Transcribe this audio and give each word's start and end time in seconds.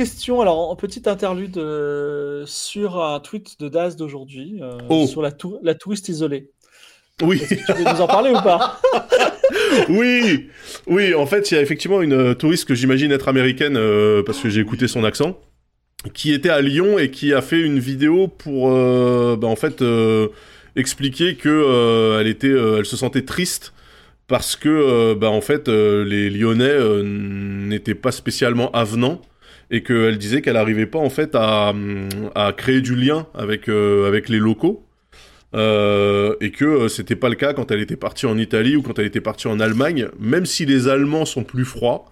question, 0.00 0.40
alors 0.40 0.70
en 0.70 0.76
petite 0.76 1.06
interlude 1.08 1.58
euh, 1.58 2.44
sur 2.46 3.02
un 3.02 3.20
tweet 3.20 3.60
de 3.60 3.68
Daz 3.68 3.96
d'aujourd'hui 3.96 4.58
euh, 4.62 4.78
Oh. 4.88 5.06
sur 5.06 5.20
la, 5.20 5.30
tou- 5.30 5.58
la 5.62 5.74
touriste 5.74 6.08
isolée. 6.08 6.48
Oui, 7.22 7.38
que 7.38 7.54
tu 7.54 7.72
veux 7.74 7.84
nous 7.84 8.00
en 8.00 8.06
parler 8.06 8.30
ou 8.30 8.40
pas? 8.40 8.80
Oui, 9.90 10.48
oui. 10.86 11.12
En 11.14 11.26
fait, 11.26 11.50
il 11.50 11.54
y 11.54 11.58
a 11.58 11.60
effectivement 11.60 12.00
une 12.00 12.12
euh, 12.14 12.34
touriste 12.34 12.66
que 12.66 12.74
j'imagine 12.74 13.12
être 13.12 13.28
américaine 13.28 13.76
euh, 13.76 14.22
parce 14.22 14.38
que 14.38 14.48
j'ai 14.48 14.60
écouté 14.60 14.88
son 14.88 15.04
accent, 15.04 15.38
qui 16.14 16.32
était 16.32 16.48
à 16.50 16.60
Lyon 16.62 16.98
et 16.98 17.10
qui 17.10 17.34
a 17.34 17.42
fait 17.42 17.60
une 17.60 17.78
vidéo 17.78 18.26
pour, 18.28 18.70
bah, 18.70 19.46
en 19.48 19.56
fait, 19.56 19.82
expliquer 20.76 21.34
que 21.34 22.18
elle 22.20 22.26
était, 22.28 22.48
elle 22.78 22.86
se 22.86 22.96
sentait 22.96 23.22
triste 23.24 23.72
parce 24.28 24.56
que, 24.56 25.12
bah, 25.14 25.30
en 25.30 25.40
fait, 25.40 25.68
les 25.68 26.30
Lyonnais 26.30 26.78
n'étaient 27.04 27.94
pas 27.96 28.12
spécialement 28.12 28.70
avenants 28.72 29.20
et 29.70 29.82
qu'elle 29.82 30.18
disait 30.18 30.42
qu'elle 30.42 30.54
n'arrivait 30.54 30.86
pas 30.86 30.98
en 30.98 31.10
fait 31.10 31.34
à, 31.34 31.72
créer 32.56 32.80
du 32.80 32.96
lien 32.96 33.26
avec 33.34 33.68
euh, 33.68 34.08
avec 34.08 34.28
les 34.28 34.38
locaux. 34.38 34.86
Euh, 35.52 36.36
et 36.40 36.52
que 36.52 36.64
euh, 36.64 36.88
c'était 36.88 37.16
pas 37.16 37.28
le 37.28 37.34
cas 37.34 37.54
quand 37.54 37.72
elle 37.72 37.80
était 37.80 37.96
partie 37.96 38.26
en 38.26 38.38
Italie 38.38 38.76
ou 38.76 38.82
quand 38.82 39.00
elle 39.00 39.06
était 39.06 39.20
partie 39.20 39.48
en 39.48 39.58
Allemagne, 39.58 40.06
même 40.20 40.46
si 40.46 40.64
les 40.64 40.86
Allemands 40.86 41.24
sont 41.24 41.42
plus 41.42 41.64
froids. 41.64 42.04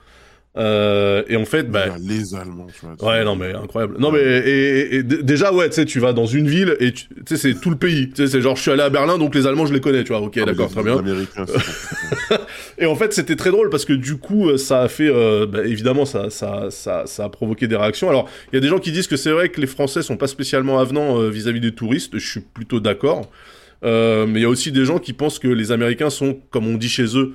Euh, 0.59 1.23
et 1.29 1.37
en 1.37 1.45
fait, 1.45 1.71
bah, 1.71 1.87
Les 2.01 2.35
Allemands, 2.35 2.67
tu 2.67 2.85
vois. 2.85 3.11
Ouais, 3.11 3.25
non, 3.25 3.37
mais 3.37 3.55
incroyable. 3.55 3.95
Non, 3.99 4.11
mais 4.11 4.21
et, 4.21 5.03
déjà, 5.03 5.53
ouais, 5.53 5.69
tu 5.69 5.77
sais, 5.77 5.85
tu 5.85 6.01
vas 6.01 6.13
dans 6.13 6.27
une 6.27 6.49
ville 6.49 6.77
et 6.81 6.93
tu 6.93 7.07
sais, 7.29 7.37
c'est 7.37 7.55
tout 7.55 7.71
le 7.71 7.77
pays. 7.77 8.11
Tu 8.11 8.17
sais, 8.17 8.27
c'est 8.27 8.41
genre, 8.41 8.57
je 8.57 8.63
suis 8.63 8.71
allé 8.73 8.83
à 8.83 8.91
Berlin, 8.91 9.19
donc 9.19 9.35
les 9.35 9.47
Allemands, 9.47 9.67
je 9.67 9.73
les 9.73 9.81
connais, 9.81 10.03
tu 10.03 10.13
vois. 10.13 10.21
Ok, 10.21 10.37
Ah, 10.43 10.45
d'accord, 10.45 10.71
très 10.71 10.83
bien. 10.83 11.01
Et 12.79 12.87
en 12.87 12.97
fait, 12.97 13.13
c'était 13.13 13.37
très 13.37 13.51
drôle 13.51 13.71
parce 13.71 13.85
que 13.85 13.93
du 13.93 14.17
coup, 14.17 14.49
euh, 14.49 14.57
ça 14.57 14.83
a 14.83 14.89
fait, 14.89 15.09
euh, 15.09 15.47
bah, 15.47 15.65
évidemment, 15.65 16.05
ça, 16.05 16.31
ça, 16.31 16.67
ça, 16.71 17.05
ça 17.07 17.25
a 17.25 17.29
provoqué 17.29 17.69
des 17.69 17.77
réactions. 17.77 18.09
Alors, 18.09 18.29
il 18.53 18.57
y 18.57 18.59
a 18.59 18.61
des 18.61 18.69
gens 18.69 18.79
qui 18.79 18.91
disent 18.91 19.07
que 19.07 19.17
c'est 19.17 19.31
vrai 19.31 19.51
que 19.51 19.61
les 19.61 19.67
Français 19.67 20.03
sont 20.03 20.17
pas 20.17 20.27
spécialement 20.27 20.81
avenants 20.81 21.21
euh, 21.21 21.29
vis-à-vis 21.29 21.61
des 21.61 21.73
touristes. 21.73 22.19
Je 22.19 22.29
suis 22.29 22.41
plutôt 22.41 22.81
d'accord. 22.81 23.31
Mais 23.83 24.27
il 24.35 24.41
y 24.41 24.45
a 24.45 24.49
aussi 24.49 24.73
des 24.73 24.85
gens 24.85 24.99
qui 24.99 25.13
pensent 25.13 25.39
que 25.39 25.47
les 25.47 25.71
Américains 25.71 26.11
sont, 26.11 26.41
comme 26.51 26.67
on 26.67 26.75
dit 26.75 26.89
chez 26.89 27.17
eux, 27.17 27.35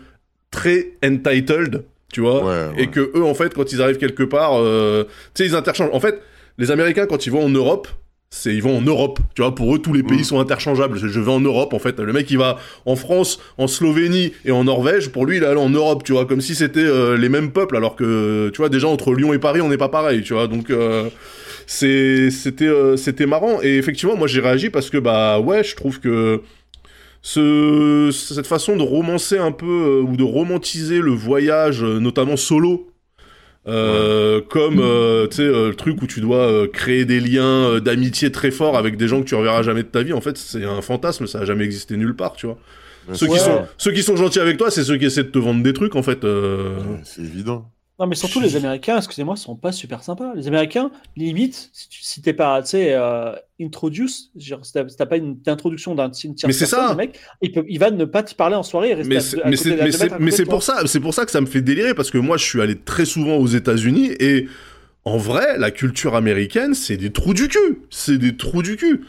très 0.52 0.92
entitled, 1.04 1.86
tu 2.14 2.22
vois. 2.22 2.46
Ouais, 2.46 2.68
Et 2.78 2.88
que 2.88 3.12
eux, 3.16 3.24
en 3.24 3.34
fait, 3.34 3.54
quand 3.54 3.74
ils 3.74 3.82
arrivent 3.82 3.98
quelque 3.98 4.24
part, 4.24 4.54
euh, 4.54 5.04
tu 5.34 5.44
sais, 5.44 5.50
ils 5.50 5.56
interchangent. 5.56 5.90
En 5.92 6.00
fait, 6.00 6.22
les 6.58 6.72
Américains, 6.72 7.06
quand 7.08 7.26
ils 7.26 7.32
vont 7.32 7.44
en 7.44 7.50
Europe, 7.50 7.90
c'est 8.30 8.54
ils 8.56 8.64
vont 8.64 8.78
en 8.78 8.82
Europe. 8.82 9.20
Tu 9.36 9.42
vois, 9.42 9.54
pour 9.54 9.76
eux, 9.76 9.80
tous 9.80 9.94
les 9.94 10.02
pays 10.04 10.22
Mm. 10.22 10.24
sont 10.24 10.40
interchangeables. 10.40 10.98
Je 10.98 11.20
vais 11.20 11.32
en 11.32 11.40
Europe, 11.42 11.74
en 11.74 11.80
fait. 11.80 12.00
Le 12.00 12.14
mec, 12.14 12.32
il 12.32 12.38
va 12.38 12.58
en 12.86 12.96
France, 12.96 13.40
en 13.58 13.68
Slovénie 13.68 14.32
et 14.46 14.52
en 14.52 14.64
Norvège. 14.64 15.10
Pour 15.10 15.26
lui, 15.26 15.38
il 15.38 15.44
est 15.44 15.46
allé 15.46 15.60
en 15.60 15.70
Europe, 15.70 16.04
tu 16.04 16.14
vois, 16.14 16.26
comme 16.26 16.42
si 16.42 16.56
c'était 16.56 16.80
euh, 16.80 17.18
les 17.18 17.30
mêmes 17.30 17.52
peuples, 17.52 17.76
alors 17.76 17.96
que, 17.96 18.50
tu 18.54 18.58
vois, 18.58 18.70
déjà 18.70 18.88
entre 18.88 19.14
Lyon 19.14 19.34
et 19.34 19.40
Paris, 19.40 19.62
on 19.62 19.70
n'est 19.70 19.78
pas 19.78 19.90
pareil, 19.90 20.24
tu 20.24 20.34
vois. 20.34 20.48
Donc, 20.48 20.70
euh, 20.72 21.10
c'était, 21.68 22.30
c'était 22.98 23.26
marrant. 23.26 23.60
Et 23.62 23.78
effectivement, 23.78 24.16
moi, 24.16 24.28
j'ai 24.28 24.42
réagi 24.42 24.70
parce 24.70 24.90
que, 24.90 24.98
bah, 24.98 25.40
ouais, 25.40 25.64
je 25.64 25.76
trouve 25.76 26.00
que 26.00 26.42
ce, 27.24 28.10
cette 28.12 28.46
façon 28.46 28.76
de 28.76 28.84
romancer 28.84 29.38
un 29.40 29.52
peu 29.52 29.66
euh, 29.66 30.02
ou 30.02 30.16
de 30.18 30.24
romantiser 30.24 31.00
le 31.00 31.12
voyage, 31.12 31.82
euh, 31.84 32.00
notamment 32.00 32.36
solo, 32.38 32.90
euh, 33.66 34.42
comme 34.42 34.80
euh, 34.80 35.26
tu 35.28 35.38
sais 35.38 35.44
euh, 35.44 35.70
le 35.70 35.76
truc 35.76 36.02
où 36.02 36.06
tu 36.08 36.20
dois 36.20 36.46
euh, 36.52 36.68
créer 36.68 37.06
des 37.06 37.22
liens 37.22 37.70
euh, 37.70 37.80
d'amitié 37.80 38.30
très 38.32 38.52
forts 38.52 38.78
avec 38.78 38.98
des 38.98 39.08
gens 39.08 39.22
que 39.22 39.26
tu 39.28 39.36
reverras 39.36 39.64
jamais 39.64 39.84
de 39.84 39.88
ta 39.88 40.04
vie. 40.04 40.12
En 40.12 40.20
fait, 40.20 40.38
c'est 40.38 40.66
un 40.66 40.82
fantasme, 40.82 41.26
ça 41.28 41.40
a 41.40 41.46
jamais 41.46 41.64
existé 41.64 41.96
nulle 41.96 42.16
part, 42.16 42.34
tu 42.34 42.46
vois. 42.46 42.58
Ouais, 43.08 43.16
Ceux 43.16 43.28
qui 43.28 43.40
sont 43.40 43.62
ceux 43.78 43.92
qui 43.92 44.04
sont 44.04 44.16
gentils 44.18 44.40
avec 44.40 44.58
toi, 44.58 44.70
c'est 44.70 44.84
ceux 44.84 44.98
qui 44.98 45.06
essaient 45.06 45.24
de 45.24 45.30
te 45.30 45.40
vendre 45.40 45.64
des 45.64 45.74
trucs 45.74 45.96
en 45.96 46.04
fait. 46.04 46.24
euh. 46.26 46.76
Ouais, 46.78 47.00
C'est 47.06 47.22
évident. 47.22 47.70
Non, 48.04 48.10
mais 48.10 48.16
surtout 48.16 48.42
les 48.42 48.58
Américains, 48.58 48.98
excusez-moi, 48.98 49.38
sont 49.38 49.56
pas 49.56 49.72
super 49.72 50.04
sympas. 50.04 50.34
Les 50.36 50.50
Américains, 50.50 50.92
limite, 51.16 51.70
si 51.72 51.88
tu 51.88 52.04
si 52.04 52.22
t'es 52.22 52.34
pas, 52.34 52.62
tu 52.62 52.72
sais, 52.72 52.90
euh, 52.92 53.32
introduce, 53.62 54.30
genre, 54.36 54.60
si 54.66 54.74
t'as 54.74 55.06
pas 55.06 55.16
une 55.16 55.38
introduction 55.48 55.96
d'un 55.96 56.10
tierce 56.10 56.44
Mais 56.46 56.52
c'est 56.52 56.66
ça. 56.66 56.94
mec, 56.96 57.18
il, 57.42 57.54
peut, 57.54 57.64
il 57.70 57.80
va 57.80 57.92
ne 57.92 58.04
pas 58.04 58.22
te 58.22 58.36
parler 58.36 58.58
en 58.58 58.64
soirée 58.64 58.90
et 58.90 58.94
rester 58.96 59.40
Mais 60.20 60.32
c'est 60.32 60.44
pour 60.44 60.64
ça 60.64 60.82
c'est 60.86 61.00
pour 61.00 61.14
ça 61.14 61.24
que 61.24 61.32
ça 61.32 61.40
me 61.40 61.46
fait 61.46 61.62
délirer 61.62 61.94
parce 61.94 62.12
que 62.12 62.18
moi 62.18 62.36
je 62.36 62.44
suis 62.44 62.62
allé 62.62 62.78
très 62.78 63.06
souvent 63.06 63.38
aux 63.38 63.48
États-Unis 63.48 64.12
et 64.20 64.50
en 65.06 65.16
vrai 65.16 65.58
la 65.58 65.72
culture 65.72 66.16
américaine 66.16 66.74
c'est 66.74 66.98
des 66.98 67.14
trous 67.14 67.34
du 67.34 67.48
cul 67.48 67.84
c'est 67.90 68.18
des 68.18 68.36
trous 68.36 68.64
du 68.64 68.76
cul 68.76 69.06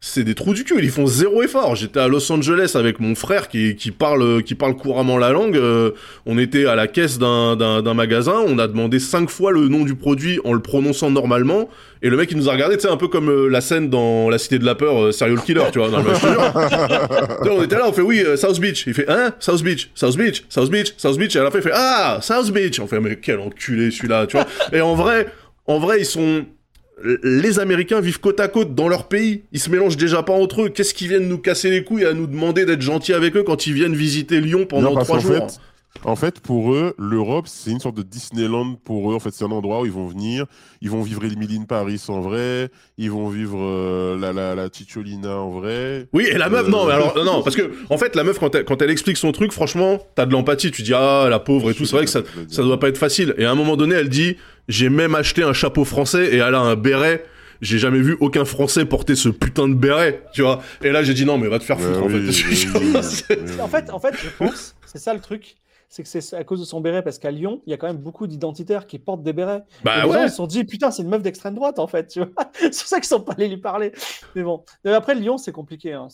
c'est 0.00 0.24
des 0.24 0.34
trous 0.34 0.54
du 0.54 0.64
cul 0.64 0.74
ils 0.82 0.90
font 0.90 1.06
zéro 1.06 1.42
effort 1.42 1.76
j'étais 1.76 2.00
à 2.00 2.08
Los 2.08 2.30
Angeles 2.30 2.72
avec 2.74 3.00
mon 3.00 3.14
frère 3.14 3.48
qui, 3.48 3.76
qui 3.76 3.90
parle 3.90 4.42
qui 4.42 4.54
parle 4.54 4.76
couramment 4.76 5.18
la 5.18 5.30
langue 5.30 5.56
euh, 5.56 5.92
on 6.26 6.38
était 6.38 6.66
à 6.66 6.74
la 6.74 6.86
caisse 6.86 7.18
d'un 7.18 7.94
magasin 7.94 8.42
on 8.46 8.58
a 8.58 8.68
demandé 8.68 8.98
cinq 8.98 9.30
fois 9.30 9.52
le 9.52 9.68
nom 9.68 9.84
du 9.84 9.94
produit 9.94 10.40
en 10.44 10.52
le 10.52 10.60
prononçant 10.60 11.10
normalement 11.10 11.68
et 12.02 12.10
le 12.10 12.16
mec 12.18 12.30
il 12.30 12.36
nous 12.36 12.50
a 12.50 12.52
regardé 12.52 12.76
tu 12.76 12.82
sais 12.82 12.88
un 12.88 12.98
peu 12.98 13.08
comme 13.08 13.30
euh, 13.30 13.48
la 13.48 13.62
scène 13.62 13.88
dans 13.88 14.28
La 14.28 14.38
Cité 14.38 14.58
de 14.58 14.66
la 14.66 14.74
peur 14.74 15.04
euh, 15.04 15.12
Serial 15.12 15.40
Killer 15.40 15.64
tu 15.72 15.78
vois 15.78 15.88
le 15.88 15.94
match, 15.94 16.20
je 16.20 16.26
te 16.26 16.26
jure. 16.26 16.52
Sais, 17.44 17.50
on 17.50 17.62
était 17.62 17.76
là, 17.76 17.88
on 17.88 17.92
fait 17.92 18.02
oui, 18.02 18.22
euh, 18.24 18.36
South 18.36 18.60
Beach. 18.60 18.84
Il 18.86 18.94
fait 18.94 19.08
hein, 19.08 19.34
South 19.40 19.62
Beach, 19.62 19.90
South 19.94 20.16
Beach, 20.16 20.44
South 20.48 20.70
Beach, 20.70 20.94
South 20.96 21.18
Beach. 21.18 21.34
Et 21.36 21.38
à 21.38 21.44
la 21.44 21.50
fin, 21.50 21.58
il 21.58 21.62
fait 21.62 21.72
ah, 21.72 22.18
South 22.20 22.50
Beach. 22.52 22.78
On 22.80 22.86
fait 22.86 23.00
mais 23.00 23.16
quel 23.16 23.40
enculé 23.40 23.90
celui-là, 23.90 24.26
tu 24.26 24.36
vois. 24.36 24.46
Et 24.72 24.80
en 24.80 24.94
vrai, 24.94 25.26
en 25.66 25.78
vrai, 25.78 26.00
ils 26.00 26.06
sont 26.06 26.44
les 27.02 27.58
Américains 27.58 28.00
vivent 28.00 28.20
côte 28.20 28.40
à 28.40 28.48
côte 28.48 28.74
dans 28.74 28.88
leur 28.88 29.08
pays. 29.08 29.42
Ils 29.52 29.60
se 29.60 29.70
mélangent 29.70 29.96
déjà 29.96 30.22
pas 30.22 30.32
entre 30.32 30.62
eux. 30.62 30.68
Qu'est-ce 30.68 30.94
qu'ils 30.94 31.08
viennent 31.08 31.28
nous 31.28 31.38
casser 31.38 31.70
les 31.70 31.84
couilles 31.84 32.04
à 32.04 32.12
nous 32.12 32.26
demander 32.26 32.64
d'être 32.64 32.82
gentils 32.82 33.12
avec 33.12 33.36
eux 33.36 33.42
quand 33.42 33.66
ils 33.66 33.74
viennent 33.74 33.94
visiter 33.94 34.40
Lyon 34.40 34.66
pendant 34.66 34.94
Non, 34.94 35.00
trois 35.02 35.18
jours 35.18 35.50
fait, 35.50 35.60
En 36.02 36.16
fait, 36.16 36.40
pour 36.40 36.74
eux, 36.74 36.94
l'Europe, 36.98 37.46
c'est 37.48 37.70
une 37.70 37.80
sorte 37.80 37.96
de 37.96 38.02
Disneyland 38.02 38.74
pour 38.84 39.10
eux. 39.10 39.14
En 39.14 39.20
fait, 39.20 39.30
c'est 39.32 39.44
un 39.44 39.50
endroit 39.50 39.80
où 39.80 39.86
ils 39.86 39.92
vont 39.92 40.06
venir, 40.06 40.44
ils 40.82 40.90
vont 40.90 41.00
vivre 41.00 41.24
Emily 41.24 41.56
in 41.56 41.64
Paris 41.64 42.02
en 42.08 42.20
vrai, 42.20 42.68
ils 42.98 43.10
vont 43.10 43.28
vivre 43.28 43.58
euh, 43.58 44.18
la, 44.18 44.32
la, 44.34 44.54
la 44.54 44.68
Cicciolina 44.70 45.38
en 45.38 45.50
vrai. 45.50 46.06
Oui, 46.12 46.26
et 46.30 46.36
la 46.36 46.50
meuf, 46.50 46.66
Euh, 46.66 46.70
non, 46.70 46.84
mais 46.86 46.92
alors, 46.92 47.24
non, 47.24 47.42
parce 47.44 47.56
que, 47.56 47.72
en 47.88 47.96
fait, 47.96 48.16
la 48.16 48.24
meuf, 48.24 48.38
quand 48.38 48.54
elle, 48.54 48.64
quand 48.66 48.82
elle 48.82 48.90
explique 48.90 49.16
son 49.16 49.32
truc, 49.32 49.50
franchement, 49.52 49.98
t'as 50.14 50.26
de 50.26 50.32
l'empathie, 50.32 50.70
tu 50.70 50.82
dis, 50.82 50.92
ah, 50.92 51.28
la 51.30 51.38
pauvre 51.38 51.70
et 51.70 51.74
tout, 51.74 51.86
c'est 51.86 51.96
vrai 51.96 52.04
que 52.04 52.10
ça, 52.10 52.20
ça 52.48 52.62
doit 52.62 52.78
pas 52.80 52.88
être 52.88 52.98
facile. 52.98 53.34
Et 53.38 53.46
à 53.46 53.50
un 53.50 53.54
moment 53.54 53.76
donné, 53.76 53.94
elle 53.94 54.10
dit, 54.10 54.36
j'ai 54.68 54.90
même 54.90 55.14
acheté 55.14 55.42
un 55.42 55.54
chapeau 55.54 55.84
français 55.86 56.26
et 56.34 56.36
elle 56.36 56.54
a 56.54 56.60
un 56.60 56.76
béret. 56.76 57.24
J'ai 57.62 57.78
jamais 57.78 58.00
vu 58.00 58.16
aucun 58.20 58.44
Français 58.44 58.84
porter 58.84 59.14
ce 59.14 59.30
putain 59.30 59.68
de 59.68 59.74
béret, 59.74 60.22
tu 60.34 60.42
vois. 60.42 60.60
Et 60.82 60.90
là, 60.90 61.02
j'ai 61.02 61.14
dit, 61.14 61.24
non, 61.24 61.38
mais 61.38 61.48
va 61.48 61.58
te 61.58 61.64
faire 61.64 61.78
Ouais, 61.78 61.84
foutre, 61.84 62.02
en 62.02 62.06
oui, 62.08 62.30
fait. 62.30 62.44
oui, 62.48 62.66
oui, 62.74 62.92
oui, 62.92 63.36
oui. 63.46 63.60
En 63.60 63.68
fait, 63.68 63.90
en 63.90 63.98
fait, 64.00 64.14
je 64.22 64.28
pense, 64.36 64.74
c'est 64.84 64.98
ça 64.98 65.14
le 65.14 65.20
truc, 65.20 65.54
c'est 65.94 66.02
que 66.02 66.08
c'est 66.08 66.36
à 66.36 66.42
cause 66.42 66.58
de 66.58 66.64
son 66.64 66.80
béret, 66.80 67.02
parce 67.02 67.20
qu'à 67.20 67.30
Lyon, 67.30 67.62
il 67.68 67.70
y 67.70 67.72
a 67.72 67.76
quand 67.76 67.86
même 67.86 67.98
beaucoup 67.98 68.26
d'identitaires 68.26 68.88
qui 68.88 68.98
portent 68.98 69.22
des 69.22 69.32
bérets. 69.32 69.62
bah 69.84 69.92
Et 69.92 70.02
les 70.06 70.12
gens, 70.12 70.18
ouais. 70.18 70.24
ils 70.26 70.30
se 70.30 70.34
sont 70.36 70.48
dit, 70.48 70.64
putain, 70.64 70.90
c'est 70.90 71.02
une 71.02 71.08
meuf 71.08 71.22
d'extrême 71.22 71.54
droite, 71.54 71.78
en 71.78 71.86
fait, 71.86 72.08
tu 72.08 72.18
vois. 72.18 72.30
c'est 72.54 72.70
pour 72.70 72.88
ça 72.88 72.96
qu'ils 72.96 73.06
sont 73.06 73.20
pas 73.20 73.34
allés 73.34 73.46
lui 73.46 73.58
parler. 73.58 73.92
Mais 74.34 74.42
bon. 74.42 74.64
Après, 74.84 75.14
Lyon, 75.14 75.38
c'est 75.38 75.52
compliqué, 75.52 75.92
hein, 75.92 76.08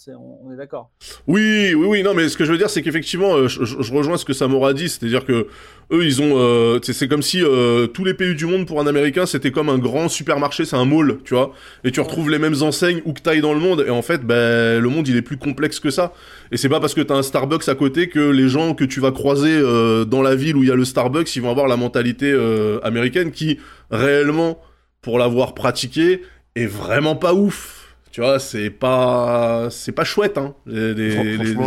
on, 0.44 0.52
est 0.52 0.56
d'accord. 0.56 0.90
Oui, 1.26 1.72
oui, 1.74 1.86
oui, 1.86 2.02
non, 2.02 2.12
mais 2.12 2.28
ce 2.28 2.36
que 2.36 2.44
je 2.44 2.52
veux 2.52 2.58
dire, 2.58 2.68
c'est 2.68 2.82
qu'effectivement, 2.82 3.32
euh, 3.34 3.48
je, 3.48 3.64
je- 3.64 3.80
je 3.80 3.94
rejoins 3.94 4.18
ce 4.18 4.26
que 4.26 4.34
Samora 4.34 4.74
dit, 4.74 4.90
c'est-à-dire 4.90 5.24
que 5.24 5.46
eux, 5.92 6.04
ils 6.04 6.20
ont, 6.20 6.34
euh, 6.36 6.78
c'est 6.82 6.92
c'est 6.92 7.08
comme 7.08 7.22
si 7.22 7.42
euh, 7.42 7.86
tous 7.86 8.04
les 8.04 8.12
pays 8.14 8.34
du 8.34 8.44
monde 8.44 8.66
pour 8.66 8.80
un 8.80 8.86
Américain, 8.86 9.24
c'était 9.24 9.50
comme 9.50 9.70
un 9.70 9.78
grand 9.78 10.10
supermarché, 10.10 10.66
c'est 10.66 10.76
un 10.76 10.84
mall, 10.84 11.20
tu 11.24 11.32
vois, 11.34 11.52
et 11.84 11.90
tu 11.90 12.00
retrouves 12.00 12.28
les 12.30 12.38
mêmes 12.38 12.62
enseignes 12.62 13.00
où 13.06 13.12
que 13.14 13.20
t'ailles 13.22 13.40
dans 13.40 13.54
le 13.54 13.60
monde, 13.60 13.84
et 13.86 13.90
en 13.90 14.02
fait, 14.02 14.18
ben, 14.22 14.78
le 14.78 14.88
monde, 14.90 15.08
il 15.08 15.16
est 15.16 15.22
plus 15.22 15.38
complexe 15.38 15.80
que 15.80 15.90
ça. 15.90 16.12
Et 16.52 16.56
c'est 16.56 16.68
pas 16.68 16.80
parce 16.80 16.94
que 16.94 17.00
t'as 17.00 17.14
un 17.14 17.22
Starbucks 17.22 17.68
à 17.68 17.74
côté 17.74 18.08
que 18.08 18.18
les 18.18 18.48
gens 18.48 18.74
que 18.74 18.84
tu 18.84 19.00
vas 19.00 19.12
croiser 19.12 19.52
euh, 19.52 20.04
dans 20.04 20.20
la 20.20 20.34
ville 20.34 20.56
où 20.56 20.62
il 20.62 20.68
y 20.68 20.72
a 20.72 20.74
le 20.74 20.84
Starbucks, 20.84 21.34
ils 21.36 21.42
vont 21.42 21.50
avoir 21.50 21.68
la 21.68 21.76
mentalité 21.76 22.30
euh, 22.30 22.80
américaine 22.82 23.30
qui, 23.30 23.58
réellement, 23.90 24.58
pour 25.00 25.18
l'avoir 25.18 25.54
pratiqué, 25.54 26.22
est 26.56 26.66
vraiment 26.66 27.14
pas 27.14 27.34
ouf. 27.34 27.96
Tu 28.10 28.20
vois, 28.20 28.40
c'est 28.40 28.70
pas, 28.70 29.68
c'est 29.70 29.92
pas 29.92 30.02
chouette, 30.02 30.36
hein. 30.36 30.54
Les, 30.66 31.16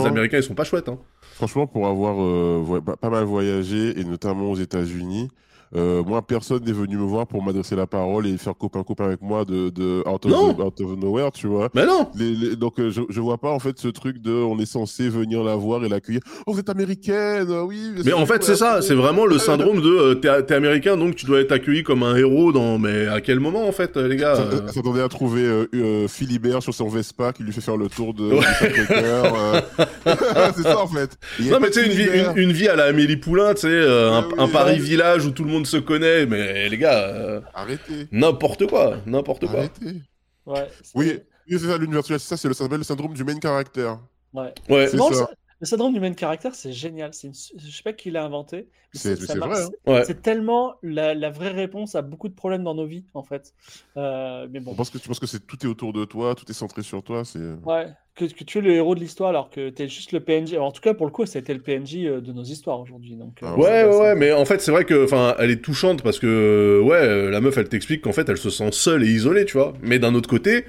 Américains, 0.06 0.38
ils 0.38 0.44
sont 0.44 0.54
pas 0.54 0.66
chouettes, 0.66 0.90
hein. 0.90 1.00
Franchement, 1.36 1.66
pour 1.66 1.88
avoir 1.88 2.22
euh, 2.22 2.82
pas 3.02 3.10
mal 3.10 3.24
voyagé, 3.24 3.98
et 3.98 4.04
notamment 4.04 4.52
aux 4.52 4.56
États-Unis, 4.56 5.30
euh, 5.76 6.04
moi, 6.04 6.22
personne 6.22 6.64
n'est 6.64 6.72
venu 6.72 6.98
me 6.98 7.04
voir 7.04 7.26
pour 7.28 7.44
m'adresser 7.44 7.76
la 7.76 7.88
parole 7.88 8.28
et 8.28 8.38
faire 8.38 8.56
copain-copain 8.56 9.06
avec 9.06 9.22
moi 9.22 9.44
de, 9.46 9.70
de 9.70 10.04
out, 10.08 10.26
of 10.26 10.32
Non. 10.32 10.54
the- 10.54 10.60
out 10.62 10.82
of 10.82 10.98
nowhere, 10.98 11.32
tu 11.32 11.48
vois. 11.48 11.70
Mais 11.74 11.86
non! 11.86 12.08
Les- 12.16 12.36
les- 12.36 12.56
donc, 12.56 12.80
euh, 12.80 12.90
je, 12.92 13.02
je 13.10 13.20
vois 13.22 13.38
pas 13.38 13.50
en 13.50 13.60
fait 13.60 13.78
ce 13.80 13.88
truc 13.88 14.22
de 14.22 14.32
on 14.32 14.60
est 14.60 14.66
censé 14.66 15.10
venir 15.10 15.44
la 15.44 15.56
voir 15.56 15.84
et 15.84 15.90
l'accueillir. 15.90 16.22
Oh, 16.46 16.54
vous 16.54 16.60
êtes 16.60 16.70
américaine, 16.70 17.48
euh, 17.50 17.62
oui. 17.64 17.92
Mais 18.06 18.14
en 18.14 18.26
fait, 18.26 18.34
ouais, 18.36 18.40
c'est 18.42 18.56
ça, 18.56 18.76
ouais. 18.76 18.82
c'est 18.82 18.94
vraiment 18.96 19.26
le 19.26 19.38
syndrome 19.40 19.82
de 19.82 19.90
euh, 19.90 20.16
t'es 20.16 20.44
t'es 20.44 20.54
américain, 20.56 20.96
donc 20.98 21.16
tu 21.16 21.26
dois 21.26 21.40
être 21.40 21.52
accueilli 21.52 21.84
comme 21.84 22.04
un 22.04 22.16
héros 22.16 22.52
dans. 22.52 22.78
Mais 22.78 23.08
à 23.08 23.22
quel 23.22 23.40
moment, 23.40 23.68
en 23.68 23.72
fait, 23.72 23.98
euh, 23.98 24.08
les 24.08 24.16
gars 24.18 24.36
Ça- 24.36 24.42
euh, 24.44 24.68
s'attendait 24.68 25.02
à 25.02 25.10
trouver 25.10 25.42
euh, 25.74 26.08
Philibert 26.08 26.62
sur 26.62 26.74
son 26.74 26.88
Vespa 26.88 27.34
qui 27.34 27.44
lui 27.44 27.52
fait 27.52 27.62
faire 27.62 27.78
le 27.78 27.90
tour 27.90 28.14
de, 28.14 28.24
euh. 28.32 29.62
c'est 30.56 30.64
ça 30.64 30.80
en 30.80 30.88
fait. 30.88 31.18
Il 31.40 31.50
Non, 31.50 31.60
mais 31.60 31.70
tu 31.70 31.80
sais, 31.82 31.86
une 31.86 32.34
une, 32.36 32.50
une 32.50 32.52
vie 32.52 32.68
à 32.68 32.76
la 32.76 32.86
Amélie 32.86 33.18
Poulain, 33.18 33.54
tu 33.54 33.62
sais, 33.62 33.68
un, 33.88 34.14
Ah 34.14 34.26
oui, 34.28 34.34
un 34.38 34.48
Paris 34.48 34.74
ouais. 34.74 34.80
village 34.80 35.26
où 35.26 35.32
tout 35.32 35.44
le 35.44 35.50
monde 35.50 35.63
se 35.66 35.78
connaît, 35.78 36.26
mais 36.26 36.70
les 36.70 36.78
gars, 36.78 37.08
euh, 37.10 37.42
Arrêtez. 37.54 38.08
n'importe 38.12 38.68
quoi, 38.68 38.98
n'importe 39.06 39.48
quoi. 39.48 39.60
Arrêtez. 39.60 40.02
Ouais. 40.46 40.68
Oui, 40.96 41.20
oui 41.50 41.60
c'est 41.60 41.68
ça 41.68 41.78
l'université. 41.78 42.20
Ça, 42.20 42.38
c'est 42.38 42.48
le, 42.48 42.54
ça 42.54 42.64
s'appelle 42.64 42.80
le 42.80 42.84
syndrome 42.84 43.14
du 43.14 43.24
main 43.24 43.40
character. 43.42 43.94
Ouais. 44.34 44.54
Ouais. 44.70 44.88
C'est 44.88 44.98
ça. 44.98 45.30
Le 45.64 45.68
syndrome 45.68 45.94
du 45.94 46.02
main 46.02 46.12
character, 46.14 46.50
c'est 46.52 46.74
génial. 46.74 47.14
C'est 47.14 47.28
une... 47.28 47.34
Je 47.34 47.72
sais 47.72 47.84
pas 47.84 47.94
qui 47.94 48.12
l'a 48.12 48.26
inventé. 48.26 48.68
C'est 48.92 49.16
vrai. 49.38 49.62
hein. 49.64 49.70
Ouais. 49.88 50.04
C'est 50.04 50.22
tellement 50.22 50.74
la, 50.84 51.14
la 51.14 51.30
vraie 51.30 51.52
réponse 51.52 51.96
à 51.96 52.02
beaucoup 52.02 52.28
de 52.28 52.34
problèmes 52.34 52.66
dans 52.66 52.76
nos 52.76 52.86
vies, 52.86 53.06
en 53.14 53.24
fait. 53.24 53.54
Euh, 53.96 54.46
mais 54.52 54.60
bon. 54.60 54.72
On 54.72 54.76
pense 54.76 54.90
que 54.90 54.98
tu 54.98 55.08
penses 55.08 55.22
que 55.22 55.26
c'est 55.26 55.48
tout 55.48 55.56
est 55.64 55.70
autour 55.70 55.94
de 55.94 56.04
toi, 56.04 56.36
tout 56.36 56.44
est 56.52 56.54
centré 56.54 56.82
sur 56.82 57.02
toi. 57.02 57.24
C'est 57.24 57.40
Ouais, 57.64 57.88
que, 58.14 58.26
que 58.26 58.44
tu 58.44 58.58
es 58.58 58.62
le 58.62 58.72
héros 58.74 58.94
de 58.94 59.00
l'histoire 59.00 59.30
alors 59.30 59.50
que 59.50 59.70
tu 59.70 59.84
es 59.84 59.88
juste 59.88 60.12
le 60.12 60.20
PNJ. 60.20 60.52
Alors, 60.56 60.66
en 60.66 60.72
tout 60.74 60.82
cas, 60.82 60.94
pour 60.94 61.06
le 61.06 61.14
coup, 61.14 61.26
ça 61.26 61.40
a 61.40 61.42
été 61.42 61.54
le 61.54 61.62
PNJ 61.62 61.96
euh, 62.00 62.20
de 62.20 62.34
nos 62.34 62.44
histoires 62.44 62.82
aujourd'hui. 62.82 63.16
Donc, 63.16 63.42
euh, 63.42 63.46
Ah 63.48 63.58
Ouais, 63.58 63.86
ouais, 63.86 63.98
ouais, 64.02 64.16
mais 64.16 64.34
en 64.34 64.44
fait, 64.44 64.60
c'est 64.60 64.72
vrai 64.72 64.84
que, 64.84 65.06
enfin, 65.06 65.34
elle 65.40 65.50
est 65.50 65.62
touchante 65.64 66.04
parce 66.04 66.20
que, 66.20 66.82
ouais, 66.84 66.98
euh, 66.98 67.30
la 67.32 67.40
meuf, 67.40 67.56
elle 67.58 67.70
t'explique 67.70 68.02
qu'en 68.02 68.12
fait, 68.12 68.28
elle 68.28 68.36
se 68.36 68.50
sent 68.50 68.74
seule 68.74 69.04
et 69.06 69.08
isolée, 69.10 69.46
tu 69.46 69.54
vois. 69.58 69.72
Mais 69.82 69.98
d'un 69.98 70.14
autre 70.14 70.28
côté, 70.30 70.66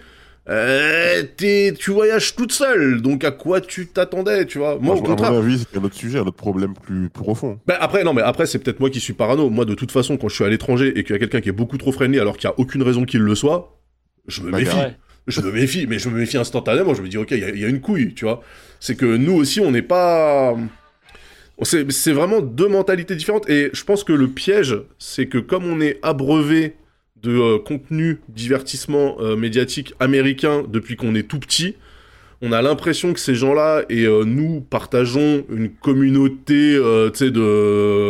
euh, 0.48 1.22
t'es- 1.36 1.72
tu 1.78 1.90
voyages 1.90 2.34
toute 2.36 2.52
seule, 2.52 3.00
donc 3.00 3.24
à 3.24 3.30
quoi 3.30 3.60
tu 3.62 3.86
t'attendais, 3.86 4.44
tu 4.44 4.58
vois? 4.58 4.78
Moi, 4.80 4.94
au 4.94 4.98
à 4.98 5.02
contraire. 5.02 5.32
mon 5.32 5.38
avis, 5.38 5.58
c'est 5.70 5.78
un 5.78 5.82
autre 5.84 5.94
sujet, 5.94 6.18
un 6.18 6.22
autre 6.22 6.32
problème 6.36 6.74
plus 6.74 7.08
profond. 7.08 7.58
Bah 7.66 7.78
après 7.80 8.04
non 8.04 8.12
mais 8.12 8.22
après 8.22 8.44
c'est 8.46 8.58
peut-être 8.58 8.80
moi 8.80 8.90
qui 8.90 9.00
suis 9.00 9.14
parano. 9.14 9.48
Moi 9.48 9.64
de 9.64 9.74
toute 9.74 9.90
façon 9.90 10.16
quand 10.18 10.28
je 10.28 10.34
suis 10.34 10.44
à 10.44 10.48
l'étranger 10.50 10.92
et 10.98 11.02
qu'il 11.04 11.14
y 11.14 11.16
a 11.16 11.18
quelqu'un 11.18 11.40
qui 11.40 11.48
est 11.48 11.52
beaucoup 11.52 11.78
trop 11.78 11.92
friendly 11.92 12.20
alors 12.20 12.36
qu'il 12.36 12.48
y 12.48 12.52
a 12.52 12.54
aucune 12.58 12.82
raison 12.82 13.04
qu'il 13.04 13.20
le 13.20 13.34
soit, 13.34 13.80
je 14.28 14.42
me 14.42 14.50
méfie. 14.50 14.76
Ouais. 14.76 14.96
Je 15.26 15.40
me 15.40 15.50
méfie, 15.50 15.86
mais 15.88 15.98
je 15.98 16.10
me 16.10 16.18
méfie 16.18 16.36
instantanément. 16.36 16.92
Je 16.92 17.00
me 17.00 17.08
dis 17.08 17.16
ok 17.16 17.30
il 17.30 17.38
y, 17.56 17.60
y 17.60 17.64
a 17.64 17.68
une 17.68 17.80
couille, 17.80 18.12
tu 18.12 18.26
vois. 18.26 18.42
C'est 18.80 18.96
que 18.96 19.06
nous 19.16 19.32
aussi 19.32 19.60
on 19.60 19.70
n'est 19.70 19.80
pas. 19.80 20.54
C'est 21.62 21.90
c'est 21.92 22.12
vraiment 22.12 22.40
deux 22.42 22.68
mentalités 22.68 23.14
différentes 23.16 23.48
et 23.48 23.70
je 23.72 23.84
pense 23.84 24.02
que 24.04 24.12
le 24.12 24.28
piège 24.28 24.76
c'est 24.98 25.26
que 25.26 25.38
comme 25.38 25.64
on 25.64 25.80
est 25.80 25.98
abreuvé 26.02 26.74
de 27.24 27.32
euh, 27.32 27.58
contenu 27.58 28.20
divertissement 28.28 29.16
euh, 29.20 29.36
médiatique 29.36 29.94
américain 30.00 30.64
depuis 30.68 30.96
qu'on 30.96 31.16
est 31.16 31.24
tout 31.28 31.40
petit, 31.40 31.76
on 32.42 32.52
a 32.52 32.62
l'impression 32.62 33.12
que 33.14 33.20
ces 33.20 33.34
gens-là 33.34 33.84
et 33.88 34.04
euh, 34.06 34.24
nous 34.24 34.60
partageons 34.60 35.44
une 35.50 35.70
communauté, 35.70 36.74
euh, 36.76 37.10
de, 37.10 37.30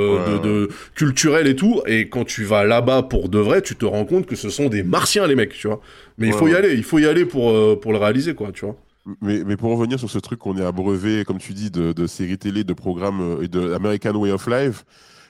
Ouais, 0.07 0.19
de, 0.19 0.39
de 0.39 0.69
culturelle 0.95 1.47
et 1.47 1.57
tout. 1.57 1.83
Et 1.87 2.09
quand 2.09 2.25
tu 2.25 2.45
vas 2.45 2.65
là-bas 2.65 3.03
pour 3.05 3.29
de 3.29 3.39
vrai, 3.39 3.63
tu 3.63 3.77
te 3.77 3.85
rends 3.87 4.05
compte 4.07 4.27
que 4.27 4.37
ce 4.37 4.51
sont 4.51 4.69
des 4.69 4.83
martiens, 4.83 5.27
les 5.27 5.37
mecs, 5.37 5.55
tu 5.55 5.69
vois. 5.69 5.81
Mais 6.19 6.29
il 6.29 6.33
Ouais, 6.33 6.39
faut 6.39 6.49
y 6.49 6.55
aller, 6.55 6.75
il 6.75 6.85
faut 6.85 6.99
y 6.99 7.07
aller 7.07 7.25
pour, 7.27 7.81
pour 7.81 7.93
le 7.93 7.99
réaliser, 7.99 8.35
quoi, 8.35 8.53
tu 8.53 8.65
vois. 8.65 8.77
Mais, 9.21 9.45
mais 9.45 9.57
pour 9.57 9.71
revenir 9.77 9.99
sur 9.99 10.09
ce 10.11 10.19
truc 10.19 10.39
qu'on 10.39 10.57
est 10.57 10.65
abreuvé, 10.65 11.25
comme 11.27 11.39
tu 11.39 11.53
dis, 11.53 11.71
de, 11.71 11.93
de 11.93 12.07
séries 12.07 12.39
télé, 12.39 12.65
de 12.65 12.73
programmes 12.73 13.39
et 13.43 13.49
de 13.49 13.73
American 13.75 14.15
Way 14.17 14.31
of 14.33 14.47
Life. 14.47 14.85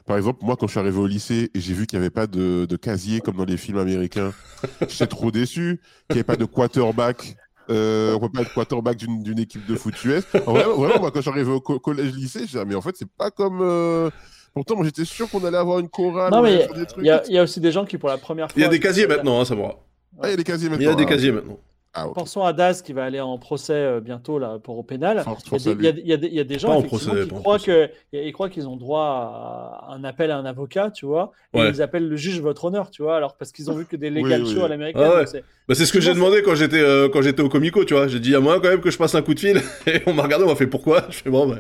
Par 0.07 0.17
exemple, 0.17 0.45
moi, 0.45 0.57
quand 0.57 0.67
je 0.67 0.73
suis 0.73 0.81
arrivé 0.81 0.99
au 0.99 1.07
lycée 1.07 1.51
et 1.55 1.61
j'ai 1.61 1.73
vu 1.73 1.87
qu'il 1.87 1.99
n'y 1.99 2.05
avait 2.05 2.11
pas 2.11 2.27
de, 2.27 2.67
de 2.67 2.77
casier 2.77 3.21
comme 3.21 3.37
dans 3.37 3.45
les 3.45 3.57
films 3.57 3.79
américains, 3.79 4.33
j'étais 4.89 5.07
trop 5.07 5.31
déçu. 5.31 5.81
Qu'il 6.09 6.17
n'y 6.17 6.21
avait 6.21 6.25
pas 6.25 6.37
de 6.37 6.45
quarterback. 6.45 7.37
Euh, 7.71 8.13
on 8.15 8.21
peut 8.21 8.29
pas 8.29 8.43
être 8.43 8.53
quarterback 8.53 8.99
d'une 8.99 9.39
équipe 9.39 9.65
de 9.67 9.75
foot 9.75 9.95
US. 10.05 10.25
En 10.47 10.53
vrai, 10.53 10.65
vraiment, 10.65 11.01
moi, 11.01 11.11
quand 11.11 11.17
je 11.17 11.23
suis 11.23 11.31
arrivé 11.31 11.51
au 11.51 11.61
co- 11.61 11.79
collège-lycée, 11.79 12.41
j'ai 12.41 12.47
dit, 12.47 12.59
ah, 12.59 12.65
mais 12.67 12.75
en 12.75 12.83
fait, 12.83 12.95
c'est 12.97 13.09
pas 13.09 13.31
comme. 13.31 13.61
euh, 13.63 14.11
Pourtant, 14.53 14.77
moi, 14.77 14.85
j'étais 14.85 15.07
sûr 15.07 15.29
qu'on 15.31 15.43
allait 15.45 15.57
avoir 15.57 15.79
une 15.79 15.89
chorale. 15.89 16.31
Non, 16.33 16.43
mais 16.43 16.59
faire 16.67 16.75
des 16.75 16.85
trucs. 16.87 17.03
Il 17.05 17.09
y, 17.09 17.11
a, 17.11 17.23
il 17.27 17.35
y 17.35 17.39
a 17.39 17.43
aussi 17.43 17.59
des 17.61 17.73
gens 17.73 17.85
qui, 17.87 17.97
pour 17.99 18.09
la 18.11 18.19
première 18.19 18.49
fois. 18.49 18.55
Il 18.57 18.63
y 18.63 18.67
a 18.67 18.69
des 18.69 18.79
casiers 18.81 19.07
maintenant, 19.07 19.41
hein, 19.41 19.45
ça 19.47 19.55
va. 19.55 19.77
Ah, 20.23 20.29
il 20.29 20.31
y 20.31 20.35
a 20.35 20.37
des 20.37 20.45
casiers 20.45 20.69
Il 20.69 20.73
maintenant. 20.73 20.87
y 20.87 20.93
a 20.93 20.95
des 20.95 21.03
Ah, 21.03 21.07
casiers 21.07 21.33
maintenant. 21.33 21.59
Ah. 21.97 22.09
Pensons 22.13 22.43
à 22.43 22.53
Daz 22.53 22.83
qui 22.83 22.93
va 22.93 23.05
aller 23.05 23.21
en 23.21 23.39
procès 23.39 23.73
euh, 23.73 24.01
bientôt 24.01 24.41
là, 24.41 24.59
pour 24.59 24.77
au 24.79 24.83
pénal. 24.83 25.23
Il 25.53 25.63
y, 25.65 25.69
a 25.69 25.71
des, 25.71 25.71
à 25.71 25.73
il 25.81 25.85
y 25.85 25.87
a- 25.87 25.93
lui. 25.93 26.01
il 26.03 26.09
y 26.09 26.13
a 26.13 26.17
des- 26.17 26.27
il 26.27 26.35
y 26.35 26.41
a 26.41 26.45
des 26.45 26.59
gens 26.59 26.83
procès, 26.83 27.11
qui, 27.23 27.29
croient 27.29 27.41
procès. 27.59 27.91
que, 28.13 28.17
ils 28.19 28.33
croient 28.33 28.51
qu'ils 28.51 28.67
ont 28.69 28.77
droit 28.77 29.79
à 29.89 29.93
un 29.95 30.03
appel 30.03 30.33
à 30.33 30.37
un 30.39 30.45
avocat, 30.45 30.91
tu 30.91 31.07
vois, 31.07 31.31
et 31.55 31.59
Ouais. 31.61 31.69
ils 31.71 31.81
appellent 31.83 32.09
le 32.09 32.17
juge 32.17 32.41
votre 32.41 32.65
honneur, 32.65 32.91
tu 32.91 33.03
vois, 33.03 33.17
alors 33.17 33.37
parce 33.37 33.53
qu'ils 33.53 33.71
ont 33.71 33.75
vu 33.77 33.87
que 33.87 33.95
des 33.95 34.11
legal 34.11 34.43
Oui, 34.43 34.49
oui. 34.49 34.55
shows 34.55 34.65
à 34.65 34.69
l'américaine. 34.69 35.03
Ah 35.05 35.11
ouais. 35.13 35.19
donc 35.21 35.29
c'est- 35.29 35.45
Bah, 35.69 35.75
c'est 35.77 35.87
ce 35.87 35.93
que 35.93 36.01
j'ai 36.01 36.13
demandé 36.15 36.43
quand 36.43 36.57
j'étais 36.57 36.81
euh, 36.81 37.09
quand 37.09 37.23
j'étais 37.23 37.43
au 37.43 37.49
Comico, 37.49 37.85
tu 37.85 37.95
vois. 37.95 38.09
J'ai 38.09 38.19
dit 38.21 38.35
à 38.35 38.41
moi 38.41 38.61
quand 38.61 38.69
même 38.71 38.81
que 38.81 38.91
je 38.91 38.99
passe 38.99 39.15
un 39.15 39.23
coup 39.23 39.35
de 39.35 39.41
fil 39.41 39.63
et 39.87 40.03
on 40.07 40.15
m'a 40.15 40.23
regardé, 40.25 40.45
on 40.45 40.49
m'a 40.49 40.57
fait 40.57 40.67
pourquoi? 40.67 41.05
Je 41.11 41.19
fais 41.19 41.31
bon, 41.31 41.47
bah, 41.47 41.59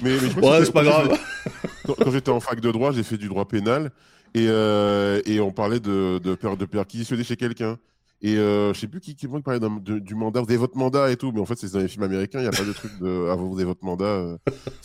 Mais, 0.00 0.10
mais 0.38 0.46
ouais, 0.48 0.64
c'est 0.64 0.72
pas 0.72 0.84
grave. 0.84 1.18
Quand, 1.86 1.94
quand 1.94 2.10
j'étais 2.12 2.30
en 2.30 2.38
fac 2.40 2.60
de 2.60 2.70
droit, 2.70 2.92
j'ai 2.92 3.02
fait 3.02 3.16
du 3.16 3.26
droit 3.28 3.46
pénal 3.46 3.90
et, 4.34 4.46
euh, 4.48 5.20
et 5.26 5.40
on 5.40 5.50
parlait 5.50 5.80
de, 5.80 6.18
de, 6.18 6.34
per- 6.36 6.56
de 6.56 6.64
perquisitionner 6.66 7.24
chez 7.24 7.34
quelqu'un. 7.36 7.78
Et 8.24 8.36
euh, 8.36 8.72
je 8.72 8.78
sais 8.78 8.86
plus 8.86 9.00
qui, 9.00 9.16
qui, 9.16 9.26
qui 9.26 9.40
parlait 9.42 9.58
de- 9.58 9.98
du 9.98 10.14
mandat, 10.14 10.40
vous 10.40 10.46
avez 10.48 10.56
votre 10.56 10.76
mandat 10.76 11.10
et 11.10 11.16
tout, 11.16 11.32
mais 11.32 11.40
en 11.40 11.44
fait, 11.44 11.56
c'est 11.58 11.72
dans 11.72 11.80
les 11.80 11.88
films 11.88 12.04
américains, 12.04 12.38
il 12.38 12.42
n'y 12.42 12.48
a 12.48 12.52
pas 12.52 12.62
de 12.64 12.72
truc 12.72 12.92
de 13.00 13.26
ah, 13.28 13.34
vous 13.34 13.52
avez 13.56 13.64
votre 13.64 13.84
mandat. 13.84 14.04
euh. 14.04 14.36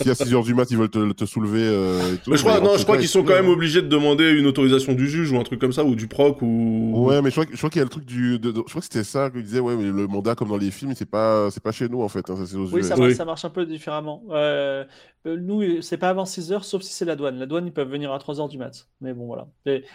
Si 0.01 0.09
à 0.09 0.13
6h 0.13 0.43
du 0.43 0.55
mat, 0.55 0.69
ils 0.71 0.77
veulent 0.77 0.89
te, 0.89 1.11
te 1.13 1.25
soulever. 1.25 1.61
euh, 1.61 2.15
et 2.15 2.17
tout, 2.17 2.31
Mais 2.31 2.37
je 2.37 2.41
crois, 2.43 2.59
non, 2.59 2.77
je 2.77 2.83
crois 2.83 2.97
qu'ils 2.97 3.07
sont 3.07 3.21
quand 3.21 3.35
tout, 3.35 3.41
même 3.43 3.49
obligés 3.49 3.83
de 3.83 3.87
demander 3.87 4.31
une 4.31 4.47
autorisation 4.47 4.93
du 4.93 5.07
juge 5.07 5.31
ou 5.31 5.37
un 5.39 5.43
truc 5.43 5.61
comme 5.61 5.71
ça 5.73 5.83
ou 5.85 5.95
du 5.95 6.07
proc 6.07 6.41
ou. 6.41 6.93
Ouais, 7.07 7.21
mais 7.21 7.29
je 7.29 7.35
crois, 7.39 7.45
je 7.51 7.57
crois 7.57 7.69
qu'il 7.69 7.79
y 7.79 7.81
a 7.81 7.85
le 7.85 7.89
truc 7.91 8.05
du. 8.05 8.39
de- 8.39 8.51
de- 8.51 8.57
je 8.65 8.71
crois 8.71 8.81
que 8.81 8.85
c'était 8.91 9.03
ça 9.03 9.29
qu'ils 9.29 9.43
disaient, 9.43 9.59
ouais, 9.59 9.75
mais 9.75 9.83
le 9.83 10.07
mandat, 10.07 10.33
comme 10.33 10.49
dans 10.49 10.57
les 10.57 10.71
films, 10.71 10.93
c'est 10.95 11.05
pas, 11.09 11.51
c'est 11.51 11.61
pas 11.61 11.71
chez 11.71 11.87
nous, 11.89 12.01
en 12.01 12.09
fait. 12.09 12.27
hein, 12.31 12.35
ça, 12.43 12.57
aux 12.57 12.73
Oui, 12.73 12.83
ça, 12.83 12.95
Oui. 12.95 13.01
marche, 13.01 13.13
ça 13.13 13.25
marche 13.25 13.45
un 13.45 13.49
peu 13.51 13.67
différemment. 13.67 14.23
Euh, 14.31 14.83
euh, 15.27 15.37
nous, 15.39 15.81
c'est 15.81 15.97
pas 15.97 16.09
avant 16.09 16.25
6 16.25 16.51
heures, 16.51 16.65
sauf 16.65 16.81
si 16.81 16.93
c'est 16.93 17.05
la 17.05 17.15
douane. 17.15 17.37
La 17.37 17.45
douane, 17.45 17.67
ils 17.67 17.73
peuvent 17.73 17.89
venir 17.89 18.11
à 18.13 18.17
3 18.19 18.39
heures 18.39 18.47
du 18.47 18.57
mat. 18.57 18.87
Mais 19.01 19.13
bon, 19.13 19.25
voilà. 19.27 19.47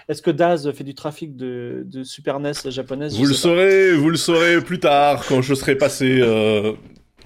Est-ce 0.09 0.21
que 0.23 0.31
Daz 0.31 0.71
fait 0.73 0.85
du 0.85 0.95
trafic 0.95 1.35
de, 1.37 1.83
de 1.87 2.05
Super 2.05 2.39
NES 2.39 2.53
japonaise? 2.67 3.17
Vous 3.19 3.32
le 3.33 3.37
saurez, 3.39 3.93
vous 3.93 4.11
le 4.11 4.17
saurez 4.17 4.61
plus 4.61 4.79
tard 4.79 5.25
quand 5.27 5.43
je 5.43 5.55
serai 5.55 5.77
passé, 5.77 6.19
euh, 6.21 6.73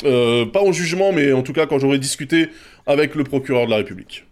euh, 0.05 0.47
pas 0.47 0.63
en 0.63 0.73
jugement, 0.73 1.13
mais 1.13 1.33
en 1.33 1.43
tout 1.43 1.53
cas 1.53 1.67
quand 1.67 1.79
j'aurai 1.79 1.99
discuté 1.99 2.49
avec 2.87 3.15
le 3.15 3.25
procureur 3.25 3.67
de 3.67 3.71
la 3.71 3.77
République. 3.79 4.25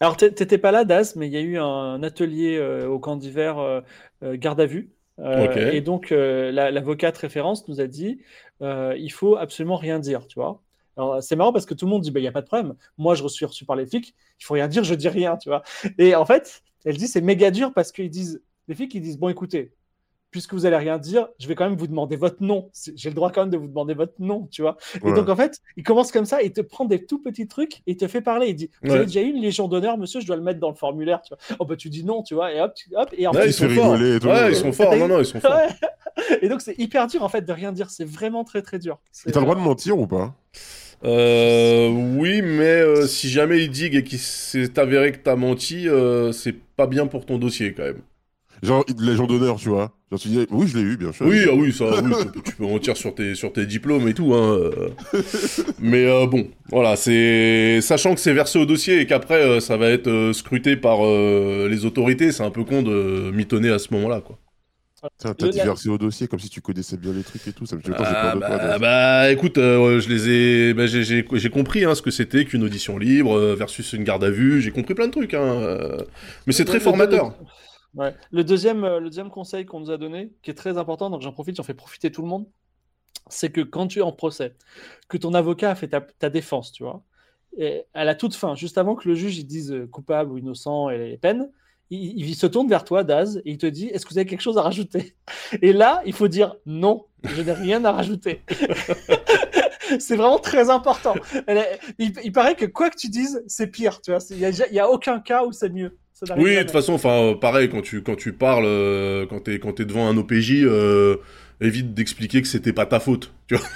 Alors, 0.00 0.16
t'é- 0.16 0.32
t'étais 0.32 0.58
pas 0.58 0.70
là, 0.72 0.84
Daz, 0.84 1.16
mais 1.16 1.26
il 1.26 1.32
y 1.32 1.36
a 1.36 1.40
eu 1.40 1.58
un 1.58 2.02
atelier 2.02 2.56
euh, 2.56 2.86
au 2.88 2.98
camp 2.98 3.16
d'hiver 3.16 3.82
garde 4.22 4.60
à 4.60 4.66
vue. 4.66 4.90
Et 5.18 5.80
donc, 5.80 6.12
euh, 6.12 6.52
la- 6.52 6.70
l'avocate 6.70 7.16
référence 7.18 7.66
nous 7.68 7.80
a 7.80 7.86
dit 7.86 8.20
il 8.60 9.10
faut 9.12 9.36
absolument 9.36 9.76
rien 9.76 9.98
dire, 9.98 10.26
tu 10.26 10.38
vois. 10.38 10.62
Alors, 10.96 11.22
c'est 11.22 11.36
marrant 11.36 11.52
parce 11.52 11.66
que 11.66 11.74
tout 11.74 11.84
le 11.84 11.90
monde 11.90 12.02
dit 12.02 12.10
il 12.14 12.20
n'y 12.20 12.26
a 12.26 12.32
pas 12.32 12.40
de 12.40 12.46
problème. 12.46 12.74
Moi, 12.96 13.14
je 13.14 13.26
suis 13.28 13.44
reçu 13.44 13.64
par 13.66 13.76
les 13.76 13.84
flics, 13.86 14.14
il 14.40 14.44
faut 14.44 14.54
rien 14.54 14.68
dire, 14.68 14.82
je 14.84 14.94
dis 14.94 15.08
rien, 15.08 15.36
tu 15.36 15.48
vois. 15.50 15.62
Et 15.98 16.14
en 16.14 16.24
fait, 16.24 16.62
elle 16.84 16.96
dit 16.96 17.08
c'est 17.08 17.20
méga 17.20 17.50
dur 17.50 17.72
parce 17.74 17.92
qu'ils 17.92 18.08
disent 18.10 18.42
les 18.68 18.74
flics, 18.74 18.94
ils 18.94 19.02
disent 19.02 19.18
bon, 19.18 19.28
écoutez, 19.28 19.72
puisque 20.36 20.52
vous 20.52 20.66
allez 20.66 20.76
rien 20.76 20.98
dire, 20.98 21.28
je 21.38 21.48
vais 21.48 21.54
quand 21.54 21.66
même 21.66 21.78
vous 21.78 21.86
demander 21.86 22.16
votre 22.16 22.42
nom. 22.42 22.68
J'ai 22.94 23.08
le 23.08 23.14
droit 23.14 23.32
quand 23.32 23.40
même 23.40 23.48
de 23.50 23.56
vous 23.56 23.68
demander 23.68 23.94
votre 23.94 24.12
nom, 24.18 24.46
tu 24.50 24.60
vois. 24.60 24.76
Et 25.02 25.10
donc, 25.14 25.30
en 25.30 25.34
fait, 25.36 25.60
il 25.78 25.82
commence 25.82 26.12
comme 26.12 26.26
ça, 26.26 26.42
il 26.42 26.52
te 26.52 26.60
prend 26.60 26.84
des 26.84 27.06
tout 27.06 27.22
petits 27.22 27.48
trucs 27.48 27.76
et 27.86 27.92
il 27.92 27.96
te 27.96 28.06
fait 28.06 28.20
parler. 28.20 28.48
Il 28.48 28.54
dit 28.54 28.70
Vous 28.82 28.90
Ouais. 28.90 28.96
avez 28.98 29.06
déjà 29.06 29.22
eu 29.22 29.30
une 29.30 29.40
Légion 29.40 29.66
d'honneur, 29.66 29.96
monsieur, 29.96 30.20
je 30.20 30.26
dois 30.26 30.36
le 30.36 30.42
mettre 30.42 30.60
dans 30.60 30.68
le 30.68 30.74
formulaire. 30.74 31.22
Tu 31.22 31.30
vois. 31.34 31.56
Oh, 31.58 31.64
bah, 31.64 31.76
tu 31.76 31.88
dis 31.88 32.04
non, 32.04 32.22
tu 32.22 32.34
vois, 32.34 32.52
et 32.52 32.60
hop, 32.60 32.74
tu- 32.74 32.90
hop 32.94 33.08
et 33.16 33.26
en 33.26 33.32
Ouais, 33.32 33.40
fait, 33.42 33.46
ils 33.48 33.52
sont 33.54 33.68
forts. 33.70 33.94
et 33.96 34.20
tout. 34.20 34.26
Ouais, 34.28 34.50
ils 34.50 34.56
sont 34.56 34.72
forts. 34.72 34.94
Non, 34.96 35.08
non, 35.08 35.18
ils 35.20 35.24
sont 35.26 35.40
forts. 35.40 35.58
Et 36.42 36.48
donc, 36.48 36.60
c'est 36.62 36.78
hyper 36.78 37.06
dur, 37.06 37.22
en 37.22 37.28
fait, 37.28 37.42
de 37.42 37.52
rien 37.52 37.72
dire. 37.72 37.88
C'est 37.90 38.04
vraiment 38.06 38.42
très, 38.44 38.60
très 38.62 38.78
dur. 38.78 38.98
Et 39.26 39.32
t'as 39.32 39.40
le 39.40 39.44
droit 39.46 39.54
de 39.54 39.60
mentir 39.60 39.98
ou 39.98 40.06
pas? 40.06 40.34
Euh, 41.04 41.88
oui, 41.88 42.42
mais 42.42 42.80
euh, 42.80 43.06
si 43.06 43.28
jamais 43.28 43.62
il 43.62 43.70
digue 43.70 43.94
et 43.94 44.02
qu'il 44.04 44.18
s'est 44.18 44.78
avéré 44.78 45.12
que 45.12 45.18
t'as 45.18 45.36
menti, 45.36 45.88
euh, 45.88 46.32
c'est 46.32 46.54
pas 46.54 46.86
bien 46.86 47.06
pour 47.06 47.26
ton 47.26 47.38
dossier 47.38 47.74
quand 47.74 47.82
même. 47.84 48.00
Genre, 48.62 48.84
Légion 48.98 49.26
d'honneur, 49.26 49.56
tu 49.56 49.68
vois. 49.68 49.92
Genre, 50.10 50.20
tu 50.20 50.28
dis, 50.28 50.46
oui, 50.50 50.66
je 50.68 50.76
l'ai 50.78 50.82
eu, 50.84 50.96
bien 50.96 51.12
sûr. 51.12 51.26
Oui, 51.26 51.40
ah 51.48 51.54
oui, 51.54 51.72
ça, 51.72 51.84
oui, 52.02 52.12
tu, 52.20 52.28
peux- 52.28 52.40
tu 52.42 52.54
peux 52.56 52.64
mentir 52.66 52.96
sur 52.96 53.14
tes, 53.14 53.34
sur 53.34 53.52
tes 53.52 53.66
diplômes 53.66 54.08
et 54.08 54.14
tout, 54.14 54.32
hein. 54.34 54.70
Mais 55.78 56.06
euh, 56.06 56.26
bon, 56.26 56.48
voilà, 56.70 56.96
c'est 56.96 57.80
sachant 57.82 58.14
que 58.14 58.20
c'est 58.20 58.32
versé 58.32 58.58
au 58.58 58.66
dossier 58.66 59.00
et 59.00 59.06
qu'après 59.06 59.42
euh, 59.42 59.60
ça 59.60 59.76
va 59.76 59.90
être 59.90 60.08
euh, 60.08 60.32
scruté 60.32 60.76
par 60.76 61.04
euh, 61.04 61.68
les 61.70 61.84
autorités, 61.84 62.32
c'est 62.32 62.42
un 62.44 62.50
peu 62.50 62.64
con 62.64 62.82
de 62.82 63.30
mitonner 63.32 63.70
à 63.70 63.78
ce 63.78 63.92
moment-là, 63.94 64.20
quoi. 64.20 64.38
Tiens, 65.18 65.34
T'as 65.34 65.48
diversé 65.48 65.88
au 65.88 65.98
dossier 65.98 66.26
comme 66.26 66.40
si 66.40 66.48
tu 66.48 66.60
connaissais 66.60 66.96
bien 66.96 67.12
les 67.12 67.22
trucs 67.22 67.46
et 67.46 67.52
tout. 67.52 67.66
Ça 67.66 67.76
me 67.76 67.82
fait 67.82 67.92
Ah, 67.96 68.02
peur 68.22 68.34
de 68.34 68.40
toi. 68.40 68.58
bah, 68.58 68.72
donc. 68.72 68.80
bah, 68.80 69.30
écoute, 69.30 69.58
euh, 69.58 70.00
je 70.00 70.08
les 70.08 70.28
ai, 70.70 70.74
bah, 70.74 70.86
j'ai- 70.86 71.04
j'ai 71.04 71.24
j'ai 71.30 71.50
compris 71.50 71.84
hein, 71.84 71.94
ce 71.94 72.02
que 72.02 72.10
c'était 72.10 72.44
qu'une 72.44 72.64
audition 72.64 72.96
libre 72.98 73.38
versus 73.54 73.92
une 73.92 74.04
garde 74.04 74.24
à 74.24 74.30
vue. 74.30 74.60
J'ai 74.62 74.70
compris 74.72 74.94
plein 74.94 75.06
de 75.06 75.12
trucs, 75.12 75.34
hein, 75.34 75.98
mais 76.46 76.52
c'est 76.52 76.64
très 76.64 76.80
formateur. 76.80 77.34
Euh, 77.98 78.10
le 78.30 78.44
deuxième 78.44 79.30
conseil 79.30 79.66
qu'on 79.66 79.80
nous 79.80 79.90
a 79.90 79.98
donné, 79.98 80.32
qui 80.42 80.50
est 80.50 80.54
très 80.54 80.78
important, 80.78 81.10
donc 81.10 81.22
j'en 81.22 81.32
profite, 81.32 81.56
j'en 81.56 81.62
fais 81.62 81.74
profiter 81.74 82.10
tout 82.10 82.22
le 82.22 82.28
monde, 82.28 82.46
c'est 83.28 83.50
que 83.50 83.60
quand 83.60 83.88
tu 83.88 84.00
es 84.00 84.02
en 84.02 84.12
procès, 84.12 84.54
que 85.08 85.16
ton 85.16 85.34
avocat 85.34 85.70
a 85.70 85.74
fait 85.74 85.88
ta, 85.88 86.30
défense, 86.30 86.72
tu 86.72 86.82
vois, 86.82 87.02
et 87.56 87.84
à 87.94 88.04
la 88.04 88.14
toute 88.14 88.34
fin, 88.34 88.54
juste 88.54 88.78
avant 88.78 88.94
que 88.94 89.08
le 89.08 89.14
juge 89.14 89.44
dise 89.46 89.72
euh, 89.72 89.86
coupable 89.86 90.30
ou 90.32 90.38
innocent 90.38 90.90
et 90.90 90.98
les 90.98 91.18
peines, 91.18 91.50
il, 91.90 92.34
se 92.34 92.46
tourne 92.46 92.68
vers 92.68 92.84
toi, 92.84 93.04
Daz, 93.04 93.38
et 93.44 93.52
il 93.52 93.58
te 93.58 93.66
dit 93.66 93.86
Est-ce 93.86 94.04
que 94.04 94.10
vous 94.10 94.18
avez 94.18 94.26
quelque 94.26 94.40
chose 94.40 94.58
à 94.58 94.62
rajouter? 94.62 95.14
Et 95.62 95.72
là, 95.72 96.02
il 96.04 96.12
faut 96.12 96.26
dire 96.26 96.56
Non, 96.66 97.06
je 97.22 97.42
n'ai 97.42 97.52
rien 97.52 97.84
à 97.84 97.92
rajouter. 97.92 98.42
c'est 100.00 100.16
vraiment 100.16 100.40
très 100.40 100.68
important. 100.68 101.14
Il, 101.98 102.32
paraît 102.32 102.56
que 102.56 102.66
quoi 102.66 102.90
que 102.90 102.96
tu 102.96 103.08
dises, 103.08 103.42
c'est 103.46 103.68
pire. 103.68 104.00
Tu 104.00 104.10
vois, 104.10 104.20
il 104.30 104.72
n'y 104.72 104.80
a 104.80 104.90
aucun 104.90 105.20
cas 105.20 105.44
où 105.44 105.52
c'est 105.52 105.70
mieux. 105.70 105.96
Ça 106.24 106.34
Oui, 106.38 106.54
de 106.56 106.60
toute 106.62 106.70
façon, 106.70 106.94
enfin, 106.94 107.10
euh, 107.10 107.34
pareil, 107.34 107.68
quand 107.68 107.82
tu, 107.82 108.02
quand 108.02 108.16
tu 108.16 108.32
parles, 108.32 108.64
euh, 108.64 109.26
quand 109.28 109.40
t'es, 109.40 109.58
quand 109.58 109.72
t'es 109.72 109.84
devant 109.84 110.08
un 110.08 110.16
OPJ, 110.16 110.62
euh, 110.64 111.16
évite 111.60 111.92
d'expliquer 111.92 112.40
que 112.40 112.48
c'était 112.48 112.72
pas 112.72 112.86
ta 112.86 113.00
faute, 113.00 113.32
tu 113.48 113.56
vois. 113.56 113.66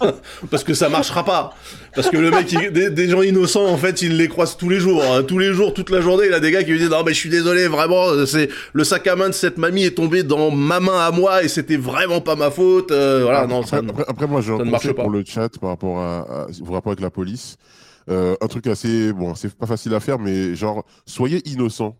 Parce 0.52 0.62
que 0.62 0.74
ça 0.74 0.88
marchera 0.88 1.24
pas. 1.24 1.56
Parce 1.96 2.08
que 2.08 2.16
le 2.16 2.30
mec, 2.30 2.52
il- 2.52 2.70
des, 2.70 2.88
des 2.88 3.08
gens 3.08 3.20
innocents, 3.22 3.66
en 3.66 3.76
fait, 3.76 4.00
il 4.00 4.16
les 4.16 4.28
croise 4.28 4.56
tous 4.56 4.68
les 4.68 4.78
jours. 4.78 5.02
hein. 5.02 5.24
Tous 5.24 5.38
les 5.40 5.52
jours, 5.52 5.74
toute 5.74 5.90
la 5.90 6.00
journée, 6.00 6.26
il 6.28 6.34
a 6.34 6.38
des 6.38 6.52
gars 6.52 6.62
qui 6.62 6.70
lui 6.70 6.78
disent 6.78 6.90
Non, 6.90 7.02
mais 7.04 7.12
je 7.14 7.18
suis 7.18 7.28
désolé, 7.30 7.66
vraiment, 7.66 8.24
c'est 8.26 8.48
le 8.72 8.84
sac 8.84 9.04
à 9.08 9.16
main 9.16 9.28
de 9.28 9.34
cette 9.34 9.58
mamie 9.58 9.82
est 9.82 9.96
tombé 9.96 10.22
dans 10.22 10.52
ma 10.52 10.78
main 10.78 11.00
à 11.00 11.10
moi 11.10 11.42
et 11.42 11.48
c'était 11.48 11.76
vraiment 11.76 12.20
pas 12.20 12.36
ma 12.36 12.52
faute. 12.52 12.92
euh, 12.92 13.22
voilà, 13.24 13.48
non, 13.48 13.58
après, 13.62 13.70
ça. 13.70 13.76
après, 13.78 14.04
après, 14.06 14.26
moi, 14.28 14.40
j'ai 14.40 14.52
un 14.52 14.58
ça 14.58 14.64
ne 14.64 14.70
marche 14.70 14.82
conseil 14.84 14.94
pas. 14.94 15.02
pour 15.02 15.10
le 15.10 15.24
chat 15.26 15.48
par 15.60 15.70
rapport 15.70 15.98
à, 15.98 16.20
à, 16.20 16.46
au 16.64 16.72
rapport 16.72 16.92
avec 16.92 17.00
la 17.00 17.10
police. 17.10 17.56
Euh, 18.10 18.34
un 18.40 18.46
truc 18.48 18.66
assez. 18.66 19.12
Bon, 19.12 19.34
c'est 19.34 19.54
pas 19.56 19.66
facile 19.66 19.94
à 19.94 20.00
faire, 20.00 20.18
mais 20.18 20.54
genre, 20.54 20.84
soyez 21.06 21.46
innocent. 21.48 21.96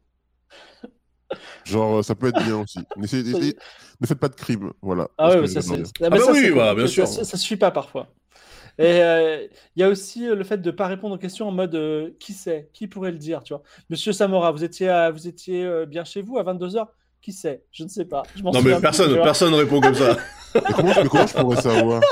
Genre, 1.65 2.05
ça 2.05 2.15
peut 2.15 2.29
être 2.29 2.43
bien 2.45 2.59
aussi. 2.59 2.79
Essayez- 3.03 3.57
ne 4.01 4.07
faites 4.07 4.19
pas 4.19 4.29
de 4.29 4.35
crime. 4.35 4.73
Voilà. 4.83 5.09
Ah 5.17 5.39
ouais, 5.41 5.47
ça, 5.47 5.63
c'est- 5.63 5.73
ah, 5.75 5.77
mais 6.03 6.11
bah 6.11 6.19
ça, 6.21 6.33
oui, 6.33 6.41
c'est 6.43 6.51
bah, 6.53 6.75
bien 6.75 6.87
Ça- 6.87 6.93
sûr. 6.93 7.07
Ça, 7.07 7.25
ça 7.25 7.37
suffit 7.37 7.57
pas 7.57 7.71
parfois. 7.71 8.09
Et 8.79 8.85
euh, 9.03 9.47
il 9.77 9.81
y 9.81 9.83
a 9.83 9.89
aussi 9.89 10.27
euh, 10.27 10.35
le 10.35 10.45
fait 10.45 10.57
de 10.59 10.71
ne 10.71 10.75
pas 10.77 10.87
répondre 10.87 11.15
aux 11.15 11.19
questions 11.19 11.47
en 11.47 11.53
mode 11.53 11.75
euh, 11.75 12.11
qui 12.19 12.33
sait, 12.33 12.71
qui 12.73 12.87
pourrait 12.89 13.13
le 13.13 13.19
dire, 13.19 13.43
tu 13.43 13.53
vois. 13.53 13.63
Monsieur 13.91 14.13
Samora, 14.13 14.51
vous 14.51 14.65
étiez, 14.65 14.89
à- 14.89 15.11
vous 15.11 15.29
étiez 15.29 15.65
euh, 15.65 15.85
bien 15.87 16.05
chez 16.05 16.23
vous 16.23 16.39
à 16.39 16.43
22h 16.43 16.87
Qui 17.21 17.33
sait 17.33 17.63
Je 17.71 17.85
ne 17.85 17.89
sais 17.89 18.07
pas. 18.07 18.23
Je 18.35 18.43
m'en 18.43 18.51
Non, 18.51 18.63
mais 18.63 18.73
plus, 18.73 18.81
personne, 18.81 19.13
vois. 19.15 19.23
personne 19.25 19.55
répond 19.55 19.81
comme 19.81 19.95
ça. 19.95 20.17
Mais 20.55 20.61
comment, 20.77 20.93
mais 21.03 21.09
comment 21.09 21.27
je 21.27 21.33
pourrais 21.33 21.63
savoir? 21.63 22.03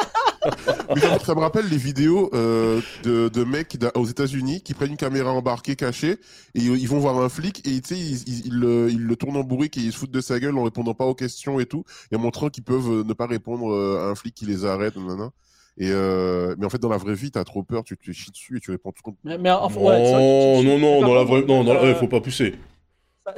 Mais 0.94 1.00
ça, 1.00 1.18
ça 1.18 1.34
me 1.34 1.40
rappelle 1.40 1.68
les 1.68 1.76
vidéos 1.76 2.30
euh, 2.34 2.80
de, 3.02 3.28
de 3.28 3.44
mecs 3.44 3.76
aux 3.94 4.06
États-Unis 4.06 4.62
qui 4.62 4.74
prennent 4.74 4.92
une 4.92 4.96
caméra 4.96 5.32
embarquée 5.32 5.76
cachée 5.76 6.12
et 6.54 6.60
ils 6.60 6.88
vont 6.88 6.98
voir 6.98 7.18
un 7.20 7.28
flic 7.28 7.66
et 7.68 7.80
tu 7.80 7.94
sais 7.94 8.00
ils, 8.00 8.22
ils- 8.28 8.46
ils 8.46 8.54
le, 8.58 8.88
ils 8.90 9.04
le 9.06 9.16
tournent 9.16 9.36
en 9.36 9.44
bourrique 9.44 9.76
et 9.76 9.80
ils 9.80 9.92
se 9.92 9.98
foutent 9.98 10.10
de 10.10 10.20
sa 10.20 10.40
gueule 10.40 10.56
en 10.56 10.64
répondant 10.64 10.94
pas 10.94 11.04
aux 11.04 11.14
questions 11.14 11.60
et 11.60 11.66
tout 11.66 11.84
et 12.10 12.16
en 12.16 12.20
montrant 12.20 12.48
qu'ils 12.48 12.64
peuvent 12.64 12.90
euh, 12.90 13.04
ne 13.04 13.12
pas 13.12 13.26
répondre 13.26 13.70
euh, 13.72 14.06
à 14.06 14.10
un 14.10 14.14
flic 14.14 14.34
qui 14.34 14.46
les 14.46 14.64
arrête 14.64 14.96
nanana. 14.96 15.30
Et 15.78 15.90
euh, 15.90 16.54
mais 16.58 16.66
en 16.66 16.70
fait 16.70 16.78
dans 16.80 16.88
la 16.88 16.96
vraie 16.96 17.14
vie 17.14 17.30
t'as 17.30 17.44
trop 17.44 17.62
peur 17.62 17.84
tu 17.84 17.96
te 17.96 18.10
chies 18.10 18.30
dessus 18.30 18.56
et 18.56 18.60
tu 18.60 18.70
réponds 18.70 18.92
tout 18.92 19.02
compte. 19.02 19.16
Mais, 19.24 19.38
mais 19.38 19.50
enfin, 19.50 19.80
ouais, 19.80 20.60
tu- 20.62 20.66
non, 20.66 20.78
non, 20.78 21.00
dans 21.02 21.14
la 21.14 21.20
contre, 21.20 21.32
vraie. 21.32 21.42
Non, 21.46 21.64
dans 21.64 21.74
euh, 21.74 21.82
ouais, 21.82 21.94
faut 21.94 22.08
pas 22.08 22.20
pousser. 22.20 22.54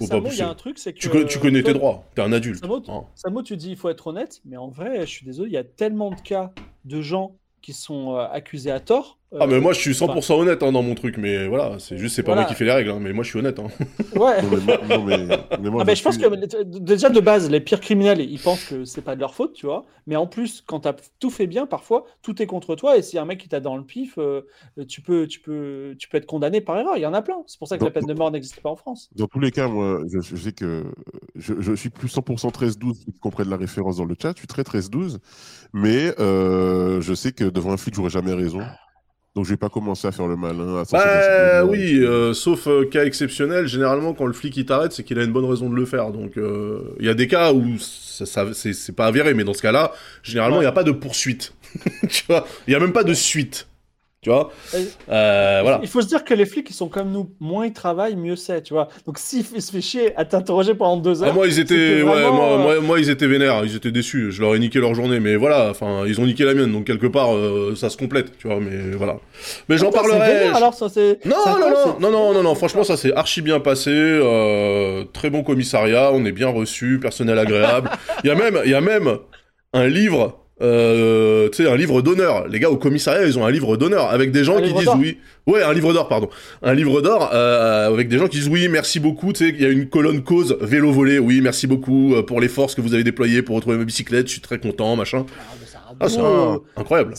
Samo, 0.00 0.28
il 0.30 0.36
y 0.38 0.42
a 0.42 0.48
un 0.48 0.54
truc, 0.54 0.78
c'est 0.78 0.92
que. 0.94 0.98
Tu, 1.00 1.08
co- 1.10 1.24
tu 1.24 1.38
connais 1.38 1.62
tes 1.62 1.74
droits, 1.74 2.04
t'es 2.14 2.22
un 2.22 2.32
adulte. 2.32 2.60
Samo, 2.60 2.80
tu- 2.80 2.90
Hein. 2.90 3.04
Samo, 3.14 3.42
tu 3.42 3.56
dis 3.56 3.70
il 3.70 3.76
faut 3.76 3.88
être 3.88 4.06
honnête, 4.06 4.40
mais 4.44 4.56
en 4.56 4.68
vrai, 4.68 5.00
je 5.00 5.10
suis 5.10 5.26
désolé, 5.26 5.50
il 5.50 5.54
y 5.54 5.58
a 5.58 5.64
tellement 5.64 6.10
de 6.10 6.20
cas 6.20 6.52
de 6.84 7.00
gens 7.00 7.36
qui 7.60 7.72
sont 7.72 8.14
euh, 8.16 8.26
accusés 8.30 8.70
à 8.70 8.80
tort. 8.80 9.18
Ah, 9.40 9.46
mais 9.46 9.54
euh, 9.54 9.60
moi 9.60 9.72
je 9.72 9.78
suis 9.80 9.92
100% 9.92 10.34
honnête 10.40 10.62
hein, 10.62 10.72
dans 10.72 10.82
mon 10.82 10.94
truc, 10.94 11.16
mais 11.16 11.46
voilà, 11.48 11.78
c'est 11.78 11.96
juste, 11.96 12.16
c'est 12.16 12.22
pas 12.22 12.32
Voilà. 12.32 12.42
moi 12.42 12.48
qui 12.50 12.54
fais 12.54 12.64
les 12.64 12.72
règles, 12.72 12.90
hein, 12.90 12.98
mais 13.00 13.12
moi 13.12 13.24
je 13.24 13.30
suis 13.30 13.38
honnête. 13.38 13.58
Hein. 13.58 13.68
Ouais. 14.14 14.42
Non 14.42 14.48
mais, 14.50 14.60
moi- 14.60 14.78
non, 14.88 15.02
mais, 15.04 15.26
mais 15.60 15.70
moi 15.70 15.84
Ah 15.88 15.94
je 15.94 16.02
pense 16.02 16.18
que 16.18 16.78
déjà 16.78 17.08
de 17.08 17.18
base, 17.20 17.48
les 17.50 17.60
pires 17.60 17.80
criminels, 17.80 18.20
ils 18.20 18.38
pensent 18.38 18.64
que 18.64 18.84
c'est 18.84 19.00
pas 19.00 19.14
de 19.14 19.20
leur 19.20 19.34
faute, 19.34 19.54
tu 19.54 19.64
vois. 19.66 19.84
Mais 20.06 20.16
en 20.16 20.26
plus, 20.26 20.62
quand 20.66 20.80
t'as 20.80 20.94
tout 21.18 21.30
fait 21.30 21.46
bien, 21.46 21.64
parfois, 21.66 22.04
tout 22.22 22.42
est 22.42 22.46
contre 22.46 22.74
toi. 22.74 22.96
Et 22.98 23.02
s'il 23.02 23.16
y 23.16 23.18
a 23.20 23.22
un 23.22 23.24
mec 23.26 23.38
qui 23.40 23.48
t'a 23.48 23.60
dans 23.60 23.76
le 23.76 23.84
pif, 23.84 24.18
euh, 24.18 24.42
tu, 24.88 25.00
peux, 25.00 25.26
tu, 25.26 25.40
peux, 25.40 25.94
tu 25.98 26.08
peux 26.08 26.18
être 26.18 26.26
condamné 26.26 26.60
par 26.60 26.76
erreur. 26.78 26.96
Il 26.96 27.00
y 27.02 27.06
en 27.06 27.14
a 27.14 27.22
plein. 27.22 27.36
C'est 27.46 27.58
pour 27.58 27.68
ça 27.68 27.76
que 27.76 27.80
Dans- 27.80 27.86
la 27.86 27.92
peine 27.92 28.06
de 28.06 28.14
mort 28.14 28.30
n'existe 28.30 28.60
pas 28.60 28.68
en 28.70 28.76
France. 28.76 29.08
Dans 29.16 29.26
tous 29.28 29.40
les 29.40 29.50
cas, 29.50 29.68
moi, 29.68 30.00
je, 30.12 30.20
je 30.20 30.36
sais 30.36 30.52
que 30.52 30.84
je, 31.36 31.54
je 31.60 31.72
suis 31.74 31.88
plus 31.90 32.08
100% 32.14 32.52
13-12 32.52 33.04
qui 33.04 33.12
comprennent 33.20 33.48
la 33.50 33.56
référence 33.56 33.96
dans 33.96 34.04
le 34.04 34.16
chat. 34.20 34.32
Je 34.34 34.40
suis 34.40 34.48
très 34.48 34.62
13-12, 34.62 35.18
mais 35.72 36.12
euh, 36.20 37.00
je 37.00 37.14
sais 37.14 37.32
que 37.32 37.44
devant 37.44 37.72
un 37.72 37.76
flic, 37.76 37.94
j'aurais 37.94 38.10
jamais 38.10 38.34
raison. 38.34 38.60
Donc, 39.34 39.46
je 39.46 39.50
vais 39.50 39.56
pas 39.56 39.70
commencer 39.70 40.06
à 40.06 40.12
faire 40.12 40.26
le 40.28 40.36
malin. 40.36 40.76
À 40.82 40.84
Bah 40.92 41.64
oui, 41.64 41.98
euh, 42.04 42.34
sauf 42.34 42.66
euh, 42.66 42.84
cas 42.84 43.04
exceptionnel, 43.06 43.66
généralement 43.66 44.12
quand 44.12 44.26
le 44.26 44.34
flic 44.34 44.54
il 44.58 44.66
t'arrête, 44.66 44.92
c'est 44.92 45.04
qu'il 45.04 45.18
a 45.18 45.24
une 45.24 45.32
bonne 45.32 45.46
raison 45.46 45.70
de 45.70 45.74
le 45.74 45.86
faire. 45.86 46.10
Donc 46.10 46.36
euh, 46.36 46.94
il 47.00 47.06
y 47.06 47.08
a 47.08 47.14
des 47.14 47.28
cas 47.28 47.52
où 47.54 47.78
ça, 47.78 48.26
ça- 48.26 48.52
c'est 48.52 48.74
c'est 48.74 48.92
pas 48.92 49.06
avéré, 49.06 49.32
mais 49.32 49.44
dans 49.44 49.54
ce 49.54 49.62
cas-là, 49.62 49.92
généralement 50.22 50.56
il 50.56 50.58
Ouais. 50.58 50.64
n'y 50.64 50.68
a 50.68 50.72
pas 50.72 50.84
de 50.84 50.92
poursuite. 50.92 51.54
tu 52.10 52.24
vois, 52.28 52.46
il 52.66 52.72
y 52.74 52.76
a 52.76 52.78
même 52.80 52.92
pas 52.92 53.04
de 53.04 53.14
suite. 53.14 53.68
Tu 54.24 54.30
vois, 54.30 54.52
Euh, 55.08 55.58
voilà. 55.62 55.80
Il 55.82 55.88
faut 55.88 56.00
se 56.00 56.06
dire 56.06 56.24
que 56.24 56.32
les 56.32 56.46
flics, 56.46 56.70
ils 56.70 56.74
sont 56.74 56.86
comme 56.88 57.10
nous. 57.10 57.30
Moins 57.40 57.66
ils 57.66 57.72
travaillent, 57.72 58.14
mieux 58.14 58.36
c'est, 58.36 58.62
tu 58.62 58.72
vois. 58.72 58.86
Donc 59.04 59.18
s'il 59.18 59.42
f- 59.42 59.58
se 59.60 59.72
fait 59.72 59.80
chier 59.80 60.16
à 60.16 60.24
t'interroger 60.24 60.76
pendant 60.76 60.96
deux 60.96 61.24
heures. 61.24 61.30
Ah, 61.32 61.34
moi 61.34 61.48
ils 61.48 61.58
étaient, 61.58 61.74
ouais, 61.74 62.02
vraiment, 62.04 62.32
moi, 62.32 62.46
euh, 62.52 62.58
moi, 62.58 62.80
moi, 62.80 63.00
ils 63.00 63.10
étaient 63.10 63.26
vénères, 63.26 63.64
ils 63.64 63.74
étaient 63.74 63.90
déçus. 63.90 64.30
Je 64.30 64.40
leur 64.40 64.54
ai 64.54 64.60
niqué 64.60 64.78
leur 64.78 64.94
journée, 64.94 65.18
mais 65.18 65.34
voilà, 65.34 65.70
enfin 65.70 66.04
ils 66.06 66.20
ont 66.20 66.24
niqué 66.26 66.44
la 66.44 66.54
mienne, 66.54 66.70
donc 66.70 66.84
quelque 66.86 67.08
part 67.08 67.34
euh, 67.34 67.74
ça 67.74 67.90
se 67.90 67.96
complète, 67.96 68.38
tu 68.38 68.46
vois. 68.46 68.60
Mais 68.60 68.92
voilà. 68.96 69.16
Mais 69.68 69.76
j'en 69.76 69.90
parlerai. 69.90 70.20
vénère, 70.20 70.54
alors, 70.54 70.74
ça, 70.74 70.88
c'est- 70.88 71.18
Non, 71.26 71.34
non, 71.58 71.70
non, 71.70 71.96
non, 71.98 72.10
non, 72.12 72.32
non, 72.34 72.42
non, 72.44 72.54
franchement, 72.54 72.84
ça 72.84 72.96
s'est 72.96 73.12
archi 73.14 73.42
bien 73.42 73.58
passé. 73.58 73.90
euh, 73.92 75.02
très 75.12 75.30
bon 75.30 75.42
commissariat, 75.42 76.10
on 76.12 76.24
est 76.24 76.32
bien 76.32 76.46
reçu, 76.48 77.00
personnel 77.00 77.40
agréable. 77.40 77.90
Il 78.22 78.28
y 78.28 78.30
a 78.30 78.36
même, 78.36 78.60
il 78.64 78.70
y 78.70 78.74
a 78.74 78.80
même 78.80 79.18
un 79.72 79.88
livre, 79.88 80.41
euh, 80.62 81.48
tu 81.50 81.62
sais, 81.62 81.70
un 81.70 81.76
livre 81.76 82.02
d'honneur. 82.02 82.46
Les 82.48 82.60
gars 82.60 82.70
au 82.70 82.76
commissariat, 82.76 83.24
ils 83.26 83.38
ont 83.38 83.44
un 83.44 83.50
livre 83.50 83.76
d'honneur 83.76 84.10
avec 84.10 84.30
des 84.30 84.44
gens 84.44 84.58
Un 84.58 84.62
qui 84.62 84.72
disent 84.72 84.88
oui. 84.96 85.18
Ouais, 85.46 85.62
un 85.62 85.72
livre 85.72 85.92
d'or, 85.92 86.08
pardon. 86.08 86.28
Un 86.62 86.74
livre 86.74 87.00
d'or 87.00 87.30
euh, 87.32 87.88
avec 87.88 88.08
des 88.08 88.18
gens 88.18 88.28
qui 88.28 88.38
disent 88.38 88.48
oui, 88.48 88.68
merci 88.68 89.00
beaucoup. 89.00 89.32
Tu 89.32 89.44
sais, 89.44 89.50
il 89.50 89.60
y 89.60 89.66
a 89.66 89.70
une 89.70 89.88
colonne 89.88 90.22
cause 90.22 90.56
vélo 90.60 90.92
volé. 90.92 91.18
Oui, 91.18 91.40
merci 91.40 91.66
beaucoup 91.66 92.14
euh, 92.14 92.22
pour 92.22 92.40
les 92.40 92.48
forces 92.48 92.74
que 92.74 92.80
vous 92.80 92.94
avez 92.94 93.04
déployées 93.04 93.42
pour 93.42 93.56
retrouver 93.56 93.76
ma 93.76 93.84
bicyclette. 93.84 94.28
Je 94.28 94.32
suis 94.32 94.40
très 94.40 94.58
content, 94.58 94.94
machin. 94.94 95.26
Ah, 95.36 95.54
mais 95.60 95.66
c'est 95.66 95.76
un 95.76 95.80
Ah, 95.98 96.08
c'est 96.08 96.80
incroyable. 96.80 97.14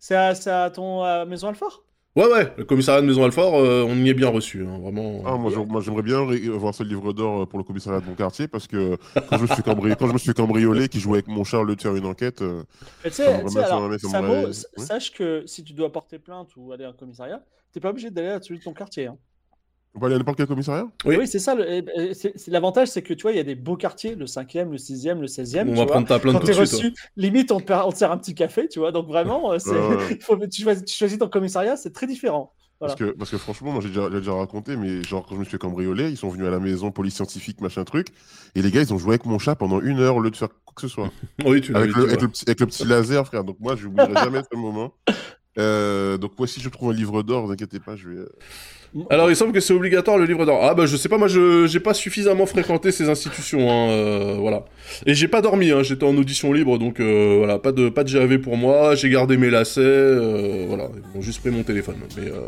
C'est 0.00 0.14
à, 0.14 0.70
ton 0.70 1.04
euh, 1.04 1.26
maison 1.26 1.48
Alfort? 1.48 1.82
Ouais, 2.16 2.26
ouais, 2.26 2.52
le 2.58 2.64
commissariat 2.64 3.00
de 3.02 3.06
Maison 3.06 3.22
Alfort, 3.24 3.54
euh, 3.54 3.84
on 3.88 3.94
y 3.96 4.08
est 4.08 4.14
bien 4.14 4.28
reçu, 4.28 4.66
hein, 4.66 4.78
vraiment. 4.78 5.22
Ah, 5.24 5.36
moi, 5.36 5.48
j'aimerais- 5.50 5.66
moi, 5.66 5.80
j'aimerais 5.80 6.02
bien 6.02 6.26
ré- 6.26 6.40
voir 6.48 6.74
ce 6.74 6.82
livre 6.82 7.12
d'or 7.12 7.42
euh, 7.42 7.46
pour 7.46 7.56
le 7.58 7.64
commissariat 7.64 8.00
de 8.00 8.06
mon 8.06 8.16
quartier 8.16 8.48
parce 8.48 8.66
que 8.66 8.96
quand 9.28 9.36
je 9.36 9.42
me 9.42 9.46
suis, 9.46 9.62
cambri... 9.62 9.94
quand 9.96 10.08
je 10.08 10.12
me 10.12 10.18
suis 10.18 10.34
cambriolé, 10.34 10.88
qui 10.88 10.98
jouait 10.98 11.18
avec 11.18 11.28
mon 11.28 11.44
chat 11.44 11.60
au 11.60 11.64
lieu 11.64 11.76
de 11.76 11.80
faire 11.80 11.94
une 11.94 12.06
enquête. 12.06 12.42
tu 13.04 13.10
sais, 13.12 13.26
sache 14.86 15.12
que 15.12 15.44
si 15.46 15.62
tu 15.62 15.72
dois 15.72 15.92
porter 15.92 16.18
plainte 16.18 16.50
ou 16.56 16.72
aller 16.72 16.84
à 16.84 16.88
un 16.88 16.92
commissariat, 16.94 17.44
t'es 17.72 17.78
pas 17.78 17.90
obligé 17.90 18.10
d'aller 18.10 18.28
à 18.28 18.42
celui 18.42 18.58
de 18.58 18.64
ton 18.64 18.72
quartier. 18.74 19.06
hein. 19.06 19.16
On 19.94 19.98
peut 19.98 20.06
aller 20.06 20.14
à 20.14 20.18
n'importe 20.18 20.36
quel 20.36 20.46
commissariat? 20.46 20.86
Oui. 21.04 21.16
Oui, 21.18 21.26
c'est 21.26 21.40
ça. 21.40 21.56
c'est- 22.14 22.32
c'est- 22.36 22.50
L'avantage, 22.50 22.88
c'est 22.88 23.02
que 23.02 23.12
tu 23.12 23.22
vois, 23.22 23.32
il 23.32 23.36
y 23.36 23.40
a 23.40 23.44
des 23.44 23.56
beaux 23.56 23.76
quartiers, 23.76 24.14
le 24.14 24.26
5e, 24.26 24.70
le 24.70 24.78
6e, 24.78 25.20
le 25.20 25.26
16e. 25.26 25.68
on 25.68 25.72
tu 25.72 25.78
va 25.78 25.82
vois. 25.84 25.92
prendre 25.92 26.06
ta 26.06 26.18
plainte 26.20 26.34
Quand 26.34 26.40
tout 26.40 26.46
t'es 26.46 26.58
de 26.58 26.64
suite. 26.64 26.80
reçu, 26.80 26.94
limite, 27.16 27.50
on 27.50 27.58
te, 27.58 27.64
per- 27.64 27.82
on 27.86 27.90
te 27.90 27.96
sert 27.96 28.12
un 28.12 28.18
petit 28.18 28.34
café, 28.36 28.68
tu 28.68 28.78
vois. 28.78 28.92
Donc 28.92 29.08
vraiment, 29.08 29.52
euh, 29.52 29.58
c'est- 29.58 29.70
Ouais, 29.70 29.96
ouais. 29.96 30.06
il 30.12 30.20
faut, 30.22 30.36
tu, 30.46 30.62
choisis, 30.62 30.84
tu 30.84 30.94
choisis 30.96 31.18
ton 31.18 31.28
commissariat, 31.28 31.76
c'est 31.76 31.92
très 31.92 32.06
différent. 32.06 32.52
Parce, 32.78 32.94
que, 32.94 33.10
parce 33.10 33.30
que 33.30 33.36
franchement, 33.36 33.72
moi 33.72 33.82
j'ai 33.82 33.88
déjà, 33.88 34.08
j'ai 34.10 34.20
déjà 34.20 34.32
raconté, 34.32 34.74
mais 34.74 35.02
genre 35.02 35.26
quand 35.26 35.34
je 35.34 35.40
me 35.40 35.44
suis 35.44 35.50
fait 35.52 35.58
cambrioler, 35.58 36.08
ils 36.08 36.16
sont 36.16 36.30
venus 36.30 36.46
à 36.46 36.50
la 36.50 36.60
maison, 36.60 36.90
police 36.90 37.14
scientifique, 37.14 37.60
machin 37.60 37.84
truc, 37.84 38.06
et 38.54 38.62
les 38.62 38.70
gars 38.70 38.80
ils 38.80 38.94
ont 38.94 38.96
joué 38.96 39.10
avec 39.10 39.26
mon 39.26 39.38
chat 39.38 39.54
pendant 39.54 39.82
une 39.82 39.98
heure 40.00 40.16
au 40.16 40.20
lieu 40.20 40.30
de 40.30 40.36
faire 40.36 40.48
quoi 40.48 40.72
que 40.74 40.80
ce 40.80 40.88
soit. 40.88 41.10
Oui, 41.44 41.60
tu 41.60 41.76
avec, 41.76 41.94
le, 41.94 42.04
avec, 42.04 42.22
le 42.22 42.28
petit, 42.28 42.44
avec 42.46 42.58
le 42.60 42.66
petit 42.66 42.86
laser, 42.86 43.26
frère. 43.26 43.44
Donc 43.44 43.58
moi 43.60 43.76
je 43.76 43.84
n'oublierai 43.86 44.14
jamais 44.14 44.40
ce 44.50 44.56
moment. 44.56 44.94
Euh, 45.58 46.16
donc 46.16 46.38
ouais, 46.40 46.46
si 46.46 46.60
je 46.60 46.70
trouve 46.70 46.88
un 46.90 46.94
livre 46.94 47.22
d'or, 47.22 47.44
vous 47.44 47.52
inquiétez 47.52 47.80
pas, 47.80 47.96
je 47.96 48.08
vais. 48.08 48.24
Alors, 49.08 49.30
il 49.30 49.36
semble 49.36 49.52
que 49.52 49.60
c'est 49.60 49.72
obligatoire 49.72 50.18
le 50.18 50.24
livre 50.24 50.44
d'or. 50.44 50.60
Ah 50.64 50.74
bah 50.74 50.86
je 50.86 50.96
sais 50.96 51.08
pas, 51.08 51.16
moi 51.16 51.28
je 51.28 51.66
j'ai 51.66 51.78
pas 51.78 51.94
suffisamment 51.94 52.44
fréquenté 52.46 52.90
ces 52.90 53.08
institutions, 53.08 53.70
hein, 53.70 53.90
euh, 53.90 54.36
voilà. 54.38 54.64
Et 55.06 55.14
j'ai 55.14 55.28
pas 55.28 55.40
dormi, 55.40 55.70
hein, 55.70 55.82
j'étais 55.82 56.04
en 56.04 56.16
audition 56.16 56.52
libre, 56.52 56.76
donc 56.78 56.98
euh, 56.98 57.36
voilà, 57.38 57.58
pas 57.58 57.70
de 57.70 57.88
pas 57.88 58.02
de 58.02 58.10
GAV 58.12 58.38
pour 58.38 58.56
moi. 58.56 58.96
J'ai 58.96 59.08
gardé 59.08 59.36
mes 59.36 59.48
lacets, 59.50 59.80
euh, 59.80 60.64
voilà. 60.66 60.88
Ils 60.94 61.16
m'ont 61.16 61.22
juste 61.22 61.40
pris 61.40 61.50
mon 61.50 61.62
téléphone, 61.62 61.96
mais 62.16 62.28
euh, 62.28 62.40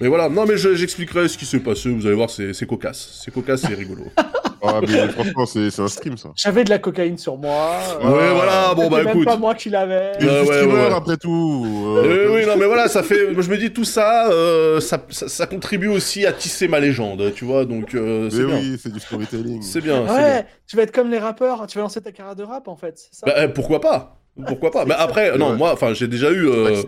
mais 0.00 0.08
voilà. 0.08 0.28
Non 0.28 0.46
mais 0.46 0.56
je- 0.56 0.74
j'expliquerai 0.74 1.28
ce 1.28 1.36
qui 1.38 1.46
s'est 1.46 1.60
passé. 1.60 1.90
Vous 1.90 2.06
allez 2.06 2.14
voir, 2.16 2.30
c'est 2.30 2.52
c'est 2.52 2.66
cocasse, 2.66 3.20
c'est 3.24 3.32
cocasse, 3.32 3.62
c'est 3.62 3.74
rigolo. 3.74 4.04
Ah 4.64 4.78
mais 4.80 5.08
franchement 5.08 5.44
c'est 5.44 5.80
un 5.80 5.88
stream 5.88 6.16
ça. 6.16 6.28
J'avais 6.36 6.62
de 6.62 6.70
la 6.70 6.78
cocaïne 6.78 7.18
sur 7.18 7.36
moi. 7.36 7.78
ouais, 8.00 8.32
voilà. 8.32 8.72
Bon 8.76 8.88
bah 8.88 8.98
même 8.98 9.08
écoute. 9.08 9.24
pas 9.24 9.36
moi 9.36 9.56
qui 9.56 9.70
l'avais. 9.70 10.12
Et 10.20 10.24
Ouais, 10.24 10.38
ouais, 10.38 10.44
streamer 10.44 10.72
ouais. 10.74 10.94
après 10.94 11.16
tout. 11.16 11.64
Euh, 11.96 12.04
euh, 12.28 12.32
oui, 12.36 12.46
non, 12.46 12.56
mais 12.56 12.66
voilà, 12.66 12.86
ça 12.86 13.02
fait. 13.02 13.34
Je 13.36 13.50
me 13.50 13.56
dis 13.58 13.72
tout 13.72 13.82
ça, 13.84 14.30
euh, 14.30 14.78
ça, 14.78 15.04
ça, 15.10 15.26
ça 15.28 15.46
contribue 15.48 15.88
aussi 15.88 16.26
à 16.26 16.32
tisser 16.32 16.68
ma 16.68 16.78
légende, 16.78 17.32
tu 17.34 17.44
vois. 17.44 17.64
Donc 17.64 17.96
euh, 17.96 18.26
mais 18.26 18.30
c'est 18.30 18.44
bien. 18.44 18.56
oui, 18.60 18.78
c'est 18.80 18.92
du 18.92 19.00
storytelling. 19.00 19.62
C'est 19.62 19.80
bien. 19.80 20.04
c'est 20.06 20.14
bien. 20.14 20.24
Ouais, 20.24 20.46
tu 20.68 20.76
vas 20.76 20.82
être 20.84 20.92
comme 20.94 21.10
les 21.10 21.18
rappeurs, 21.18 21.66
tu 21.66 21.78
vas 21.78 21.82
lancer 21.82 22.00
ta 22.00 22.12
carrière 22.12 22.36
de 22.36 22.44
rap 22.44 22.68
en 22.68 22.76
fait. 22.76 22.96
c'est 22.98 23.16
ça? 23.18 23.26
Bah, 23.26 23.34
euh, 23.38 23.48
pourquoi 23.48 23.80
pas? 23.80 24.21
Pourquoi 24.46 24.70
pas? 24.70 24.86
Mais 24.86 24.94
après, 24.96 25.36
non, 25.36 25.50
Ouais. 25.50 25.56
moi, 25.56 25.72
enfin, 25.74 25.92
j'ai 25.92 26.08
déjà 26.08 26.30
eu, 26.30 26.48
euh, 26.48 26.82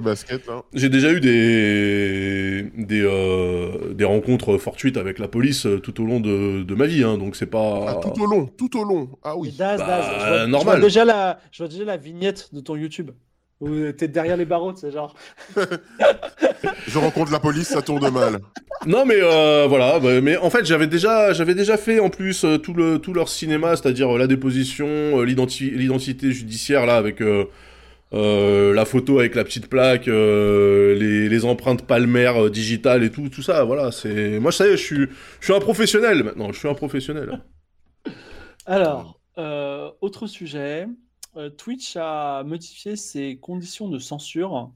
j'ai 0.72 0.88
déjà 0.88 1.12
eu 1.12 1.20
des 1.20 2.70
des 2.76 3.02
euh, 3.02 3.92
des 3.92 4.04
rencontres 4.04 4.56
fortuites 4.56 4.96
avec 4.96 5.18
la 5.18 5.28
police 5.28 5.66
euh, 5.66 5.78
tout 5.78 6.02
au 6.02 6.06
long 6.06 6.20
de, 6.20 6.62
de 6.62 6.74
ma 6.74 6.86
vie, 6.86 7.04
hein, 7.04 7.18
donc 7.18 7.36
c'est 7.36 7.46
pas. 7.46 7.84
Ah, 7.88 7.94
tout 8.02 8.18
au 8.22 8.26
long, 8.26 8.46
tout 8.46 8.78
au 8.80 8.84
long. 8.84 9.10
Ah 9.22 9.36
oui. 9.36 9.52
Daz, 9.56 9.78
Bah, 9.78 9.86
Daz, 9.86 10.04
je 10.22 10.28
vois, 10.28 10.46
normal. 10.46 10.76
Je 10.76 10.80
vois, 10.80 10.86
déjà 10.88 11.04
la, 11.04 11.38
je 11.52 11.62
vois 11.62 11.68
déjà 11.68 11.84
la 11.84 11.96
vignette 11.98 12.48
de 12.54 12.60
ton 12.60 12.76
YouTube. 12.76 13.10
Où 13.64 13.92
t'es 13.92 14.08
derrière 14.08 14.36
les 14.36 14.44
barreaux, 14.44 14.74
c'est 14.76 14.90
genre. 14.90 15.14
Je 16.86 16.98
rencontre 16.98 17.32
la 17.32 17.40
police, 17.40 17.68
ça 17.68 17.82
tourne 17.82 18.08
mal. 18.10 18.38
Non, 18.86 19.04
mais 19.06 19.16
euh, 19.20 19.66
voilà. 19.68 19.98
bah, 20.00 20.20
mais 20.20 20.36
en 20.36 20.50
fait, 20.50 20.64
j'avais 20.66 20.86
déjà, 20.86 21.32
j'avais 21.32 21.54
déjà 21.54 21.76
fait 21.76 21.98
en 22.00 22.10
plus 22.10 22.44
euh, 22.44 22.58
tout 22.58 22.74
le 22.74 22.98
tout 22.98 23.14
leur 23.14 23.28
cinéma, 23.28 23.76
c'est-à-dire 23.76 24.14
euh, 24.14 24.18
la 24.18 24.26
déposition, 24.26 24.86
euh, 24.86 25.24
l'identi- 25.24 25.70
l'identité 25.70 26.30
judiciaire 26.32 26.86
là 26.86 26.96
avec. 26.96 27.20
euh, 27.20 27.44
euh, 28.14 28.72
la 28.74 28.84
photo 28.84 29.18
avec 29.18 29.34
la 29.34 29.42
petite 29.44 29.68
plaque, 29.68 30.06
euh, 30.08 30.94
les, 30.94 31.28
les 31.28 31.44
empreintes 31.44 31.84
palmaires 31.86 32.44
euh, 32.44 32.50
digitales 32.50 33.02
et 33.02 33.10
tout, 33.10 33.28
tout 33.28 33.42
ça, 33.42 33.64
voilà, 33.64 33.90
c'est... 33.90 34.38
Moi, 34.38 34.52
ça 34.52 34.66
y 34.68 34.70
est, 34.70 34.76
je 34.76 34.82
suis, 34.84 35.06
je 35.40 35.44
suis 35.44 35.52
un 35.52 35.58
professionnel 35.58 36.22
maintenant, 36.22 36.52
je 36.52 36.58
suis 36.60 36.68
un 36.68 36.74
professionnel. 36.74 37.40
Alors, 38.66 39.20
euh, 39.38 39.90
autre 40.00 40.26
sujet. 40.26 40.86
Euh, 41.36 41.50
Twitch 41.50 41.96
a 42.00 42.42
modifié 42.44 42.96
ses 42.96 43.36
conditions 43.36 43.88
de 43.88 43.98
censure. 43.98 44.70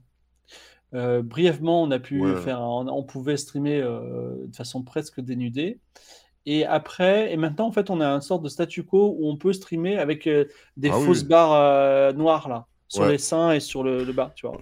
Euh, 0.93 1.21
brièvement, 1.21 1.83
on 1.83 1.91
a 1.91 1.99
pu 1.99 2.19
Ouais. 2.21 2.35
faire, 2.41 2.59
un- 2.61 2.87
on, 2.87 3.03
pouvait 3.03 3.37
streamer 3.37 3.79
euh, 3.81 4.47
de 4.47 4.55
façon 4.55 4.81
presque 4.83 5.21
dénudée. 5.21 5.79
Et 6.45 6.65
après, 6.65 7.31
et 7.31 7.37
maintenant, 7.37 7.67
en 7.67 7.71
fait, 7.71 7.89
on 7.89 8.01
a 8.01 8.07
une 8.07 8.21
sorte 8.21 8.41
de 8.43 8.49
statu 8.49 8.83
quo 8.83 9.15
où 9.19 9.29
on 9.29 9.37
peut 9.37 9.53
streamer 9.53 9.97
avec 9.99 10.25
euh, 10.25 10.45
des 10.77 10.89
Ah 10.89 10.93
fausses 10.99 11.21
oui. 11.21 11.27
barres 11.27 11.53
euh, 11.53 12.11
noires 12.13 12.49
là, 12.49 12.65
sur 12.87 13.03
Ouais. 13.03 13.11
les 13.11 13.17
seins 13.19 13.51
et 13.51 13.59
sur 13.59 13.83
le, 13.83 14.03
le 14.03 14.13
bas, 14.13 14.31
tu 14.35 14.47
vois. 14.47 14.57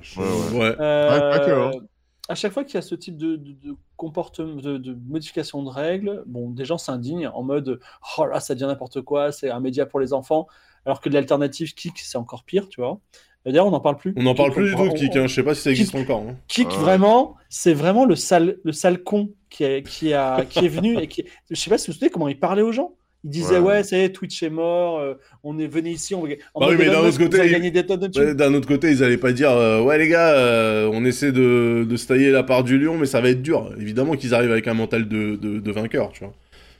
Ouais. 0.53 0.75
Euh, 0.81 1.71
hein. 1.71 1.79
à 2.27 2.35
chaque 2.35 2.51
fois 2.51 2.65
qu'il 2.65 2.75
y 2.75 2.77
a 2.77 2.81
ce 2.81 2.95
type 2.95 3.15
de, 3.15 3.37
de, 3.37 3.53
de 3.53 3.75
comportement, 3.95 4.55
de, 4.55 4.77
de 4.77 4.97
modification 5.07 5.63
de 5.63 5.69
règles, 5.69 6.23
bon, 6.25 6.49
des 6.49 6.65
gens 6.65 6.77
s'indignent 6.77 7.29
en 7.29 7.41
mode 7.43 7.79
oh 8.17 8.25
là, 8.25 8.41
ça 8.41 8.53
devient 8.53 8.65
n'importe 8.67 9.01
quoi, 9.01 9.31
c'est 9.31 9.49
un 9.49 9.61
média 9.61 9.85
pour 9.85 10.01
les 10.01 10.11
enfants, 10.11 10.47
alors 10.87 11.01
que 11.01 11.09
de 11.09 11.13
l'alternative 11.13 11.73
Kik, 11.75 11.99
c'est 11.99 12.17
encore 12.17 12.43
pire, 12.45 12.67
tu 12.69 12.81
vois. 12.81 12.99
D'ailleurs, 13.45 13.67
on 13.67 13.71
n'en 13.71 13.79
parle 13.79 13.97
plus. 13.97 14.13
On 14.17 14.23
n'en 14.23 14.33
parle 14.35 14.51
plus 14.51 14.69
du 14.71 14.75
tout 14.75 14.87
de 14.89 14.93
Kik, 14.93 15.11
on- 15.15 15.19
hein. 15.19 15.27
je 15.27 15.33
sais 15.35 15.43
pas 15.43 15.53
si 15.53 15.61
ça 15.61 15.69
existe 15.69 15.93
encore. 15.95 16.19
hein. 16.27 16.35
Kik, 16.47 16.69
Ouais. 16.69 16.75
vraiment, 16.77 17.35
c'est 17.49 17.73
vraiment 17.73 18.05
le 18.05 18.15
sale, 18.15 18.57
le 18.63 18.71
sale 18.73 19.03
con 19.03 19.29
qui 19.49 19.63
est, 19.63 19.83
qui, 19.87 20.13
a, 20.13 20.43
qui 20.49 20.65
est 20.65 20.69
venu 20.69 20.97
et 20.99 21.07
qui. 21.07 21.23
Je 21.49 21.55
sais 21.55 21.69
pas 21.69 21.77
si 21.77 21.87
vous 21.87 21.93
vous 21.93 21.99
souvenez 21.99 22.09
comment 22.09 22.27
il 22.27 22.39
parlait 22.39 22.61
aux 22.63 22.71
gens. 22.71 22.93
Il 23.23 23.29
disait 23.31 23.57
Ouais. 23.59 23.77
ouais, 23.77 23.83
ça 23.83 23.97
y 23.97 24.01
est, 24.01 24.09
Twitch 24.09 24.43
est 24.43 24.49
mort, 24.49 24.99
euh, 24.99 25.15
on 25.43 25.57
est 25.59 25.67
venu 25.67 25.89
ici, 25.89 26.13
on 26.15 26.21
va 26.21 26.27
Bah 26.29 26.67
oui, 26.69 26.85
d'un 26.85 26.99
autre 26.99 27.17
côté, 27.17 28.33
D'un 28.35 28.53
autre 28.53 28.67
côté, 28.67 28.91
ils 28.91 29.03
allaient 29.03 29.17
pas 29.17 29.31
dire 29.33 29.51
euh, 29.51 29.81
ouais 29.81 29.97
les 29.97 30.07
gars, 30.07 30.29
euh, 30.33 30.89
on 30.93 31.03
essaie 31.03 31.31
de, 31.31 31.85
de 31.89 31.97
se 31.97 32.05
tailler 32.07 32.31
la 32.31 32.43
part 32.43 32.63
du 32.63 32.77
lion, 32.77 32.97
mais 32.97 33.05
ça 33.07 33.19
va 33.19 33.29
être 33.29 33.41
dur. 33.41 33.73
Évidemment 33.79 34.15
qu'ils 34.15 34.33
arrivent 34.35 34.51
avec 34.51 34.67
un 34.67 34.73
mental 34.75 35.07
de, 35.07 35.35
de, 35.35 35.59
de 35.59 35.71
vainqueur, 35.71 36.11
tu 36.11 36.23
vois. 36.25 36.33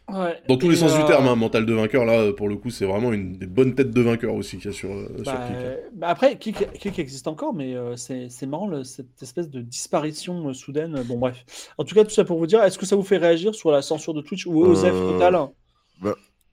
Ouais. 0.10 0.42
Dans 0.48 0.56
tous 0.58 0.68
Et, 0.68 0.70
les 0.70 0.76
sens 0.78 0.94
euh, 0.94 1.00
du 1.00 1.06
terme, 1.06 1.28
hein, 1.28 1.36
mental 1.36 1.66
de 1.66 1.74
vainqueur, 1.74 2.06
là, 2.06 2.32
pour 2.32 2.48
le 2.48 2.56
coup, 2.56 2.70
c'est 2.70 2.86
vraiment 2.86 3.12
une 3.12 3.34
des 3.34 3.46
bonnes 3.46 3.76
têtes 3.76 3.92
de 3.92 4.02
vainqueur 4.02 4.36
aussi 4.36 4.58
qu'il 4.58 4.68
y 4.68 4.70
a 4.70 4.72
sur, 4.74 4.90
euh, 4.92 5.08
sur 5.22 5.26
Bah, 5.26 5.46
Kik. 5.48 5.56
euh, 5.58 5.78
bah 5.94 6.08
après, 6.08 6.38
Kik, 6.38 6.72
Kik 6.80 6.98
existe 7.00 7.28
encore, 7.28 7.54
mais 7.54 7.76
euh, 7.76 7.98
c'est 7.98 8.30
c'est 8.30 8.46
marrant 8.46 8.68
le- 8.68 8.86
cette 8.86 9.22
espèce 9.22 9.50
de 9.50 9.60
disparition 9.62 10.48
euh, 10.48 10.54
soudaine. 10.54 11.04
Bon, 11.04 11.18
bref. 11.18 11.44
En 11.78 11.84
tout 11.84 11.94
cas, 11.94 12.06
tout 12.06 12.12
ça 12.12 12.24
pour 12.24 12.38
vous 12.40 12.48
dire, 12.48 12.64
est-ce 12.64 12.78
que 12.78 12.86
ça 12.86 12.96
vous 12.96 13.04
fait 13.04 13.18
réagir 13.18 13.54
sur 13.54 13.70
la 13.72 13.82
censure 13.82 14.14
de 14.14 14.22
Twitch 14.22 14.46
ou 14.46 14.64
OZEF 14.64 14.94
Euh, 14.94 15.12
total 15.14 15.48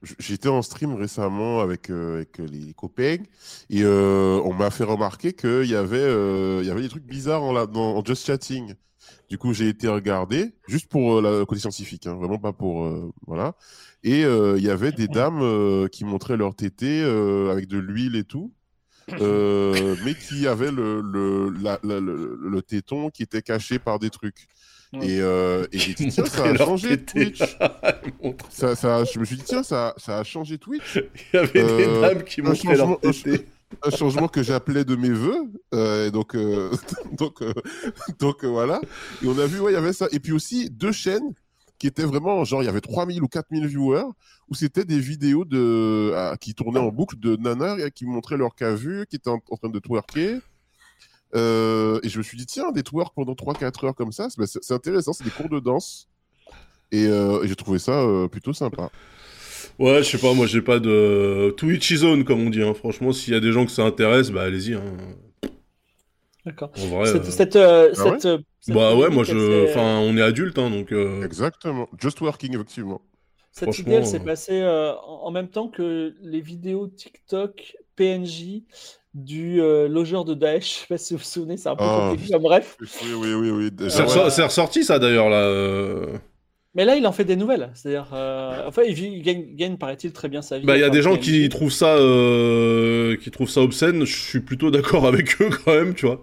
J- 0.02 0.14
J'étais 0.18 0.48
en 0.48 0.60
stream 0.60 0.94
récemment 0.94 1.60
avec, 1.60 1.90
euh, 1.90 2.16
avec 2.16 2.38
les 2.38 2.74
copains 2.74 3.16
et 3.70 3.82
euh, 3.82 4.38
on 4.44 4.52
m'a 4.52 4.70
fait 4.70 4.84
remarquer 4.84 5.32
qu'il 5.32 5.64
y, 5.64 5.74
avait, 5.76 5.96
euh, 5.98 6.58
il 6.62 6.68
y 6.68 6.70
avait 6.70 6.82
des 6.82 6.88
trucs 6.90 7.06
bizarres 7.06 7.42
en, 7.42 7.52
la- 7.52 7.66
dans, 7.66 7.96
en 7.96 8.04
Just 8.04 8.26
Chatting. 8.26 8.74
Du 9.30 9.38
coup, 9.38 9.52
j'ai 9.54 9.68
été 9.68 9.88
regarder, 9.88 10.52
juste 10.68 10.88
pour 10.88 11.18
euh, 11.18 11.22
la- 11.22 11.38
le 11.38 11.44
côté 11.46 11.60
scientifique, 11.60 12.06
hein, 12.06 12.14
vraiment 12.14 12.38
pas 12.38 12.52
pour. 12.52 12.84
euh, 12.84 13.10
voilà. 13.26 13.54
Et 14.02 14.24
euh, 14.24 14.54
il 14.58 14.62
y 14.64 14.70
avait 14.70 14.92
des 14.92 15.08
dames 15.08 15.40
euh, 15.42 15.88
qui 15.88 16.04
montraient 16.04 16.36
leur 16.36 16.54
tété 16.54 17.02
avec 17.50 17.66
de 17.66 17.78
l'huile 17.78 18.16
et 18.16 18.24
tout. 18.24 18.52
mais 20.04 20.14
qui 20.14 20.46
avaient 20.46 20.70
le, 20.72 21.00
le, 21.00 21.50
la- 21.62 21.78
la- 21.82 22.00
le, 22.00 22.38
le 22.42 22.62
téton 22.62 23.10
qui 23.10 23.22
était 23.22 23.42
caché 23.42 23.78
par 23.78 23.98
des 23.98 24.10
trucs. 24.10 24.46
Et, 25.02 25.20
euh, 25.20 25.66
et 25.72 25.78
j'ai 25.78 25.94
dit, 25.94 26.06
tiens, 26.10 26.24
ça 26.26 26.44
a 26.44 26.56
changé. 26.56 27.04
Twitch. 27.04 27.40
Ça, 28.50 28.76
ça, 28.76 29.04
je 29.04 29.18
me 29.18 29.24
suis 29.24 29.36
dit, 29.36 29.42
tiens, 29.44 29.62
ça, 29.62 29.92
ça 29.96 30.18
a 30.18 30.24
changé 30.24 30.56
Twitch. 30.58 30.98
Il 31.32 31.34
y 31.34 31.36
avait 31.38 31.52
des 31.76 32.00
dames 32.00 32.22
qui 32.24 32.40
montraient 32.42 32.76
leur 32.76 33.00
tété. 33.24 33.46
Un 33.82 33.90
changement 33.90 34.28
que 34.28 34.42
j'appelais 34.42 34.84
de 34.84 34.96
mes 34.96 35.10
voeux. 35.10 35.50
euh, 35.74 36.10
donc, 36.12 36.34
euh, 36.34 36.70
donc, 37.12 37.42
euh, 37.42 37.52
donc 38.18 38.44
voilà. 38.44 38.80
Et 39.22 39.26
on 39.26 39.38
a 39.38 39.46
vu, 39.46 39.60
ouais, 39.60 39.72
il 39.72 39.74
y 39.74 39.78
avait 39.78 39.92
ça. 39.92 40.06
Et 40.12 40.20
puis 40.20 40.32
aussi, 40.32 40.70
deux 40.70 40.92
chaînes 40.92 41.34
qui 41.78 41.86
étaient 41.86 42.04
vraiment, 42.04 42.44
genre, 42.44 42.62
il 42.62 42.66
y 42.66 42.68
avait 42.68 42.80
3000 42.80 43.22
ou 43.22 43.28
4000 43.28 43.66
viewers, 43.66 44.04
où 44.48 44.54
c'était 44.54 44.84
des 44.84 44.98
vidéos 44.98 45.44
de, 45.44 46.12
ah, 46.14 46.36
qui 46.40 46.54
tournaient 46.54 46.80
en 46.80 46.90
boucle 46.90 47.18
de 47.18 47.36
nanas 47.36 47.90
qui 47.90 48.06
montraient 48.06 48.36
leur 48.36 48.54
cas 48.54 48.74
vu, 48.74 49.06
qui 49.08 49.16
étaient 49.16 49.30
en, 49.30 49.38
train 49.38 49.68
de 49.68 49.78
twerker. 49.78 50.38
Et 51.34 52.08
je 52.08 52.18
me 52.18 52.22
suis 52.22 52.38
dit, 52.38 52.46
tiens, 52.46 52.70
des 52.70 52.82
twerks 52.82 53.12
pendant 53.14 53.34
3-4 53.34 53.86
heures 53.86 53.94
comme 53.94 54.12
ça, 54.12 54.28
c'est 54.30 54.38
bah, 54.38 54.46
c'est- 54.46 54.72
intéressant, 54.72 55.12
c'est 55.12 55.24
des 55.24 55.30
cours 55.30 55.48
de 55.48 55.58
danse. 55.58 56.08
Et, 56.92 57.08
j'ai 57.42 57.56
trouvé 57.56 57.78
ça 57.78 58.06
plutôt 58.30 58.52
sympa. 58.52 58.90
Ouais, 59.78 60.02
je 60.02 60.10
sais 60.10 60.18
pas, 60.18 60.32
moi 60.34 60.46
j'ai 60.46 60.62
pas 60.62 60.78
de 60.78 61.52
Twitchy 61.56 61.96
zone 61.96 62.24
comme 62.24 62.40
on 62.46 62.50
dit. 62.50 62.62
Hein. 62.62 62.74
Franchement, 62.74 63.12
s'il 63.12 63.34
y 63.34 63.36
a 63.36 63.40
des 63.40 63.52
gens 63.52 63.64
que 63.66 63.72
ça 63.72 63.82
intéresse, 63.82 64.30
bah 64.30 64.42
allez-y. 64.42 64.74
Hein. 64.74 64.82
D'accord. 66.46 66.70
En 66.78 66.86
vrai. 66.98 67.06
Cette, 67.06 67.24
euh, 67.26 67.30
cette, 67.30 67.56
euh, 67.56 67.92
Ah 67.96 68.04
ouais 68.04 68.10
cette, 68.20 68.24
euh, 68.26 68.38
cette 68.60 68.74
Bah 68.74 68.94
ouais, 68.94 69.08
moi 69.08 69.24
je. 69.24 69.68
Enfin, 69.70 69.98
on 69.98 70.16
est 70.16 70.22
adulte, 70.22 70.58
hein, 70.58 70.70
donc. 70.70 70.92
euh, 70.92 71.24
Exactement. 71.24 71.88
Just 72.00 72.20
working, 72.20 72.54
effectivement. 72.54 73.00
Cette 73.50 73.64
franchement, 73.64 73.84
idée, 73.86 73.94
elle 73.96 74.06
s'est 74.06 74.20
euh, 74.20 74.24
passée 74.24 74.60
euh, 74.60 74.92
en 74.94 75.30
même 75.30 75.48
temps 75.48 75.68
que 75.68 76.14
les 76.22 76.40
vidéos 76.40 76.88
TikTok 76.88 77.76
PNJ 77.96 78.62
du 79.14 79.60
euh, 79.62 79.86
logeur 79.88 80.24
de 80.24 80.34
Daesh. 80.34 80.64
Je 80.74 80.78
sais 80.80 80.86
pas 80.88 80.98
si 80.98 81.14
vous 81.14 81.18
vous 81.18 81.24
souvenez, 81.24 81.56
c'est 81.56 81.68
un 81.68 81.76
peu 81.76 81.84
Ah. 81.86 82.08
compliqué 82.10 82.32
comme 82.32 82.42
bref. 82.42 82.76
Oui, 82.80 82.88
oui, 83.16 83.34
oui, 83.34 83.50
oui. 83.50 83.88
C'est 83.88 84.02
Ah 84.02 84.28
c'est 84.30 84.42
ressorti 84.42 84.84
ça 84.84 84.98
d'ailleurs 84.98 85.30
là. 85.30 86.06
Mais 86.74 86.84
là, 86.84 86.96
il 86.96 87.06
en 87.06 87.12
fait 87.12 87.24
des 87.24 87.36
nouvelles. 87.36 87.70
C'est-à-dire, 87.74 88.08
euh, 88.12 88.62
enfin, 88.66 88.82
il, 88.86 88.94
vit- 88.94 89.12
il 89.12 89.22
gagne, 89.22 89.46
gagne, 89.54 89.76
paraît-il, 89.76 90.12
très 90.12 90.28
bien 90.28 90.42
sa 90.42 90.58
vie. 90.58 90.66
Bah 90.66 90.76
il 90.76 90.80
y 90.80 90.84
a 90.84 90.90
des 90.90 91.02
gens 91.02 91.16
qui 91.16 91.48
trouvent 91.48 91.70
ça, 91.72 91.96
euh, 91.96 93.16
qui 93.16 93.30
trouvent 93.30 93.48
ça 93.48 93.60
obscène. 93.62 94.04
Je 94.04 94.16
suis 94.16 94.40
plutôt 94.40 94.70
d'accord 94.70 95.06
avec 95.12 95.40
eux 95.40 95.50
quand 95.64 95.72
même, 95.74 95.94
tu 95.94 96.06
vois. 96.06 96.22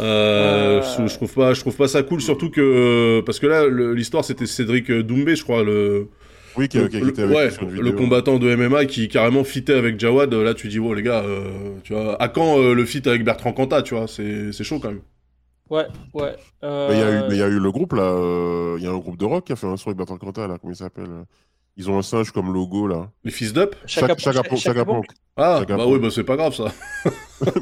Euh, 0.00 0.80
Euh. 0.80 0.82
Je, 0.82 1.06
je 1.08 1.14
trouve 1.16 1.32
pas, 1.34 1.54
je 1.54 1.60
trouve 1.60 1.76
pas 1.76 1.88
ça 1.88 2.02
cool, 2.02 2.20
surtout 2.20 2.50
que 2.50 3.20
parce 3.26 3.40
que 3.40 3.46
là 3.46 3.66
l'histoire 3.94 4.24
c'était 4.24 4.46
Cédric 4.46 4.90
Doumbé, 4.90 5.36
je 5.36 5.42
crois 5.42 5.64
le. 5.64 6.08
Oui, 6.56 6.68
qui, 6.68 6.78
le, 6.78 6.88
qui- 6.88 7.00
qui 7.00 7.08
était 7.08 7.22
avec 7.22 7.36
ouais, 7.36 7.50
le 7.76 7.90
vidéo. 7.90 7.92
combattant 7.92 8.38
de 8.38 8.54
MMA 8.54 8.86
qui 8.86 9.08
carrément 9.08 9.44
fitait 9.44 9.74
avec 9.74 9.98
Jawad, 10.00 10.32
là 10.34 10.54
tu 10.54 10.68
dis, 10.68 10.78
oh 10.80 10.94
les 10.94 11.02
gars, 11.02 11.22
euh, 11.24 11.44
tu 11.84 11.92
vois, 11.94 12.20
à 12.22 12.28
quand 12.28 12.58
euh, 12.60 12.74
le 12.74 12.84
fit 12.84 13.02
avec 13.06 13.24
Bertrand 13.24 13.52
Cantat, 13.52 13.82
tu 13.82 13.94
vois, 13.94 14.08
c'est 14.08 14.52
c'est 14.52 14.64
chaud 14.64 14.80
quand 14.80 14.88
même. 14.90 15.02
Ouais, 15.70 15.86
ouais. 16.14 16.36
euh, 16.64 16.88
Mais 16.88 16.94
il 16.96 17.00
y, 17.00 17.02
a 17.02 17.10
eu- 17.10 17.28
mais 17.28 17.34
il 17.36 17.38
y 17.38 17.42
a 17.42 17.46
eu 17.46 17.58
le 17.60 17.70
groupe 17.72 17.92
là, 17.92 18.02
euh, 18.02 18.74
il 18.78 18.84
y 18.84 18.86
a 18.86 18.90
un 18.90 18.98
groupe 18.98 19.16
de 19.16 19.24
rock 19.24 19.44
qui 19.44 19.52
a 19.52 19.56
fait 19.56 19.66
un 19.68 19.76
son 19.76 19.88
avec 19.90 19.98
Bertrand 19.98 20.18
Cantat 20.18 20.48
là, 20.48 20.58
comment 20.60 20.72
il 20.72 20.76
s'appelle 20.76 21.06
euh, 21.08 21.22
Ils 21.76 21.88
ont 21.88 21.96
un 21.96 22.02
singe 22.02 22.32
comme 22.32 22.52
logo 22.52 22.86
là. 22.88 23.08
Les 23.24 23.30
fils 23.30 23.52
d'up 23.52 23.76
Ponk. 24.84 25.06
Ponk. 25.06 25.06
Ah, 25.36 25.58
Chaka 25.60 25.76
bah 25.76 25.86
oui, 25.86 25.98
bah 26.00 26.08
c'est 26.10 26.24
pas 26.24 26.36
grave 26.36 26.54
ça. 26.54 26.64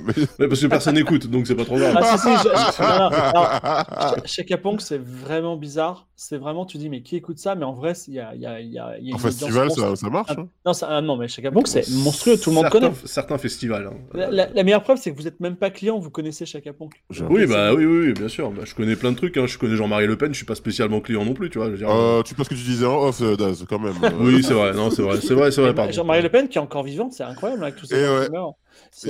Mais- 0.04 0.24
Mais 0.38 0.48
parce 0.48 0.60
que 0.60 0.66
personne 0.66 0.94
n'écoute, 0.94 1.26
donc 1.28 1.46
c'est 1.46 1.54
pas 1.54 1.64
trop 1.66 1.76
grave. 1.78 1.94
Ah, 1.96 2.16
si, 2.16 2.22
si, 2.24 2.34
je- 2.36 2.42
je- 2.42 2.82
non, 2.82 3.10
non, 3.10 3.16
alors, 3.36 4.14
Ch- 4.16 4.26
Chaka 4.26 4.56
Ponk, 4.56 4.80
c'est 4.80 4.98
vraiment 5.00 5.56
bizarre. 5.56 6.07
C'est 6.20 6.36
vraiment, 6.36 6.66
tu 6.66 6.78
dis, 6.78 6.88
mais 6.90 7.00
qui 7.02 7.14
écoute 7.14 7.38
ça? 7.38 7.54
Mais 7.54 7.64
en 7.64 7.72
vrai, 7.72 7.92
il 8.08 8.14
y 8.14 8.18
a, 8.18 8.34
il 8.34 8.40
y 8.40 8.46
a, 8.46 8.60
y 8.60 8.76
a, 8.76 8.98
il 8.98 9.06
y 9.06 9.12
a 9.12 9.14
En 9.14 9.18
une 9.18 9.22
festival, 9.22 9.70
ça, 9.70 9.94
ça 9.94 10.10
marche. 10.10 10.32
hein. 10.36 10.48
Non, 10.66 10.72
ça- 10.72 10.88
ah, 10.90 11.00
non, 11.00 11.16
mais 11.16 11.28
Chaka 11.28 11.52
Ponk, 11.52 11.68
c'est 11.68 11.88
monstrueux, 11.90 12.36
tout 12.36 12.50
le 12.50 12.56
monde 12.56 12.64
certains, 12.64 12.80
connaît. 12.80 12.94
Certains 13.04 13.38
festivals. 13.38 13.86
hein. 13.86 13.96
La, 14.14 14.28
la- 14.28 14.48
la 14.52 14.64
meilleure 14.64 14.82
preuve, 14.82 14.98
c'est 15.00 15.12
que 15.12 15.16
vous 15.16 15.22
n'êtes 15.22 15.38
même 15.38 15.54
pas 15.54 15.70
client, 15.70 15.96
vous 16.00 16.10
connaissez 16.10 16.44
Chaka 16.44 16.72
Ponk. 16.72 16.92
Oui, 17.30 17.46
bah 17.46 17.72
oui, 17.72 17.84
oui, 17.84 18.12
bien 18.14 18.26
sûr. 18.26 18.50
Bah, 18.50 18.62
je 18.64 18.74
connais 18.74 18.96
plein 18.96 19.12
de 19.12 19.16
trucs. 19.16 19.36
Hein. 19.36 19.46
Je 19.46 19.58
connais 19.58 19.76
Jean-Marie 19.76 20.08
Le 20.08 20.18
Pen. 20.18 20.32
Je 20.32 20.38
suis 20.38 20.44
pas 20.44 20.56
spécialement 20.56 21.00
client 21.00 21.24
non 21.24 21.34
plus, 21.34 21.50
tu 21.50 21.58
vois. 21.58 21.68
Je 21.68 21.70
veux 21.72 21.78
dire, 21.78 21.88
Euh, 21.88 22.22
tu 22.24 22.34
penses 22.34 22.48
que 22.48 22.56
tu 22.56 22.64
disais 22.64 22.84
en 22.84 23.00
off, 23.00 23.20
euh, 23.22 23.36
Daz, 23.36 23.64
quand 23.68 23.78
même. 23.78 23.94
euh. 24.02 24.10
Oui, 24.18 24.42
c'est 24.42 24.54
vrai. 24.54 24.72
Non, 24.74 24.90
c'est 24.90 25.02
vrai. 25.02 25.20
C'est 25.20 25.34
vrai, 25.34 25.52
c'est 25.52 25.60
vrai. 25.60 25.72
Pardon. 25.72 25.92
Jean-Marie 25.92 26.22
Le 26.22 26.30
Pen 26.30 26.48
qui 26.48 26.58
est 26.58 26.60
encore 26.60 26.82
vivant, 26.82 27.10
c'est 27.12 27.22
incroyable 27.22 27.62
avec 27.62 27.76
tous 27.76 27.86
ces 27.86 27.94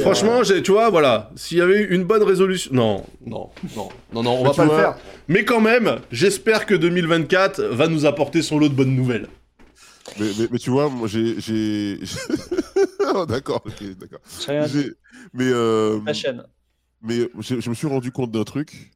Franchement, 0.01 0.41
euh, 0.41 0.45
j'ai- 0.45 0.63
tu 0.63 0.73
vois, 0.73 0.91
voilà. 0.91 1.31
S'il 1.37 1.59
y 1.59 1.61
avait 1.61 1.83
eu 1.83 1.95
une 1.95 2.05
bonne 2.05 2.23
résolution. 2.23 2.71
Non, 2.75 3.05
non, 3.25 3.51
non, 3.77 3.89
non, 4.13 4.23
non, 4.23 4.33
on 4.41 4.45
va 4.45 4.53
pas 4.53 4.65
le 4.65 4.71
faire. 4.71 4.97
Mais 5.29 5.45
quand 5.45 5.61
même, 5.61 6.01
j'espère 6.13 6.67
que 6.67 6.75
2024 6.75 7.63
va 7.63 7.89
nous 7.89 8.05
apporter 8.07 8.43
son 8.43 8.59
lot 8.59 8.69
de 8.69 8.75
bonnes 8.75 8.95
nouvelles. 8.95 9.29
Mais, 10.19 10.27
mais, 10.39 10.47
mais 10.53 10.59
tu 10.59 10.71
vois, 10.71 10.89
moi 10.89 11.09
j'ai. 11.09 11.41
j'ai- 11.41 11.99
Oh, 13.15 13.25
d'accord, 13.27 13.63
ok, 13.65 13.97
d'accord. 13.99 14.21
J'ai- 14.69 14.93
Mais, 15.33 15.45
euh, 15.47 15.99
La 16.07 16.13
chaîne. 16.13 16.43
mais 17.03 17.29
je, 17.41 17.61
je 17.61 17.71
me 17.71 17.75
suis 17.75 17.87
rendu 17.87 18.11
compte 18.13 18.31
d'un 18.31 18.45
truc 18.45 18.91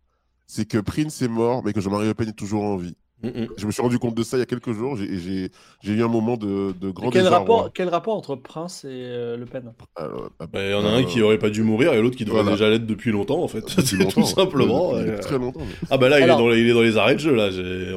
c'est 0.47 0.67
que 0.67 0.77
Prince 0.79 1.23
est 1.23 1.29
mort, 1.29 1.63
mais 1.65 1.73
que 1.73 1.81
Jean-Marie 1.81 2.07
Le 2.09 2.15
Pen 2.15 2.29
est 2.29 2.33
toujours 2.37 2.63
en 2.65 2.77
vie. 2.77 2.95
Mm, 3.23 3.29
mm. 3.29 3.47
Je 3.57 3.67
me 3.67 3.71
suis 3.73 3.83
rendu 3.83 3.99
compte 3.99 4.15
de 4.15 4.23
ça 4.23 4.37
il 4.37 4.41
y 4.41 4.43
a 4.43 4.47
quelques 4.47 4.73
jours 4.73 4.99
et 5.01 5.19
j'ai 5.19 5.51
j'ai 5.83 5.93
eu 5.93 6.03
un 6.03 6.09
moment 6.09 6.37
de, 6.37 6.73
de 6.81 6.91
grand 6.91 7.11
Quel 7.11 7.23
désarroi. 7.23 7.39
rapport, 7.39 7.71
quel 7.73 7.89
rapport 7.89 8.17
entre 8.17 8.35
Prince 8.37 8.85
et 8.85 8.89
euh, 8.91 9.37
Le 9.37 9.45
Pen? 9.47 9.73
Alors, 9.97 10.31
ah, 10.41 10.47
Bah, 10.53 10.61
il 10.65 10.71
y 10.71 10.75
en 10.75 10.85
a 10.85 10.89
un 10.91 11.05
qui 11.05 11.23
aurait 11.23 11.39
pas 11.39 11.51
dû 11.51 11.63
mourir 11.63 11.93
et 11.95 12.03
l'autre 12.03 12.17
qui 12.17 12.25
devrait 12.25 12.43
Voilà. 12.43 12.57
déjà 12.57 12.69
l'être 12.71 12.87
depuis 12.87 13.13
longtemps, 13.13 13.43
en 13.43 13.49
fait. 13.49 13.61
longtemps, 13.99 14.21
tout 14.23 14.27
simplement. 14.27 14.93
Très 15.21 15.39
longtemps. 15.39 15.61
mais- 15.61 15.87
Ah 15.91 15.99
bah 15.99 16.09
là, 16.09 16.19
il, 16.21 16.25
est 16.25 16.27
dans 16.29 16.49
les, 16.49 16.61
il 16.61 16.69
est 16.69 16.75
dans 16.75 16.83
les 16.83 16.97
arrêts 16.97 17.15
de 17.15 17.21
jeu, 17.21 17.35
là. 17.35 17.49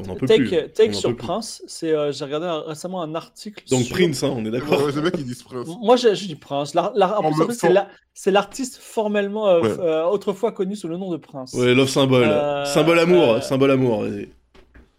On 0.06 0.12
en 0.12 0.16
peut 0.16 0.28
plus. 0.28 0.50
Take, 0.50 0.66
On 0.66 0.74
take 0.76 0.94
sur 0.94 1.10
plus. 1.10 1.16
Prince, 1.26 1.64
c'est 1.68 1.92
euh, 1.92 2.12
j'ai 2.12 2.24
regardé 2.26 2.48
un- 2.48 2.62
récemment 2.62 3.02
un 3.02 3.16
article. 3.16 3.64
Donc 3.70 3.82
sur- 3.84 3.96
Prince, 3.96 4.24
hein, 4.24 4.34
on 4.36 4.46
est 4.46 4.52
d'accord. 4.52 4.80
Ouais, 4.80 4.86
ouais, 4.86 4.92
c'est 4.92 4.98
le 4.98 5.04
mec 5.04 5.16
qui 5.18 5.24
dit 5.24 5.36
Prince. 5.44 5.68
Moi, 5.82 5.96
je, 5.96 6.14
je 6.14 6.26
dis 6.28 6.36
Prince. 6.36 6.74
Plus, 6.74 7.46
plus, 7.58 7.70
c'est 8.14 8.32
l'artiste 8.32 8.78
formellement 8.82 9.48
euh, 9.48 9.62
euh, 9.80 10.04
autrefois 10.06 10.52
connu 10.52 10.76
sous 10.76 10.88
le 10.88 10.98
nom 10.98 11.12
de 11.12 11.18
Prince. 11.18 11.54
Ouais, 11.54 11.74
love 11.74 11.90
symbole. 11.90 12.24
Euh, 12.28 12.64
symbole 12.66 13.00
amour, 13.00 13.34
euh, 13.34 13.42
symbole 13.42 13.72
amour. 13.72 14.04
vas-y. 14.04 14.30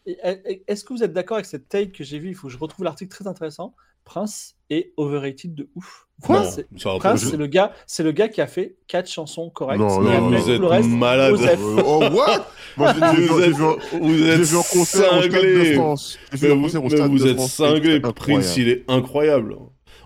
Est-ce 0.07 0.85
que 0.85 0.93
vous 0.93 1.03
êtes 1.03 1.13
d'accord 1.13 1.37
avec 1.37 1.47
cette 1.47 1.69
take 1.69 1.93
que 1.93 2.05
j'ai 2.05 2.19
vue? 2.19 2.29
Il 2.31 2.35
faut 2.35 2.47
que 2.49 2.53
je 2.53 2.59
retrouve 2.59 2.85
l'article 2.85 3.11
très 3.11 3.27
intéressant. 3.27 3.75
Prince 4.05 4.55
est 4.71 4.93
overrated 4.97 5.55
de 5.55 5.69
ouf. 5.75 6.07
Non, 6.29 6.45
ça 6.45 6.63
pas. 6.85 6.99
Prince, 7.01 7.25
c'est 7.29 7.37
le 7.37 7.49
gars, 7.49 7.73
c'est 7.89 8.05
le 8.05 8.13
gars 8.13 8.29
qui 8.29 8.41
a 8.41 8.47
fait 8.47 8.77
quatre 8.87 9.11
chansons 9.11 9.51
correctes. 9.51 9.81
Non, 9.81 10.01
et 10.01 10.05
non, 10.17 10.31
non, 10.31 10.39
vous 10.39 10.45
tout 10.45 10.51
êtes 10.51 10.61
le 10.61 10.67
reste, 10.67 10.89
malade. 10.89 11.35
Oh, 11.85 12.05
what? 12.13 12.47
Moi, 12.77 12.93
Vous 12.93 13.41
êtes, 13.41 13.57
vu 13.57 13.65
un- 13.65 13.77
vous 13.99 14.15
j'ai 14.17 14.29
êtes 14.29 14.41
vu 14.43 14.57
un 14.57 14.63
concert 14.63 15.13
au 15.13 15.23
Stade 15.23 15.31
de 15.31 15.31
cinglés. 15.33 15.75
France. 15.75 16.19
Mais 16.33 16.39
vous, 16.49 16.57
mais 16.57 16.67
êtes 17.31 17.37
France. 17.37 17.51
C'était 17.57 18.01
Prince, 18.13 18.57
il 18.57 18.69
est 18.69 18.85
incroyable. 18.89 19.57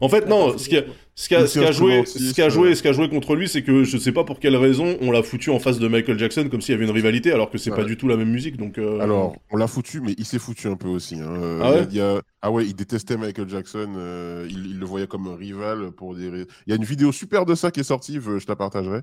En 0.00 0.08
fait, 0.08 0.26
non, 0.26 0.56
ce 0.56 0.68
qui 0.68 0.76
a, 0.78 0.82
ce 1.14 1.28
qui 1.28 1.34
a, 1.34 1.46
ce 1.46 1.72
joué, 1.72 2.04
ce 2.06 2.18
qui 2.32 2.40
a 2.40 2.46
Multi-instrumentiste, 2.46 2.50
joué, 2.54 2.74
ce 2.74 2.82
qui 2.82 2.88
a 2.88 2.92
joué 2.92 3.08
contre 3.10 3.34
lui, 3.36 3.48
c'est 3.48 3.62
que 3.62 3.84
je 3.84 3.98
sais 3.98 4.12
pas 4.12 4.24
pour 4.24 4.40
quelle 4.40 4.56
raison 4.56 4.96
on 5.02 5.10
l'a 5.10 5.22
foutu 5.22 5.50
en 5.50 5.58
face 5.58 5.78
de 5.78 5.86
Michael 5.88 6.18
Jackson 6.18 6.48
comme 6.50 6.60
s'il 6.62 6.72
y 6.72 6.76
avait 6.76 6.86
une 6.86 6.90
rivalité, 6.90 7.32
alors 7.32 7.50
que 7.50 7.58
c'est 7.58 7.70
Ouais. 7.70 7.76
pas 7.76 7.84
du 7.84 7.96
tout 7.98 8.08
la 8.08 8.16
même 8.16 8.30
musique. 8.30 8.56
Donc, 8.56 8.78
euh, 8.78 8.98
Alors, 9.00 9.36
on 9.50 9.56
l'a 9.58 9.66
foutu, 9.66 10.00
mais 10.00 10.14
il 10.16 10.24
s'est 10.24 10.38
foutu 10.38 10.68
un 10.68 10.76
peu 10.76 10.88
aussi. 10.88 11.16
hein. 11.16 11.28
Euh, 11.36 11.60
Ah 11.62 11.72
ouais 11.72 11.86
il 11.90 11.96
y 11.96 12.00
a- 12.00 12.22
ah 12.42 12.50
ouais, 12.50 12.64
il 12.64 12.74
détestait 12.74 13.18
Michael 13.18 13.48
Jackson. 13.48 13.92
euh, 13.98 14.46
il, 14.48 14.66
il 14.66 14.78
le 14.78 14.86
voyait 14.86 15.06
comme 15.06 15.26
un 15.28 15.36
rival 15.36 15.90
pour 15.90 16.14
des. 16.14 16.26
Il 16.66 16.70
y 16.70 16.72
a 16.72 16.76
une 16.76 16.84
vidéo 16.84 17.12
super 17.12 17.44
de 17.44 17.54
ça 17.54 17.70
qui 17.70 17.80
est 17.80 17.84
sortie, 17.84 18.14
je 18.24 18.38
je 18.38 18.44
te 18.46 18.50
la 18.50 18.56
partagerai, 18.56 19.00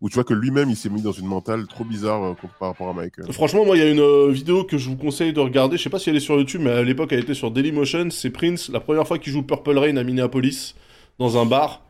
où 0.00 0.08
tu 0.08 0.14
vois 0.14 0.24
que 0.24 0.34
lui-même 0.34 0.70
il 0.70 0.76
s'est 0.76 0.88
mis 0.88 1.02
dans 1.02 1.12
une 1.12 1.26
mentale 1.26 1.66
trop 1.66 1.84
bizarre 1.84 2.22
euh, 2.24 2.34
par 2.58 2.70
rapport 2.70 2.88
à 2.88 2.94
Michael. 2.94 3.32
Franchement, 3.32 3.64
moi, 3.64 3.76
il 3.76 3.82
y 3.82 3.86
a 3.86 3.90
une 3.90 4.00
euh, 4.00 4.30
vidéo 4.30 4.64
que 4.64 4.78
je 4.78 4.88
vous 4.88 4.96
conseille 4.96 5.32
de 5.32 5.40
regarder. 5.40 5.76
Je 5.76 5.82
sais 5.82 5.90
pas 5.90 5.98
si 5.98 6.10
elle 6.10 6.16
est 6.16 6.20
sur 6.20 6.36
YouTube, 6.36 6.62
mais 6.64 6.70
à 6.70 6.82
l'époque, 6.82 7.12
elle 7.12 7.20
était 7.20 7.34
sur 7.34 7.50
Dailymotion. 7.50 8.10
C'est 8.10 8.30
Prince, 8.30 8.70
la 8.70 8.80
première 8.80 9.06
fois 9.06 9.18
qu'il 9.18 9.32
joue 9.32 9.42
Purple 9.42 9.76
Rain 9.78 9.96
à 9.96 10.02
Minneapolis, 10.02 10.74
dans 11.18 11.40
un 11.40 11.44
bar, 11.44 11.82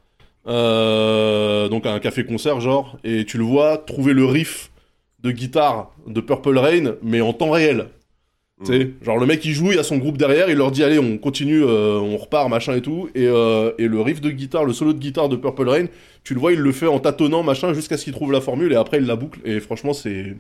euh, 0.47 1.69
donc 1.69 1.87
à 1.87 1.93
un 1.93 2.01
café-concert, 2.01 2.61
genre, 2.61 2.99
et 3.05 3.25
tu 3.25 3.39
le 3.39 3.45
vois 3.45 3.79
trouver 3.79 4.13
le 4.13 4.25
riff 4.25 4.71
de 5.23 5.31
guitare 5.31 5.93
de 6.07 6.21
Purple 6.21 6.59
Rain, 6.59 6.95
mais 7.03 7.21
en 7.21 7.33
temps 7.33 7.51
réel. 7.51 7.91
Mm. 8.61 8.65
Tu 8.65 8.73
sais, 8.73 8.91
genre 9.03 9.19
le 9.19 9.27
mec 9.27 9.45
il 9.45 9.53
joue, 9.53 9.73
il 9.73 9.77
y 9.77 9.79
a 9.79 9.83
son 9.83 9.99
groupe 9.99 10.19
derrière, 10.19 10.51
il 10.51 10.57
leur 10.57 10.71
dit 10.71 10.85
allez 10.85 10.99
on 10.99 11.19
continue, 11.19 11.63
euh, 11.63 11.99
on 11.99 12.17
repart, 12.17 12.49
machin 12.49 12.75
et 12.75 12.83
tout, 12.83 13.09
et, 13.15 13.27
euh, 13.27 13.73
et 13.79 13.89
le 13.89 14.01
riff 14.01 14.21
de 14.21 14.31
guitare, 14.31 14.65
le 14.65 14.73
solo 14.73 14.93
de 14.93 14.99
guitare 14.99 15.29
de 15.29 15.37
Purple 15.37 15.69
Rain, 15.69 15.87
tu 16.25 16.35
le 16.35 16.41
vois, 16.41 16.53
il 16.53 16.61
le 16.61 16.73
fait 16.73 16.87
en 16.87 16.99
tâtonnant, 16.99 17.43
machin, 17.43 17.73
jusqu'à 17.73 17.97
ce 17.97 18.05
qu'il 18.05 18.13
trouve 18.13 18.33
la 18.33 18.41
formule, 18.41 18.73
et 18.73 18.77
après 18.77 18.99
il 18.99 19.07
la 19.07 19.17
boucle, 19.17 19.41
et 19.45 19.61
franchement 19.61 19.93
c'est 19.93 20.37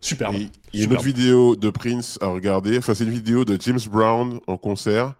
superbe. 0.00 0.36
Il 0.72 0.80
y 0.80 0.82
a 0.82 0.86
une 0.86 0.92
autre 0.92 1.04
vidéo 1.04 1.56
de 1.56 1.70
Prince 1.70 2.18
à 2.20 2.26
regarder. 2.26 2.76
Enfin, 2.76 2.94
c'est 2.94 3.04
une 3.04 3.10
vidéo 3.10 3.44
de 3.44 3.56
James 3.60 3.78
Brown 3.90 4.40
en 4.46 4.56
concert. 4.56 5.14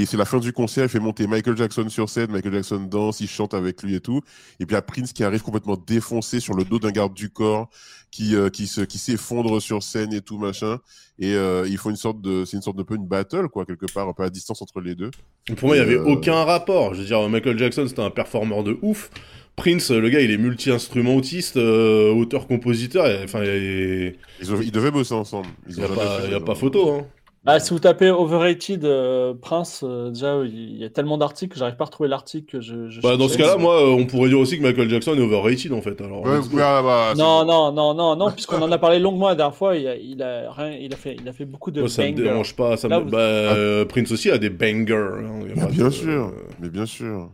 Et 0.00 0.06
c'est 0.06 0.16
la 0.16 0.24
fin 0.24 0.38
du 0.38 0.52
concert, 0.52 0.84
il 0.84 0.88
fait 0.88 1.00
monter 1.00 1.26
Michael 1.26 1.56
Jackson 1.56 1.88
sur 1.88 2.08
scène, 2.08 2.30
Michael 2.30 2.52
Jackson 2.52 2.78
danse, 2.88 3.18
il 3.20 3.26
chante 3.28 3.52
avec 3.52 3.82
lui 3.82 3.96
et 3.96 4.00
tout. 4.00 4.20
Et 4.60 4.64
puis 4.64 4.74
il 4.74 4.76
y 4.76 4.76
a 4.76 4.82
Prince 4.82 5.12
qui 5.12 5.24
arrive 5.24 5.42
complètement 5.42 5.76
défoncé 5.76 6.38
sur 6.38 6.54
le 6.54 6.62
dos 6.64 6.78
d'un 6.78 6.92
garde 6.92 7.14
du 7.14 7.30
corps, 7.30 7.68
qui, 8.12 8.36
euh, 8.36 8.48
qui, 8.48 8.68
se, 8.68 8.80
qui 8.82 8.96
s'effondre 8.96 9.60
sur 9.60 9.82
scène 9.82 10.12
et 10.14 10.20
tout, 10.20 10.38
machin. 10.38 10.78
Et 11.18 11.34
euh, 11.34 11.66
ils 11.68 11.78
font 11.78 11.90
une 11.90 11.96
sorte 11.96 12.20
de, 12.20 12.44
c'est 12.44 12.56
une 12.56 12.62
sorte 12.62 12.76
de 12.78 12.84
peu 12.84 12.94
une 12.94 13.08
battle, 13.08 13.48
quoi, 13.48 13.66
quelque 13.66 13.92
part, 13.92 14.08
un 14.08 14.12
peu 14.12 14.22
à 14.22 14.30
distance 14.30 14.62
entre 14.62 14.80
les 14.80 14.94
deux. 14.94 15.10
Pour 15.56 15.66
moi 15.68 15.76
il 15.76 15.80
y 15.80 15.82
avait 15.82 15.96
Euh, 15.96 16.04
aucun 16.04 16.44
rapport, 16.44 16.94
je 16.94 17.00
veux 17.00 17.06
dire 17.06 17.28
Michael 17.28 17.58
Jackson 17.58 17.84
c'était 17.88 18.02
un 18.02 18.10
performeur 18.10 18.62
de 18.62 18.78
ouf, 18.82 19.10
Prince 19.56 19.90
le 19.90 20.08
gars 20.10 20.20
il 20.20 20.30
est 20.30 20.38
multi-instrumentiste, 20.38 21.56
euh, 21.56 22.12
auteur-compositeur, 22.14 23.04
enfin 23.24 23.42
il 23.42 24.14
Ils, 24.40 24.54
ont- 24.54 24.60
ils 24.60 24.70
devaient 24.70 24.92
bosser 24.92 25.14
ensemble. 25.14 25.48
Ils 25.68 25.78
y 25.78 25.82
a, 25.82 25.88
pas, 25.88 26.20
y 26.30 26.34
a 26.34 26.40
pas 26.40 26.54
photo 26.54 26.92
hein. 26.92 27.06
Ah, 27.46 27.60
si 27.60 27.70
vous 27.70 27.78
tapez 27.78 28.10
overrated 28.10 28.84
euh, 28.84 29.32
Prince, 29.32 29.82
euh, 29.82 30.10
déjà 30.10 30.36
il 30.44 30.76
y 30.76 30.84
a 30.84 30.90
tellement 30.90 31.16
d'articles 31.16 31.54
que 31.54 31.58
j'arrive 31.58 31.76
pas 31.76 31.84
à 31.84 31.86
retrouver 31.86 32.08
l'article 32.08 32.50
que 32.50 32.60
je. 32.60 32.88
je 32.90 33.00
Bah, 33.00 33.16
dans 33.16 33.28
ce 33.28 33.38
cas-là, 33.38 33.56
moi, 33.56 33.80
euh, 33.82 33.86
on 33.90 34.04
pourrait 34.06 34.28
dire 34.28 34.38
aussi 34.38 34.58
que 34.58 34.62
Michael 34.62 34.90
Jackson 34.90 35.14
est 35.14 35.20
overrated 35.20 35.72
en 35.72 35.80
fait. 35.80 35.98
Alors, 36.00 36.22
Ouais, 36.24 36.40
bah, 36.52 37.14
Non, 37.16 37.40
bon. 37.40 37.46
non, 37.46 37.72
non, 37.72 37.94
non, 37.94 38.16
non, 38.16 38.30
puisqu'on 38.32 38.60
en 38.60 38.70
a 38.70 38.76
parlé 38.78 38.98
longuement 38.98 39.28
la 39.28 39.34
dernière 39.34 39.54
fois, 39.56 39.76
il 39.76 39.86
a, 39.86 39.96
il 39.96 40.22
a, 40.22 40.50
rien, 40.52 40.72
il 40.78 40.92
a, 40.92 40.96
fait, 40.96 41.16
il 41.18 41.26
a 41.28 41.32
fait 41.32 41.46
beaucoup 41.46 41.70
de 41.70 41.80
Moi, 41.80 41.88
ça 41.88 42.02
me 42.02 42.10
bangers. 42.10 42.22
dérange 42.24 42.54
pas. 42.56 42.76
Ça 42.76 42.88
me- 42.88 42.92
Là, 42.94 42.98
vous- 43.00 43.10
bah, 43.10 43.18
euh, 43.18 43.84
Prince 43.86 44.10
aussi 44.12 44.30
a 44.30 44.36
des 44.38 44.50
bangers. 44.50 44.94
hein, 44.94 45.40
y 45.46 45.52
a 45.52 45.54
Mais 45.54 45.62
pas 45.62 45.66
bien 45.68 45.84
de- 45.86 45.90
sûr, 45.90 46.32
mais 46.60 46.68
bien 46.68 46.86
sûr. 46.86 47.30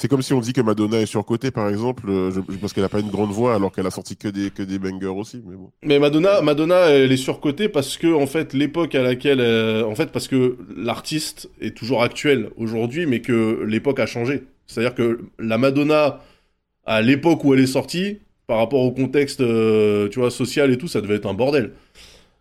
C'est 0.00 0.08
comme 0.08 0.22
si 0.22 0.32
on 0.32 0.40
dit 0.40 0.54
que 0.54 0.62
Madonna 0.62 0.98
est 0.98 1.04
surcotée, 1.04 1.50
par 1.50 1.68
exemple, 1.68 2.08
euh, 2.08 2.30
je- 2.30 2.56
parce 2.56 2.72
qu'elle 2.72 2.84
a 2.84 2.88
pas 2.88 3.00
une 3.00 3.10
grande 3.10 3.32
voix, 3.32 3.54
alors 3.54 3.70
qu'elle 3.70 3.86
a 3.86 3.90
sorti 3.90 4.16
que 4.16 4.28
des, 4.28 4.48
que 4.50 4.62
des 4.62 4.78
bangers 4.78 5.08
aussi. 5.08 5.42
Mais 5.82 5.98
Madonna, 5.98 6.40
Madonna, 6.40 6.86
elle 6.88 7.12
est 7.12 7.18
surcotée 7.18 7.68
parce 7.68 7.98
que 7.98 8.06
en 8.10 8.26
fait 8.26 8.54
l'époque 8.54 8.94
à 8.94 9.02
laquelle, 9.02 9.40
euh, 9.42 9.84
en 9.84 9.94
fait 9.94 10.10
parce 10.10 10.26
que 10.26 10.56
l'artiste 10.74 11.50
est 11.60 11.76
toujours 11.76 12.02
actuel 12.02 12.48
aujourd'hui, 12.56 13.04
mais 13.04 13.20
que 13.20 13.62
l'époque 13.68 14.00
a 14.00 14.06
changé. 14.06 14.44
C'est-à-dire 14.66 14.94
que 14.94 15.20
la 15.38 15.58
Madonna 15.58 16.20
à 16.86 17.02
l'époque 17.02 17.44
où 17.44 17.52
elle 17.52 17.60
est 17.60 17.66
sortie, 17.66 18.20
par 18.46 18.56
rapport 18.56 18.80
au 18.80 18.92
contexte, 18.92 19.42
euh, 19.42 20.08
tu 20.08 20.18
vois, 20.18 20.30
social 20.30 20.72
et 20.72 20.78
tout, 20.78 20.88
ça 20.88 21.02
devait 21.02 21.16
être 21.16 21.26
un 21.26 21.34
bordel. 21.34 21.72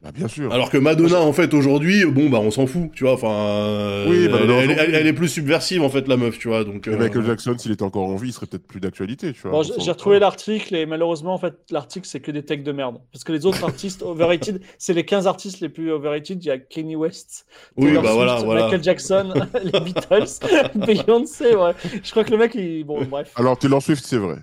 Bah, 0.02 0.12
bien 0.14 0.30
sûr. 0.30 0.54
Alors 0.54 0.70
que 0.70 0.78
Madonna, 0.78 1.20
en 1.20 1.34
fait, 1.34 1.54
aujourd'hui, 1.54 2.06
bon, 2.06 2.30
bah, 2.30 2.40
on 2.42 2.52
s'en 2.52 2.68
fout, 2.68 2.90
tu 2.94 3.04
vois. 3.04 3.14
Enfin, 3.14 4.06
Oui, 4.08 4.24
elle, 4.24 4.32
Madonna, 4.32 4.54
elle- 4.54 4.60
elle- 4.64 4.72
aujourd'hui. 4.72 4.96
elle 4.96 5.08
est 5.08 5.14
plus 5.14 5.28
subversive, 5.28 5.82
en 5.84 5.90
fait, 5.90 6.08
la 6.08 6.16
meuf, 6.16 6.40
tu 6.40 6.48
vois. 6.48 6.64
Donc, 6.64 6.88
Et 6.88 6.92
euh, 6.92 6.98
Michael 6.98 7.26
Jackson, 7.26 7.58
s'il 7.58 7.74
était 7.74 7.84
encore 7.84 8.08
en 8.08 8.16
vie, 8.16 8.30
il 8.30 8.32
serait 8.32 8.46
peut-être 8.46 8.66
plus 8.66 8.80
d'actualité, 8.80 9.34
tu 9.34 9.42
vois. 9.42 9.52
Bon, 9.52 9.62
j'ai 9.64 9.92
retrouvé 9.92 10.20
l'article 10.20 10.74
et 10.76 10.86
malheureusement, 10.86 11.34
en 11.34 11.38
fait, 11.38 11.56
l'article, 11.70 12.08
c'est 12.08 12.22
que 12.22 12.32
des 12.32 12.46
takes 12.46 12.64
de 12.64 12.72
merde. 12.72 13.00
Parce 13.12 13.26
que 13.26 13.34
les 13.34 13.46
autres 13.46 13.62
artistes 13.66 14.02
overrated, 14.02 14.62
c'est 14.78 14.94
les 14.94 15.04
15 15.04 15.28
artistes 15.28 15.60
les 15.60 15.68
plus 15.68 15.92
overrated. 15.92 16.42
Il 16.42 16.48
y 16.48 16.52
a 16.52 16.58
Kanye 16.58 16.96
West, 16.96 17.46
Oui, 17.76 17.88
Taylor 17.88 18.02
bah 18.04 18.10
Swift, 18.10 18.16
voilà, 18.24 18.36
voilà. 18.42 18.64
Michael 18.68 18.84
Jackson, 18.84 19.34
les 19.66 19.80
Beatles, 19.82 20.30
Beyoncé, 20.76 21.56
ouais. 21.56 21.74
Je 22.02 22.12
crois 22.12 22.24
que 22.24 22.32
le 22.32 22.38
mec, 22.38 22.56
il... 22.56 22.86
bon, 22.86 23.04
bref. 23.04 23.34
Alors, 23.36 23.58
Taylor 23.60 23.82
Swift, 23.82 24.06
c'est 24.06 24.18
vrai. 24.18 24.38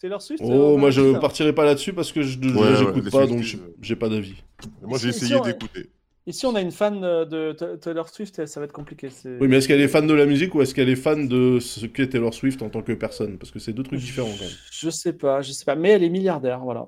Taylor 0.00 0.20
Swift 0.20 0.42
Oh, 0.44 0.74
euh, 0.74 0.76
moi, 0.76 0.90
je 0.90 1.18
partirai 1.18 1.54
pas 1.54 1.64
là-dessus 1.64 1.94
parce 1.94 2.12
que 2.12 2.20
je 2.22 2.38
Ouais, 2.38 3.00
ouais, 3.00 3.10
pas, 3.10 3.26
donc 3.26 3.40
euh. 3.40 3.72
j'ai 3.80 3.96
pas 3.96 4.10
d'avis. 4.10 4.34
Moi, 4.82 4.98
j'ai 4.98 5.12
Si- 5.12 5.24
essayé 5.24 5.36
si 5.36 5.42
d'écouter. 5.52 5.90
Ici, 6.26 6.44
on 6.44 6.54
a 6.54 6.60
une 6.60 6.72
fan 6.72 7.02
euh, 7.04 7.24
de 7.24 7.52
Ta- 7.52 7.78
Taylor 7.78 8.06
Swift 8.08 8.38
et 8.38 8.46
ça 8.46 8.60
va 8.60 8.64
être 8.66 8.72
compliqué. 8.72 9.08
Oui, 9.24 9.48
mais 9.48 9.56
est-ce 9.56 9.68
qu'elle 9.68 9.80
est 9.80 9.88
fan 9.88 10.06
de 10.06 10.12
la 10.12 10.26
musique 10.26 10.54
ou 10.54 10.60
est-ce 10.60 10.74
qu'elle 10.74 10.90
est 10.90 10.96
fan 10.96 11.26
de 11.26 11.58
ce 11.58 11.86
qu'est 11.86 12.08
Taylor 12.08 12.34
Swift 12.34 12.60
en 12.60 12.68
tant 12.68 12.82
que 12.82 12.92
personne? 12.92 13.38
Parce 13.38 13.50
que 13.50 13.58
c'est 13.58 13.72
deux 13.72 13.82
trucs 13.82 13.98
différents, 14.00 14.28
quand 14.28 14.44
même. 14.44 14.52
Je 14.70 14.90
sais 14.90 15.14
pas, 15.14 15.40
je 15.40 15.52
sais 15.52 15.64
pas. 15.64 15.74
Mais 15.74 15.90
elle 15.90 16.04
est 16.04 16.10
milliardaire, 16.10 16.60
voilà. 16.60 16.86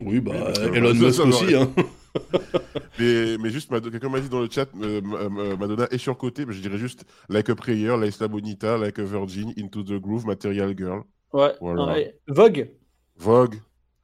Oui, 0.00 0.20
bah, 0.20 0.32
Oui, 0.70 0.76
Elon 0.76 0.92
Musk 0.94 1.12
ça 1.14 1.22
aussi, 1.24 1.54
hein. 1.54 1.70
Mais, 2.98 3.38
mais 3.38 3.48
juste, 3.48 3.70
quelqu'un 3.90 4.10
m'a 4.10 4.20
dit 4.20 4.28
dans 4.28 4.40
le 4.42 4.48
chat, 4.50 4.68
euh, 4.82 5.00
Ma- 5.00 5.56
Madonna 5.56 5.86
est 5.90 5.96
surcotée, 5.96 6.44
mais 6.44 6.52
je 6.52 6.60
dirais 6.60 6.76
juste 6.76 7.04
Like 7.30 7.48
a 7.48 7.54
Prayer, 7.54 7.96
Like 7.98 8.18
La 8.20 8.28
Bonita, 8.28 8.76
Like 8.76 8.98
a 8.98 9.02
Virgin, 9.04 9.54
Into 9.58 9.82
the 9.82 9.94
Groove, 9.98 10.26
Material 10.26 10.74
Girl, 10.76 11.02
Ouais. 11.32 11.52
Voilà. 11.62 11.86
ouais. 11.86 12.18
Vogue. 12.28 12.68
Vogue, 13.16 13.54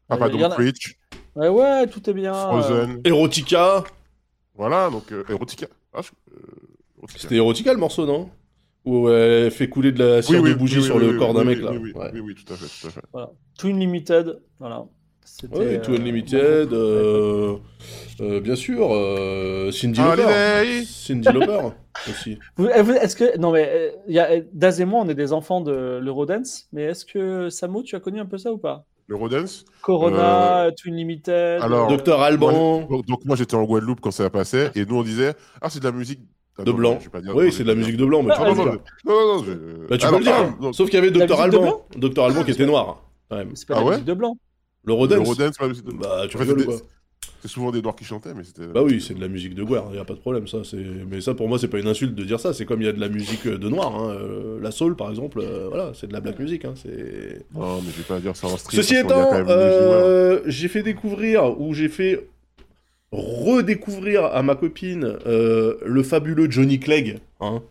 Papa 0.08 0.28
y 0.28 0.32
en 0.32 0.38
Don't 0.38 0.44
a- 0.52 0.54
Preach, 0.54 0.96
Ouais, 1.36 1.48
ouais, 1.48 1.86
tout 1.86 2.08
est 2.08 2.12
bien. 2.14 2.34
euh, 2.34 2.60
Frozen. 2.62 3.00
Erotica. 3.04 3.84
Voilà, 4.54 4.90
donc 4.90 5.12
euh, 5.12 5.24
Erotica. 5.28 5.66
Ah, 5.92 6.00
je- 6.02 6.10
euh, 6.34 6.40
Erotica. 6.98 7.20
C'était 7.20 7.36
Erotica 7.36 7.72
le 7.72 7.78
morceau, 7.78 8.06
non? 8.06 8.30
Où 8.84 9.08
elle 9.10 9.50
fait 9.50 9.68
couler 9.68 9.92
de 9.92 10.02
la 10.02 10.22
cire 10.22 10.42
de 10.42 10.54
bougie 10.54 10.78
oui, 10.78 10.82
sur 10.84 10.96
oui, 10.96 11.02
le 11.04 11.12
oui, 11.12 11.18
corps 11.18 11.34
d'un 11.34 11.40
oui, 11.40 11.46
mec, 11.48 11.58
oui, 11.58 11.64
là. 11.64 11.70
Oui, 11.72 11.78
oui, 11.82 11.92
Ouais. 11.94 12.10
oui, 12.14 12.20
oui, 12.20 12.34
tout 12.34 12.52
à 12.52 12.56
fait, 12.56 12.66
tout 12.80 12.86
à 12.86 12.90
fait. 12.90 13.00
Voilà. 13.12 13.30
Twin 13.58 13.78
Limited. 13.78 14.38
Voilà. 14.58 14.84
C'était, 15.24 15.80
Two 15.82 15.92
euh, 15.92 15.96
Unlimited, 15.98 16.68
bon, 16.70 16.74
euh, 16.76 17.56
euh, 18.22 18.40
bien 18.40 18.56
sûr, 18.56 18.88
euh, 18.90 19.70
Cindy 19.70 20.00
Lauper. 20.00 20.22
Holiday. 20.24 20.84
Cindy 20.86 21.28
Lauper 21.30 21.60
aussi. 22.08 22.38
Vous- 22.56 22.64
euh, 22.66 22.82
vous- 22.82 22.92
Est-ce 22.94 23.14
que 23.14 23.36
non 23.38 23.52
mais 23.52 23.68
euh, 23.70 23.90
il 24.08 24.14
y 24.14 24.18
a, 24.20 24.40
Daz 24.54 24.80
et 24.80 24.86
moi 24.86 25.02
on 25.04 25.08
est 25.10 25.14
des 25.14 25.34
enfants 25.34 25.60
de 25.60 25.98
l'Eurodance, 26.02 26.66
mais 26.72 26.84
est-ce 26.84 27.04
que 27.04 27.50
Samo 27.50 27.82
tu 27.82 27.94
as 27.94 28.00
connu 28.00 28.18
un 28.20 28.26
peu 28.26 28.38
ça 28.38 28.52
ou 28.54 28.58
pas? 28.58 28.86
L'Eurodance. 29.08 29.64
Corona, 29.82 30.70
Twin 30.76 30.94
Limited. 30.94 31.62
alors, 31.62 31.86
euh, 31.86 31.96
Docteur 31.96 32.20
Alban. 32.20 32.86
Donc, 32.90 33.06
donc 33.06 33.24
moi 33.24 33.36
j'étais 33.36 33.54
en 33.54 33.64
Guadeloupe 33.64 34.00
quand 34.00 34.10
ça 34.10 34.28
passait, 34.28 34.70
et 34.74 34.84
nous 34.84 34.96
on 34.96 35.02
disait 35.02 35.34
Ah, 35.62 35.70
c'est 35.70 35.80
de 35.80 35.84
la 35.84 35.92
musique. 35.92 36.20
Ah, 36.58 36.64
De 36.64 36.72
non, 36.72 36.76
blanc. 36.76 36.98
pas 37.12 37.20
dire- 37.20 37.34
Oui, 37.36 37.52
c'est 37.52 37.62
de 37.62 37.68
la 37.68 37.74
musique 37.76 37.96
de 37.96 38.04
blanc, 38.04 38.22
mais 38.22 38.34
tu 38.34 38.40
Ah, 38.40 38.44
Non, 38.44 38.50
le 38.50 38.56
non, 38.56 38.64
non, 38.66 38.72
non, 39.06 39.36
non, 39.38 39.44
je- 39.44 39.86
Bah, 39.88 39.96
tu 39.96 40.06
peux 40.08 40.16
le 40.18 40.22
dire. 40.24 40.34
ah, 40.36 40.56
non, 40.60 40.72
Sauf 40.72 40.90
qu'il 40.90 40.96
y 40.96 40.98
avait 41.02 41.10
Docteur 41.12 41.40
Alban. 41.40 41.86
Docteur 41.96 42.24
Alban 42.26 42.42
qui 42.44 42.50
était 42.50 42.66
noir, 42.66 43.02
c'est 43.54 43.66
pas 43.68 43.74
Ah 43.76 43.78
la 43.78 43.84
ouais 43.84 43.90
musique 43.92 44.04
de 44.04 44.14
blanc. 44.14 44.36
Le 44.84 44.92
Rodens. 44.92 45.16
L'Eurodance, 45.22 45.36
c'est 45.52 45.58
pas 45.58 45.64
la 45.64 45.68
musique 45.68 45.84
de 45.86 45.90
blanc. 45.92 46.00
Bah, 46.08 46.26
tu 46.28 46.36
rigoles 46.36 46.60
ou 46.60 46.64
quoi 46.64 46.74
C'est 47.42 47.48
souvent 47.48 47.70
des 47.70 47.80
noirs 47.82 47.94
qui 47.94 48.04
chantaient, 48.04 48.34
mais 48.34 48.42
c'était. 48.44 48.66
Bah 48.66 48.82
oui, 48.82 49.00
c'est 49.00 49.14
de 49.14 49.20
la 49.20 49.28
musique 49.28 49.54
de 49.54 49.62
guerre, 49.62 49.84
y 49.94 49.98
a 49.98 50.04
pas 50.04 50.14
de 50.14 50.18
problème, 50.18 50.48
ça. 50.48 50.58
c'est- 50.64 50.76
Mais 51.08 51.20
ça, 51.20 51.34
pour 51.34 51.48
moi, 51.48 51.58
c'est 51.58 51.68
pas 51.68 51.78
une 51.78 51.86
insulte 51.86 52.14
de 52.14 52.24
dire 52.24 52.40
ça. 52.40 52.52
C'est 52.52 52.64
comme 52.64 52.82
il 52.82 52.86
y 52.86 52.88
a 52.88 52.92
de 52.92 53.00
la 53.00 53.08
musique 53.08 53.46
euh, 53.46 53.58
de 53.58 53.68
noir. 53.68 53.94
hein, 53.94 54.10
euh, 54.20 54.58
La 54.60 54.70
soul, 54.72 54.96
par 54.96 55.08
exemple, 55.10 55.38
euh, 55.40 55.66
voilà, 55.68 55.92
c'est 55.94 56.08
de 56.08 56.12
la 56.12 56.20
black 56.20 56.38
music. 56.40 56.64
Hein, 56.64 56.74
c'est... 56.74 57.42
Non, 57.54 57.76
mais 57.76 57.90
je 57.92 57.98
vais 57.98 58.02
pas 58.08 58.18
dire 58.18 58.34
ça 58.34 58.48
en 58.48 58.56
stream. 58.56 58.82
Ceci 58.82 58.96
étant, 58.96 59.20
euh, 59.48 60.40
j'ai 60.46 60.66
fait 60.68 60.82
découvrir, 60.82 61.60
ou 61.60 61.74
j'ai 61.74 61.88
fait 61.88 62.26
redécouvrir 63.12 64.24
à 64.26 64.42
ma 64.42 64.54
copine 64.54 65.16
euh, 65.26 65.74
le 65.84 66.02
fabuleux 66.02 66.50
Johnny 66.50 66.78
Clegg. 66.80 67.18
Hein, 67.40 67.62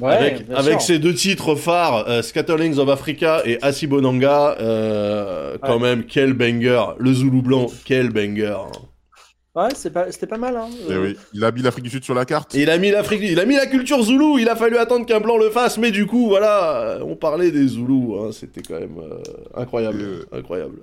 Ouais, 0.00 0.12
avec 0.54 0.80
ses 0.80 1.00
deux 1.00 1.12
titres 1.12 1.56
phares, 1.56 2.08
euh, 2.08 2.22
Scatterlings 2.22 2.78
of 2.78 2.88
Africa 2.88 3.42
et 3.44 3.58
Asibonanga, 3.62 4.56
euh, 4.60 5.56
quand 5.60 5.80
même, 5.80 6.04
quel 6.04 6.34
banger. 6.34 6.84
Le 7.00 7.12
Zoulou 7.12 7.42
blanc, 7.42 7.66
quel 7.84 8.10
banger. 8.10 8.54
Ouais, 9.64 9.90
pas, 9.92 10.12
c'était 10.12 10.26
pas 10.26 10.38
mal. 10.38 10.56
Hein. 10.56 10.68
Eh 10.88 10.92
Euh, 10.92 11.02
oui, 11.02 11.16
il 11.32 11.44
a 11.44 11.50
mis 11.50 11.62
l'Afrique 11.62 11.84
du 11.84 11.90
Sud 11.90 12.04
sur 12.04 12.14
la 12.14 12.24
carte. 12.24 12.54
Et 12.54 12.62
il 12.62 12.70
a 12.70 12.78
mis 12.78 12.90
l'Afrique, 12.90 13.20
il 13.22 13.38
a 13.40 13.44
mis 13.44 13.56
la 13.56 13.66
culture 13.66 14.02
zoulou. 14.02 14.38
Il 14.38 14.48
a 14.48 14.56
fallu 14.56 14.76
attendre 14.76 15.04
qu'un 15.06 15.20
blanc 15.20 15.36
le 15.38 15.50
fasse, 15.50 15.78
mais 15.78 15.90
du 15.90 16.06
coup, 16.06 16.28
voilà, 16.28 16.98
on 17.04 17.16
parlait 17.16 17.50
des 17.50 17.66
zoulous. 17.66 18.16
hein, 18.20 18.30
C'était 18.32 18.62
quand 18.62 18.78
même 18.78 18.98
euh, 18.98 19.18
incroyable, 19.54 20.00
Euh, 20.00 20.24
incroyable. 20.38 20.80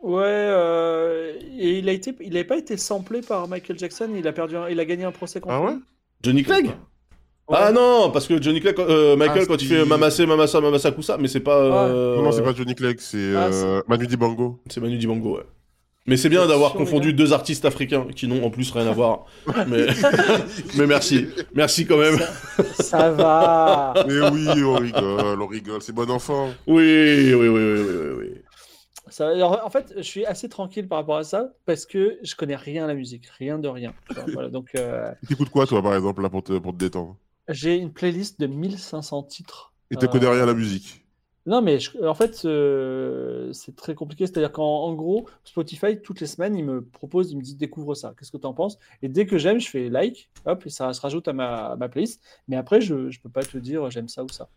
Ouais, 0.00 0.22
euh, 0.24 1.32
et 1.58 1.78
il 1.78 1.88
a 1.88 1.92
été, 1.92 2.14
il 2.20 2.36
avait 2.36 2.44
pas 2.46 2.56
été 2.56 2.76
samplé 2.76 3.20
par 3.20 3.48
Michael 3.48 3.78
Jackson. 3.78 4.08
Il 4.16 4.26
a 4.28 4.32
perdu, 4.32 4.56
un- 4.56 4.68
il 4.68 4.78
a 4.78 4.84
gagné 4.84 5.04
un 5.04 5.10
procès 5.12 5.40
contre 5.40 5.54
Ah 5.54 5.60
ouais? 5.62 5.76
Johnny 6.22 6.44
Clegg? 6.44 6.66
Ouais. 6.66 7.56
Ah 7.60 7.72
non, 7.72 8.10
parce 8.12 8.26
que 8.28 8.40
Johnny 8.40 8.60
Clegg, 8.60 8.78
euh, 8.78 9.16
Michael, 9.16 9.42
Ah, 9.42 9.46
quand 9.48 9.60
il 9.62 9.66
fait 9.66 9.84
Mamassé, 9.84 10.26
Mamassa, 10.26 10.60
Mamassa, 10.60 10.90
Koussa, 10.92 11.16
mais 11.18 11.28
c'est 11.28 11.40
pas. 11.40 11.58
euh, 11.62 12.16
Non, 12.16 12.22
non, 12.22 12.32
c'est 12.32 12.42
pas 12.42 12.54
Johnny 12.54 12.74
Clegg, 12.74 12.98
c'est 13.00 13.32
Ah, 13.34 13.48
euh, 13.52 13.82
Manu 13.88 14.06
Dibango. 14.06 14.60
C'est 14.70 14.80
Manu 14.80 14.98
Dibango, 14.98 15.36
ouais. 15.38 15.44
Mais 16.08 16.16
c'est 16.16 16.30
bien 16.30 16.46
d'avoir 16.46 16.72
confondu 16.72 17.12
deux 17.12 17.32
artistes 17.34 17.64
africains 17.66 18.06
qui 18.16 18.26
n'ont 18.26 18.42
en 18.44 18.50
plus 18.50 18.70
rien 18.72 18.86
à 18.86 18.92
voir. 18.92 19.26
mais... 19.68 19.86
mais 20.78 20.86
merci. 20.86 21.26
Merci 21.54 21.86
quand 21.86 21.98
même. 21.98 22.18
Ça 22.72 23.10
va. 23.12 23.92
Mais 24.08 24.28
oui, 24.30 24.62
on 24.64 24.76
rigole, 24.76 25.40
on 25.42 25.46
rigole, 25.46 25.82
c'est 25.82 25.92
bon 25.92 26.10
enfant. 26.10 26.48
Oui, 26.66 27.34
oui, 27.34 27.34
oui, 27.34 27.48
oui, 27.48 27.72
oui, 27.72 27.84
oui, 27.86 28.14
oui. 28.18 28.34
Ça- 29.10 29.28
alors, 29.28 29.60
en 29.64 29.70
fait, 29.70 29.92
je 29.96 30.02
suis 30.02 30.24
assez 30.24 30.48
tranquille 30.48 30.88
par 30.88 30.98
rapport 30.98 31.18
à 31.18 31.24
ça 31.24 31.52
parce 31.66 31.84
que 31.84 32.18
je 32.22 32.34
connais 32.34 32.56
rien 32.56 32.84
à 32.84 32.86
la 32.88 32.94
musique, 32.94 33.26
rien 33.38 33.58
de 33.58 33.68
rien. 33.68 33.92
voilà, 34.32 34.48
donc, 34.48 34.70
euh, 34.76 35.12
T'écoutes 35.28 35.50
quoi, 35.50 35.66
toi, 35.66 35.82
par 35.82 35.94
exemple, 35.94 36.22
là, 36.22 36.30
pour 36.30 36.42
te, 36.42 36.58
pour 36.58 36.72
te 36.72 36.78
détendre? 36.78 37.16
J'ai 37.48 37.76
une 37.76 37.92
playlist 37.92 38.40
de 38.40 38.46
1500 38.46 39.22
titres. 39.24 39.74
Et 39.90 39.96
tu 39.96 40.06
Euh, 40.06 40.08
connais 40.08 40.28
rien 40.28 40.42
à 40.42 40.46
la 40.46 40.54
musique? 40.54 41.04
Non, 41.46 41.62
mais 41.62 41.78
je- 41.78 42.02
en 42.04 42.14
fait, 42.14 42.42
euh, 42.44 43.37
c'est 43.52 43.76
très 43.76 43.94
compliqué. 43.94 44.26
C'est-à-dire 44.26 44.52
qu'en 44.52 44.84
en 44.84 44.94
gros, 44.94 45.28
Spotify, 45.44 46.00
toutes 46.00 46.20
les 46.20 46.26
semaines, 46.26 46.56
il 46.56 46.64
me 46.64 46.82
propose, 46.82 47.32
il 47.32 47.38
me 47.38 47.42
dit 47.42 47.54
découvre 47.54 47.94
ça, 47.94 48.14
qu'est-ce 48.18 48.32
que 48.32 48.36
tu 48.36 48.46
en 48.46 48.54
penses? 48.54 48.78
Et 49.02 49.08
dès 49.08 49.26
que 49.26 49.38
j'aime, 49.38 49.60
je 49.60 49.68
fais 49.68 49.88
like, 49.88 50.30
hop, 50.46 50.66
et 50.66 50.70
ça 50.70 50.92
se 50.92 51.00
rajoute 51.00 51.28
à 51.28 51.32
ma, 51.32 51.88
playlist. 51.88 52.22
Mais 52.48 52.56
après, 52.56 52.80
je 52.80 52.94
ne 52.94 53.22
peux 53.22 53.30
pas 53.30 53.42
te 53.42 53.58
dire 53.58 53.90
j'aime 53.90 54.08
ça 54.08 54.24
ou 54.24 54.28
ça. 54.28 54.48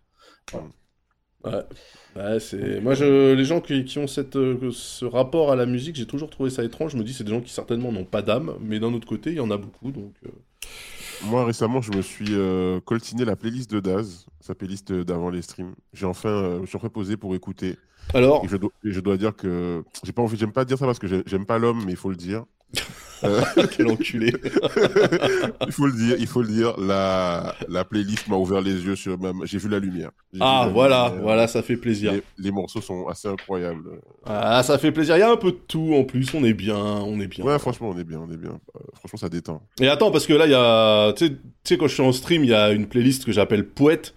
Ouais, 1.43 2.39
c'est... 2.39 2.81
Moi, 2.81 2.93
les 2.95 3.45
gens 3.45 3.61
qui, 3.61 3.97
ont 3.97 4.05
euh, 4.35 4.71
ce 4.71 5.05
rapport 5.05 5.51
à 5.51 5.55
la 5.55 5.65
musique, 5.65 5.95
j'ai 5.95 6.05
toujours 6.05 6.29
trouvé 6.29 6.49
ça 6.49 6.63
étrange. 6.63 6.91
Je 6.91 6.97
me 6.97 7.03
dis, 7.03 7.13
c'est 7.13 7.23
des 7.23 7.31
gens 7.31 7.41
qui 7.41 7.51
certainement 7.51 7.91
n'ont 7.91 8.05
pas 8.05 8.21
d'âme, 8.21 8.55
mais 8.61 8.79
d'un 8.79 8.93
autre 8.93 9.07
côté, 9.07 9.31
il 9.31 9.37
y 9.37 9.39
en 9.39 9.51
a 9.51 9.57
beaucoup. 9.57 9.91
Donc, 9.91 10.13
euh, 10.25 10.29
Moi, 11.21 11.45
récemment, 11.45 11.81
je 11.81 11.91
me 11.91 12.01
suis 12.01 12.33
euh, 12.33 12.79
coltiné 12.81 13.25
la 13.25 13.35
playlist 13.35 13.69
de 13.69 13.79
Daz, 13.79 14.25
sa 14.39 14.55
playlist 14.55 14.91
d'avant 14.91 15.29
les 15.29 15.41
streams. 15.43 15.75
J'ai 15.93 16.05
enfin, 16.07 16.29
euh, 16.29 16.55
je 16.57 16.61
me 16.61 16.65
suis 16.65 16.77
enfin 16.77 16.89
posé 16.89 17.15
pour 17.17 17.35
écouter. 17.35 17.77
Alors, 18.13 18.43
Et 18.43 18.47
je, 18.47 18.57
dois, 18.57 18.71
je 18.83 18.99
dois 19.01 19.17
dire 19.17 19.35
que 19.35 19.83
j'ai 20.03 20.13
pas 20.13 20.21
envie, 20.23 20.37
j'aime 20.37 20.53
pas 20.53 20.65
dire 20.65 20.77
ça 20.79 20.85
parce 20.85 20.99
que 20.99 21.07
j'ai- 21.07 21.23
j'aime 21.27 21.45
pas 21.45 21.59
l'homme, 21.59 21.83
mais 21.85 21.93
il 21.93 21.97
faut 21.97 22.09
le 22.11 22.15
dire. 22.17 22.45
Euh, 23.23 23.41
quel 23.77 23.87
enculé. 23.87 24.33
il 25.67 25.71
faut 25.71 25.85
le 25.85 25.93
dire, 25.93 26.15
il 26.19 26.27
faut 26.27 26.41
le 26.41 26.47
dire. 26.47 26.75
La, 26.79 27.55
la 27.69 27.85
playlist 27.85 28.27
m'a 28.27 28.35
ouvert 28.35 28.61
les 28.61 28.73
yeux 28.83 28.95
sur 28.95 29.19
ma... 29.19 29.31
J'ai 29.43 29.59
vu 29.59 29.69
la 29.69 29.79
lumière. 29.79 30.09
Ah, 30.39 30.63
la 30.65 30.71
voilà, 30.71 31.05
lumière. 31.09 31.23
voilà, 31.23 31.47
ça 31.47 31.61
fait 31.61 31.77
plaisir. 31.77 32.13
Les, 32.13 32.23
les 32.37 32.51
morceaux 32.51 32.81
sont 32.81 33.07
assez 33.07 33.27
incroyables. 33.27 33.83
Ah, 34.25 34.63
ça 34.63 34.77
fait 34.77 34.91
plaisir. 34.91 35.17
Il 35.17 35.19
y 35.19 35.23
a 35.23 35.31
un 35.31 35.37
peu 35.37 35.51
de 35.51 35.59
tout 35.67 35.93
en 35.93 36.03
plus. 36.03 36.33
On 36.33 36.43
est 36.43 36.53
bien, 36.53 36.75
on 36.77 37.19
est 37.19 37.27
bien. 37.27 37.45
Ouais, 37.45 37.59
franchement, 37.59 37.91
on 37.95 37.99
est 37.99 38.03
bien, 38.03 38.19
on 38.19 38.31
est 38.31 38.37
bien. 38.37 38.59
Euh, 38.75 38.79
franchement, 38.95 39.19
ça 39.19 39.29
détend. 39.29 39.61
Et 39.79 39.87
attends, 39.87 40.09
parce 40.11 40.25
que 40.25 40.33
là, 40.33 40.45
il 40.47 40.51
y 40.51 40.55
a. 40.55 41.13
Tu 41.13 41.27
sais- 41.27 41.31
tu 41.31 41.37
sais, 41.63 41.77
quand 41.77 41.87
je 41.87 41.93
suis 41.93 42.03
en 42.03 42.11
stream, 42.11 42.43
il 42.43 42.49
y 42.49 42.53
a 42.55 42.71
une 42.71 42.87
playlist 42.87 43.25
que 43.25 43.31
j'appelle 43.31 43.67
Poète. 43.67 44.15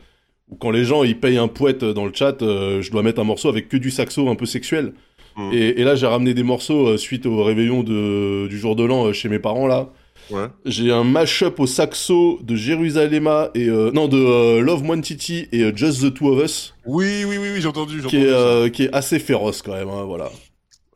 Où 0.48 0.56
quand 0.56 0.70
les 0.70 0.84
gens 0.84 1.04
ils 1.04 1.18
payent 1.18 1.38
un 1.38 1.48
poète 1.48 1.84
dans 1.84 2.04
le 2.06 2.12
chat, 2.14 2.40
euh, 2.42 2.80
je 2.82 2.90
dois 2.90 3.02
mettre 3.02 3.20
un 3.20 3.24
morceau 3.24 3.48
avec 3.48 3.68
que 3.68 3.76
du 3.78 3.90
saxo 3.90 4.28
un 4.30 4.34
peu 4.34 4.44
sexuel. 4.46 4.92
Mm. 5.36 5.50
Et, 5.52 5.80
et 5.80 5.84
là, 5.84 5.94
j'ai 5.94 6.06
ramené 6.06 6.32
des 6.34 6.42
morceaux 6.42 6.88
euh, 6.88 6.96
suite 6.96 7.26
au 7.26 7.42
réveillon 7.42 7.82
de, 7.82 8.46
du 8.48 8.58
jour 8.58 8.76
de 8.76 8.84
l'an 8.84 9.06
euh, 9.06 9.12
chez 9.12 9.28
mes 9.28 9.38
parents 9.38 9.66
là. 9.66 9.90
Ouais. 10.30 10.46
J'ai 10.64 10.90
un 10.90 11.04
mash-up 11.04 11.60
au 11.60 11.66
saxo 11.66 12.38
de 12.42 12.56
Jérusalem 12.56 13.28
et 13.54 13.68
euh, 13.68 13.90
non 13.92 14.08
de 14.08 14.16
euh, 14.16 14.60
Love 14.62 14.82
Titi 15.02 15.48
et 15.52 15.62
euh, 15.64 15.72
Just 15.76 16.02
the 16.02 16.14
Two 16.14 16.28
of 16.32 16.42
Us 16.44 16.74
Oui, 16.86 17.24
oui, 17.28 17.36
oui, 17.38 17.48
oui 17.54 17.60
j'ai 17.60 17.68
entendu. 17.68 18.00
qui 18.02 18.16
est, 18.16 18.20
entendu 18.20 18.26
euh, 18.32 18.68
qui 18.70 18.84
est 18.84 18.94
assez 18.94 19.18
féroce 19.18 19.60
quand 19.60 19.72
même. 19.74 19.90
hein, 19.90 20.04
voilà. 20.04 20.30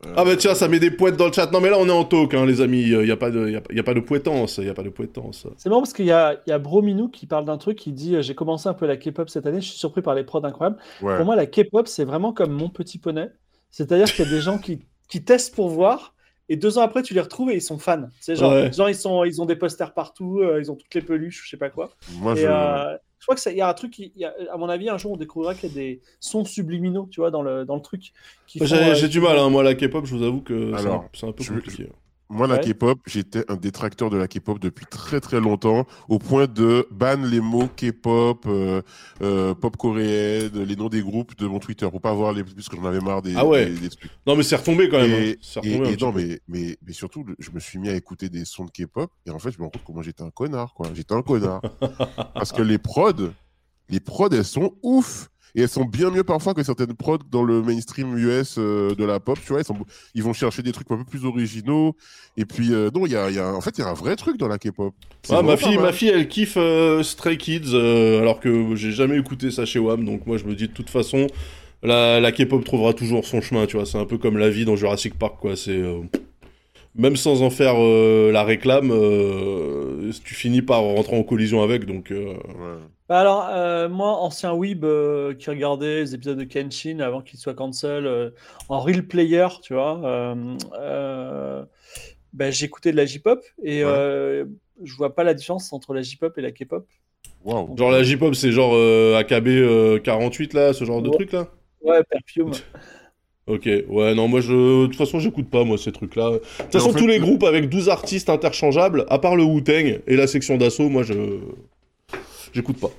Euh, 0.05 0.13
Ah 0.15 0.23
bah 0.23 0.35
tiens, 0.37 0.55
ça 0.55 0.67
met 0.69 0.79
des 0.79 0.89
poètes 0.91 1.17
dans 1.17 1.27
le 1.27 1.33
chat. 1.33 1.51
Non 1.51 1.59
mais 1.61 1.69
là 1.69 1.77
on 1.77 1.85
est 1.85 1.91
en 1.91 2.05
talk, 2.05 2.33
hein, 2.33 2.45
les 2.45 2.61
amis. 2.61 2.81
Il 2.81 3.05
y 3.05 3.11
a 3.11 3.17
pas 3.17 3.29
de, 3.29 3.49
y 3.49 3.55
a, 3.57 3.61
pas- 3.61 3.73
y 3.73 3.79
a 3.79 3.83
pas 3.83 3.93
de 3.93 3.99
poétance, 3.99 4.57
il 4.57 4.65
y 4.65 4.69
a 4.69 4.73
pas 4.73 4.81
de 4.83 4.89
poétance. 4.89 5.45
C'est 5.57 5.69
marrant 5.69 5.81
parce 5.81 5.93
qu'il 5.93 6.05
y 6.05 6.11
a, 6.11 6.39
il 6.47 6.49
y 6.49 6.53
a 6.53 6.57
Brominou 6.57 7.09
qui 7.09 7.27
parle 7.27 7.45
d'un 7.45 7.57
truc 7.57 7.77
qui 7.77 7.91
dit 7.91 8.15
euh, 8.15 8.21
J'ai 8.23 8.33
commencé 8.33 8.67
un 8.69 8.73
peu 8.73 8.87
la 8.87 8.95
K-pop 8.97 9.29
cette 9.29 9.45
année, 9.45 9.59
je 9.61 9.67
suis 9.67 9.77
surpris 9.77 10.01
par 10.01 10.15
les 10.15 10.23
prods 10.23 10.43
incroyables. 10.43 10.77
ouais. 11.01 11.17
Pour 11.17 11.25
moi, 11.25 11.35
la 11.35 11.45
K-pop, 11.45 11.87
c'est 11.87 12.05
vraiment 12.05 12.31
comme 12.33 12.51
mon 12.53 12.69
petit 12.69 12.97
poney. 12.97 13.29
C'est-à-dire 13.71 14.11
qu'il 14.13 14.25
y 14.25 14.27
a 14.27 14.31
des 14.31 14.41
gens 14.41 14.57
qui, 14.57 14.79
qui 15.07 15.23
testent 15.23 15.53
pour 15.55 15.69
voir, 15.69 16.15
et 16.49 16.55
deux 16.55 16.77
ans 16.77 16.81
après, 16.81 17.03
tu 17.03 17.13
les 17.13 17.21
retrouves 17.21 17.51
et 17.51 17.55
ils 17.55 17.61
sont 17.61 17.77
fans. 17.77 18.07
C'est 18.19 18.35
genre, 18.35 18.51
Ouais. 18.53 18.71
genre 18.73 18.89
ils, 18.89 18.95
sont, 18.95 19.23
ils 19.23 19.41
ont 19.41 19.45
des 19.45 19.55
posters 19.55 19.93
partout, 19.93 20.39
euh, 20.39 20.59
ils 20.59 20.71
ont 20.71 20.75
toutes 20.75 20.93
les 20.95 21.01
peluches, 21.01 21.43
je 21.45 21.49
sais 21.51 21.57
pas 21.57 21.69
quoi. 21.69 21.91
Moi, 22.13 22.33
et 22.33 22.41
je... 22.41 22.47
euh, 22.47 22.97
je 23.19 23.25
crois 23.25 23.35
que 23.35 23.41
ça- 23.41 23.51
il 23.51 23.57
y 23.57 23.61
a 23.61 23.67
un 23.69 23.73
truc, 23.73 23.91
qui- 23.91 24.11
y 24.15 24.25
a- 24.25 24.33
à 24.51 24.57
mon 24.57 24.69
avis, 24.69 24.89
un 24.89 24.97
jour, 24.97 25.11
on 25.11 25.17
découvrira 25.17 25.53
qu'il 25.53 25.69
y 25.69 25.71
a 25.71 25.75
des 25.75 26.01
sons 26.19 26.45
subliminaux, 26.45 27.07
tu 27.11 27.19
vois, 27.19 27.29
dans 27.31 27.41
le, 27.43 27.65
dans 27.65 27.75
le 27.75 27.81
truc. 27.81 28.13
qui 28.47 28.57
font, 28.57 28.65
J'ai 28.65 28.75
euh, 28.77 28.95
j'ai 28.95 29.07
du 29.09 29.19
mal, 29.21 29.37
hein, 29.37 29.49
moi 29.49 29.61
la 29.61 29.75
K-pop, 29.75 30.05
je 30.05 30.15
vous 30.15 30.23
avoue 30.23 30.41
que 30.41 30.71
c'est 30.77 30.87
un- 30.87 31.27
un, 31.29 31.31
peu 31.33 31.43
je- 31.43 31.53
compliqué. 31.53 31.89
Moi, 32.31 32.45
la 32.47 32.55
Ouais. 32.57 32.61
K-pop, 32.73 32.99
j'étais 33.07 33.43
un 33.51 33.55
détracteur 33.55 34.11
de 34.11 34.17
la 34.17 34.27
K-pop 34.27 34.59
depuis 34.59 34.85
très 34.85 35.19
très 35.19 35.39
longtemps, 35.39 35.87
au 36.09 36.19
point 36.19 36.45
de 36.45 36.87
ban 36.91 37.17
les 37.23 37.39
mots 37.39 37.67
K-pop, 37.75 38.45
euh, 38.45 38.83
euh, 39.23 39.55
pop 39.55 39.75
coréenne, 39.77 40.51
les 40.63 40.75
noms 40.75 40.89
des 40.89 41.01
groupes 41.01 41.35
de 41.37 41.47
mon 41.47 41.57
Twitter, 41.57 41.89
pour 41.89 42.01
pas 42.01 42.11
avoir 42.11 42.31
les 42.33 42.43
parce 42.43 42.69
que 42.69 42.75
j'en 42.75 42.85
avais 42.85 42.99
marre 42.99 43.23
des, 43.23 43.33
Ah 43.35 43.45
ouais. 43.47 43.65
des, 43.65 43.79
des 43.79 43.89
trucs. 43.89 44.11
Non 44.27 44.35
mais 44.35 44.43
c'est 44.43 44.55
retombé 44.57 44.89
quand 44.89 44.99
même. 44.99 45.11
hein. 45.11 45.61
Et, 45.63 45.77
retombé 45.79 45.97
non, 45.97 46.11
mais, 46.11 46.39
mais, 46.47 46.77
mais 46.85 46.93
surtout, 46.93 47.25
je 47.39 47.49
me 47.49 47.59
suis 47.59 47.79
mis 47.79 47.89
à 47.89 47.95
écouter 47.95 48.29
des 48.29 48.45
sons 48.45 48.65
de 48.65 48.71
K-pop, 48.71 49.09
et 49.25 49.31
en 49.31 49.39
fait, 49.39 49.49
je 49.51 49.57
me 49.57 49.63
rends 49.63 49.71
compte 49.71 49.83
comment 49.83 50.03
j'étais 50.03 50.21
un 50.23 50.29
connard, 50.29 50.73
quoi. 50.75 50.87
J'étais 50.93 51.15
un 51.15 51.23
connard. 51.23 51.61
Parce 52.35 52.51
que 52.51 52.61
les 52.61 52.77
prods, 52.77 53.31
les 53.89 53.99
prods, 53.99 54.29
elles 54.31 54.45
sont 54.45 54.75
ouf. 54.83 55.29
Et 55.55 55.61
elles 55.61 55.69
sont 55.69 55.85
bien 55.85 56.11
mieux 56.11 56.23
parfois 56.23 56.53
que 56.53 56.63
certaines 56.63 56.93
prods 56.93 57.19
dans 57.31 57.43
le 57.43 57.61
mainstream 57.61 58.17
US 58.17 58.55
euh, 58.57 58.95
de 58.95 59.03
la 59.03 59.19
pop, 59.19 59.39
tu 59.43 59.53
vois. 59.53 59.61
Ils, 59.61 59.65
sont, 59.65 59.77
ils 60.13 60.23
vont 60.23 60.33
chercher 60.33 60.61
des 60.61 60.71
trucs 60.71 60.89
un 60.91 60.97
peu 60.97 61.05
plus 61.05 61.25
originaux. 61.25 61.95
Et 62.37 62.45
puis, 62.45 62.73
euh, 62.73 62.89
non, 62.93 63.05
il 63.05 63.11
y 63.11 63.15
a, 63.15 63.29
y 63.29 63.39
a, 63.39 63.53
en 63.53 63.61
fait, 63.61 63.77
il 63.77 63.81
y 63.81 63.83
a 63.83 63.89
un 63.89 63.93
vrai 63.93 64.15
truc 64.15 64.37
dans 64.37 64.47
la 64.47 64.57
K-pop. 64.57 64.93
Ah, 65.29 65.41
ma 65.41 65.57
fille, 65.57 65.77
ma 65.77 65.91
fille, 65.91 66.09
elle 66.09 66.27
kiffe 66.27 66.57
euh, 66.57 67.03
Stray 67.03 67.37
Kids, 67.37 67.75
alors 67.75 68.39
que 68.39 68.75
j'ai 68.75 68.91
jamais 68.91 69.17
écouté 69.17 69.51
ça 69.51 69.65
chez 69.65 69.79
Wham, 69.79 70.05
donc 70.05 70.25
moi 70.25 70.37
je 70.37 70.45
me 70.45 70.55
dis 70.55 70.67
de 70.67 70.73
toute 70.73 70.89
façon, 70.89 71.27
la, 71.83 72.19
la 72.19 72.31
K-pop 72.31 72.63
trouvera 72.63 72.93
toujours 72.93 73.25
son 73.25 73.41
chemin, 73.41 73.65
tu 73.65 73.77
vois. 73.77 73.85
C'est 73.85 73.97
un 73.97 74.05
peu 74.05 74.17
comme 74.17 74.37
la 74.37 74.49
vie 74.49 74.65
dans 74.65 74.75
Jurassic 74.75 75.17
Park, 75.17 75.37
quoi. 75.39 75.55
C'est 75.55 75.81
même 76.95 77.15
sans 77.15 77.41
en 77.41 77.49
faire 77.49 77.75
euh, 77.77 78.31
la 78.31 78.43
réclame, 78.43 78.91
euh, 78.91 80.11
tu 80.23 80.33
finis 80.33 80.61
par 80.61 80.81
rentrer 80.81 81.17
en 81.17 81.23
collision 81.23 81.61
avec, 81.63 81.85
donc. 81.85 82.11
euh, 82.11 82.33
Ouais. 82.33 82.77
Bah 83.07 83.19
alors, 83.21 83.89
moi, 83.89 84.17
ancien 84.21 84.53
weeb 84.53 84.85
qui 85.39 85.49
regardait 85.49 86.01
les 86.01 86.13
épisodes 86.13 86.37
de 86.37 86.43
Kenshin 86.43 86.99
avant 86.99 87.21
qu'il 87.21 87.39
soit 87.39 87.55
cancel, 87.55 88.31
en 88.69 88.79
real 88.79 89.01
player, 89.07 89.47
tu 89.63 89.73
vois, 89.73 90.35
bah, 92.33 92.51
j'écoutais 92.51 92.91
de 92.91 92.97
la 92.97 93.05
J-pop 93.05 93.41
et 93.63 93.83
Ouais. 93.83 94.43
je 94.83 94.95
vois 94.95 95.15
pas 95.15 95.23
la 95.23 95.33
différence 95.33 95.73
entre 95.73 95.95
la 95.95 96.03
J-pop 96.03 96.37
et 96.37 96.41
la 96.41 96.51
K-pop. 96.51 96.85
Genre 97.45 97.89
la 97.91 98.03
J-pop, 98.03 98.35
c'est 98.35 98.51
genre 98.51 98.73
AKB 99.17 99.47
euh, 99.47 99.99
48 99.99 100.53
là, 100.53 100.73
ce 100.73 100.85
genre 100.85 101.01
de 101.01 101.09
truc 101.09 101.31
là? 101.31 101.47
Ouais, 101.81 102.03
Perfume. 102.03 102.51
Ok, 103.49 103.67
ouais, 103.89 104.13
non, 104.15 104.27
moi 104.27 104.41
je. 104.41 104.83
De 104.83 104.85
toute 104.87 104.95
façon, 104.95 105.19
j'écoute 105.19 105.49
pas, 105.49 105.63
moi, 105.63 105.77
ces 105.77 105.91
trucs-là. 105.91 106.31
De 106.31 106.37
toute 106.37 106.71
façon, 106.71 106.89
en 106.89 106.93
fait, 106.93 106.99
tous 106.99 107.07
les 107.07 107.17
le- 107.17 107.25
groupes 107.25 107.43
avec 107.43 107.67
12 107.67 107.89
artistes 107.89 108.29
interchangeables, 108.29 109.05
à 109.09 109.17
part 109.19 109.35
le 109.35 109.43
Wu-Tang 109.43 110.01
et 110.05 110.15
la 110.15 110.27
section 110.27 110.55
d'assaut, 110.57 110.87
moi 110.87 111.03
je. 111.03 111.13
J'écoute 112.53 112.79
pas. 112.79 112.89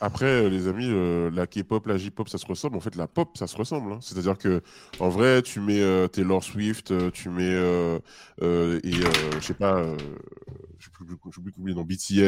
Après, 0.00 0.26
euh, 0.26 0.48
les 0.50 0.68
amis, 0.68 0.84
euh, 0.86 1.30
la 1.32 1.46
K-pop, 1.46 1.86
la 1.86 1.96
J-pop, 1.96 2.28
ça 2.28 2.36
se 2.36 2.44
ressemble. 2.46 2.76
En 2.76 2.80
fait, 2.80 2.94
la 2.96 3.06
pop, 3.06 3.30
ça 3.36 3.46
se 3.46 3.56
ressemble. 3.56 3.92
hein. 3.92 3.98
C'est-à-dire 4.02 4.36
que, 4.36 4.60
en 5.00 5.08
vrai, 5.08 5.40
tu 5.42 5.58
mets 5.60 5.80
euh, 5.80 6.06
Taylor 6.06 6.44
Swift, 6.44 6.90
euh, 6.90 7.10
tu 7.10 7.30
mets 7.30 7.42
euh, 7.42 7.98
et 8.84 8.92
je 8.92 9.40
sais 9.40 9.54
pas, 9.54 9.82
je 10.78 10.84
sais 10.84 10.90
plus, 10.92 11.06
je 11.30 11.36
sais 11.36 11.40
plus 11.40 11.74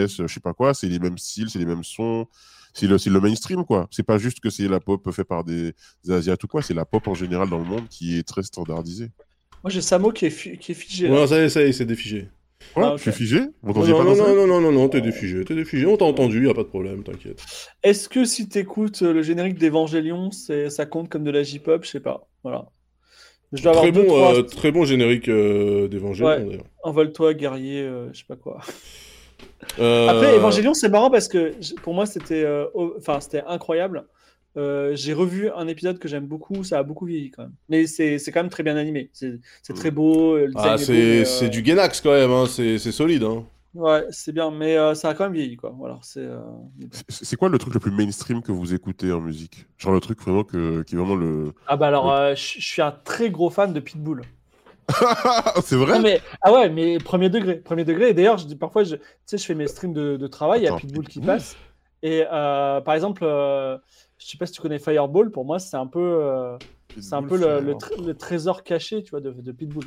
BTS, 0.06 0.26
je 0.26 0.32
sais 0.32 0.40
pas 0.40 0.54
quoi. 0.54 0.72
C'est 0.72 0.88
les 0.88 0.98
mêmes 0.98 1.18
styles, 1.18 1.50
c'est 1.50 1.58
les 1.58 1.66
mêmes 1.66 1.84
sons. 1.84 2.26
C'est 2.74 2.86
le, 2.86 2.98
c'est 2.98 3.10
le 3.10 3.20
mainstream, 3.20 3.64
quoi. 3.64 3.88
C'est 3.90 4.02
pas 4.04 4.18
juste 4.18 4.40
que 4.40 4.50
c'est 4.50 4.68
la 4.68 4.80
pop 4.80 5.10
fait 5.10 5.24
par 5.24 5.44
des, 5.44 5.72
des 6.04 6.12
Asiates 6.12 6.42
ou 6.44 6.46
quoi. 6.46 6.62
C'est 6.62 6.74
la 6.74 6.84
pop 6.84 7.06
en 7.08 7.14
général 7.14 7.48
dans 7.48 7.58
le 7.58 7.64
monde 7.64 7.88
qui 7.88 8.18
est 8.18 8.22
très 8.26 8.42
standardisée. 8.42 9.10
Moi, 9.64 9.70
j'ai 9.70 9.80
Samo 9.80 10.12
qui 10.12 10.26
est, 10.26 10.30
fi- 10.30 10.56
qui 10.58 10.72
est 10.72 10.74
figé. 10.74 11.08
là. 11.08 11.14
Ouais, 11.20 11.26
ça 11.26 11.38
y 11.40 11.42
est, 11.44 11.48
ça 11.48 11.62
y 11.62 11.68
est, 11.68 11.72
c'est 11.72 11.84
défigé. 11.86 12.28
Ouais, 12.76 12.82
Ah, 12.84 12.92
ok. 12.92 12.98
je 12.98 13.02
suis 13.02 13.12
figé. 13.12 13.40
Non, 13.40 13.46
non, 13.64 13.72
pas 13.72 13.80
non, 13.80 14.04
danser 14.04 14.20
non, 14.34 14.46
non, 14.46 14.60
non, 14.60 14.72
non, 14.72 14.88
t'es 14.88 15.00
défigé, 15.00 15.44
t'es 15.44 15.54
défigé. 15.54 15.86
On 15.86 15.96
t'a 15.96 16.04
entendu, 16.04 16.46
y 16.46 16.50
a 16.50 16.54
pas 16.54 16.62
de 16.62 16.68
problème, 16.68 17.02
t'inquiète. 17.02 17.40
Est-ce 17.82 18.08
que 18.08 18.24
si 18.24 18.48
t'écoutes 18.48 19.02
euh, 19.02 19.12
le 19.12 19.22
générique 19.22 19.58
d'Evangelion, 19.58 20.30
c'est- 20.30 20.70
ça 20.70 20.86
compte 20.86 21.08
comme 21.08 21.24
de 21.24 21.30
la 21.30 21.42
J-pop? 21.42 21.84
Je 21.84 21.88
sais 21.90 22.00
pas. 22.00 22.28
Voilà. 22.44 22.66
Je 23.52 23.62
dois 23.62 23.70
avoir 23.72 23.84
Très 23.84 23.92
deux, 23.92 24.02
bon, 24.02 24.08
trois- 24.08 24.34
euh, 24.38 24.42
très 24.42 24.70
bon 24.72 24.84
générique 24.84 25.28
euh, 25.28 25.88
d'Evangelion, 25.88 26.26
Ouais. 26.28 26.44
d'ailleurs. 26.44 26.64
Envole-toi, 26.84 27.34
guerrier, 27.34 27.80
euh, 27.80 28.12
je 28.12 28.18
sais 28.18 28.24
pas 28.28 28.36
quoi. 28.36 28.60
Euh, 29.78 30.08
Après, 30.08 30.34
Evangelion, 30.36 30.74
c'est 30.74 30.88
marrant 30.88 31.10
parce 31.10 31.28
que 31.28 31.52
pour 31.82 31.94
moi, 31.94 32.06
c'était 32.06 32.44
euh, 32.44 32.66
au- 32.74 32.94
enfin, 32.98 33.20
c'était 33.20 33.42
incroyable. 33.46 34.06
Euh, 34.56 34.96
j'ai 34.96 35.12
revu 35.12 35.50
un 35.50 35.68
épisode 35.68 35.98
que 35.98 36.08
j'aime 36.08 36.26
beaucoup, 36.26 36.64
ça 36.64 36.78
a 36.78 36.82
beaucoup 36.82 37.04
vieilli 37.06 37.30
quand 37.30 37.42
même. 37.42 37.52
Mais 37.68 37.86
c'est 37.86 38.18
c'est 38.18 38.32
quand 38.32 38.40
même 38.42 38.50
très 38.50 38.62
bien 38.62 38.76
animé. 38.76 39.10
C'est 39.12 39.38
c'est 39.62 39.74
très 39.74 39.90
beau. 39.90 40.36
Ah, 40.56 40.78
c'est 40.78 41.24
euh, 41.44 41.48
du 41.48 41.64
Genax 41.64 42.00
quand 42.00 42.10
même, 42.12 42.30
hein. 42.30 42.46
c'est 42.48 42.78
c'est 42.78 42.90
solide. 42.92 43.22
Hein. 43.24 43.44
Ouais, 43.74 44.04
c'est 44.10 44.32
bien, 44.32 44.50
mais 44.50 44.76
euh, 44.76 44.94
ça 44.94 45.10
a 45.10 45.14
quand 45.14 45.24
même 45.24 45.34
vieilli 45.34 45.56
quoi. 45.56 45.72
Voilà, 45.78 45.98
c'est. 46.02 46.20
euh, 46.24 46.40
quoi 47.38 47.48
le 47.50 47.58
truc 47.58 47.74
le 47.74 47.80
plus 47.80 47.90
mainstream 47.92 48.42
que 48.42 48.50
vous 48.50 48.74
écoutez 48.74 49.12
en 49.12 49.20
musique? 49.20 49.66
Genre 49.76 49.92
le 49.92 50.00
truc 50.00 50.20
vraiment 50.22 50.42
que, 50.42 50.82
qui 50.82 50.94
est 50.94 50.98
vraiment 50.98 51.14
le. 51.14 51.52
Ah 51.66 51.76
bah 51.76 51.86
alors, 51.88 52.10
euh, 52.10 52.34
je 52.34 52.60
suis 52.60 52.82
un 52.82 52.90
très 53.04 53.30
gros 53.30 53.50
fan 53.50 53.72
de 53.72 53.78
Pitbull. 53.80 54.22
c'est 55.64 55.76
vrai 55.76 55.96
Non, 55.96 56.02
mais, 56.02 56.20
ah 56.42 56.52
ouais, 56.52 56.68
mais 56.70 56.98
premier 56.98 57.28
degré, 57.28 57.56
premier 57.56 57.84
degré. 57.84 58.10
Et 58.10 58.14
d'ailleurs, 58.14 58.38
parfois, 58.58 58.84
je, 58.84 58.96
tu 58.96 59.02
sais, 59.26 59.38
je 59.38 59.44
fais 59.44 59.54
mes 59.54 59.66
streams 59.66 59.92
de, 59.92 60.16
de 60.16 60.26
travail, 60.26 60.60
il 60.60 60.64
y 60.64 60.68
a 60.68 60.76
Pitbull 60.76 61.06
qui 61.06 61.20
passe. 61.20 61.56
Et 62.02 62.24
euh, 62.30 62.80
par 62.80 62.94
exemple, 62.94 63.24
euh, 63.24 63.76
je 64.18 64.26
sais 64.26 64.38
pas 64.38 64.46
si 64.46 64.52
tu 64.52 64.60
connais 64.60 64.78
Fireball, 64.78 65.30
pour 65.30 65.44
moi, 65.44 65.58
c'est 65.58 65.76
un 65.76 65.86
peu, 65.86 65.98
euh, 66.00 66.56
c'est 67.00 67.14
un 67.14 67.22
peu 67.22 67.36
le, 67.36 67.60
le 67.60 67.74
tr- 67.74 68.04
le 68.04 68.14
trésor 68.14 68.62
caché, 68.62 69.02
tu 69.02 69.10
vois, 69.10 69.20
de, 69.20 69.32
de 69.32 69.52
Pitbull. 69.52 69.84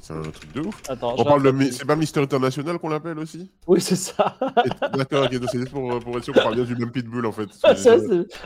C'est 0.00 0.12
un 0.12 0.22
truc 0.22 0.52
de 0.52 0.60
ouf. 0.60 0.82
Attends, 0.88 1.14
On 1.18 1.24
parle 1.24 1.42
de. 1.42 1.70
C'est 1.70 1.84
pas 1.84 1.96
Mister 1.96 2.20
International 2.20 2.78
qu'on 2.78 2.88
l'appelle 2.90 3.18
aussi? 3.18 3.50
Oui, 3.66 3.80
c'est 3.80 3.96
ça. 3.96 4.36
D'accord, 4.94 5.24
ok, 5.24 5.38
donc 5.38 5.48
c'est 5.50 5.68
pour, 5.68 5.98
pour 5.98 6.16
être 6.16 6.24
sûr 6.24 6.32
qu'on 6.32 6.42
parle 6.42 6.54
bien 6.54 6.64
du 6.64 6.76
même 6.76 6.92
Pitbull 6.92 7.26
en 7.26 7.32
fait. 7.32 7.48
Ah, 7.64 7.74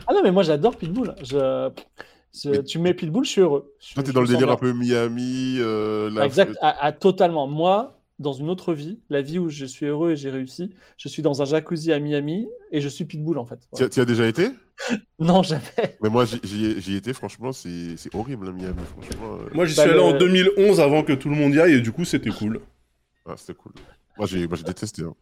ah 0.06 0.14
non, 0.14 0.22
mais 0.22 0.32
moi 0.32 0.42
j'adore 0.42 0.76
Pitbull. 0.76 1.14
Je... 1.22 1.70
Mais- 2.44 2.62
Tu 2.64 2.78
mets 2.78 2.94
Pitbull, 2.94 3.24
je 3.24 3.30
suis 3.30 3.40
heureux. 3.40 3.74
Je- 3.80 3.94
Toi, 3.94 4.02
t'es 4.02 4.12
dans 4.12 4.20
le 4.20 4.26
délire 4.28 4.46
bien. 4.46 4.54
un 4.54 4.58
peu 4.58 4.72
Miami. 4.72 5.56
Euh, 5.58 6.10
la- 6.10 6.26
Exact, 6.26 6.56
à, 6.60 6.84
à 6.84 6.92
totalement. 6.92 7.46
Moi, 7.48 8.00
dans 8.18 8.32
une 8.32 8.50
autre 8.50 8.72
vie, 8.74 9.00
la 9.10 9.20
vie 9.22 9.38
où 9.38 9.48
je 9.48 9.64
suis 9.66 9.86
heureux 9.86 10.12
et 10.12 10.16
j'ai 10.16 10.30
réussi, 10.30 10.70
je 10.96 11.08
suis 11.08 11.22
dans 11.22 11.42
un 11.42 11.44
jacuzzi 11.44 11.92
à 11.92 11.98
Miami 11.98 12.46
et 12.70 12.80
je 12.80 12.88
suis 12.88 13.04
Pitbull 13.04 13.38
en 13.38 13.46
fait. 13.46 13.56
Tu 13.56 13.66
Voilà. 13.72 13.86
as, 13.86 13.88
tu 13.88 14.00
as 14.00 14.04
déjà 14.04 14.26
été? 14.26 14.48
Non, 15.18 15.42
jamais. 15.42 15.62
Mais 16.02 16.08
moi, 16.08 16.24
j'y- 16.24 16.40
j'y 16.42 16.64
ai- 16.66 16.80
j'y 16.80 16.96
étais, 16.96 17.12
franchement, 17.12 17.52
c'est 17.52 17.96
horrible, 18.14 18.48
hein, 18.48 18.52
Miami. 18.52 18.80
Franchement, 18.92 19.34
euh, 19.40 19.48
Moi, 19.52 19.66
j'y 19.66 19.74
Bah, 19.76 19.82
suis 19.82 19.90
allé 19.90 19.98
le- 20.00 20.04
en 20.04 20.16
2011 20.16 20.80
avant 20.80 21.02
que 21.02 21.12
tout 21.12 21.28
le 21.28 21.36
monde 21.36 21.54
y 21.54 21.60
aille 21.60 21.74
et 21.74 21.80
du 21.80 21.92
coup, 21.92 22.04
c'était 22.04 22.30
cool. 22.30 22.60
ah, 23.26 23.34
c'était 23.36 23.54
cool. 23.54 23.72
Moi, 24.16 24.26
j'ai 24.26 24.46
moi, 24.46 24.56
j'ai 24.56 24.64
détesté. 24.64 25.02
hein. 25.02 25.14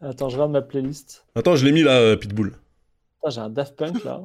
Attends, 0.00 0.28
je 0.28 0.36
regarde 0.36 0.52
ma 0.52 0.62
playlist. 0.62 1.24
Attends, 1.34 1.56
je 1.56 1.64
l'ai 1.64 1.72
mis 1.72 1.82
là, 1.82 1.92
euh, 1.98 2.16
Pitbull. 2.16 2.52
J'ai 3.28 3.40
un 3.40 3.50
Daft 3.50 3.76
Punk 3.76 4.04
là. 4.04 4.22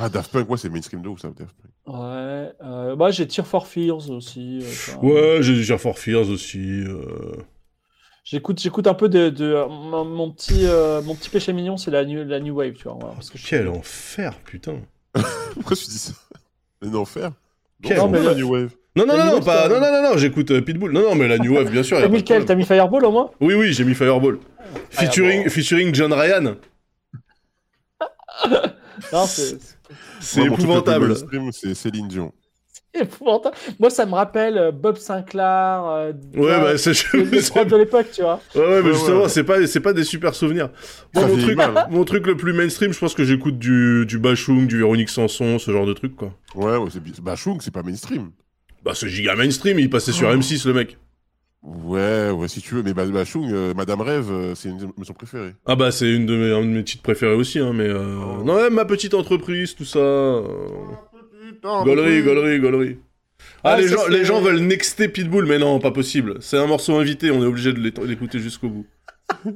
Ah, 0.00 0.08
Daft 0.08 0.30
Punk, 0.30 0.48
ouais, 0.48 0.56
c'est 0.56 0.68
mainstream 0.70 1.02
de 1.02 1.08
ouf, 1.08 1.20
ça, 1.20 1.28
Daft 1.28 1.54
Punk. 1.60 1.72
Ouais. 1.98 2.52
Euh, 2.62 2.94
bah, 2.96 3.10
j'ai 3.10 3.26
Tear 3.26 3.46
for 3.46 3.66
Fears 3.66 4.10
aussi. 4.10 4.60
euh, 4.62 4.70
ça. 4.70 4.98
Ouais, 5.00 5.38
j'ai 5.40 5.54
déjà 5.54 5.76
For 5.78 5.98
Fears 5.98 6.28
aussi. 6.30 6.82
euh. 6.86 7.36
J'écoute, 8.24 8.60
j'écoute 8.60 8.86
un 8.86 8.94
peu 8.94 9.08
de, 9.08 9.30
de- 9.30 9.64
mon, 9.68 10.04
mon 10.04 10.30
petit, 10.30 10.66
euh, 10.66 11.00
mon 11.02 11.14
petit 11.14 11.30
péché 11.30 11.52
mignon, 11.52 11.76
c'est 11.78 11.90
la 11.90 12.04
new, 12.04 12.24
la 12.24 12.38
new 12.40 12.54
wave, 12.54 12.74
tu 12.74 12.84
vois. 12.84 12.94
voilà, 13.00 13.14
parce 13.14 13.30
que 13.30 13.38
je- 13.38 13.46
Quel 13.46 13.68
enfer, 13.68 14.38
putain. 14.44 14.76
Pourquoi 15.54 15.76
tu 15.76 15.86
dis 15.86 15.98
ça? 15.98 16.12
Un 16.82 16.94
enfer? 16.94 17.32
Quel 17.82 17.96
Non, 17.96 18.04
enfer. 18.04 18.20
mais 18.20 18.26
la 18.26 18.34
New 18.34 18.48
Wave. 18.52 18.70
Non, 18.96 19.06
non, 19.06 19.16
non, 19.16 19.40
pas... 19.40 19.68
non, 19.68 19.80
non, 19.80 19.90
non, 19.92 20.10
non, 20.10 20.16
j'écoute 20.18 20.50
euh, 20.50 20.60
Pitbull. 20.60 20.92
Non, 20.92 21.02
non, 21.02 21.14
mais 21.14 21.26
la 21.28 21.38
New 21.38 21.54
Wave, 21.54 21.70
bien 21.70 21.82
sûr. 21.82 21.98
T'as 22.00 22.08
mis 22.08 22.22
problème. 22.22 22.44
T'as 22.44 22.54
mis 22.56 22.64
Fireball 22.64 23.04
au 23.04 23.10
moins? 23.12 23.30
Oui, 23.40 23.54
oui, 23.54 23.72
j'ai 23.72 23.84
mis 23.84 23.94
Fireball. 23.94 24.38
Featuring, 24.90 25.44
bon. 25.44 25.50
featuring 25.50 25.94
John 25.94 26.12
Ryan. 26.12 26.56
Non, 29.12 29.24
c'est 30.20 30.44
épouvantable. 30.44 31.14
C'est 31.52 31.74
Céline 31.74 32.08
Dion. 32.08 32.32
c'est 32.94 33.02
épouvantable. 33.02 33.56
Moi, 33.78 33.90
ça 33.90 34.06
me 34.06 34.14
rappelle 34.14 34.58
euh, 34.58 34.72
Bob 34.72 34.96
Sinclair. 34.96 35.84
euh, 35.86 36.12
Ouais, 36.34 36.40
vois, 36.40 36.58
bah, 36.58 36.78
c'est... 36.78 36.92
de 37.12 37.76
l'époque, 37.76 38.08
tu 38.12 38.22
vois. 38.22 38.40
Ouais, 38.54 38.60
ouais, 38.60 38.82
mais 38.82 38.92
justement, 38.92 39.22
ouais. 39.22 39.28
c'est 39.28 39.44
pas, 39.44 39.66
c'est 39.66 39.80
pas 39.80 39.92
des 39.92 40.04
super 40.04 40.34
souvenirs. 40.34 40.70
Moi, 41.14 41.26
mon, 41.26 41.36
truc, 41.36 41.60
hein. 41.60 41.86
mon 41.90 42.04
truc 42.04 42.26
le 42.26 42.36
plus 42.36 42.52
mainstream, 42.52 42.92
je 42.92 42.98
pense 42.98 43.14
que 43.14 43.24
j'écoute 43.24 43.58
du, 43.58 44.04
du 44.06 44.18
Bachung, 44.18 44.66
du 44.66 44.78
Véronique 44.78 45.10
Sanson, 45.10 45.58
ce 45.58 45.70
genre 45.70 45.86
de 45.86 45.92
truc, 45.92 46.16
quoi. 46.16 46.32
Ouais, 46.54 46.76
ouais, 46.76 47.36
Shung, 47.36 47.58
c'est 47.60 47.72
pas 47.72 47.82
mainstream. 47.82 48.30
Bah, 48.84 48.92
c'est 48.94 49.08
giga 49.08 49.34
mainstream, 49.34 49.78
il 49.78 49.90
passait 49.90 50.12
sur 50.12 50.28
Oh. 50.28 50.34
M6, 50.34 50.66
le 50.66 50.74
mec. 50.74 50.98
Ouais, 51.62 52.30
ouais, 52.30 52.46
si 52.48 52.60
tu 52.60 52.74
veux, 52.76 52.82
mais 52.82 52.94
bah, 52.94 53.04
bah, 53.06 53.24
Shung, 53.24 53.50
euh, 53.52 53.74
Madame 53.74 54.00
Rêve, 54.00 54.28
euh, 54.30 54.54
c'est 54.54 54.68
une 54.68 54.78
de 54.78 54.86
mes 54.86 55.14
préférées. 55.14 55.54
Ah 55.66 55.74
bah, 55.76 55.90
c'est 55.90 56.10
une 56.10 56.24
de 56.24 56.36
mes, 56.36 56.52
un 56.52 56.60
de 56.62 56.66
mes 56.66 56.84
titres 56.84 57.02
préférés 57.02 57.34
aussi, 57.34 57.58
hein, 57.58 57.72
mais... 57.74 57.88
Euh... 57.88 58.16
Oh. 58.40 58.44
Non, 58.44 58.56
même 58.56 58.74
ma 58.74 58.84
petite 58.84 59.12
entreprise, 59.14 59.74
tout 59.74 59.84
ça... 59.84 59.98
euh, 59.98 60.42
Putain, 61.48 61.82
Gaulerie, 61.84 62.18
mais- 62.18 62.22
gaulerie, 62.22 62.60
gaulerie. 62.60 62.98
Ah, 63.64 63.72
Ah, 63.72 63.80
les, 63.80 63.88
gens, 63.88 64.06
les 64.08 64.24
gens 64.24 64.40
veulent 64.40 64.60
nexter 64.60 65.08
Pitbull, 65.08 65.46
mais 65.46 65.58
non, 65.58 65.80
pas 65.80 65.90
possible. 65.90 66.36
C'est 66.40 66.56
un 66.58 66.66
morceau 66.66 66.94
invité, 66.96 67.30
on 67.32 67.42
est 67.42 67.46
obligé 67.46 67.72
de 67.72 67.80
l'é- 67.80 67.92
l'écouter 68.06 68.38
jusqu'au 68.38 68.68
bout. 68.68 68.86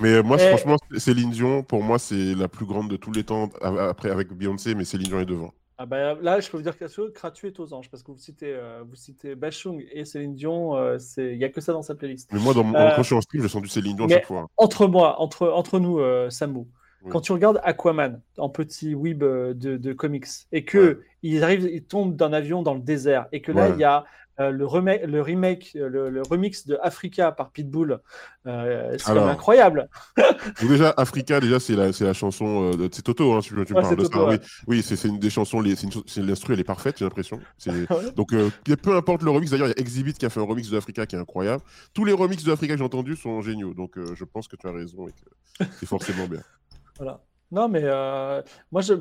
Mais 0.00 0.14
euh, 0.14 0.22
moi, 0.22 0.36
Eh. 0.40 0.48
franchement, 0.48 0.76
Céline 0.98 1.30
Dion, 1.30 1.62
pour 1.62 1.82
moi, 1.82 1.98
c'est 1.98 2.34
la 2.34 2.48
plus 2.48 2.66
grande 2.66 2.90
de 2.90 2.96
tous 2.96 3.12
les 3.12 3.24
temps, 3.24 3.48
après 3.62 4.10
avec 4.10 4.30
Beyoncé, 4.32 4.74
mais 4.74 4.84
Céline 4.84 5.08
Dion 5.08 5.20
est 5.20 5.24
devant. 5.26 5.52
Ah 5.78 5.84
bah, 5.84 6.14
là, 6.22 6.40
je 6.40 6.50
peux 6.50 6.56
vous 6.56 6.62
dire 6.62 6.74
chose, 6.88 7.12
Kratu 7.12 7.48
est 7.48 7.60
aux 7.60 7.74
anges, 7.74 7.90
parce 7.90 8.02
que 8.02 8.10
vous 8.10 8.16
citez, 8.18 8.54
euh, 8.54 8.82
vous 8.88 8.96
citez 8.96 9.34
Bachung 9.34 9.84
et 9.92 10.06
Céline 10.06 10.34
Dion, 10.34 10.74
euh, 10.74 10.96
il 11.18 11.36
n'y 11.36 11.44
a 11.44 11.50
que 11.50 11.60
ça 11.60 11.74
dans 11.74 11.82
sa 11.82 11.94
playlist. 11.94 12.30
Mais 12.32 12.38
moi, 12.38 12.54
dans 12.54 12.64
mon... 12.64 12.74
Euh, 12.74 13.02
stream, 13.02 13.42
je 13.42 13.48
sens 13.48 13.60
du 13.60 13.68
Céline 13.68 13.94
Dion 13.96 14.06
à 14.06 14.08
chaque 14.08 14.24
fois. 14.26 14.46
Entre 14.56 14.86
moi, 14.86 15.20
entre, 15.20 15.48
entre 15.48 15.78
nous, 15.78 15.98
euh, 16.00 16.30
Samou, 16.30 16.66
Oui. 17.02 17.10
quand 17.12 17.20
tu 17.20 17.32
regardes 17.32 17.60
Aquaman 17.62 18.22
en 18.38 18.48
petit 18.48 18.94
weeb 18.94 19.22
euh, 19.22 19.52
de, 19.52 19.76
de 19.76 19.92
comics, 19.92 20.26
et 20.50 20.64
que 20.64 20.78
Ouais. 20.78 20.98
il 21.22 21.44
arrive, 21.44 21.68
il 21.70 21.84
tombe 21.84 22.16
d'un 22.16 22.32
avion 22.32 22.62
dans 22.62 22.72
le 22.74 22.80
désert, 22.80 23.26
et 23.32 23.42
que 23.42 23.52
là, 23.52 23.68
Ouais. 23.68 23.74
il 23.76 23.80
y 23.80 23.84
a 23.84 24.06
euh, 24.40 24.50
le, 24.50 24.66
remake, 24.66 25.02
le 25.06 25.22
remake, 25.22 25.72
euh, 25.76 25.88
le, 25.88 26.10
le 26.10 26.22
remix 26.22 26.66
de 26.66 26.78
Africa 26.82 27.32
par 27.32 27.50
Pitbull, 27.50 28.00
euh, 28.46 28.92
c'est 28.98 29.04
quand 29.04 29.14
même 29.14 29.22
Alors. 29.24 29.34
incroyable. 29.34 29.88
Déjà, 30.62 30.92
Africa, 30.96 31.40
déjà, 31.40 31.58
c'est 31.58 31.74
la, 31.74 31.92
c'est 31.92 32.04
la 32.04 32.12
chanson 32.12 32.72
euh, 32.72 32.76
de... 32.76 32.88
C'est 32.92 33.02
Toto, 33.02 33.32
hein, 33.34 33.40
si 33.42 33.48
tu, 33.48 33.64
tu 33.64 33.74
me 33.74 33.80
parles 33.80 33.96
de 33.96 34.02
Toto, 34.02 34.18
ça. 34.18 34.24
ouais. 34.26 34.38
Oui, 34.66 34.76
oui 34.76 34.82
c'est 34.82 34.96
c'est 34.96 35.08
une 35.08 35.18
des 35.18 35.30
chansons, 35.30 35.60
l'instru, 35.60 36.54
elle 36.54 36.60
est 36.60 36.64
parfaite, 36.64 36.98
j'ai 36.98 37.04
l'impression. 37.04 37.40
Donc, 38.16 38.32
euh, 38.32 38.50
peu 38.82 38.96
importe 38.96 39.22
le 39.22 39.30
remix, 39.30 39.50
d'ailleurs, 39.50 39.68
il 39.68 39.70
y 39.70 39.78
a 39.78 39.80
Exhibit 39.80 40.12
qui 40.14 40.26
a 40.26 40.30
fait 40.30 40.40
un 40.40 40.44
remix 40.44 40.68
de 40.70 40.76
Africa 40.76 41.06
qui 41.06 41.16
est 41.16 41.18
incroyable. 41.18 41.62
Tous 41.94 42.04
les 42.04 42.12
remixes 42.12 42.44
de 42.44 42.52
Africa 42.52 42.74
que 42.74 42.78
j'ai 42.78 42.84
entendus 42.84 43.16
sont 43.16 43.40
géniaux, 43.42 43.74
donc 43.74 43.96
euh, 43.98 44.14
je 44.14 44.24
pense 44.24 44.48
que 44.48 44.56
tu 44.56 44.66
as 44.66 44.72
raison 44.72 45.08
et 45.08 45.12
que 45.12 45.64
c'est 45.78 45.86
forcément 45.86 46.26
bien. 46.26 46.40
Voilà. 46.98 47.20
Non, 47.52 47.68
mais 47.68 47.82
euh, 47.84 48.42
moi, 48.72 48.82
je- 48.82 48.94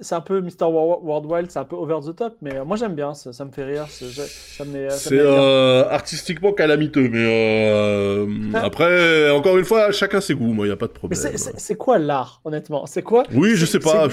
c'est 0.00 0.14
un 0.14 0.20
peu 0.20 0.40
Mr. 0.40 0.64
World 0.66 1.26
Wild, 1.26 1.50
c'est 1.50 1.58
un 1.58 1.64
peu 1.64 1.74
over 1.74 1.96
the 2.06 2.14
top, 2.14 2.36
mais 2.40 2.54
euh, 2.56 2.64
moi 2.64 2.76
j'aime 2.76 2.94
bien, 2.94 3.12
ça, 3.14 3.32
ça 3.32 3.44
me 3.44 3.50
fait 3.50 3.64
rire. 3.64 3.86
c'est- 3.88 5.18
euh, 5.18 5.88
artistiquement 5.90 6.52
calamiteux, 6.52 7.08
mais 7.08 7.24
euh, 7.26 8.26
Ah. 8.54 8.66
après, 8.66 9.30
encore 9.30 9.58
une 9.58 9.64
fois, 9.64 9.90
chacun 9.90 10.20
ses 10.20 10.34
goûts, 10.34 10.52
moi, 10.52 10.66
il 10.66 10.70
a 10.70 10.76
pas 10.76 10.86
de 10.86 10.92
problème. 10.92 11.18
c'est- 11.58 11.74
quoi 11.76 11.98
l'art, 11.98 12.40
honnêtement? 12.44 12.86
C'est 12.86 13.02
quoi? 13.02 13.24
Oui, 13.34 13.56
je 13.56 13.66
sais 13.66 13.80
pas. 13.80 14.06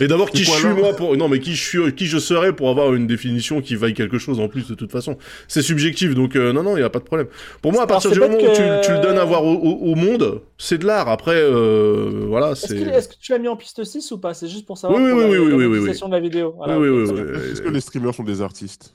Et 0.00 0.06
d'abord, 0.08 0.30
qui 0.30 0.44
je 0.44 0.50
suis 0.50 0.68
moi 0.68 0.94
pour 0.94 1.16
non 1.16 1.28
mais 1.28 1.38
qui 1.40 1.54
je 1.54 1.62
suis, 1.62 1.94
qui 1.94 2.06
je 2.06 2.18
serais 2.18 2.52
pour 2.54 2.68
avoir 2.70 2.94
une 2.94 3.06
définition 3.06 3.60
qui 3.60 3.76
vaille 3.76 3.94
quelque 3.94 4.18
chose 4.18 4.40
en 4.40 4.48
plus 4.48 4.66
de 4.68 4.74
toute 4.74 4.90
façon. 4.90 5.16
C'est 5.48 5.62
subjectif, 5.62 6.14
donc 6.14 6.36
euh, 6.36 6.52
non 6.52 6.62
non, 6.62 6.76
il 6.76 6.80
y 6.80 6.84
a 6.84 6.90
pas 6.90 6.98
de 6.98 7.04
problème. 7.04 7.28
Pour 7.62 7.72
moi, 7.72 7.82
à 7.82 7.86
partir 7.86 8.10
du 8.10 8.18
moment 8.20 8.34
où 8.36 8.40
tu, 8.40 8.46
que- 8.46 8.84
tu 8.86 8.92
le 8.92 8.98
donnes 9.00 9.18
à 9.18 9.24
voir 9.24 9.44
au, 9.44 9.52
au- 9.54 9.92
au 9.92 9.94
monde, 9.94 10.40
c'est 10.58 10.78
de 10.78 10.86
l'art. 10.86 11.08
Après, 11.08 11.36
euh, 11.36 12.24
voilà, 12.26 12.52
Est-ce 12.52 12.66
c'est. 12.68 12.76
est-ce 12.78 13.08
que 13.08 13.14
tu 13.20 13.32
l'as 13.32 13.38
mis 13.38 13.48
en 13.48 13.56
piste 13.56 13.84
6 13.84 14.10
ou 14.12 14.18
pas? 14.18 14.34
C'est 14.34 14.48
juste 14.48 14.66
pour 14.66 14.78
savoir 14.78 15.00
Oui, 15.00 15.06
oui, 15.06 15.10
pour 15.12 15.18
oui, 15.20 15.24
la, 15.24 15.30
oui, 15.30 15.36
la 15.36 15.42
oui, 15.44 15.52
oui, 15.56 15.64
oui. 15.64 15.68
monétisation 15.78 16.08
de 16.08 16.12
la 16.14 16.20
vidéo. 16.20 16.54
Voilà, 16.56 16.78
Oui, 16.78 16.88
oui, 16.88 17.04
oui, 17.04 17.20
oui, 17.20 17.50
Est-ce 17.52 17.60
oui. 17.62 17.66
que 17.68 17.72
les 17.72 17.80
streamers 17.80 18.14
sont 18.14 18.24
des 18.24 18.40
artistes? 18.42 18.94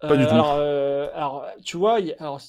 Pas 0.00 0.16
du 0.16 0.22
Euh, 0.22 0.26
tout. 0.26 0.32
Alors, 0.34 0.54
euh, 0.58 1.08
alors, 1.14 1.46
tu 1.64 1.76
vois, 1.76 1.98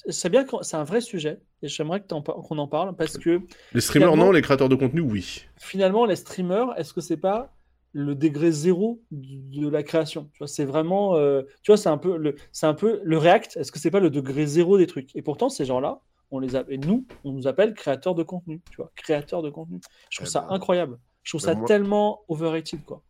c'est 0.07 0.29
bien, 0.29 0.45
que- 0.45 0.61
c'est 0.63 0.77
un 0.77 0.83
vrai 0.83 1.01
sujet, 1.01 1.39
et 1.61 1.67
j'aimerais 1.67 2.01
qu'on 2.01 2.57
en 2.57 2.67
parle 2.67 2.95
parce 2.95 3.17
que 3.17 3.41
Les 3.73 3.81
streamers 3.81 4.15
non, 4.15 4.31
les 4.31 4.41
créateurs 4.41 4.69
de 4.69 4.75
contenu 4.75 5.01
oui. 5.01 5.45
finalement, 5.57 6.05
les 6.05 6.15
streamers, 6.15 6.73
est-ce 6.77 6.93
que 6.93 7.01
c'est 7.01 7.17
pas 7.17 7.53
le 7.93 8.15
degré 8.15 8.51
zéro 8.51 9.01
de 9.11 9.67
la 9.67 9.83
création? 9.83 10.29
Tu 10.33 10.37
vois, 10.39 10.47
c'est 10.47 10.63
vraiment, 10.63 11.15
euh, 11.17 11.41
tu 11.61 11.71
vois, 11.71 11.77
c'est 11.77 11.89
un 11.89 11.97
peu 11.97 12.15
le, 12.15 12.35
c'est 12.53 12.67
un 12.67 12.73
peu 12.73 13.01
le 13.03 13.17
React. 13.17 13.57
Est-ce 13.57 13.71
que 13.73 13.79
c'est 13.79 13.91
pas 13.91 13.99
le 13.99 14.09
degré 14.09 14.45
zéro 14.45 14.77
des 14.77 14.87
trucs? 14.87 15.13
Et 15.15 15.21
pourtant, 15.21 15.49
ces 15.49 15.65
gens-là, 15.65 15.99
on 16.31 16.39
les 16.39 16.55
a, 16.55 16.63
et 16.69 16.77
nous, 16.77 17.05
on 17.25 17.33
nous 17.33 17.47
appelle 17.47 17.73
créateurs 17.73 18.15
de 18.15 18.23
contenu. 18.23 18.61
Tu 18.69 18.77
vois, 18.77 18.89
créateurs 18.95 19.41
de 19.41 19.49
contenu. 19.49 19.81
Je 20.09 20.19
trouve 20.19 20.27
Eh 20.29 20.31
ça 20.31 20.41
ben. 20.47 20.55
incroyable. 20.55 20.97
Je 21.23 21.31
trouve 21.31 21.41
Ben 21.41 21.53
ça 21.53 21.55
moi- 21.55 21.67
tellement 21.67 22.21
overrated, 22.29 22.81
quoi. 22.85 23.01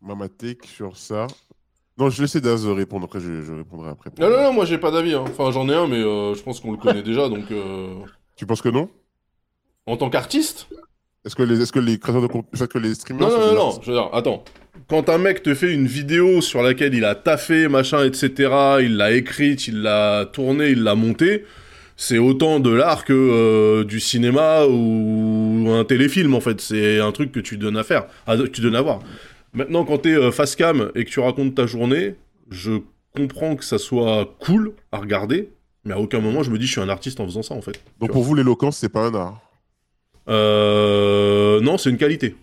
Moi, 0.00 0.14
ma 0.16 0.30
take 0.30 0.66
sur 0.66 0.96
ça. 0.96 1.26
Non, 1.96 2.10
je 2.10 2.16
vais 2.16 2.22
laisser 2.24 2.40
Daz 2.40 2.66
répondre, 2.66 3.04
après 3.04 3.20
je, 3.20 3.42
je 3.42 3.52
répondrai 3.52 3.90
après. 3.90 4.10
Non 4.18 4.28
non 4.28 4.42
non, 4.42 4.52
moi 4.52 4.64
j'ai 4.64 4.78
pas 4.78 4.90
d'avis. 4.90 5.14
hein. 5.14 5.24
Enfin, 5.28 5.50
j'en 5.52 5.68
ai 5.68 5.74
un, 5.74 5.86
mais 5.86 5.98
euh, 6.02 6.34
je 6.34 6.42
pense 6.42 6.58
qu'on 6.60 6.72
le 6.72 6.76
connaît 6.76 7.02
déjà, 7.02 7.28
donc 7.28 7.44
euh, 7.52 7.94
Tu 8.36 8.46
penses 8.46 8.62
que 8.62 8.68
non? 8.68 8.88
en 9.86 9.96
tant 9.96 10.08
qu'artiste? 10.10 10.66
Est-ce 11.26 11.36
que 11.36 11.42
les, 11.42 11.60
est-ce 11.62 11.72
que 11.72 11.78
les 11.78 11.98
créateurs 11.98 12.22
de 12.22 12.26
contenu, 12.26 12.48
est-ce 12.54 12.64
que 12.64 12.78
les 12.78 12.94
streamers 12.94 13.28
Non, 13.28 13.38
non, 13.38 13.46
non, 13.46 13.54
non, 13.54 13.80
je 13.82 13.90
veux 13.90 13.96
dire, 13.96 14.08
attends. 14.12 14.44
Quand 14.88 15.08
un 15.08 15.18
mec 15.18 15.42
te 15.42 15.54
fait 15.54 15.72
une 15.72 15.86
vidéo 15.86 16.40
sur 16.40 16.62
laquelle 16.62 16.94
il 16.94 17.04
a 17.04 17.14
taffé, 17.14 17.68
machin, 17.68 18.04
etc., 18.04 18.32
il 18.82 18.96
l'a 18.96 19.12
écrite, 19.12 19.68
il 19.68 19.80
l'a 19.82 20.26
tournée, 20.30 20.70
il 20.70 20.82
l'a 20.82 20.94
montée, 20.94 21.44
c'est 21.96 22.18
autant 22.18 22.60
de 22.60 22.70
l'art 22.70 23.04
que 23.04 23.12
euh, 23.14 23.84
du 23.84 24.00
cinéma 24.00 24.66
ou 24.66 25.68
un 25.70 25.84
téléfilm, 25.84 26.34
en 26.34 26.40
fait. 26.40 26.60
C'est 26.60 26.98
un 26.98 27.12
truc 27.12 27.30
que 27.32 27.40
tu 27.40 27.56
donnes 27.56 27.76
à 27.76 27.84
faire, 27.84 28.06
à, 28.26 28.36
que 28.36 28.42
tu 28.48 28.60
donnes 28.60 28.76
à 28.76 28.82
voir. 28.82 28.98
Maintenant, 29.54 29.84
quand 29.84 29.98
t'es 29.98 30.14
euh, 30.14 30.30
face 30.32 30.56
cam 30.56 30.90
et 30.94 31.04
que 31.04 31.10
tu 31.10 31.20
racontes 31.20 31.54
ta 31.54 31.66
journée, 31.66 32.14
je 32.50 32.72
comprends 33.16 33.54
que 33.56 33.64
ça 33.64 33.78
soit 33.78 34.34
cool 34.40 34.72
à 34.92 34.98
regarder, 34.98 35.50
mais 35.84 35.94
à 35.94 35.98
aucun 36.00 36.20
moment 36.20 36.42
je 36.42 36.50
me 36.50 36.58
dis 36.58 36.66
je 36.66 36.72
suis 36.72 36.80
un 36.80 36.88
artiste 36.88 37.20
en 37.20 37.24
faisant 37.26 37.42
ça, 37.42 37.54
en 37.54 37.62
fait. 37.62 37.80
Donc 38.00 38.12
pour 38.12 38.22
vous, 38.24 38.34
l'éloquence, 38.34 38.76
c'est 38.78 38.88
pas 38.88 39.06
un 39.06 39.14
art 39.14 39.40
Euh... 40.28 41.60
Non, 41.60 41.78
c'est 41.78 41.90
une 41.90 41.98
qualité. 41.98 42.34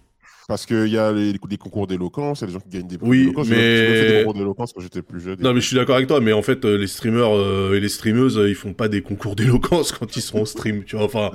Parce 0.48 0.66
qu'il 0.66 0.88
y 0.88 0.98
a 0.98 1.12
les, 1.14 1.34
les 1.34 1.58
concours 1.58 1.88
d'éloquence, 1.88 2.40
il 2.40 2.42
y 2.42 2.44
a 2.46 2.48
des 2.48 2.54
gens 2.54 2.60
qui 2.60 2.70
gagnent 2.70 2.88
des 2.88 2.98
prix 2.98 3.08
Oui, 3.10 3.20
d'éloquence. 3.20 3.48
J'ai 3.48 3.56
mais- 3.56 4.08
des 4.12 4.18
concours 4.20 4.34
d'éloquence 4.34 4.74
quand 4.74 4.82
j'étais 4.82 5.02
plus 5.02 5.22
jeune. 5.22 5.38
Non, 5.40 5.54
mais 5.54 5.62
je 5.62 5.68
suis 5.68 5.76
d'accord 5.78 5.96
avec 5.96 6.08
toi, 6.08 6.20
mais 6.20 6.34
en 6.34 6.42
fait, 6.42 6.66
euh, 6.66 6.78
les 6.78 6.88
streamers 6.88 7.34
euh, 7.38 7.74
et 7.76 7.80
les 7.80 7.88
streameuses, 7.90 8.40
ils 8.48 8.56
font 8.56 8.74
pas 8.74 8.90
des 8.90 9.02
concours 9.02 9.36
d'éloquence 9.36 9.92
quand 9.98 10.14
ils 10.16 10.22
sont 10.22 10.40
en 10.40 10.46
stream, 10.46 10.84
tu 10.84 10.96
vois. 10.98 11.06
Enfin, 11.06 11.30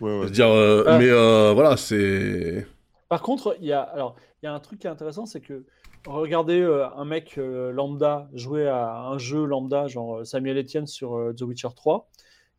Ouais, 0.00 0.10
je 0.10 0.16
ouais. 0.18 0.24
veux 0.24 0.30
dire, 0.30 0.48
euh, 0.48 0.84
Ah. 0.86 0.98
mais 0.98 1.08
euh, 1.08 1.52
voilà, 1.54 1.76
c'est. 1.76 2.66
Par 3.08 3.22
contre, 3.22 3.56
il 3.60 3.68
y 3.68 3.72
a, 3.72 3.80
alors, 3.80 4.16
il 4.44 4.46
y 4.46 4.50
a 4.50 4.52
un 4.52 4.60
truc 4.60 4.78
qui 4.80 4.86
est 4.86 4.90
intéressant, 4.90 5.24
c'est 5.24 5.40
que 5.40 5.64
regardez 6.06 6.60
euh, 6.60 6.86
un 6.96 7.06
mec 7.06 7.38
euh, 7.38 7.72
lambda 7.72 8.28
jouer 8.34 8.68
à 8.68 8.94
un 9.06 9.16
jeu 9.16 9.46
lambda, 9.46 9.88
genre 9.88 10.18
euh, 10.18 10.24
Samuel 10.24 10.58
Etienne 10.58 10.86
sur 10.86 11.14
euh, 11.16 11.32
The 11.32 11.40
Witcher 11.42 11.68
3. 11.74 12.10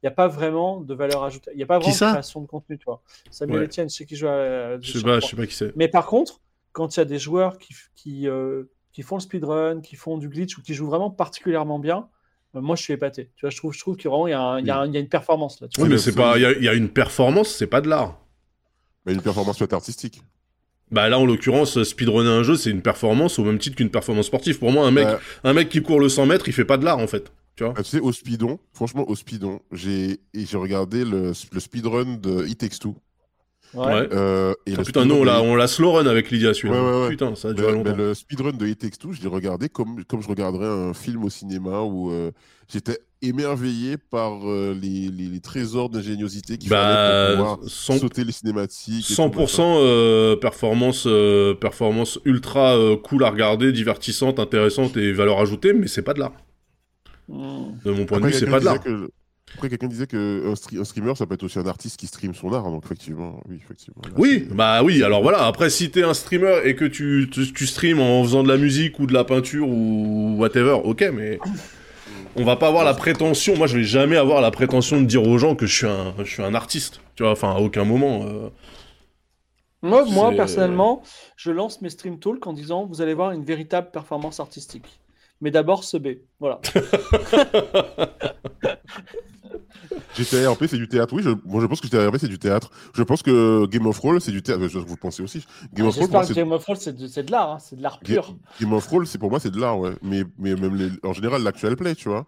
Il 0.02 0.08
n'y 0.08 0.08
a 0.08 0.12
pas 0.12 0.28
vraiment 0.28 0.82
de 0.82 0.96
valeur 0.96 1.24
ajoutée. 1.24 1.52
Il 1.54 1.58
n'y 1.58 1.64
a 1.64 1.68
pas 1.68 1.78
vraiment 1.78 1.94
de 1.94 1.96
création 2.14 2.42
de 2.42 2.48
contenu, 2.48 2.80
tu 2.80 2.86
vois. 2.86 3.04
Samuel 3.30 3.60
Ouais. 3.60 3.66
Etienne, 3.66 3.88
je 3.88 3.94
sais 3.98 4.06
qui 4.08 4.16
joue 4.16 4.28
à 4.28 4.78
The 4.80 4.84
Je 4.84 4.92
sais 4.94 4.98
Witcher 4.98 5.04
pas, 5.04 5.18
3. 5.20 5.20
je 5.20 5.28
sais 5.28 5.36
pas 5.36 5.46
qui 5.48 5.54
c'est. 5.56 5.76
Mais 5.76 5.88
par 5.88 6.08
contre, 6.08 6.42
quand 6.72 6.96
il 6.96 7.00
y 7.00 7.02
a 7.02 7.06
des 7.06 7.20
joueurs 7.20 7.60
qui, 7.60 7.76
qui, 7.96 8.28
euh, 8.28 8.64
qui 8.92 9.04
font 9.04 9.18
le 9.18 9.22
speedrun, 9.22 9.82
qui 9.82 9.96
font 9.96 10.18
du 10.18 10.28
glitch 10.28 10.58
ou 10.58 10.64
qui 10.64 10.74
jouent 10.74 10.88
vraiment 10.88 11.12
particulièrement 11.12 11.78
bien, 11.78 12.10
euh, 12.56 12.62
moi 12.62 12.76
je 12.76 12.82
suis 12.82 12.94
épaté. 12.94 13.30
Tu 13.36 13.42
vois, 13.42 13.52
je 13.52 13.58
trouve, 13.58 13.74
je 13.74 13.80
trouve 13.80 13.96
qu'il 13.96 14.10
y, 14.10 14.34
a 14.34 14.40
un- 14.42 14.60
il 14.60 14.66
y 14.66 14.72
a 14.72 14.80
un- 14.80 14.88
il 14.88 14.94
y 14.94 14.98
a 14.98 15.00
une 15.00 15.08
performance 15.10 15.62
là. 15.62 15.68
Oui, 15.78 15.88
mais 15.88 16.00
c'est 16.00 16.16
pas. 16.16 16.36
Il 16.38 16.42
y, 16.42 16.46
a- 16.48 16.52
il 16.52 16.64
y 16.64 16.68
a 16.70 16.74
une 16.74 16.90
performance, 16.90 17.50
c'est 17.50 17.68
pas 17.68 17.82
de 17.82 17.90
l'art. 17.90 18.20
Mais 19.06 19.14
une 19.14 19.22
performance 19.22 19.60
peut 19.60 19.66
être 19.66 19.74
artistique. 19.74 20.24
Bah 20.92 21.10
là, 21.10 21.18
en 21.20 21.26
l'occurrence, 21.26 21.82
speedrunner 21.84 22.30
un 22.30 22.44
jeu, 22.44 22.56
c'est 22.56 22.70
une 22.70 22.82
performance 22.82 23.40
au 23.40 23.44
même 23.44 23.58
titre 23.58 23.76
qu'une 23.76 23.90
performance 23.90 24.28
sportive. 24.28 24.60
Pour 24.60 24.72
moi, 24.72 24.86
un 24.86 24.92
mec, 24.92 25.08
Euh, 25.08 25.18
un 25.44 25.54
mec 25.54 25.70
qui 25.70 25.82
court 25.82 26.00
le 26.00 26.10
100 26.10 26.26
mètres, 26.28 26.48
il 26.48 26.54
fait 26.54 26.66
pas 26.66 26.78
de 26.78 26.86
l'art 26.86 27.00
en 27.00 27.08
fait. 27.08 27.32
Tu 27.56 27.64
vois? 27.64 27.74
Ah, 27.78 27.84
tu 27.84 27.90
sais, 27.90 28.00
au 28.00 28.12
speedon, 28.12 28.60
franchement, 28.74 29.10
au 29.10 29.16
speedon, 29.16 29.62
j'ai 29.72 30.20
et 30.34 30.46
j'ai 30.46 30.58
regardé 30.58 31.06
le, 31.06 31.32
le 31.52 31.60
speedrun 31.60 32.18
de 32.22 32.46
It 32.48 32.58
Takes 32.60 32.80
Two. 32.80 32.96
Ouais. 33.74 34.08
Euh, 34.14 34.54
et 34.66 34.76
le 34.76 34.84
putain, 34.84 35.04
non, 35.06 35.20
de- 35.22 35.26
l'a, 35.26 35.42
on 35.42 35.56
l'a 35.56 35.68
slow 35.68 35.92
run 35.94 36.06
avec 36.08 36.32
Lydia 36.32 36.54
celui-là. 36.54 36.82
Ouais, 36.82 36.92
ouais, 36.92 37.02
ouais. 37.04 37.10
Putain, 37.10 37.36
ça 37.36 37.50
a 37.50 37.54
duré 37.54 37.74
mais 37.74 37.78
longtemps. 37.84 37.96
le 37.98 38.14
speedrun 38.14 38.52
de 38.54 38.68
It 38.68 38.80
Takes 38.80 38.98
Two, 39.00 39.12
je 39.12 39.22
l'ai 39.22 39.28
regardé 39.28 39.68
comme, 39.68 40.04
comme 40.06 40.22
je 40.22 40.28
regarderais 40.30 40.68
un 40.68 40.94
film 40.94 41.26
au 41.26 41.30
cinéma 41.30 41.82
où 41.82 42.10
euh, 42.12 42.32
j'étais 42.72 43.00
émerveillé 43.22 43.98
par 43.98 44.48
euh, 44.48 44.74
les, 44.80 45.10
les, 45.10 45.28
les 45.28 45.40
trésors 45.42 45.90
d'ingéniosité 45.90 46.54
fallait 46.54 46.70
Bah, 46.70 47.36
pour 47.38 47.38
pouvoir 47.38 47.60
100%, 47.66 48.00
sauter 48.00 48.24
les 48.24 48.32
cinématiques. 48.32 49.12
et 49.12 49.16
tout, 49.16 49.22
100% 49.22 49.60
euh, 49.62 50.36
performance, 50.38 51.04
euh, 51.08 51.54
performance 51.56 52.20
ultra 52.24 52.78
euh, 52.78 52.96
cool 52.96 53.24
à 53.26 53.30
regarder, 53.30 53.72
divertissante, 53.74 54.40
intéressante 54.40 54.96
et 54.96 55.12
valeur 55.12 55.40
ajoutée, 55.40 55.74
mais 55.74 55.88
c'est 55.88 56.02
pas 56.04 56.14
de 56.14 56.20
l'art. 56.20 56.34
Mm. 57.28 57.64
De 57.84 57.92
mon 57.92 58.06
point 58.06 58.20
de 58.22 58.28
vue, 58.28 58.34
c'est 58.34 58.46
pas 58.46 58.60
de 58.60 58.66
l'art. 58.66 58.80
que- 58.80 59.10
Après, 59.56 59.70
quelqu'un 59.70 59.88
disait 59.88 60.06
qu'un 60.08 60.18
stre- 60.54 60.80
un 60.80 60.84
streamer, 60.84 61.16
ça 61.16 61.26
peut 61.26 61.34
être 61.36 61.44
aussi 61.44 61.58
un 61.60 61.66
artiste 61.68 61.98
qui 61.98 62.08
stream 62.08 62.36
son 62.36 62.52
art. 62.54 62.64
Donc, 62.64 62.84
effectivement, 62.86 63.40
oui, 63.50 63.58
effectivement. 63.64 64.02
Là, 64.06 64.12
Oui, 64.18 64.48
bah 64.52 64.84
oui, 64.84 65.02
alors 65.04 65.22
voilà, 65.24 65.46
après 65.46 65.70
si 65.70 65.90
t'es 65.90 66.04
un 66.04 66.14
streamer 66.14 66.60
et 66.66 66.76
que 66.76 66.86
tu, 66.86 67.30
tu, 67.32 67.52
tu 67.54 67.66
streams 67.66 68.00
en 68.02 68.22
faisant 68.24 68.44
de 68.44 68.50
la 68.50 68.58
musique 68.58 69.00
ou 69.00 69.06
de 69.08 69.14
la 69.14 69.24
peinture 69.24 69.68
ou 69.68 70.36
whatever, 70.38 70.74
ok, 70.84 71.10
mais 71.14 71.40
on 72.36 72.44
va 72.44 72.58
pas 72.58 72.68
avoir 72.68 72.84
la 72.84 72.94
prétention, 72.94 73.56
moi 73.56 73.68
je 73.68 73.78
vais 73.78 73.84
jamais 73.86 74.18
avoir 74.18 74.42
la 74.42 74.52
prétention 74.52 75.00
de 75.00 75.06
dire 75.06 75.24
aux 75.26 75.38
gens 75.38 75.56
que 75.56 75.66
je 75.66 75.74
suis 75.76 75.88
un, 75.88 76.14
je 76.20 76.24
suis 76.30 76.44
un 76.44 76.54
artiste, 76.54 77.00
tu 77.16 77.24
vois, 77.24 77.32
enfin 77.32 77.52
à 77.52 77.60
aucun 77.60 77.86
moment. 77.86 78.26
euh. 78.28 78.50
Moi, 79.82 80.04
moi, 80.06 80.30
C'est- 80.32 80.36
personnellement, 80.38 81.02
je 81.38 81.52
lance 81.52 81.82
mes 81.82 81.90
Stream 81.90 82.20
Talk 82.20 82.46
en 82.48 82.54
disant 82.54 82.86
vous 82.88 83.02
allez 83.02 83.14
voir 83.14 83.32
une 83.32 83.46
véritable 83.46 83.90
performance 83.92 84.40
artistique. 84.40 85.00
Mais 85.46 85.52
d'abord, 85.52 85.84
ce 85.84 85.96
B. 85.98 86.08
Voilà. 86.40 86.60
GTA 90.18 90.50
RP, 90.52 90.66
c'est 90.68 90.78
du 90.78 90.88
théâtre. 90.88 91.14
Oui, 91.14 91.22
je, 91.22 91.30
moi, 91.46 91.62
je 91.62 91.68
pense 91.68 91.80
que 91.82 91.86
GTA 91.88 92.08
RP, 92.10 92.16
c'est 92.20 92.28
du 92.28 92.40
théâtre. 92.40 92.72
Je 92.96 93.04
pense 93.04 93.22
que 93.22 93.68
Game 93.68 93.86
of 93.86 93.96
Thrones, 93.98 94.20
c'est 94.20 94.32
du 94.32 94.42
théâtre. 94.42 94.68
Je- 94.68 94.80
Vous 94.80 94.96
pensez 94.98 95.22
aussi. 95.22 95.46
Game 95.74 95.86
of 95.86 95.94
Thrones, 95.94 96.06
J'espère 96.06 96.10
moi, 96.10 96.22
que 96.22 96.28
c'est 96.28 96.34
Game 96.34 96.52
of 96.52 96.64
Thrones, 96.64 96.78
c'est 96.80 96.96
de, 96.98 97.08
c'est 97.08 97.24
de 97.24 97.32
l'art. 97.32 97.52
hein, 97.52 97.58
C'est 97.60 97.76
de 97.76 97.84
l'art 97.84 98.00
pur. 98.00 98.36
Game 98.60 98.74
of 98.74 98.88
Thrones, 98.88 99.06
c'est 99.06 99.18
pour 99.20 99.30
moi, 99.30 99.40
c'est 99.40 99.52
de 99.52 99.60
l'art, 99.60 99.78
ouais. 99.80 99.92
Mais, 100.02 100.24
mais 100.40 100.56
même 100.56 100.76
les- 100.76 100.90
en 101.08 101.14
général, 101.14 101.44
l'actuel 101.44 101.76
play, 101.76 101.94
tu 101.94 102.10
vois. 102.10 102.26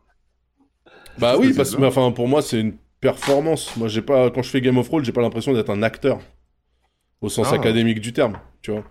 Bah 1.18 1.38
oui, 1.40 1.52
que 1.52 1.56
parce 1.58 1.76
que 1.76 1.82
enfin 1.84 2.12
pour 2.12 2.28
moi 2.28 2.44
c'est 2.44 2.60
une 2.60 2.78
performance. 3.02 3.76
Moi 3.76 3.88
j'ai 3.88 4.04
pas, 4.04 4.30
quand 4.30 4.44
je 4.44 4.50
fais 4.52 4.62
Game 4.62 4.78
of 4.78 4.86
Thrones, 4.88 5.04
j'ai 5.04 5.12
pas 5.12 5.22
l'impression 5.22 5.52
d'être 5.52 5.72
un 5.72 5.82
acteur 5.82 6.20
au 7.22 7.30
sens 7.30 7.48
Ah. 7.52 7.56
académique 7.56 8.00
du 8.02 8.14
terme, 8.14 8.38
tu 8.62 8.70
vois. 8.72 8.84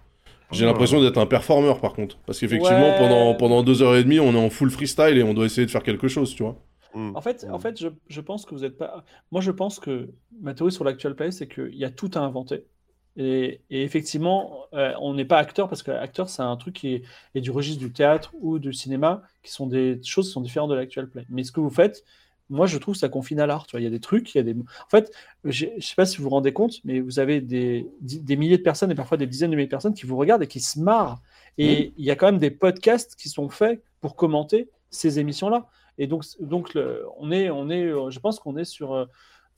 J'ai 0.52 0.64
Ah. 0.64 0.68
l'impression 0.68 1.00
d'être 1.02 1.18
un 1.18 1.26
performeur 1.26 1.80
par 1.80 1.92
contre, 1.92 2.18
parce 2.26 2.38
qu'effectivement 2.38 2.90
Ouais. 2.90 2.98
pendant 2.98 3.34
pendant 3.34 3.62
deux 3.62 3.82
heures 3.82 3.96
et 3.96 4.04
demie 4.04 4.20
on 4.20 4.32
est 4.32 4.38
en 4.38 4.50
full 4.50 4.70
freestyle 4.70 5.18
et 5.18 5.22
on 5.22 5.34
doit 5.34 5.46
essayer 5.46 5.66
de 5.66 5.70
faire 5.70 5.82
quelque 5.82 6.08
chose, 6.08 6.34
tu 6.34 6.42
vois. 6.44 6.56
Mm. 6.94 7.16
En 7.16 7.20
fait, 7.20 7.46
en 7.50 7.58
fait 7.58 7.78
je, 7.80 7.88
je 8.08 8.20
pense 8.20 8.44
que 8.46 8.54
vous 8.54 8.64
êtes 8.64 8.78
pas. 8.78 9.04
Moi, 9.32 9.40
je 9.40 9.50
pense 9.50 9.78
que 9.80 10.08
ma 10.40 10.54
théorie 10.54 10.72
sur 10.72 10.84
l'actual 10.84 11.14
play, 11.14 11.30
c'est 11.30 11.48
qu'il 11.48 11.74
y 11.74 11.84
a 11.84 11.90
tout 11.90 12.10
à 12.14 12.20
inventer. 12.20 12.64
Et, 13.18 13.60
et 13.70 13.82
effectivement, 13.82 14.66
euh, 14.74 14.92
on 15.00 15.14
n'est 15.14 15.24
pas 15.24 15.38
acteur 15.38 15.68
parce 15.68 15.82
que 15.82 15.90
acteur, 15.90 16.28
c'est 16.28 16.42
un 16.42 16.56
truc 16.56 16.74
qui 16.74 16.94
est, 16.94 17.02
est 17.34 17.40
du 17.40 17.50
registre 17.50 17.80
du 17.80 17.90
théâtre 17.92 18.32
ou 18.40 18.58
du 18.58 18.72
cinéma, 18.74 19.22
qui 19.42 19.50
sont 19.50 19.66
des 19.66 20.00
choses 20.04 20.26
qui 20.26 20.32
sont 20.32 20.42
différentes 20.42 20.70
de 20.70 20.74
l'actual 20.74 21.08
play. 21.08 21.24
Mais 21.30 21.42
ce 21.42 21.50
que 21.50 21.60
vous 21.60 21.70
faites, 21.70 22.04
moi, 22.48 22.66
je 22.66 22.78
trouve 22.78 22.94
que 22.94 23.00
ça 23.00 23.08
confine 23.08 23.40
à 23.40 23.46
l'art. 23.46 23.66
Il 23.74 23.80
y 23.82 23.86
a 23.86 23.90
des 23.90 24.00
trucs, 24.00 24.34
il 24.34 24.38
y 24.38 24.40
a 24.40 24.44
des. 24.44 24.54
En 24.54 24.88
fait, 24.90 25.12
je 25.44 25.66
sais 25.80 25.94
pas 25.96 26.06
si 26.06 26.18
vous 26.18 26.24
vous 26.24 26.30
rendez 26.30 26.52
compte, 26.52 26.80
mais 26.84 27.00
vous 27.00 27.18
avez 27.18 27.40
des, 27.40 27.86
des 28.00 28.36
milliers 28.36 28.58
de 28.58 28.62
personnes 28.62 28.90
et 28.90 28.94
parfois 28.94 29.16
des 29.16 29.26
dizaines 29.26 29.50
de 29.50 29.56
milliers 29.56 29.66
de 29.66 29.70
personnes 29.70 29.94
qui 29.94 30.06
vous 30.06 30.16
regardent 30.16 30.42
et 30.42 30.46
qui 30.46 30.60
se 30.60 30.78
marrent. 30.78 31.20
Et 31.58 31.92
il 31.96 32.04
y 32.04 32.10
a 32.10 32.16
quand 32.16 32.26
même 32.26 32.38
des 32.38 32.50
podcasts 32.50 33.16
qui 33.16 33.28
sont 33.28 33.48
faits 33.48 33.82
pour 34.00 34.14
commenter 34.16 34.68
ces 34.90 35.18
émissions-là. 35.18 35.66
Et 35.98 36.06
donc, 36.06 36.24
donc 36.40 36.74
le- 36.74 37.04
on 37.18 37.32
est, 37.32 37.50
on 37.50 37.70
est, 37.70 37.88
je 38.10 38.18
pense 38.20 38.38
qu'on 38.38 38.56
est 38.56 38.64
sur, 38.66 38.92
euh, 38.94 39.06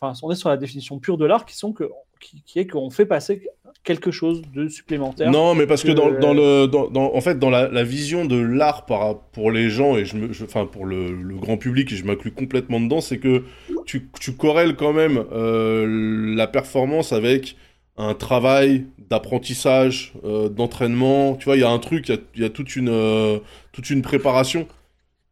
enfin, 0.00 0.18
on 0.22 0.30
est 0.30 0.36
sur 0.36 0.48
la 0.48 0.56
définition 0.56 0.98
pure 1.00 1.18
de 1.18 1.24
l'art 1.26 1.44
qui 1.44 1.56
sont 1.56 1.72
que, 1.72 1.90
qui, 2.20 2.42
qui 2.42 2.58
est 2.60 2.66
qu'on 2.66 2.90
fait 2.90 3.06
passer 3.06 3.48
quelque 3.84 4.10
chose 4.10 4.42
de 4.54 4.68
supplémentaire. 4.68 5.30
Non, 5.30 5.54
mais 5.54 5.66
parce 5.66 5.82
que 5.82 5.88
que- 5.88 5.92
dans, 5.92 6.10
dans 6.10 6.34
le, 6.34 6.66
dans, 6.66 6.88
dans- 6.90 7.14
en 7.14 7.20
fait, 7.20 7.38
dans 7.38 7.48
la, 7.50 7.68
la 7.68 7.84
vision 7.84 8.24
de 8.26 8.36
l'art 8.36 8.84
par, 8.84 9.18
pour 9.32 9.50
les 9.50 9.70
gens 9.70 9.96
et 9.96 10.04
je 10.04 10.16
me, 10.16 10.32
je- 10.32 10.44
enfin 10.44 10.66
pour 10.66 10.84
le, 10.84 11.12
le 11.12 11.36
grand 11.36 11.56
public 11.56 11.90
et 11.92 11.96
je 11.96 12.04
m'inclus 12.04 12.32
complètement 12.32 12.80
dedans, 12.80 13.00
c'est 13.00 13.18
que 13.18 13.44
tu, 13.86 14.08
tu 14.20 14.32
corrèles 14.34 14.76
quand 14.76 14.92
même 14.92 15.24
euh, 15.32 16.34
la 16.36 16.46
performance 16.46 17.12
avec 17.12 17.56
un 17.96 18.14
travail 18.14 18.84
d'apprentissage, 19.10 20.12
euh, 20.24 20.48
d'entraînement. 20.48 21.34
Tu 21.36 21.46
vois, 21.46 21.56
il 21.56 21.60
y 21.60 21.64
a 21.64 21.70
un 21.70 21.78
truc, 21.78 22.08
il 22.08 22.14
y 22.14 22.18
a, 22.18 22.20
il 22.36 22.42
y 22.42 22.44
a 22.44 22.50
toute 22.50 22.76
une, 22.76 22.88
euh, 22.90 23.38
toute 23.72 23.90
une 23.90 24.02
préparation 24.02 24.68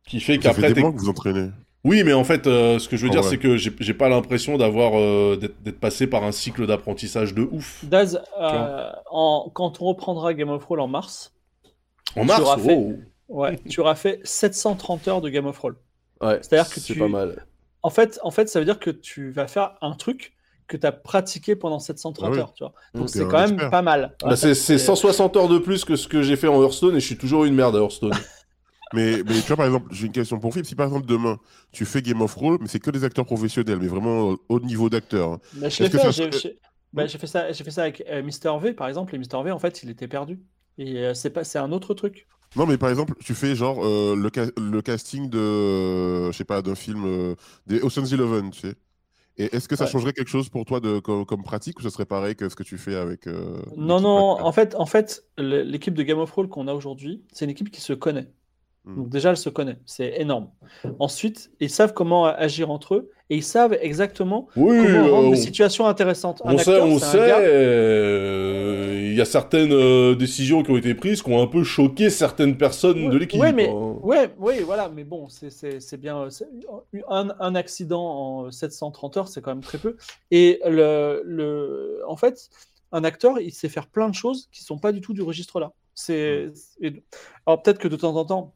qui 0.09 0.21
fait 0.21 0.35
Ça 0.35 0.39
qu'après 0.51 0.69
fait 0.69 0.75
des 0.75 0.81
mois 0.81 0.93
que 0.93 0.99
vous 0.99 1.09
entraînez. 1.09 1.49
Oui, 1.89 2.03
mais 2.05 2.13
en 2.13 2.25
fait, 2.25 2.47
euh, 2.47 2.79
ce 2.79 2.89
que 2.89 2.97
je 2.97 3.05
veux 3.05 3.11
dire, 3.11 3.23
vrai. 3.23 3.31
c'est 3.31 3.39
que 3.39 3.57
j'ai 3.57 3.73
j'ai 3.81 3.95
pas 3.95 4.09
l'impression 4.09 4.59
d'avoir 4.59 4.99
euh, 4.99 5.37
d'être 5.37 5.81
passé 5.81 6.07
par 6.07 6.25
un 6.25 6.33
cycle 6.33 6.67
d'apprentissage 6.67 7.33
de 7.35 7.43
ouf. 7.51 7.85
Daz, 7.85 8.21
euh, 8.41 8.91
en- 9.11 9.51
quand 9.55 9.81
on 9.81 9.87
reprendra 9.87 10.35
Game 10.35 10.51
of 10.51 10.63
Thrones 10.63 10.81
en 10.81 10.89
mars, 10.89 11.33
En 12.17 12.25
mars, 12.25 12.41
auras 12.41 12.59
fait- 12.59 12.77
oh. 12.77 12.95
ouais, 13.29 13.59
tu 13.69 13.81
auras 13.81 13.95
fait 13.95 14.21
730 14.25 15.09
heures 15.09 15.21
de 15.21 15.29
Game 15.29 15.47
of 15.47 15.57
Thrones. 15.57 15.77
Ouais, 16.21 16.39
C'est-à-dire 16.43 16.69
que 16.73 16.81
c'est 16.81 16.95
tu- 16.95 16.99
pas 16.99 17.09
mal. 17.09 17.47
En 17.83 17.91
fait, 17.91 18.19
en 18.23 18.31
fait, 18.31 18.49
ça 18.49 18.59
veut 18.59 18.65
dire 18.65 18.79
que 18.81 18.91
tu 18.91 19.31
vas 19.31 19.47
faire 19.47 19.75
un 19.81 19.93
truc 19.95 20.33
que 20.67 20.77
tu 20.77 20.85
as 20.87 20.91
pratiqué 20.93 21.55
pendant 21.55 21.79
730 21.79 22.25
Ah 22.27 22.33
oui. 22.33 22.39
heures. 22.41 22.53
Tu 22.55 22.65
vois. 22.65 22.73
Donc 22.95 23.09
c'est 23.09 23.29
quand 23.29 23.39
même 23.49 23.71
pas 23.71 23.83
mal. 23.83 24.17
Bah, 24.25 24.35
c'est 24.35 24.55
c'est 24.55 24.79
160 24.79 25.37
heures 25.37 25.49
de 25.49 25.59
plus 25.59 25.85
que 25.85 25.95
ce 25.95 26.09
que 26.09 26.23
j'ai 26.23 26.35
fait 26.35 26.49
en 26.49 26.61
Hearthstone 26.61 26.97
et 26.97 27.01
je 27.01 27.07
suis 27.07 27.17
toujours 27.17 27.45
une 27.45 27.55
merde 27.55 27.77
à 27.77 27.79
Hearthstone. 27.79 28.11
Mais, 28.93 29.23
mais 29.25 29.43
tu 29.43 29.49
vois, 29.49 29.57
par 29.57 29.67
exemple, 29.67 29.89
j'ai 29.93 30.07
une 30.07 30.13
question 30.13 30.39
pour 30.39 30.53
Philippe. 30.53 30.67
Si 30.67 30.75
par 30.75 30.87
exemple 30.87 31.07
demain, 31.07 31.39
tu 31.73 31.85
fais 31.85 32.03
Game 32.03 32.21
of 32.23 32.35
Thrones, 32.35 32.59
mais 32.61 32.69
c'est 32.69 32.79
que 32.81 32.91
des 32.91 33.05
acteurs 33.05 33.27
professionnels, 33.27 33.79
mais 33.81 33.89
vraiment 33.89 34.37
haut 34.49 34.61
niveau 34.61 34.89
d'acteurs. 34.89 35.33
hein. 35.33 35.41
Bah, 35.53 35.69
je 35.69 35.83
l'ai 35.83 35.91
fait, 35.91 36.11
j'ai 36.11 36.61
bah, 36.93 37.09
fait 37.09 37.27
ça, 37.27 37.53
j'ai 37.53 37.65
fait 37.65 37.71
ça 37.71 37.83
avec 37.83 38.03
euh, 38.09 38.23
Mister 38.23 38.53
V 38.61 38.73
par 38.75 38.89
exemple. 38.89 39.15
Et 39.15 39.19
Mister 39.19 39.43
V 39.43 39.51
en 39.51 39.59
fait, 39.59 39.83
il 39.83 39.91
était 39.91 40.09
perdu. 40.09 40.41
Et 40.79 40.99
euh, 40.99 41.15
c'est 41.15 41.31
pas, 41.31 41.43
un 41.59 41.73
autre 41.73 41.95
truc. 41.95 42.27
Non, 42.55 42.67
mais 42.67 42.79
par 42.79 42.89
exemple, 42.89 43.15
tu 43.21 43.35
fais 43.35 43.55
genre 43.55 43.85
euh, 43.85 44.17
le, 44.17 44.31
ca- 44.35 44.51
le 44.57 44.81
casting 44.81 45.29
de, 45.29 45.39
euh, 45.39 46.33
je 46.33 46.37
sais 46.39 46.45
pas, 46.45 46.63
d'un 46.63 46.75
film 46.75 47.35
des 47.67 47.81
Ocean's 47.83 48.13
Eleven, 48.13 48.51
tu 48.51 48.61
sais. 48.61 48.75
Et 49.39 49.55
est-ce 49.57 49.69
que 49.69 49.77
ça 49.77 49.87
Ouais. 49.87 49.91
changerait 49.91 50.13
quelque 50.15 50.29
chose 50.31 50.49
pour 50.51 50.65
toi 50.67 50.81
de, 50.81 51.01
comme, 51.01 51.27
comme 51.27 51.43
pratique 51.45 51.79
ou 51.81 51.83
ce 51.83 51.91
serait 51.91 52.07
pareil 52.07 52.37
que 52.37 52.49
ce 52.49 52.57
que 52.57 52.65
tu 52.65 52.79
fais 52.79 52.97
avec. 52.97 53.27
euh, 53.29 53.61
Non, 53.77 54.01
non. 54.01 54.41
En 54.41 54.53
fait, 54.53 54.75
en 54.75 54.87
fait, 54.87 55.25
l'équipe 55.39 55.95
de 55.95 56.03
Game 56.03 56.19
of 56.19 56.31
Thrones 56.31 56.49
qu'on 56.49 56.69
a 56.69 56.75
aujourd'hui, 56.75 57.25
c'est 57.33 57.45
une 57.45 57.51
équipe 57.51 57.71
qui 57.71 57.81
se 57.81 57.93
connaît. 57.93 58.33
Hmm. 58.87 58.97
Donc 58.97 59.09
déjà, 59.09 59.31
elle 59.31 59.37
se 59.37 59.49
connaît. 59.51 59.79
C'est 59.85 60.21
énorme. 60.21 60.49
Ensuite, 61.01 61.51
ils 61.61 61.69
savent 61.71 61.93
comment 61.93 62.25
agir 62.27 62.71
entre 62.71 62.95
eux 62.95 63.11
et 63.31 63.37
ils 63.37 63.43
savent 63.43 63.77
exactement 63.81 64.47
Oui, 64.57 64.77
comment 64.85 65.07
euh, 65.07 65.11
rendre 65.11 65.27
on, 65.29 65.31
des 65.31 65.37
situations 65.37 65.87
intéressantes. 65.89 66.41
Un 66.45 66.55
on 66.55 66.59
sait, 66.59 66.71
acteur, 66.75 66.87
on 66.87 66.99
sait. 67.01 67.19
euh, 68.01 69.01
Il 69.11 69.15
y 69.17 69.21
a 69.21 69.25
certaines 69.25 69.73
euh, 69.73 70.15
décisions 70.15 70.63
qui 70.63 70.71
ont 70.71 70.77
été 70.77 70.95
prises 70.95 71.23
qui 71.23 71.31
ont 71.31 71.43
un 71.43 71.47
peu 71.47 71.65
choqué 71.65 72.11
certaines 72.11 72.57
personnes 72.57 73.11
de 73.11 73.17
l'équipe. 73.17 73.41
Ouais, 73.41 73.53
mais 73.53 73.69
hein. 73.69 73.97
ouais, 74.03 74.31
ouais, 74.39 74.61
voilà, 74.61 74.89
mais 74.95 75.05
bon, 75.05 75.29
c'est- 75.29 75.97
bien. 75.97 76.19
euh, 76.23 76.29
Un, 77.09 77.29
un 77.41 77.55
accident 77.55 78.03
en 78.47 78.51
730 78.51 79.17
heures, 79.17 79.29
c'est 79.29 79.41
quand 79.41 79.51
même 79.53 79.63
très 79.65 79.79
peu. 79.79 79.97
Et 80.31 80.61
le, 80.65 81.23
le, 81.25 82.03
en 82.07 82.17
fait, 82.17 82.51
un 82.93 83.05
acteur, 83.05 83.41
il 83.41 83.53
sait 83.53 83.69
faire 83.69 83.87
plein 83.89 84.09
de 84.09 84.15
choses 84.15 84.49
qui 84.53 84.63
sont 84.63 84.79
pas 84.79 84.93
du 84.93 85.01
tout 85.01 85.13
du 85.15 85.23
registre 85.23 85.59
là. 85.61 85.73
C'est, 85.95 86.51
et- 86.83 87.03
alors 87.47 87.63
peut-être 87.63 87.79
que 87.79 87.89
de 87.89 87.97
temps 87.97 88.15
en 88.17 88.25
temps, 88.27 88.53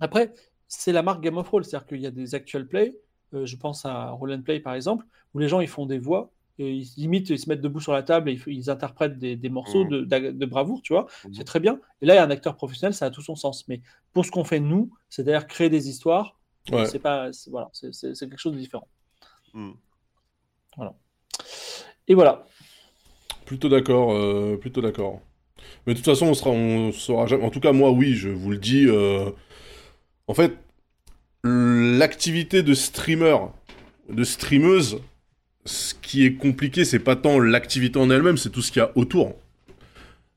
après, 0.00 0.32
c'est 0.68 0.92
la 0.92 1.02
marque 1.02 1.22
Game 1.22 1.36
of 1.38 1.46
Thrones, 1.46 1.64
c'est-à-dire 1.64 1.86
qu'il 1.86 2.00
y 2.00 2.06
a 2.06 2.10
des 2.10 2.34
actual 2.34 2.66
play. 2.66 2.96
euh, 3.34 3.46
je 3.46 3.56
pense 3.56 3.84
à 3.84 4.10
Roll 4.10 4.32
and 4.32 4.42
Play 4.42 4.60
par 4.60 4.74
exemple, 4.74 5.04
où 5.34 5.38
les 5.38 5.48
gens 5.48 5.60
ils 5.60 5.68
font 5.68 5.86
des 5.86 5.98
voix. 5.98 6.30
Et 6.60 6.70
ils 6.72 6.88
limite, 6.96 7.30
ils 7.30 7.38
se 7.38 7.48
mettent 7.48 7.60
debout 7.60 7.80
sur 7.80 7.92
la 7.92 8.04
table 8.04 8.30
et 8.30 8.38
ils, 8.46 8.70
interprètent 8.70 9.18
des, 9.18 9.34
des 9.34 9.48
morceaux 9.48 9.84
Mhm. 9.84 10.06
de, 10.06 10.46
bravoure, 10.46 10.82
tu 10.82 10.92
vois. 10.92 11.06
Mhm. 11.24 11.34
C'est 11.34 11.42
très 11.44 11.58
bien. 11.58 11.80
Et 12.00 12.06
là, 12.06 12.14
il 12.14 12.16
y 12.16 12.20
a 12.20 12.24
un 12.24 12.30
acteur 12.30 12.54
professionnel, 12.54 12.94
ça 12.94 13.06
a 13.06 13.10
tout 13.10 13.22
son 13.22 13.34
sens. 13.34 13.66
Mais 13.66 13.80
pour 14.12 14.24
ce 14.24 14.30
qu'on 14.30 14.44
fait 14.44 14.60
nous, 14.60 14.92
c'est-à-dire 15.08 15.48
créer 15.48 15.68
des 15.68 15.88
histoires, 15.88 16.38
Ouais. 16.70 16.86
c'est 16.86 17.00
pas, 17.00 17.30
voilà, 17.50 17.68
c'est 17.72 18.12
quelque 18.20 18.38
chose 18.38 18.52
de 18.54 18.58
différent. 18.58 18.86
Hmm. 19.52 19.72
Et 22.08 22.14
voilà. 22.14 22.46
Plutôt 23.46 23.68
d'accord, 23.68 24.12
euh, 24.12 24.56
plutôt 24.56 24.80
d'accord. 24.80 25.20
Mais 25.86 25.94
de 25.94 25.98
toute 25.98 26.06
façon, 26.06 26.26
on 26.26 26.34
sera, 26.34 26.50
on 26.50 26.92
saura 26.92 27.26
jamais. 27.26 27.44
En 27.44 27.50
tout 27.50 27.60
cas, 27.60 27.72
moi, 27.72 27.90
oui, 27.90 28.14
je 28.14 28.28
vous 28.28 28.50
le 28.50 28.58
dis. 28.58 28.86
euh, 28.86 29.30
En 30.26 30.34
fait, 30.34 30.56
l'activité 31.44 32.62
de 32.62 32.74
streamer, 32.74 33.36
de 34.08 34.24
streameuse, 34.24 34.98
ce 35.64 35.94
qui 35.94 36.24
est 36.24 36.34
compliqué, 36.34 36.84
c'est 36.84 36.98
pas 36.98 37.16
tant 37.16 37.38
l'activité 37.38 37.98
en 37.98 38.10
elle-même, 38.10 38.36
c'est 38.36 38.50
tout 38.50 38.62
ce 38.62 38.72
qu'il 38.72 38.80
y 38.80 38.84
a 38.84 38.92
autour. 38.96 39.36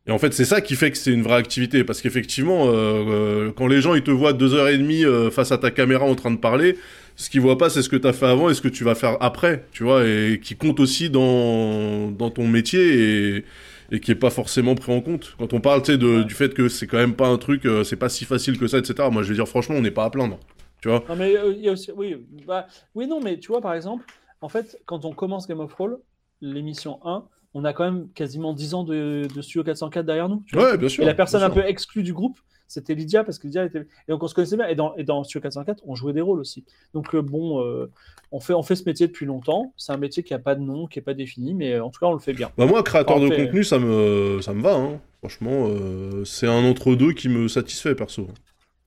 Et 0.07 0.11
en 0.11 0.19
fait, 0.19 0.33
c'est 0.33 0.45
ça 0.45 0.61
qui 0.61 0.75
fait 0.75 0.89
que 0.89 0.97
c'est 0.97 1.11
une 1.11 1.21
vraie 1.21 1.35
activité. 1.35 1.83
Parce 1.83 2.01
qu'effectivement, 2.01 2.67
euh, 2.67 2.71
euh, 2.71 3.51
quand 3.51 3.67
les 3.67 3.81
gens 3.81 3.93
ils 3.93 4.03
te 4.03 4.11
voient 4.11 4.33
deux 4.33 4.53
heures 4.53 4.69
et 4.69 4.77
demie 4.77 5.03
euh, 5.03 5.29
face 5.29 5.51
à 5.51 5.57
ta 5.57 5.69
caméra 5.69 6.05
en 6.05 6.15
train 6.15 6.31
de 6.31 6.38
parler, 6.38 6.77
ce 7.17 7.29
qu'ils 7.29 7.41
voient 7.41 7.57
pas, 7.57 7.69
c'est 7.69 7.81
ce 7.81 7.89
que 7.89 7.97
tu 7.97 8.07
as 8.07 8.13
fait 8.13 8.25
avant 8.25 8.49
et 8.49 8.53
ce 8.53 8.61
que 8.61 8.69
tu 8.69 8.85
vas 8.85 8.95
faire 8.95 9.17
après, 9.19 9.65
tu 9.73 9.83
vois, 9.83 10.07
et 10.07 10.39
qui 10.41 10.55
compte 10.55 10.79
aussi 10.79 11.09
dans, 11.09 12.11
ton 12.33 12.47
métier 12.47 13.43
et 13.91 13.99
qui 13.99 14.11
est 14.11 14.15
pas 14.15 14.29
forcément 14.29 14.75
pris 14.75 14.91
en 14.93 15.01
compte. 15.01 15.35
Quand 15.39 15.53
on 15.53 15.61
parle, 15.61 15.81
tu 15.81 15.91
sais, 15.93 15.97
de- 15.97 16.23
du 16.23 16.33
fait 16.33 16.53
que 16.53 16.67
c'est 16.69 16.88
quand 16.88 16.97
même 16.97 17.15
pas 17.15 17.27
un 17.27 17.38
truc, 17.38 17.65
euh, 17.65 17.83
c'est 17.83 17.95
pas 17.95 18.09
si 18.09 18.25
facile 18.25 18.57
que 18.59 18.67
ça, 18.67 18.77
etc. 18.79 19.09
Moi, 19.11 19.23
je 19.23 19.29
veux 19.29 19.35
dire, 19.35 19.47
franchement, 19.47 19.75
on 19.77 19.81
n'est 19.81 19.91
pas 19.91 20.05
à 20.05 20.09
plaindre, 20.09 20.39
tu 20.81 20.89
vois. 20.89 21.03
Non, 21.09 21.15
mais 21.15 21.35
euh, 21.38 21.53
il 21.55 21.63
y 21.63 21.69
a 21.69 21.71
aussi. 21.71 21.91
Oui, 21.95 22.15
bah, 22.45 22.67
oui, 22.95 23.07
non, 23.07 23.21
mais 23.21 23.39
tu 23.39 23.47
vois, 23.47 23.61
par 23.61 23.73
exemple, 23.73 24.05
en 24.41 24.49
fait, 24.49 24.77
quand 24.85 25.05
on 25.05 25.13
commence 25.13 25.47
Game 25.47 25.59
of 25.59 25.71
Thrones, 25.73 25.97
l'émission 26.41 26.99
1, 27.05 27.25
on 27.53 27.63
a 27.65 27.73
quand 27.73 27.85
même 27.85 28.09
quasiment 28.13 28.53
10 28.53 28.73
ans 28.73 28.83
de, 28.83 29.25
de 29.33 29.41
Studio 29.41 29.63
404 29.63 30.05
derrière 30.05 30.29
nous. 30.29 30.43
tu 30.45 30.55
vois. 30.55 30.71
Ouais, 30.71 30.77
bien 30.77 30.89
sûr. 30.89 31.03
Et 31.03 31.05
la 31.07 31.13
personne 31.15 31.41
un 31.41 31.49
peu 31.49 31.63
exclue 31.65 32.03
du 32.03 32.13
groupe, 32.13 32.38
c'était 32.68 32.95
Lydia, 32.95 33.24
parce 33.24 33.39
que 33.39 33.47
Lydia 33.47 33.65
était. 33.65 33.80
Et 33.80 34.11
donc 34.11 34.22
on 34.24 34.28
se 34.28 34.34
connaissait 34.36 34.57
bien. 34.57 34.68
Et 34.68 34.76
dans, 34.76 34.95
et 34.95 35.03
dans 35.03 35.24
Studio 35.24 35.41
404, 35.41 35.84
on 35.86 35.95
jouait 35.95 36.13
des 36.13 36.22
rôles 36.22 36.39
aussi. 36.39 36.65
Donc 36.93 37.15
euh, 37.15 37.22
bon, 37.22 37.61
euh, 37.63 37.89
on, 38.32 38.39
fait, 38.39 38.53
on 38.53 38.63
fait 38.63 38.76
ce 38.76 38.84
métier 38.86 39.07
depuis 39.07 39.26
longtemps. 39.26 39.74
C'est 39.78 39.91
un 39.93 39.97
métier 39.97 40.24
qui 40.24 40.34
n'a 40.34 40.39
pas 40.39 40.55
de 40.55 40.61
nom, 40.61 40.86
qui 40.88 40.99
n'est 40.99 41.03
pas 41.03 41.13
défini, 41.13 41.53
mais 41.53 41.74
euh, 41.74 41.84
en 41.84 41.89
tout 41.89 41.99
cas, 41.99 42.07
on 42.07 42.13
le 42.13 42.20
fait 42.20 42.34
bien. 42.34 42.51
Bah 42.57 42.65
moi, 42.65 42.84
créateur 42.84 43.20
de 43.20 43.30
contenu, 43.30 43.63
ça 43.63 43.80
me, 43.80 44.39
ça 44.41 44.53
me 44.53 44.61
va. 44.61 44.76
Hein. 44.76 44.99
Franchement, 45.20 45.68
euh, 45.70 46.24
c'est 46.26 46.47
un 46.47 46.63
entre-deux 46.63 47.13
qui 47.13 47.30
me 47.30 47.47
satisfait, 47.47 47.95
perso. 47.95 48.28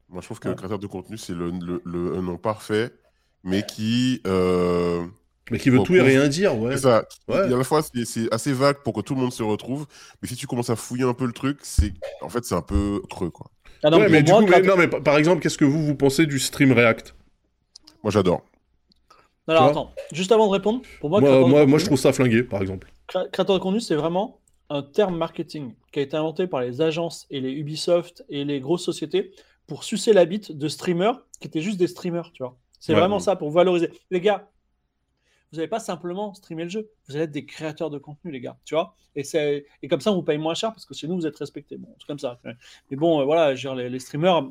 Moi, 0.08 0.20
je 0.20 0.26
trouve 0.26 0.40
que 0.40 0.48
Ouais. 0.48 0.54
créateur 0.56 0.78
de 0.78 0.86
contenu, 0.86 1.16
c'est 1.16 1.34
le, 1.34 1.50
le, 1.50 1.80
le- 1.84 2.16
un 2.16 2.22
nom 2.22 2.36
parfait, 2.36 2.90
mais 3.44 3.62
qui. 3.64 4.20
euh, 4.26 5.04
Mais 5.52 5.58
qui 5.58 5.70
veut 5.70 5.78
Bon, 5.78 5.84
tout 5.84 5.94
et 5.94 6.00
rien 6.02 6.28
dire, 6.28 6.56
ouais. 6.58 6.72
c'est 6.76 6.82
ça. 6.82 7.04
Ouais. 7.28 7.48
Et 7.50 7.54
à 7.54 7.56
la 7.56 7.64
fois, 7.64 7.82
c'est- 7.82 8.04
c'est 8.04 8.32
assez 8.32 8.52
vague 8.52 8.78
pour 8.84 8.92
que 8.92 9.00
tout 9.00 9.14
le 9.14 9.20
monde 9.20 9.32
se 9.32 9.42
retrouve, 9.42 9.86
mais 10.20 10.28
si 10.28 10.36
tu 10.36 10.46
commences 10.46 10.70
à 10.70 10.76
fouiller 10.76 11.04
un 11.04 11.14
peu 11.14 11.26
le 11.26 11.32
truc, 11.32 11.58
c'est 11.62 11.92
en 12.22 12.28
fait, 12.28 12.44
c'est 12.44 12.54
un 12.54 12.62
peu 12.62 13.02
creux, 13.10 13.30
quoi. 13.30 13.50
Ah 13.82 13.90
non, 13.90 13.98
ouais, 13.98 14.08
mais 14.08 14.22
du 14.22 14.30
moi, 14.30 14.40
coup, 14.40 14.46
mais- 14.46 14.52
créateur- 14.52 14.76
non, 14.76 14.82
mais 14.82 14.88
par- 14.88 15.16
exemple, 15.16 15.42
qu'est-ce 15.42 15.58
que 15.58 15.64
vous, 15.64 15.84
vous 15.84 15.94
pensez 15.94 16.26
du 16.26 16.38
stream 16.38 16.72
React? 16.72 17.14
Moi, 18.02 18.10
j'adore. 18.10 18.42
Alors 19.48 19.64
attends, 19.64 19.90
juste 20.12 20.30
avant 20.32 20.46
de 20.46 20.52
répondre, 20.52 20.82
pour 21.00 21.10
moi, 21.10 21.20
Moi, 21.20 21.66
moi, 21.66 21.78
je 21.78 21.84
trouve 21.86 21.98
ça 21.98 22.12
flingué, 22.12 22.42
par 22.44 22.60
exemple. 22.62 22.92
Cré- 23.08 23.28
Créateur 23.32 23.56
de 23.56 23.60
contenu, 23.62 23.80
c'est 23.80 23.96
vraiment 23.96 24.38
un 24.68 24.82
terme 24.82 25.16
marketing 25.16 25.74
qui 25.92 25.98
a 25.98 26.02
été 26.02 26.16
inventé 26.16 26.46
par 26.46 26.60
les 26.60 26.80
agences 26.80 27.26
et 27.30 27.40
les 27.40 27.50
Ubisoft 27.52 28.24
et 28.28 28.44
les 28.44 28.60
grosses 28.60 28.84
sociétés 28.84 29.32
pour 29.66 29.82
sucer 29.82 30.12
la 30.12 30.24
bite 30.24 30.56
de 30.56 30.68
streamers 30.68 31.20
qui 31.40 31.48
étaient 31.48 31.62
juste 31.62 31.78
des 31.78 31.88
streamers, 31.88 32.30
tu 32.32 32.42
vois. 32.44 32.56
C'est 32.78 32.92
Ouais. 32.92 33.00
vraiment 33.00 33.18
ça 33.18 33.34
pour 33.34 33.50
valoriser. 33.50 33.90
Les 34.12 34.20
gars, 34.20 34.48
vous 35.52 35.56
n'allez 35.56 35.68
pas 35.68 35.80
simplement 35.80 36.32
streamer 36.34 36.64
le 36.64 36.70
jeu, 36.70 36.90
vous 37.08 37.16
allez 37.16 37.24
être 37.24 37.30
des 37.32 37.44
créateurs 37.44 37.90
de 37.90 37.98
contenu, 37.98 38.30
les 38.30 38.40
gars, 38.40 38.56
tu 38.64 38.74
vois. 38.74 38.94
Et, 39.16 39.24
c'est- 39.24 39.66
et 39.82 39.88
comme 39.88 40.00
ça, 40.00 40.12
on 40.12 40.14
vous 40.16 40.22
paye 40.22 40.38
moins 40.38 40.54
cher 40.54 40.70
parce 40.72 40.84
que 40.86 40.94
chez 40.94 41.08
nous, 41.08 41.16
vous 41.16 41.26
êtes 41.26 41.36
respectés. 41.38 41.76
Bon, 41.76 41.88
c'est 41.98 42.06
comme 42.06 42.18
ça. 42.18 42.38
Mais 42.44 42.96
bon, 42.96 43.20
euh, 43.20 43.24
voilà, 43.24 43.54
je 43.54 43.68
veux 43.68 43.74
dire, 43.74 43.82
les, 43.82 43.90
les 43.90 43.98
streamers, 43.98 44.44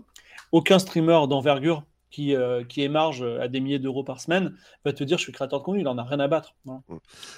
aucun 0.52 0.80
streamer 0.80 1.28
d'envergure 1.30 1.84
qui, 2.10 2.36
euh, 2.36 2.64
qui 2.64 2.82
émarge 2.82 3.22
à 3.24 3.48
des 3.48 3.60
milliers 3.60 3.78
d'euros 3.80 4.04
par 4.04 4.20
semaine 4.20 4.56
va 4.84 4.94
te 4.94 5.04
dire 5.04 5.18
je 5.18 5.24
suis 5.24 5.32
créateur 5.32 5.60
de 5.60 5.64
contenu, 5.64 5.82
il 5.82 5.88
en 5.88 5.98
a 5.98 6.04
rien 6.04 6.20
à 6.20 6.28
battre. 6.28 6.56
Voilà. 6.66 6.82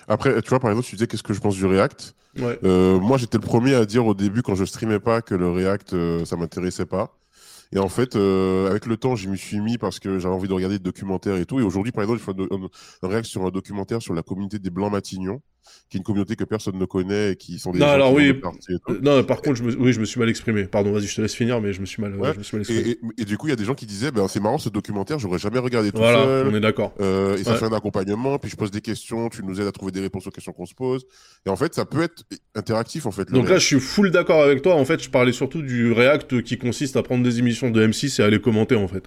Après, 0.07 0.41
tu 0.41 0.49
vois, 0.49 0.59
par 0.59 0.71
exemple, 0.71 0.87
tu 0.87 0.95
disais 0.95 1.07
qu'est-ce 1.07 1.23
que 1.23 1.33
je 1.33 1.41
pense 1.41 1.55
du 1.55 1.65
React? 1.65 2.15
Ouais. 2.39 2.57
Euh, 2.63 2.97
moi, 2.99 3.17
j'étais 3.17 3.37
le 3.37 3.43
premier 3.43 3.75
à 3.75 3.85
dire 3.85 4.05
au 4.05 4.13
début, 4.13 4.41
quand 4.41 4.55
je 4.55 4.63
streamais 4.63 4.99
pas, 5.01 5.21
que 5.21 5.35
le 5.35 5.51
React, 5.51 5.93
euh, 5.93 6.23
ça 6.25 6.37
m'intéressait 6.37 6.85
pas. 6.85 7.17
Et 7.73 7.79
en 7.79 7.87
fait, 7.87 8.15
euh, 8.17 8.69
avec 8.69 8.85
le 8.85 8.97
temps, 8.97 9.15
j'y 9.15 9.27
me 9.29 9.35
suis 9.35 9.59
mis 9.61 9.77
parce 9.77 9.99
que 9.99 10.19
j'avais 10.19 10.33
envie 10.35 10.47
de 10.49 10.53
regarder 10.53 10.77
des 10.77 10.83
documentaires 10.83 11.37
et 11.37 11.45
tout. 11.45 11.59
Et 11.59 11.63
aujourd'hui, 11.63 11.91
par 11.93 12.03
exemple, 12.03 12.19
je 12.19 12.25
fais 12.25 12.31
un, 13.05 13.09
un- 13.17 13.23
sur 13.23 13.45
un 13.45 13.49
documentaire 13.49 14.01
sur 14.01 14.13
la 14.13 14.23
communauté 14.23 14.59
des 14.59 14.69
Blancs 14.69 14.91
Matignon, 14.91 15.41
qui 15.89 15.97
est 15.97 15.99
une 15.99 16.03
communauté 16.03 16.35
que 16.35 16.43
personne 16.43 16.77
ne 16.77 16.85
connaît 16.85 17.31
et 17.33 17.35
qui 17.35 17.59
sont 17.59 17.71
des 17.71 17.79
Non, 17.79 17.85
gens 17.87 17.91
alors 17.93 18.09
qui 18.11 18.15
oui. 18.31 18.41
Euh, 18.89 18.99
Non, 19.01 19.23
par 19.23 19.41
contre, 19.41 19.57
je 19.57 19.63
me... 19.63 19.75
oui, 19.75 19.93
je 19.93 19.99
me 19.99 20.05
suis 20.05 20.19
mal 20.19 20.29
exprimé. 20.29 20.63
Pardon, 20.65 20.91
vas-y, 20.91 21.07
je 21.07 21.15
te 21.15 21.21
laisse 21.21 21.35
finir, 21.35 21.59
mais 21.61 21.73
je 21.73 21.81
me 21.81 21.85
suis 21.85 22.01
mal, 22.01 22.15
Ouais. 22.15 22.33
je 22.33 22.39
me 22.39 22.43
suis 22.43 22.55
mal 22.57 22.61
exprimé. 22.61 22.81
Et, 22.89 22.91
et- 22.91 23.21
et 23.21 23.25
du 23.25 23.37
coup, 23.37 23.47
il 23.47 23.51
y 23.51 23.53
a 23.53 23.57
des 23.57 23.65
gens 23.65 23.75
qui 23.75 23.85
disaient, 23.85 24.11
ben, 24.11 24.27
c'est 24.27 24.39
marrant 24.39 24.57
ce 24.57 24.69
documentaire, 24.69 25.19
j'aurais 25.19 25.39
jamais 25.39 25.59
regardé 25.59 25.91
tout 25.91 25.97
Voilà, 25.97 26.23
seul. 26.23 26.47
on 26.47 26.55
est 26.55 26.59
d'accord. 26.61 26.93
Euh, 27.01 27.35
et 27.37 27.43
ça 27.43 27.51
Ouais. 27.51 27.57
fait 27.57 27.65
un 27.65 27.73
accompagnement, 27.73 28.37
puis 28.39 28.49
je 28.49 28.55
pose 28.55 28.71
des 28.71 28.81
questions, 28.81 29.29
tu 29.29 29.43
nous 29.43 29.59
aides 29.59 29.67
à 29.67 29.71
trouver 29.71 29.91
des 29.91 30.01
réponses 30.01 30.27
aux 30.27 30.31
questions 30.31 30.53
qu'on 30.53 30.65
se 30.65 30.73
pose. 30.75 31.05
Et 31.45 31.49
en 31.49 31.55
fait, 31.55 31.73
ça 31.73 31.85
peut 31.85 32.01
être 32.03 32.23
interactif, 32.55 33.05
en 33.05 33.11
fait. 33.11 33.29
Donc 33.31 33.49
là, 33.49 33.57
je 33.57 33.65
suis 33.65 33.79
full 33.79 34.11
d'accord 34.11 34.41
avec 34.43 34.61
toi. 34.61 34.75
En 34.75 34.85
fait, 34.85 35.01
je 35.03 35.09
parlais 35.09 35.31
surtout 35.31 35.61
du 35.61 35.91
React 35.91 36.41
qui 36.43 36.57
consiste 36.57 36.95
à 36.97 37.03
prendre 37.03 37.23
des 37.23 37.39
émissions 37.39 37.69
de 37.69 37.85
M6 37.85 38.19
et 38.21 38.23
à 38.23 38.29
les 38.29 38.39
commenter, 38.41 38.75
en 38.75 38.87
fait. 38.87 39.03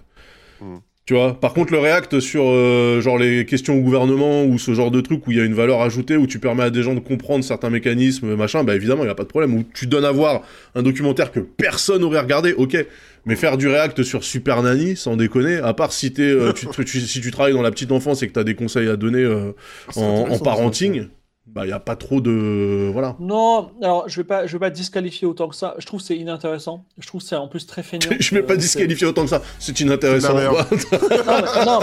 Hmm. 0.61 0.77
Tu 1.07 1.13
vois 1.13 1.39
Par 1.39 1.53
contre, 1.53 1.71
le 1.75 1.79
React 1.81 2.19
sur 2.21 2.45
euh, 2.47 3.03
genre 3.03 3.19
les 3.19 3.45
questions 3.45 3.77
au 3.77 3.81
gouvernement 3.83 4.45
ou 4.47 4.59
ce 4.59 4.73
genre 4.73 4.91
de 4.91 5.03
truc 5.03 5.27
où 5.27 5.33
il 5.33 5.37
y 5.37 5.41
a 5.41 5.45
une 5.45 5.53
valeur 5.53 5.83
ajoutée, 5.83 6.17
où 6.17 6.27
tu 6.27 6.39
permets 6.39 6.63
à 6.63 6.71
des 6.71 6.83
gens 6.83 6.95
de 6.95 7.01
comprendre 7.01 7.45
certains 7.45 7.69
mécanismes, 7.69 8.35
machin, 8.37 8.65
bah 8.65 8.75
évidemment, 8.75 9.03
il 9.03 9.07
n'y 9.07 9.13
a 9.13 9.15
pas 9.15 9.25
de 9.25 9.29
problème. 9.29 9.55
Où 9.55 9.65
tu 9.75 9.87
donnes 9.87 10.07
à 10.07 10.13
voir 10.13 10.41
un 10.75 10.83
documentaire 10.83 11.31
que 11.31 11.41
personne 11.41 12.01
n'aurait 12.01 12.21
regardé, 12.21 12.55
ok. 12.55 12.87
Mais 13.27 13.37
faire 13.37 13.59
du 13.59 13.69
React 13.69 14.03
sur 14.03 14.25
Super 14.25 14.63
Nanny, 14.63 14.97
sans 14.97 15.17
déconner, 15.17 15.57
à 15.57 15.75
part 15.75 15.93
si, 15.93 16.13
t'es, 16.15 16.23
euh, 16.23 16.53
tu, 16.53 16.67
tu- 16.87 17.01
si 17.01 17.21
tu 17.21 17.31
travailles 17.31 17.53
dans 17.55 17.63
la 17.63 17.71
petite 17.71 17.93
enfance 17.93 18.23
et 18.23 18.29
que 18.29 18.33
tu 18.33 18.39
as 18.39 18.45
des 18.45 18.55
conseils 18.55 18.89
à 18.89 18.97
donner 18.97 19.21
euh, 19.23 19.53
en, 19.97 20.39
parenting, 20.39 21.09
bah 21.47 21.65
il 21.65 21.69
n'y 21.69 21.73
a 21.75 21.81
pas 21.81 21.95
trop 21.97 22.21
de... 22.21 22.89
Voilà. 22.93 23.17
Non, 23.21 23.71
alors 23.83 24.09
je 24.09 24.17
vais 24.21 24.25
pas, 24.25 24.47
je 24.47 24.53
vais 24.55 24.59
pas 24.59 24.71
disqualifier 24.71 25.27
autant 25.29 25.49
que 25.49 25.55
ça. 25.55 25.75
Je 25.79 25.87
trouve 25.87 26.01
que 26.01 26.07
c'est 26.07 26.17
inintéressant. 26.17 26.85
Je 26.99 27.07
trouve 27.07 27.21
que 27.21 27.27
c'est 27.29 27.37
en 27.37 27.49
plus 27.49 27.67
très 27.67 27.83
feignant. 27.83 28.11
Je 28.19 28.35
ne 28.35 28.41
vais 28.41 28.47
pas 28.47 28.55
Euh, 28.55 28.57
disqualifier 28.57 29.07
autant 29.07 29.23
que 29.23 29.29
ça, 29.31 29.43
c'est 29.59 29.79
inintéressant. 29.81 30.35
Non, 30.39 30.55
mais, 30.61 31.65
non, 31.65 31.81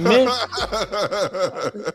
mais 0.00 0.24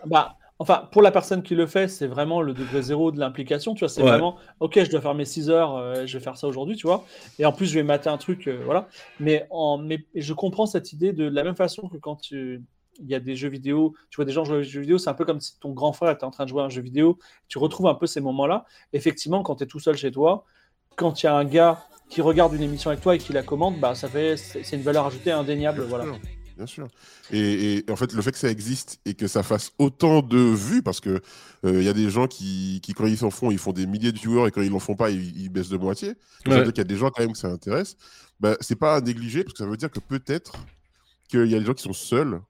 bah, 0.06 0.36
enfin, 0.60 0.88
pour 0.91 1.02
la 1.02 1.12
personne 1.12 1.41
qui 1.43 1.56
le 1.56 1.68
fait, 1.68 1.88
c'est 1.88 2.08
vraiment 2.08 2.41
le 2.41 2.54
degré 2.54 2.82
zéro 2.82 3.12
de 3.12 3.20
l'implication. 3.20 3.74
Tu 3.74 3.80
vois, 3.80 3.89
c'est 3.89 4.02
Ouais. 4.04 4.10
vraiment, 4.10 4.38
ok, 4.60 4.84
je 4.84 4.89
dois 4.89 5.02
faire 5.02 5.16
mes 5.16 5.26
6 5.26 5.50
heures, 5.50 5.76
euh, 5.78 6.06
je 6.06 6.18
vais 6.18 6.24
faire 6.24 6.38
ça 6.38 6.47
aujourd'hui, 6.47 6.76
tu 6.76 6.88
vois. 6.88 7.06
Et 7.39 7.45
en 7.45 7.52
plus, 7.52 7.66
je 7.68 7.76
vais 7.76 7.84
mater 7.84 8.10
un 8.10 8.18
truc, 8.18 8.47
euh, 8.47 8.60
voilà. 8.66 8.88
Mais, 9.20 9.47
en, 9.52 9.78
mais 9.78 10.06
je 10.16 10.34
comprends 10.34 10.66
cette 10.66 10.91
idée 10.93 11.14
de, 11.14 11.30
de 11.30 11.36
la 11.36 11.43
même 11.43 11.56
façon 11.56 11.88
que 11.88 11.97
quand 11.97 12.18
tu- 12.18 12.62
il 13.02 13.08
y 13.10 13.16
a 13.16 13.20
des 13.20 13.36
jeux 13.36 13.50
vidéo, 13.50 13.93
tu 14.10 14.18
vois 14.18 14.26
des 14.26 14.32
gens 14.32 14.43
jouer 14.45 14.58
à 14.58 14.60
des 14.60 14.66
jeux 14.66 14.82
vidéo, 14.82 14.97
c'est 14.97 15.10
un 15.10 15.14
peu 15.14 15.26
comme 15.26 15.39
si 15.39 15.58
ton 15.60 15.72
grand 15.74 15.93
frère 15.93 16.12
était 16.12 16.24
en 16.26 16.32
train 16.32 16.43
de 16.45 16.50
jouer 16.50 16.62
à 16.62 16.66
un 16.66 16.70
jeu 16.70 16.82
vidéo. 16.82 17.18
Tu 17.47 17.58
retrouves 17.58 17.88
un 17.88 17.95
peu 17.95 18.08
ces 18.08 18.22
moments-là. 18.22 18.66
Effectivement, 18.93 19.43
quand 19.43 19.56
tu 19.58 19.64
es 19.64 19.68
tout 19.68 19.80
seul 19.80 19.95
chez 19.97 20.12
toi, 20.12 20.45
quand 20.95 21.22
il 21.24 21.26
y 21.26 21.30
a 21.30 21.36
un 21.36 21.45
gars 21.45 21.84
qui 22.10 22.22
regarde 22.22 22.54
une 22.54 22.64
émission 22.64 22.89
avec 22.89 23.02
toi 23.02 23.16
et 23.16 23.18
qui 23.20 23.34
la 23.34 23.43
commande, 23.43 23.80
bah, 23.80 23.95
ça 23.95 24.08
fait, 24.10 24.36
c'est 24.38 24.72
une 24.76 24.82
valeur 24.82 25.06
ajoutée 25.06 25.32
indéniable. 25.32 25.84
Voilà. 25.84 26.06
sûr, 26.06 26.20
Bien 26.58 26.66
sûr. 26.66 26.88
Et, 27.32 27.78
et 27.78 27.91
en 27.91 27.95
fait, 27.95 28.12
le 28.14 28.22
fait 28.22 28.32
que 28.32 28.38
ça 28.38 28.50
existe 28.50 29.00
et 29.06 29.14
que 29.14 29.28
ça 29.28 29.43
fasse 29.43 29.72
autant 29.80 30.22
de 30.22 30.38
vues, 30.39 30.82
parce 30.82 31.00
que 31.00 31.22
euh, 31.66 31.80
il 31.80 31.84
y 31.84 31.88
a 31.88 31.93
des 31.93 32.10
gens 32.10 32.28
qui, 32.28 32.82
qui, 32.82 32.93
quand 32.93 33.06
ils 33.06 33.18
s'en 33.18 33.30
font, 33.30 33.52
ils 33.52 33.60
font 33.60 33.72
des 33.72 33.86
milliers 33.86 34.12
de 34.12 34.18
viewers 34.18 34.47
et 34.47 34.52
quand 34.52 34.62
ils 34.62 34.72
n'en 34.72 34.80
font 34.80 34.95
pas, 34.95 35.10
ils, 35.12 35.39
ils 35.39 35.50
baissent 35.50 35.70
de 35.70 35.78
moitié. 35.78 36.16
Ça 36.43 36.50
Ouais. 36.50 36.58
veut 36.58 36.64
dire 36.64 36.74
qu'il 36.74 36.80
y 36.80 36.82
a 36.82 36.84
des 36.86 36.97
gens 36.97 37.12
quand 37.12 37.22
même 37.22 37.32
que 37.34 37.38
ça 37.38 37.47
intéresse. 37.50 37.95
Bah, 38.39 38.58
c'est 38.60 38.76
pas 38.78 38.95
à 38.95 39.02
négliger 39.02 39.43
parce 39.43 39.54
que 39.54 39.60
ça 39.60 39.66
veut 39.70 39.78
dire 39.78 39.91
que 39.91 40.00
peut-être 40.00 40.54
qu'il 41.30 41.45
y 41.45 41.56
a 41.56 41.60
des 41.60 41.66
gens 41.66 41.74
qui 41.76 41.84
sont 41.84 41.93
seuls 41.93 42.41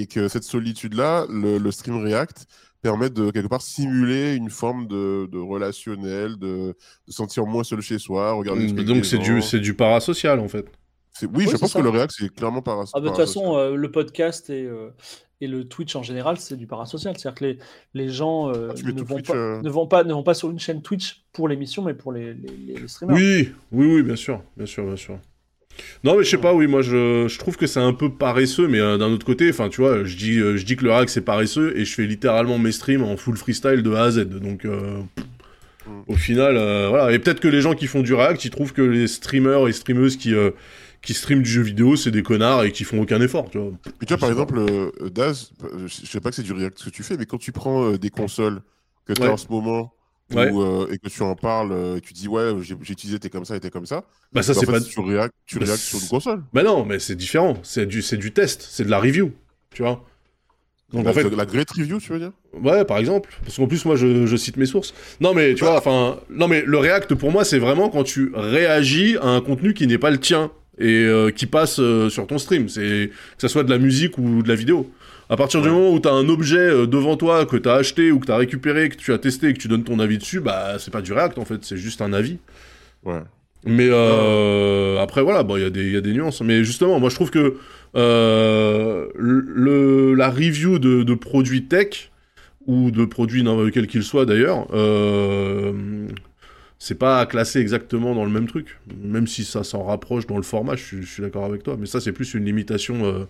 et 0.00 0.06
que 0.06 0.28
cette 0.28 0.44
solitude-là, 0.44 1.26
le, 1.30 1.58
le 1.58 1.70
stream 1.70 1.96
React 2.02 2.46
permet 2.82 3.10
de 3.10 3.30
quelque 3.30 3.48
part 3.48 3.62
simuler 3.62 4.34
une 4.34 4.50
forme 4.50 4.86
de, 4.86 5.28
de 5.32 5.38
relationnel, 5.38 6.36
de, 6.36 6.74
de 7.08 7.12
sentir 7.12 7.46
moins 7.46 7.64
seul 7.64 7.80
chez 7.80 7.98
soi, 7.98 8.32
regarder. 8.32 8.66
que 8.72 8.82
Donc 8.82 9.04
c'est 9.04 9.18
du, 9.18 9.42
c'est 9.42 9.60
du 9.60 9.74
parasocial 9.74 10.38
en 10.40 10.48
fait. 10.48 10.66
Oui, 11.22 11.28
Oui, 11.34 11.48
je 11.50 11.56
pense 11.56 11.72
ça. 11.72 11.78
que 11.78 11.84
le 11.84 11.90
React 11.90 12.14
c'est 12.18 12.28
clairement 12.34 12.62
par. 12.62 12.78
Ah, 12.80 12.84
bah, 12.94 13.00
de 13.00 13.06
toute 13.08 13.16
façon, 13.16 13.56
euh, 13.56 13.74
le 13.74 13.90
podcast 13.90 14.50
et, 14.50 14.64
euh, 14.66 14.90
et 15.40 15.46
le 15.46 15.66
Twitch 15.66 15.96
en 15.96 16.02
général, 16.02 16.36
c'est 16.38 16.56
du 16.56 16.66
parasocial. 16.66 17.16
C'est-à-dire 17.16 17.38
que 17.38 17.44
les, 17.46 17.58
les 17.94 18.08
gens 18.10 18.50
euh, 18.54 18.68
Ah, 18.70 18.82
ne, 18.92 19.00
vont 19.02 19.14
Twitch, 19.16 19.26
pas, 19.28 19.34
euh, 19.34 19.62
ne, 19.62 19.70
vont 19.70 19.86
pas, 19.86 20.04
ne 20.04 20.12
vont 20.12 20.22
pas 20.22 20.34
sur 20.34 20.50
une 20.50 20.58
chaîne 20.58 20.82
Twitch 20.82 21.24
pour 21.32 21.48
l'émission, 21.48 21.82
mais 21.82 21.94
pour 21.94 22.12
les, 22.12 22.34
les, 22.34 22.48
les- 22.66 22.74
les 22.80 22.88
streamers. 22.88 23.16
Oui, 23.16 23.50
oui, 23.72 23.86
oui, 23.94 24.02
bien 24.02 24.16
sûr, 24.16 24.42
bien 24.58 24.66
sûr, 24.66 24.84
bien 24.84 24.96
sûr. 24.96 25.18
Non 26.04 26.16
mais 26.16 26.24
je 26.24 26.30
sais 26.30 26.38
pas, 26.38 26.54
oui, 26.54 26.66
moi 26.66 26.82
je, 26.82 27.26
je 27.28 27.38
trouve 27.38 27.56
que 27.56 27.66
c'est 27.66 27.80
un 27.80 27.92
peu 27.92 28.10
paresseux, 28.10 28.68
mais 28.68 28.80
euh, 28.80 28.96
d'un 28.98 29.10
autre 29.10 29.26
côté, 29.26 29.50
enfin 29.50 29.68
tu 29.68 29.80
vois, 29.80 30.04
je 30.04 30.16
dis, 30.16 30.38
euh, 30.38 30.56
je 30.56 30.64
dis 30.64 30.76
que 30.76 30.84
le 30.84 30.90
React 30.92 31.08
c'est 31.10 31.20
paresseux 31.20 31.72
et 31.76 31.84
je 31.84 31.94
fais 31.94 32.04
littéralement 32.06 32.58
mes 32.58 32.72
streams 32.72 33.02
en 33.02 33.16
full 33.16 33.36
freestyle 33.36 33.82
de 33.82 33.92
A 33.92 34.04
à 34.04 34.10
Z, 34.12 34.26
donc 34.28 34.64
euh, 34.64 34.98
Mm. 35.88 36.02
au 36.08 36.16
final, 36.16 36.54
voilà. 36.88 37.12
Et 37.12 37.18
peut-être 37.20 37.38
que 37.38 37.46
les 37.46 37.60
gens 37.60 37.74
qui 37.74 37.86
font 37.86 38.02
du 38.02 38.12
React, 38.12 38.44
ils 38.44 38.50
trouvent 38.50 38.72
que 38.72 38.82
les 38.82 39.06
streamers 39.06 39.68
et 39.68 39.72
streameuses 39.72 40.16
qui 40.16 40.34
qui 41.00 41.14
streament 41.14 41.42
du 41.42 41.48
jeu 41.48 41.62
vidéo, 41.62 41.94
c'est 41.94 42.10
des 42.10 42.24
connards 42.24 42.64
et 42.64 42.72
qui 42.72 42.82
font 42.82 43.00
aucun 43.00 43.20
effort, 43.20 43.48
tu 43.50 43.58
vois. 43.58 43.70
Mais 44.00 44.06
tu 44.06 44.12
vois, 44.12 44.18
par 44.18 44.28
exemple, 44.30 44.58
Daz, 45.14 45.52
je 45.86 46.04
sais 46.06 46.18
pas 46.20 46.30
que 46.30 46.34
c'est 46.36 46.42
du 46.42 46.52
React 46.52 46.80
ce 46.80 46.84
que 46.86 46.90
tu 46.90 47.04
fais, 47.04 47.16
mais 47.16 47.24
quand 47.26 47.38
tu 47.38 47.52
prends 47.52 47.92
des 47.92 48.10
consoles 48.10 48.62
que 49.06 49.12
tu 49.12 49.22
as 49.22 49.26
Ouais. 49.26 49.30
en 49.30 49.36
ce 49.36 49.46
moment 49.48 49.92
Ouais. 50.34 50.50
euh, 50.52 50.88
et 50.92 50.98
que 50.98 51.08
tu 51.08 51.22
en 51.22 51.36
parles, 51.36 51.70
euh, 51.72 52.00
tu 52.00 52.12
dis 52.12 52.26
ouais, 52.26 52.52
j'ai 52.60 52.74
utilisé, 52.74 53.18
t'es 53.20 53.30
comme 53.30 53.44
ça, 53.44 53.54
et 53.56 53.60
t'es 53.60 53.70
comme 53.70 53.86
ça. 53.86 54.04
Bah 54.32 54.42
ça 54.42 54.54
bah, 54.54 54.60
c'est 54.60 54.66
fait, 54.66 54.72
pas. 54.72 54.80
tu 54.80 55.00
React, 55.00 55.34
tu 55.46 55.58
Bah, 55.60 55.66
sur 55.76 56.00
une 56.00 56.08
console. 56.08 56.42
Bah 56.52 56.64
non, 56.64 56.84
mais 56.84 56.98
c'est 56.98 57.14
différent. 57.14 57.56
C'est 57.62 57.86
du, 57.86 58.02
c'est 58.02 58.16
du 58.16 58.32
test, 58.32 58.66
c'est 58.68 58.84
de 58.84 58.90
la 58.90 58.98
review, 58.98 59.32
tu 59.72 59.82
vois. 59.82 60.04
Donc 60.92 61.04
la, 61.04 61.10
en 61.10 61.14
fait, 61.14 61.28
la 61.30 61.46
Great 61.46 61.70
Review, 61.70 61.98
tu 62.00 62.12
veux 62.12 62.18
dire? 62.18 62.32
Ouais, 62.54 62.84
par 62.84 62.98
exemple. 62.98 63.30
Parce 63.42 63.56
qu'en 63.56 63.66
plus, 63.66 63.84
moi, 63.84 63.96
je, 63.96 64.26
je 64.26 64.36
cite 64.36 64.56
mes 64.56 64.66
sources. 64.66 64.94
Non, 65.20 65.34
mais 65.34 65.54
tu 65.54 65.64
vois, 65.64 65.76
enfin, 65.78 66.18
non, 66.30 66.48
mais 66.48 66.62
le 66.64 66.78
React, 66.78 67.14
pour 67.14 67.30
moi, 67.32 67.44
c'est 67.44 67.58
vraiment 67.58 67.88
quand 67.88 68.04
tu 68.04 68.30
réagis 68.34 69.16
à 69.18 69.26
un 69.28 69.40
contenu 69.40 69.74
qui 69.74 69.86
n'est 69.86 69.98
pas 69.98 70.10
le 70.10 70.18
tien 70.18 70.50
et 70.78 71.04
euh, 71.04 71.30
qui 71.30 71.46
passe 71.46 71.80
sur 72.08 72.26
ton 72.26 72.38
stream. 72.38 72.68
C'est 72.68 73.10
que 73.10 73.40
ça 73.42 73.48
soit 73.48 73.64
de 73.64 73.70
la 73.70 73.78
musique 73.78 74.16
ou 74.18 74.42
de 74.42 74.48
la 74.48 74.54
vidéo. 74.54 74.90
À 75.28 75.36
partir 75.36 75.60
du 75.60 75.68
moment 75.68 75.90
où 75.92 75.98
tu 75.98 76.08
as 76.08 76.12
un 76.12 76.28
objet 76.28 76.56
euh, 76.58 76.86
devant 76.86 77.16
toi 77.16 77.46
que 77.46 77.56
tu 77.56 77.68
as 77.68 77.74
acheté 77.74 78.12
ou 78.12 78.20
que 78.20 78.26
tu 78.26 78.32
as 78.32 78.36
récupéré, 78.36 78.88
que 78.88 78.96
tu 78.96 79.12
as 79.12 79.18
testé 79.18 79.48
et 79.48 79.54
que 79.54 79.58
tu 79.58 79.66
donnes 79.68 79.82
ton 79.84 79.98
avis 79.98 80.18
dessus, 80.18 80.40
bah 80.40 80.78
c'est 80.78 80.92
pas 80.92 81.02
du 81.02 81.12
React 81.12 81.38
en 81.38 81.44
fait, 81.44 81.64
c'est 81.64 81.76
juste 81.76 82.00
un 82.00 82.12
avis. 82.12 82.38
Ouais. 83.04 83.20
Mais 83.64 83.88
euh, 83.90 84.98
après 85.00 85.22
voilà, 85.22 85.42
bon 85.42 85.56
il 85.56 85.62
y, 85.62 85.66
a 85.66 85.70
des- 85.70 85.84
il 85.86 85.92
y 85.92 85.96
a 85.96 86.00
des 86.00 86.12
nuances. 86.12 86.40
Mais 86.42 86.62
justement, 86.62 87.00
moi 87.00 87.10
je 87.10 87.16
trouve 87.16 87.30
que 87.30 87.56
euh, 87.96 89.08
le, 89.16 90.14
la 90.14 90.30
review 90.30 90.78
de, 90.78 91.02
de 91.02 91.14
produits 91.14 91.64
tech 91.64 92.12
ou 92.66 92.92
de 92.92 93.04
produits 93.04 93.44
quel 93.72 93.86
qu'il 93.88 94.04
soit 94.04 94.26
d'ailleurs, 94.26 94.68
euh, 94.72 95.72
c'est 96.78 96.98
pas 96.98 97.24
classé 97.26 97.58
exactement 97.58 98.14
dans 98.14 98.24
le 98.24 98.30
même 98.30 98.46
truc. 98.46 98.78
Même 99.02 99.26
si 99.26 99.44
ça 99.44 99.64
s'en 99.64 99.82
rapproche 99.84 100.26
dans 100.28 100.36
le 100.36 100.42
format, 100.42 100.76
je, 100.76 100.84
suis- 100.84 101.02
je 101.02 101.10
suis 101.12 101.22
d'accord 101.22 101.44
avec 101.44 101.64
toi. 101.64 101.76
Mais 101.78 101.86
ça 101.86 102.00
c'est 102.00 102.12
plus 102.12 102.34
une 102.34 102.44
limitation 102.44 103.26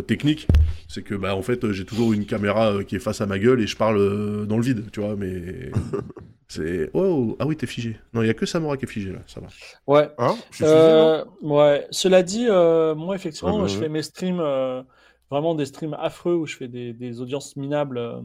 technique. 0.00 0.46
C'est 0.88 1.02
que 1.02 1.14
bah 1.14 1.36
en 1.36 1.42
fait 1.42 1.62
euh, 1.64 1.72
j'ai 1.72 1.84
toujours 1.84 2.12
une 2.14 2.24
caméra 2.24 2.72
euh, 2.72 2.84
qui 2.84 2.96
est 2.96 3.00
face 3.00 3.20
à 3.20 3.26
ma 3.26 3.38
gueule 3.38 3.60
et 3.60 3.66
je 3.66 3.76
parle 3.76 3.98
euh, 3.98 4.46
dans 4.46 4.56
le 4.56 4.62
vide, 4.62 4.90
tu 4.92 5.00
vois. 5.00 5.16
Mais 5.16 5.70
c'est 6.48 6.90
oh 6.94 7.36
ah 7.40 7.46
oui 7.46 7.56
t'es 7.56 7.66
figé. 7.66 7.98
Non 8.12 8.22
il 8.22 8.26
y 8.26 8.30
a 8.30 8.34
que 8.34 8.46
Samora 8.46 8.76
qui 8.76 8.84
est 8.84 8.88
figé 8.88 9.12
là, 9.12 9.20
ça 9.26 9.40
va. 9.40 9.48
Ouais. 9.86 10.08
Ah, 10.18 10.34
je 10.50 10.64
figé, 10.64 10.70
Euh, 10.70 11.24
ouais. 11.42 11.86
Cela 11.90 12.22
dit, 12.22 12.46
euh, 12.48 12.94
moi, 12.94 13.14
effectivement, 13.14 13.66
je 13.66 13.74
ouais. 13.74 13.80
fais 13.84 13.88
mes 13.88 14.02
streams, 14.02 14.40
euh, 14.40 14.82
vraiment 15.30 15.54
des 15.54 15.66
streams 15.66 15.94
affreux 15.98 16.34
où 16.34 16.46
je 16.46 16.56
fais 16.56 16.68
des, 16.68 16.92
des 16.92 17.20
audiences 17.20 17.56
minables 17.56 17.98
euh, 17.98 18.20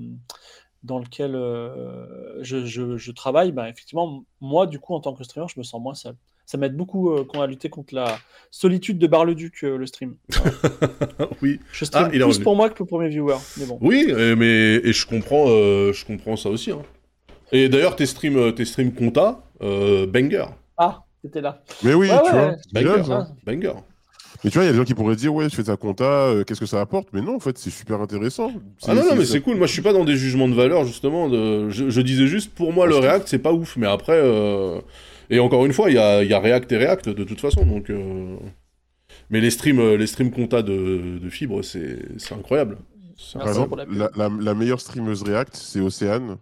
dans 0.83 0.99
lesquelles 0.99 1.35
euh, 1.35 2.41
je, 2.43 2.65
je- 2.65 2.97
je 2.97 3.11
travaille. 3.11 3.51
Ben, 3.51 3.65
effectivement, 3.65 4.23
moi, 4.41 4.67
du 4.67 4.79
coup, 4.79 4.93
en 4.93 4.99
tant 5.01 5.13
que 5.13 5.23
streamer, 5.23 5.47
je 5.53 5.59
me 5.59 5.63
sens 5.63 5.81
moins 5.81 5.95
seul. 5.95 6.15
Ça 6.47 6.57
m'aide 6.57 6.77
beaucoup 6.77 7.11
euh, 7.11 7.25
quand 7.27 7.39
on 7.39 7.41
a 7.41 7.47
lutté 7.47 7.67
contre 7.67 7.93
la 7.93 8.17
solitude 8.51 8.97
de 8.99 9.05
Bar-le-Duc, 9.05 9.65
euh, 9.65 9.77
le 9.77 9.85
stream. 9.85 10.15
oui. 11.41 11.59
Je 11.73 11.83
stream 11.85 12.05
Ah, 12.07 12.09
il 12.13 12.21
est 12.21 12.25
plus 12.25 12.39
pour 12.39 12.55
moi 12.55 12.69
que 12.69 12.83
pour 12.83 12.99
mes 12.99 13.09
viewers. 13.09 13.35
Mais 13.57 13.65
bon. 13.65 13.77
Oui, 13.81 14.05
euh, 14.09 14.35
mais 14.37 14.75
et 14.75 14.93
je 14.93 15.05
comprends, 15.05 15.45
euh, 15.49 15.91
je 15.91 16.05
comprends 16.05 16.37
ça 16.37 16.49
aussi. 16.49 16.71
hein. 16.71 16.81
Et 17.51 17.67
d'ailleurs, 17.67 17.95
tes 17.97 18.05
streams, 18.05 18.53
tes 18.55 18.63
streams 18.65 18.93
compta, 18.93 19.43
euh, 19.61 20.05
banger, 20.07 20.45
Ah, 20.77 21.03
t'étais 21.21 21.41
là. 21.41 21.61
Mais 21.83 21.93
oui, 21.93 22.09
Ouais, 22.09 22.17
tu 22.25 22.33
ouais. 22.35 22.39
vois. 22.39 22.55
banger, 22.73 23.11
hein, 23.13 23.27
banger. 23.45 23.73
Mais 24.43 24.49
tu 24.51 24.57
vois, 24.57 24.63
il 24.63 24.67
y 24.67 24.69
a 24.69 24.71
des 24.71 24.77
gens 24.77 24.83
qui 24.85 24.93
pourraient 24.93 25.15
dire, 25.15 25.33
ouais, 25.33 25.49
je 25.49 25.55
fais 25.55 25.63
ta 25.63 25.75
compta, 25.75 26.03
euh, 26.05 26.43
qu'est-ce 26.45 26.59
que 26.61 26.65
ça 26.65 26.79
apporte? 26.79 27.07
Mais 27.11 27.21
non, 27.21 27.35
en 27.35 27.39
fait, 27.39 27.57
c'est 27.57 27.71
super 27.71 27.99
intéressant. 27.99 28.51
Ah 28.87 28.93
non, 28.93 29.03
non, 29.03 29.15
mais 29.17 29.25
c'est 29.25 29.41
cool. 29.41 29.57
Moi, 29.57 29.67
je 29.67 29.73
suis 29.73 29.81
pas 29.81 29.93
dans 29.93 30.05
des 30.05 30.15
jugements 30.15 30.47
de 30.47 30.53
valeur, 30.53 30.85
justement. 30.85 31.27
De... 31.27 31.69
Je, 31.71 31.89
je 31.89 32.01
disais 32.01 32.27
juste, 32.27 32.53
pour 32.53 32.71
moi, 32.71 32.85
le 32.87 32.95
React, 32.95 33.27
c'est 33.27 33.39
pas 33.39 33.51
ouf. 33.51 33.75
Mais 33.77 33.87
après, 33.87 34.13
euh, 34.21 34.79
et 35.29 35.39
encore 35.39 35.65
une 35.65 35.73
fois, 35.73 35.89
il 35.89 35.95
y 35.95 35.99
a, 35.99 36.23
il 36.23 36.29
y 36.29 36.33
a 36.33 36.39
React 36.39 36.71
et 36.73 36.77
React 36.77 37.09
de 37.09 37.23
toute 37.23 37.39
façon. 37.41 37.65
Donc, 37.65 37.89
euh, 37.89 38.37
mais 39.29 39.41
les 39.41 39.51
streams, 39.51 39.79
euh, 39.79 39.97
les 39.97 40.07
streams 40.07 40.31
compta 40.31 40.61
de, 40.61 41.19
de 41.19 41.29
fibre, 41.29 41.61
c'est 41.63 41.99
c'est 42.19 42.33
incroyable. 42.35 42.77
C'est 43.17 43.39
Par 43.39 43.47
exemple, 43.47 43.77
la 43.77 43.85
pub. 43.85 43.97
la, 43.97 44.09
la- 44.15 44.29
la 44.41 44.53
meilleure 44.53 44.79
streameuse 44.81 45.23
React, 45.23 45.55
c'est 45.55 45.79
Océane. 45.81 46.37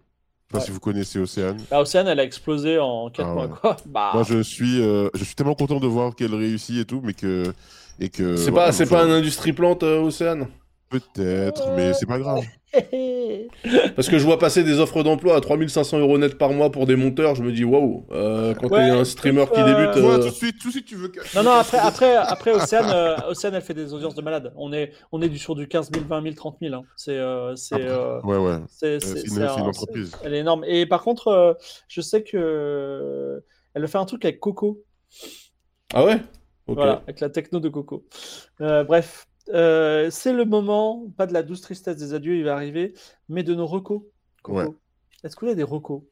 Je 0.48 0.52
sais 0.52 0.52
pas 0.52 0.58
Ouais. 0.58 0.64
si 0.64 0.70
vous 0.70 0.80
connaissez 0.80 1.18
Océane. 1.18 1.58
La 1.70 1.80
Océane, 1.80 2.06
elle 2.08 2.20
a 2.20 2.24
explosé 2.24 2.78
en 2.78 3.10
4 3.10 3.30
Ah 3.30 3.34
mois, 3.34 3.46
ouais. 3.46 3.52
quoi. 3.60 3.76
Bah, 3.86 4.10
Moi, 4.14 4.22
je 4.24 4.42
suis, 4.42 4.80
euh, 4.80 5.08
je 5.14 5.24
suis 5.24 5.34
tellement 5.34 5.54
content 5.56 5.80
de 5.80 5.86
voir 5.86 6.14
qu'elle 6.14 6.34
réussit 6.34 6.78
et 6.78 6.84
tout, 6.84 7.00
mais 7.02 7.14
que. 7.14 7.52
Et 7.98 8.10
que 8.10 8.36
C'est 8.36 8.50
voilà, 8.50 8.66
pas, 8.68 8.72
c'est 8.72 8.84
enfin, 8.84 8.96
pas 8.98 9.04
un 9.04 9.10
industrie 9.10 9.52
plante, 9.52 9.82
euh, 9.82 10.00
Océane? 10.02 10.48
Peut-être, 10.90 11.70
mais 11.76 11.92
c'est 11.94 12.06
pas 12.06 12.18
grave. 12.18 12.44
Parce 13.96 14.08
que 14.08 14.18
je 14.18 14.24
vois 14.24 14.38
passer 14.38 14.62
des 14.64 14.78
offres 14.80 15.02
d'emploi 15.02 15.36
à 15.36 15.40
3500 15.40 15.98
euros 15.98 16.18
net 16.18 16.38
par 16.38 16.50
mois 16.52 16.70
pour 16.70 16.86
des 16.86 16.96
monteurs, 16.96 17.34
je 17.34 17.42
me 17.42 17.52
dis 17.52 17.64
waouh, 17.64 18.06
euh, 18.12 18.54
quand 18.54 18.68
Ouais, 18.70 18.84
t'es 18.86 18.90
un 18.90 19.04
streamer 19.04 19.44
qui 19.52 19.60
euh, 19.60 19.64
débute. 19.64 19.96
Euh, 20.04 20.18
tout 20.18 20.24
de 20.28 20.30
suite, 20.30 20.58
tout 20.60 20.68
de 20.68 20.72
suite, 20.72 20.86
tu 20.86 20.96
veux. 20.96 21.10
Non, 21.34 21.42
non, 21.42 21.52
après, 21.52 21.78
après, 21.78 22.16
après 22.16 22.52
Océane, 22.52 22.90
euh, 22.90 23.16
Océane, 23.28 23.54
elle 23.54 23.62
fait 23.62 23.74
des 23.74 23.92
audiences 23.94 24.14
de 24.14 24.22
malade. 24.22 24.52
On 24.56 24.72
est, 24.72 24.92
on 25.12 25.22
est 25.22 25.28
du, 25.28 25.38
sur 25.38 25.54
du 25.54 25.68
15 25.68 25.90
000, 25.92 26.04
20 26.06 26.22
000, 26.22 26.34
30 26.34 26.56
000. 26.60 26.74
hein. 26.74 26.84
C'est, 26.96 27.18
euh, 27.18 27.54
c'est, 27.56 27.74
euh, 27.80 28.20
Ouais, 28.22 28.36
ouais. 28.38 28.58
c'est, 28.68 29.00
c'est- 29.00 29.26
une- 29.26 29.42
entreprise. 29.44 30.12
Elle 30.22 30.34
est 30.34 30.38
énorme. 30.40 30.64
Et 30.66 30.86
par 30.86 31.02
contre, 31.02 31.28
euh, 31.28 31.54
je 31.88 32.00
sais 32.00 32.22
que 32.22 32.36
euh, 32.36 33.40
elle 33.74 33.84
a 33.84 33.86
fait 33.86 33.98
un 33.98 34.04
truc 34.04 34.24
avec 34.24 34.40
Coco. 34.40 34.82
Ah 35.94 36.04
ouais? 36.04 36.20
Ok. 36.66 36.76
Voilà, 36.76 37.02
avec 37.06 37.20
la 37.20 37.30
techno 37.30 37.60
de 37.60 37.68
Coco. 37.68 38.04
Euh, 38.60 38.82
bref, 38.84 39.26
euh, 39.48 40.10
c'est 40.10 40.32
le 40.32 40.44
moment, 40.44 41.06
pas 41.16 41.26
de 41.26 41.32
la 41.32 41.42
douce 41.42 41.60
tristesse 41.60 41.96
des 41.96 42.14
adieux, 42.14 42.36
il 42.36 42.44
va 42.44 42.54
arriver, 42.54 42.94
mais 43.28 43.42
de 43.42 43.54
nos 43.54 43.66
recos. 43.66 44.02
Ouais. 44.48 44.66
Est-ce 45.24 45.34
que 45.36 45.40
vous 45.40 45.46
avez 45.48 45.56
des 45.56 45.62
recos? 45.62 46.02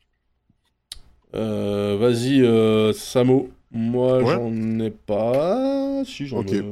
Euh, 1.34 1.96
Vas-y, 1.98 2.42
euh, 2.42 2.92
Samo. 2.92 3.48
Moi, 3.70 4.18
Ouais. 4.22 4.34
j'en 4.34 4.78
ai 4.78 4.90
pas. 4.90 6.04
Si, 6.04 6.26
j'en 6.26 6.42
ai. 6.46 6.62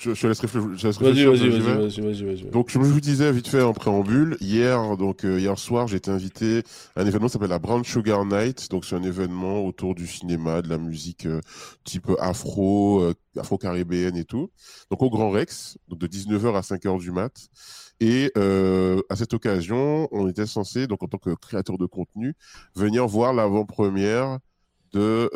Je 0.00 0.20
te 0.20 0.26
laisse 0.26 0.40
réfléchir. 0.40 0.90
Vas-y, 1.00 1.24
vas-y, 1.24 2.24
vas-y. 2.24 2.50
Donc, 2.50 2.70
je 2.70 2.78
vous 2.78 3.00
disais 3.00 3.30
vite 3.32 3.48
fait 3.48 3.62
en 3.62 3.72
préambule, 3.72 4.36
hier, 4.40 4.96
donc 4.96 5.24
euh, 5.24 5.38
hier 5.38 5.58
soir, 5.58 5.86
j'ai 5.86 5.96
été 5.96 6.10
invité 6.10 6.62
à 6.96 7.02
un 7.02 7.06
événement 7.06 7.26
qui 7.26 7.32
s'appelle 7.32 7.50
la 7.50 7.58
Brown 7.58 7.84
Sugar 7.84 8.24
Night. 8.24 8.70
Donc, 8.70 8.84
c'est 8.84 8.96
un 8.96 9.02
événement 9.02 9.64
autour 9.64 9.94
du 9.94 10.06
cinéma, 10.06 10.62
de 10.62 10.68
la 10.68 10.78
musique 10.78 11.26
euh, 11.26 11.40
type 11.84 12.10
afro, 12.18 13.02
euh, 13.02 13.14
afro-caribéenne 13.38 14.16
et 14.16 14.24
tout. 14.24 14.50
Donc, 14.90 15.02
au 15.02 15.10
Grand 15.10 15.30
Rex, 15.30 15.78
donc 15.88 15.98
de 15.98 16.06
19h 16.06 16.56
à 16.56 16.60
5h 16.60 16.98
du 16.98 17.10
mat. 17.10 17.32
Et 18.00 18.32
euh, 18.36 19.00
à 19.08 19.16
cette 19.16 19.34
occasion, 19.34 20.08
on 20.10 20.28
était 20.28 20.46
censé, 20.46 20.86
donc 20.86 21.02
en 21.02 21.06
tant 21.06 21.18
que 21.18 21.34
créateur 21.34 21.78
de 21.78 21.86
contenu, 21.86 22.34
venir 22.74 23.06
voir 23.06 23.32
l'avant-première 23.32 24.38
de 24.92 25.30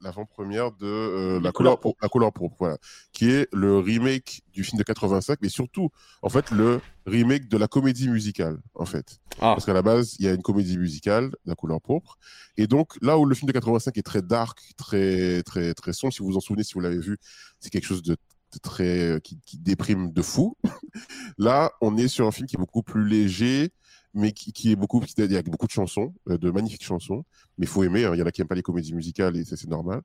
l'avant-première 0.00 0.72
de 0.72 0.86
euh, 0.86 1.40
la 1.40 1.52
couleur 1.52 1.80
pour 1.80 1.96
la 2.00 2.08
couleur 2.08 2.32
pourpre, 2.32 2.56
voilà, 2.58 2.78
qui 3.12 3.30
est 3.30 3.48
le 3.52 3.78
remake 3.78 4.42
du 4.52 4.64
film 4.64 4.78
de 4.78 4.84
85, 4.84 5.38
mais 5.42 5.48
surtout 5.48 5.90
en 6.22 6.28
fait 6.28 6.50
le 6.50 6.80
remake 7.06 7.48
de 7.48 7.56
la 7.56 7.68
comédie 7.68 8.08
musicale 8.08 8.58
en 8.74 8.84
fait, 8.84 9.20
Ah, 9.36 9.54
parce 9.54 9.64
qu'à 9.64 9.72
la 9.72 9.82
base 9.82 10.16
il 10.18 10.26
y 10.26 10.28
a 10.28 10.32
une 10.32 10.42
comédie 10.42 10.78
musicale, 10.78 11.30
la 11.44 11.54
couleur 11.54 11.80
pourpre, 11.80 12.18
et 12.56 12.66
donc 12.66 12.96
là 13.02 13.18
où 13.18 13.24
le 13.24 13.34
film 13.34 13.48
de 13.48 13.52
85 13.52 13.96
est 13.96 14.02
très 14.02 14.22
dark, 14.22 14.58
très 14.76 15.42
très 15.42 15.74
très 15.74 15.92
sombre, 15.92 16.12
si 16.12 16.20
vous 16.20 16.26
vous 16.26 16.36
en 16.36 16.40
souvenez, 16.40 16.64
si 16.64 16.74
vous 16.74 16.80
l'avez 16.80 17.00
vu, 17.00 17.18
c'est 17.60 17.70
quelque 17.70 17.86
chose 17.86 18.02
de 18.02 18.16
de 18.52 18.58
très 18.58 19.20
qui, 19.22 19.38
qui 19.44 19.58
déprime 19.58 20.12
de 20.12 20.22
fou. 20.22 20.56
Là, 21.38 21.70
on 21.80 21.96
est 21.96 22.08
sur 22.08 22.26
un 22.26 22.32
film 22.32 22.46
qui 22.46 22.56
est 22.56 22.58
beaucoup 22.58 22.82
plus 22.82 23.06
léger, 23.06 23.72
mais 24.14 24.32
qui, 24.32 24.72
est 24.72 24.76
beaucoup, 24.76 25.02
il 25.18 25.32
y 25.32 25.36
a 25.36 25.42
beaucoup 25.42 25.66
de 25.66 25.72
chansons, 25.72 26.14
euh, 26.28 26.38
de 26.38 26.50
magnifiques 26.50 26.84
chansons, 26.84 27.24
mais 27.58 27.66
il 27.66 27.68
faut 27.68 27.82
aimer, 27.84 28.04
hein, 28.04 28.12
il 28.14 28.18
y 28.18 28.22
en 28.22 28.26
a 28.26 28.30
qui 28.30 28.40
n'aiment 28.40 28.48
pas 28.48 28.54
les 28.54 28.62
comédies 28.62 28.94
musicales 28.94 29.36
et 29.36 29.44
ça 29.44 29.56
c'est 29.56 29.68
normal, 29.68 30.00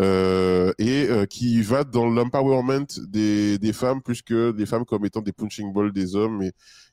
euh, 0.00 0.72
et 0.78 1.06
euh, 1.08 1.24
qui 1.24 1.60
va 1.62 1.84
dans 1.84 2.06
l'empowerment 2.06 2.86
des, 3.08 3.58
femmes 3.72 4.02
plus 4.02 4.22
que 4.22 4.50
des 4.52 4.66
femmes 4.66 4.84
comme 4.84 5.04
étant 5.06 5.22
des 5.22 5.32
punching 5.32 5.72
balls 5.72 5.92
des 5.92 6.14
hommes 6.14 6.42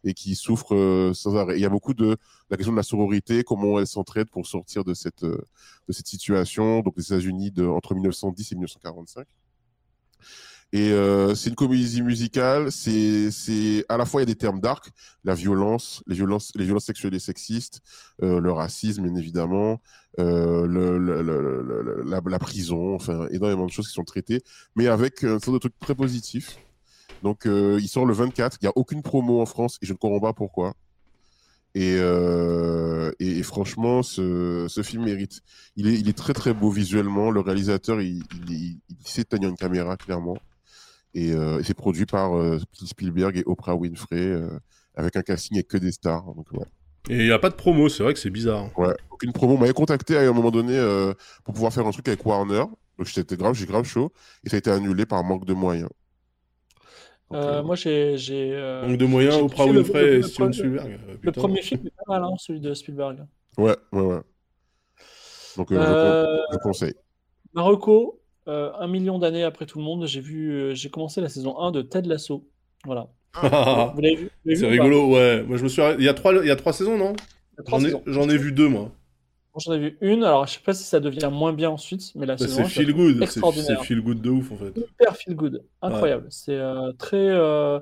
et, 0.03 0.14
qui 0.14 0.36
souffrent 0.36 1.12
sans 1.14 1.36
arrêt. 1.36 1.58
Il 1.58 1.62
y 1.62 1.66
a 1.66 1.70
beaucoup 1.70 1.93
de 1.93 2.16
la 2.49 2.58
question 2.58 2.74
de 2.74 2.78
la 2.78 2.84
sororité, 2.84 3.43
comment 3.43 3.80
elles 3.80 3.88
s'entraident 3.88 4.30
pour 4.30 4.45
sortir 4.45 4.84
de 4.84 4.93
cette, 4.93 5.24
de 5.24 5.43
cette 5.89 6.08
situation, 6.08 6.82
donc 6.82 6.95
les 6.97 7.06
États-Unis 7.06 7.53
entre 7.60 7.95
1910 7.95 8.51
et 8.51 8.56
1945. 8.56 9.28
Et 10.74 10.91
euh, 10.91 11.36
c'est 11.36 11.49
une 11.49 11.55
comédie 11.55 12.01
musicale. 12.01 12.72
C'est, 12.72 13.86
à 13.88 13.97
la 13.97 14.05
fois 14.05 14.22
il 14.22 14.24
y 14.24 14.28
a 14.30 14.34
des 14.34 14.36
termes 14.36 14.59
dark, 14.59 14.89
la 15.24 15.34
violence, 15.34 16.03
les 16.07 16.16
violences, 16.16 16.51
les 16.55 16.66
violences 16.66 16.86
sexuelles 16.86 17.13
et 17.13 17.20
sexistes, 17.20 17.82
euh, 18.24 18.39
le 18.39 18.51
racisme 18.51 19.03
bien 19.03 19.16
évidemment, 19.16 19.82
euh, 20.20 20.68
la, 22.05 22.39
prison, 22.39 22.95
enfin 22.95 23.28
énormément 23.32 23.66
de 23.66 23.72
choses 23.72 23.88
qui 23.88 23.93
sont 23.93 24.03
traitées, 24.03 24.41
mais 24.76 24.88
avec 24.88 25.24
un 25.24 25.39
certain 25.39 25.53
de 25.53 25.57
trucs 25.59 25.80
très 25.80 25.95
positifs. 25.95 26.57
Donc 27.24 27.45
il 27.45 27.88
sort 27.88 28.05
le 28.05 28.13
24. 28.13 28.57
Il 28.61 28.66
y 28.66 28.68
a 28.68 28.74
aucune 28.76 29.01
promo 29.01 29.41
en 29.41 29.45
France 29.45 29.78
et 29.82 29.86
je 29.86 29.93
ne 29.93 29.97
comprends 29.97 30.20
pas 30.20 30.34
pourquoi. 30.34 30.74
Et, 31.74 31.97
franchement, 33.43 34.03
ce, 34.03 34.82
film 34.84 35.05
mérite. 35.05 35.41
Il 35.78 35.88
est, 35.88 36.18
très 36.18 36.34
très 36.34 36.53
beau 36.53 36.70
visuellement. 36.70 37.32
Le 37.32 37.39
réalisateur, 37.39 38.01
il, 38.01 38.24
il 38.49 38.78
sait 39.05 39.24
tenir 39.24 39.49
une 39.49 39.57
caméra 39.57 39.97
clairement. 39.97 40.38
Et, 41.16 41.32
euh, 41.32 41.59
et 41.59 41.63
c'est 41.63 41.74
produit 41.74 42.05
par 42.05 42.36
euh, 42.38 42.59
Spielberg 42.74 43.38
et 43.38 43.43
Oprah 43.45 43.76
Winfrey 43.76 44.18
euh, 44.20 44.59
avec 44.95 45.16
un 45.16 45.22
casting 45.22 45.57
et 45.57 45.63
que 45.63 45.78
des 45.78 45.91
stars. 45.93 46.26
Donc, 46.36 46.51
ouais. 46.51 46.66
et 47.09 47.16
il 47.22 47.28
y 47.28 47.32
a 47.32 47.39
pas 47.39 47.49
de 47.49 47.55
promo, 47.55 47.88
c'est 47.89 48.03
vrai 48.03 48.13
que 48.13 48.20
c'est 48.20 48.30
bizarre. 48.30 48.78
Ouais, 48.78 48.93
aucune 49.09 49.32
promo. 49.32 49.53
On 49.55 49.57
m'avait 49.57 49.74
contacté 49.74 50.18
à 50.18 50.22
un 50.22 50.34
moment 50.34 50.51
donné 50.51 50.78
euh, 50.78 51.13
pour 51.45 51.53
pouvoir 51.53 51.72
faire 51.74 51.88
un 51.88 51.91
truc 51.91 52.07
avec 52.09 52.24
Warner. 52.26 52.66
Donc 52.97 53.07
j'étais 53.07 53.38
grave, 53.38 53.55
j'ai 53.55 53.66
grave 53.66 53.86
chaud. 53.86 54.11
Et 54.43 54.49
ça 54.49 54.57
a 54.57 54.59
été 54.59 54.70
annulé 54.70 55.05
par 55.05 55.24
manque 55.24 55.45
de 55.45 55.53
moyens. 55.53 55.89
Donc, 57.32 57.39
Euh, 57.41 57.59
euh, 57.59 57.63
Moi, 57.63 57.76
j'ai. 57.76 58.18
euh, 58.53 58.86
Manque 58.88 58.97
de 58.97 59.05
moyens, 59.05 59.38
Oprah 59.41 59.66
Winfrey 59.66 60.18
et 60.18 60.22
Steven 60.22 60.47
le- 60.47 60.53
Spielberg. 60.53 60.99
Le 61.09 61.18
putain. 61.18 61.32
premier 61.32 61.61
film 61.61 61.82
est 61.88 61.93
pas 62.05 62.20
mal, 62.20 62.24
hein, 62.24 62.36
celui 62.38 62.59
de 62.59 62.74
Spielberg. 62.74 63.26
Ouais, 63.57 63.76
ouais, 63.93 64.01
ouais. 64.01 64.22
Donc 65.55 65.72
euh, 65.72 65.76
je 65.76 66.28
Euh, 66.28 66.38
je 66.51 66.57
conseille. 66.57 66.93
Marocco, 67.53 68.22
euh, 68.48 68.72
un 68.80 68.88
million 68.88 69.20
d'années 69.20 69.43
après 69.43 69.66
tout 69.66 69.80
le 69.80 69.84
monde, 69.86 70.06
j'ai 70.08 70.22
vu, 70.22 70.52
euh, 70.52 70.74
j'ai 70.76 70.89
commencé 70.89 71.22
la 71.22 71.30
saison 71.30 71.60
1 71.60 71.72
de 71.72 71.82
Ted 71.82 72.08
Lasso. 72.08 72.48
Voilà. 72.86 73.10
Vous 73.96 74.02
l'avez 74.02 74.16
vu, 74.16 74.32
Vous 74.46 74.52
l'avez 74.52 74.56
c'est 74.56 74.70
vu 74.70 74.78
pas 74.78 74.84
rigolo, 74.84 75.14
ouais. 75.14 75.43
Moi, 75.43 75.58
je 75.58 75.64
me 75.64 75.70
suis. 75.70 75.82
Il 76.00 76.04
y 76.06 76.10
a 76.10 76.14
trois, 76.14 76.34
il 76.34 76.48
y 76.48 76.52
a 76.52 76.56
trois 76.56 76.74
saisons, 76.74 76.98
non? 76.98 77.14
J'en 78.06 78.30
ai, 78.30 78.34
ai 78.34 78.38
vu 78.38 78.52
deux, 78.52 78.68
moi. 78.68 78.91
J'en 79.58 79.74
ai 79.74 79.80
vu 79.80 79.97
une, 80.01 80.24
alors 80.24 80.45
je 80.47 80.53
sais 80.53 80.60
pas 80.60 80.74
si 80.74 80.84
ça 80.84 80.99
devient 80.99 81.30
moins 81.32 81.53
bien 81.53 81.70
ensuite, 81.70 82.14
mais 82.16 82.26
la 82.26 82.38
Bah, 82.38 82.45
saison 82.45 82.58
c'est 82.58 82.66
1, 82.66 82.68
je 82.68 82.76
la 82.82 82.84
feel 82.84 82.93
good, 82.93 83.26
c'est 83.26 83.76
feel 83.78 84.01
good 84.01 84.22
de 84.22 84.30
ouf 84.30 84.51
en 84.51 84.58
fait. 84.58 84.74
hyper 84.76 85.16
feel 85.16 85.36
good, 85.36 85.64
incroyable. 85.82 86.28
C'est 86.30 86.56
euh, 86.56 86.91
très. 86.93 87.18
euh, 87.18 87.80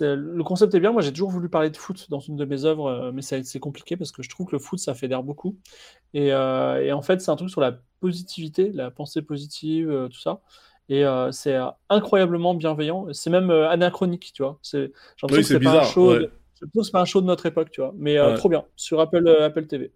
le 0.00 0.42
concept 0.42 0.74
est 0.74 0.80
bien. 0.80 0.92
Moi, 0.92 1.00
j'ai 1.02 1.12
toujours 1.12 1.30
voulu 1.30 1.48
parler 1.48 1.70
de 1.70 1.76
foot 1.76 2.08
dans 2.10 2.20
une 2.20 2.36
de 2.36 2.44
mes 2.44 2.64
œuvres, 2.64 2.86
euh, 2.88 3.12
mais 3.12 3.22
c'est 3.22 3.60
compliqué 3.60 3.96
parce 3.96 4.12
que 4.12 4.22
je 4.22 4.28
trouve 4.28 4.46
que 4.46 4.52
le 4.52 4.58
foot, 4.58 4.78
ça 4.78 4.94
fédère 4.94 5.22
beaucoup. 5.22 5.56
Et, 6.14 6.32
euh, 6.32 6.84
et 6.84 6.92
en 6.92 7.02
fait, 7.02 7.20
c'est 7.20 7.30
un 7.30 7.36
truc 7.36 7.50
sur 7.50 7.60
la 7.62 7.78
positivité, 8.00 8.72
la 8.72 8.90
pensée 8.90 9.22
positive, 9.22 10.08
tout 10.12 10.20
ça. 10.20 10.40
Et 10.90 11.04
c'est 11.32 11.56
incroyablement 11.90 12.54
bienveillant. 12.54 13.06
C'est 13.12 13.30
même 13.30 13.50
anachronique, 13.50 14.32
tu 14.34 14.42
vois. 14.42 14.58
C'est, 14.62 14.92
Oui, 15.30 15.44
c'est 15.44 15.60
pas 15.60 15.70
un 15.70 15.72
bizarre, 15.72 15.84
show. 15.84 16.12
ouais. 16.12 16.20
de- 16.20 16.32
que 16.74 16.82
c'est 16.82 16.92
pas 16.92 17.00
un 17.02 17.04
show 17.04 17.20
de 17.20 17.26
notre 17.26 17.46
époque, 17.46 17.70
tu 17.70 17.80
vois. 17.80 17.92
Mais 17.96 18.18
Ouais. 18.20 18.34
trop 18.34 18.48
bien 18.48 18.64
sur 18.76 19.00
Apple, 19.00 19.28
Apple 19.28 19.66
TV. 19.66 19.92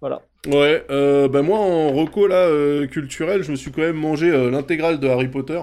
Voilà. 0.00 0.20
Ouais, 0.46 0.84
euh, 0.90 1.26
bah 1.28 1.42
moi 1.42 1.58
en 1.58 1.90
reco 1.92 2.26
là 2.26 2.36
euh, 2.46 2.86
culturel, 2.86 3.42
je 3.42 3.50
me 3.50 3.56
suis 3.56 3.70
quand 3.72 3.80
même 3.82 3.96
mangé 3.96 4.30
euh, 4.30 4.50
l'intégrale 4.50 5.00
de 5.00 5.08
Harry 5.08 5.28
Potter. 5.28 5.60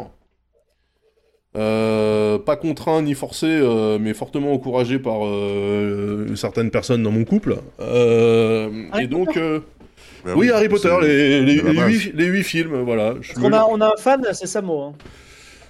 Euh, 1.55 2.39
pas 2.39 2.55
contraint 2.55 3.03
ni 3.03 3.13
forcé, 3.13 3.45
euh, 3.47 3.99
mais 3.99 4.15
fortement 4.15 4.53
encouragé 4.53 4.97
par 4.97 5.23
euh, 5.23 6.36
certaines 6.36 6.71
personnes 6.71 7.03
dans 7.03 7.11
mon 7.11 7.25
couple. 7.25 7.57
Euh, 7.79 8.69
et 8.99 9.05
donc, 9.05 9.38
euh, 9.38 9.59
Bah 10.25 10.31
oui, 10.36 10.49
Harry 10.49 10.67
Potter, 10.67 10.89
les, 11.03 11.41
les, 11.41 11.57
c'est 11.57 11.63
la 11.63 11.71
les 11.73 11.77
base. 11.79 11.89
huit, 11.91 12.11
les 12.15 12.25
huit 12.25 12.43
films, 12.43 12.81
voilà. 12.81 13.13
Je 13.21 13.27
Parce 13.34 13.38
me- 13.39 13.43
qu'on 13.43 13.53
a, 13.53 13.65
on 13.69 13.81
a 13.81 13.88
un 13.93 13.97
fan, 13.97 14.25
c'est 14.34 14.47
Samo. 14.47 14.81
hein. 14.81 14.93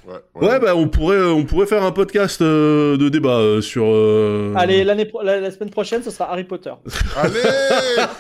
Ouais, 0.08 0.48
Ouais, 0.48 0.60
bah 0.60 0.76
on 0.76 0.88
pourrait, 0.88 1.22
on 1.22 1.44
pourrait 1.46 1.66
faire 1.66 1.84
un 1.84 1.92
podcast 1.92 2.42
euh, 2.42 2.98
de 2.98 3.08
débat 3.10 3.38
euh, 3.38 3.62
sur. 3.62 3.86
euh, 3.86 4.54
Allez, 4.56 4.84
l'année 4.84 5.06
pro- 5.06 5.22
la, 5.24 5.40
la 5.40 5.50
semaine 5.52 5.70
prochaine, 5.70 6.04
ce 6.04 6.12
sera 6.12 6.30
Harry 6.32 6.44
Potter. 6.44 6.74
Allez 7.18 7.34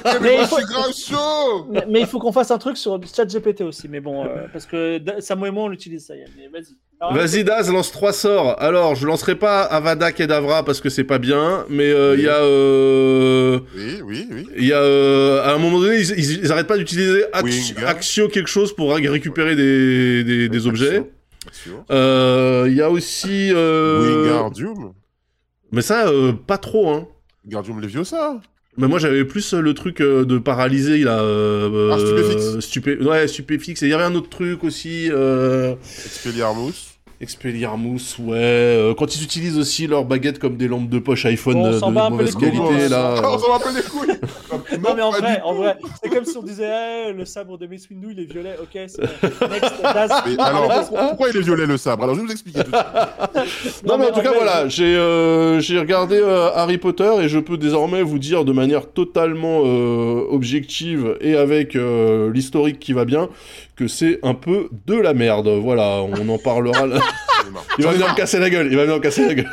Mais 0.05 0.19
Mais 0.21 0.34
il 0.36 0.38
moi, 0.38 0.47
faut- 0.47 0.59
je 0.59 0.65
suis 0.65 0.73
grave 0.73 0.93
chaud 1.19 1.67
mais, 1.71 1.86
mais 1.89 1.99
il 2.01 2.07
faut 2.07 2.19
qu'on 2.19 2.31
fasse 2.31 2.51
un 2.51 2.57
truc 2.57 2.77
sur 2.77 2.99
ChatGPT 3.03 3.61
aussi. 3.61 3.88
Mais 3.89 3.99
bon, 3.99 4.23
euh, 4.23 4.27
parce 4.53 4.65
que 4.65 4.99
Samo 5.19 5.45
et 5.45 5.51
moi, 5.51 5.63
on 5.65 5.67
l'utilise, 5.67 6.05
ça 6.07 6.15
y 6.15 6.19
est. 6.19 6.25
Mais 6.38 6.47
vas-y. 6.47 6.73
Vas-y 7.13 7.43
Daz, 7.43 7.69
lance 7.69 7.91
trois 7.91 8.13
sorts. 8.13 8.55
Alors, 8.61 8.95
je 8.95 9.05
lancerai 9.05 9.36
pas 9.36 9.63
Avada 9.63 10.13
Kedavra 10.13 10.63
parce 10.63 10.79
que 10.79 10.88
c'est 10.88 11.03
pas 11.03 11.17
bien, 11.17 11.65
mais 11.67 11.91
euh, 11.91 12.13
il 12.13 12.19
Oui. 12.19 12.25
y 12.25 12.29
a, 12.29 12.38
euh, 12.38 13.59
Oui, 13.75 13.99
oui, 14.05 14.27
oui. 14.31 14.47
il 14.57 14.65
y 14.67 14.71
a, 14.71 14.77
euh, 14.81 15.43
à 15.43 15.53
un 15.53 15.57
moment 15.57 15.81
donné, 15.81 15.97
ils, 15.97 16.11
ils, 16.11 16.39
ils 16.45 16.51
arrêtent 16.53 16.67
pas 16.67 16.77
d'utiliser. 16.77 17.25
Axio 17.34 18.29
quelque 18.29 18.47
chose 18.47 18.73
pour 18.73 18.95
ré- 18.95 19.05
récupérer 19.09 19.57
des, 19.57 20.23
des, 20.23 20.47
des 20.47 20.67
objets. 20.67 21.03
Euh, 21.91 22.65
Il 22.69 22.75
y 22.75 22.81
a 22.81 22.89
aussi, 22.89 23.51
euh... 23.53 24.23
Wingardium 24.23 24.93
mais 25.73 25.81
ça, 25.81 26.07
euh, 26.07 26.33
pas 26.33 26.59
trop, 26.59 26.91
hein. 26.91 27.07
Wingardium 27.45 27.81
Leviosa 27.81 28.39
Mais 28.77 28.87
moi, 28.87 28.99
j'avais 28.99 29.25
plus 29.25 29.55
le 29.55 29.73
truc 29.73 30.01
euh, 30.01 30.23
de 30.23 30.37
paralyser, 30.37 30.99
là. 30.99 31.19
Euh, 31.19 31.89
Ah, 31.91 31.97
stupéfixe. 31.97 32.59
stupé... 32.59 32.97
Ouais, 33.03 33.27
stupéfixe. 33.27 33.81
Et 33.81 33.87
il 33.87 33.89
y 33.89 33.93
avait 33.93 34.03
un 34.03 34.13
autre 34.13 34.29
truc 34.29 34.63
aussi. 34.63 35.09
Euh... 35.11 35.73
Expelliarmus 36.05 36.73
Expelliarmus, 37.21 38.17
ouais. 38.19 38.35
euh, 38.37 38.93
quand 38.93 39.15
ils 39.15 39.23
utilisent 39.23 39.57
aussi 39.57 39.87
leurs 39.87 40.05
baguettes 40.05 40.37
comme 40.39 40.57
des 40.57 40.67
lampes 40.67 40.89
de 40.89 40.99
poche 40.99 41.25
iPhone 41.25 41.55
Bon, 41.55 41.69
de 41.89 42.09
mauvaise 42.11 42.35
qualité, 42.35 42.89
là. 42.89 43.15
On 43.23 43.39
s'en 43.39 43.47
va 43.49 43.55
un 43.55 43.59
peu 43.59 43.75
les 43.75 43.81
couilles 43.81 44.19
Non, 44.82 44.93
mais 44.95 45.01
en 45.01 45.11
vrai, 45.11 45.41
en 45.43 45.53
vrai, 45.53 45.78
c'est 46.01 46.09
comme 46.09 46.26
si 46.26 46.38
on 46.38 46.43
disait 46.43 47.09
eh, 47.09 47.13
le 47.13 47.26
sabre 47.26 47.57
de 47.57 47.67
Mace 47.67 47.88
Windu, 47.89 48.09
il 48.11 48.19
est 48.19 48.32
violet. 48.32 48.55
Ok, 48.61 48.69
c'est. 48.88 49.01
Next. 49.01 49.74
Mais 50.26 50.39
alors, 50.39 50.69
pourquoi- 50.69 51.07
pourquoi 51.09 51.30
il 51.30 51.38
est 51.38 51.41
violet 51.41 51.65
le 51.65 51.78
sabre? 51.78 52.03
Alors, 52.03 52.15
je 52.15 52.21
vais 52.21 52.26
vous 52.28 52.32
expliquer 52.32 52.63
tout 52.63 52.71
de 52.71 52.78
suite. 52.78 53.84
Non, 53.86 53.97
mais 53.97 54.05
en 54.05 54.11
tout 54.11 54.21
cas, 54.21 54.30
vrai, 54.30 54.38
voilà, 54.38 54.67
j'ai 54.67 54.95
euh, 54.95 55.59
j'ai 55.59 55.80
regardé 55.80 56.17
euh, 56.17 56.49
Harry 56.53 56.78
Potter 56.78 57.11
et 57.21 57.28
je 57.30 57.39
peux 57.39 57.57
désormais 57.57 58.01
vous 58.01 58.19
dire 58.19 58.45
de 58.45 58.51
manière 58.53 58.91
totalement 58.91 59.61
euh, 59.65 60.26
objective 60.30 61.17
et 61.21 61.36
avec 61.36 61.76
euh, 61.76 62.32
l'historique 62.32 62.80
qui 62.80 62.93
va 62.93 63.05
bien 63.05 63.30
que 63.76 63.88
c'est 63.88 64.19
un 64.24 64.34
peu 64.34 64.69
de 64.86 64.95
la 64.95 65.13
merde. 65.13 65.47
Voilà, 65.47 66.01
on 66.01 66.30
en 66.30 66.38
parlera. 66.38 66.86
là. 66.88 66.99
Il 67.78 67.84
va 67.86 67.91
venir 67.91 68.09
me 68.09 68.15
casser 68.15 68.39
la 68.39 68.49
gueule, 68.49 68.67
il 68.71 68.76
va 68.78 68.84
venir 68.84 68.97
me 68.97 69.01
casser 69.01 69.26
la 69.26 69.34
gueule. 69.34 69.49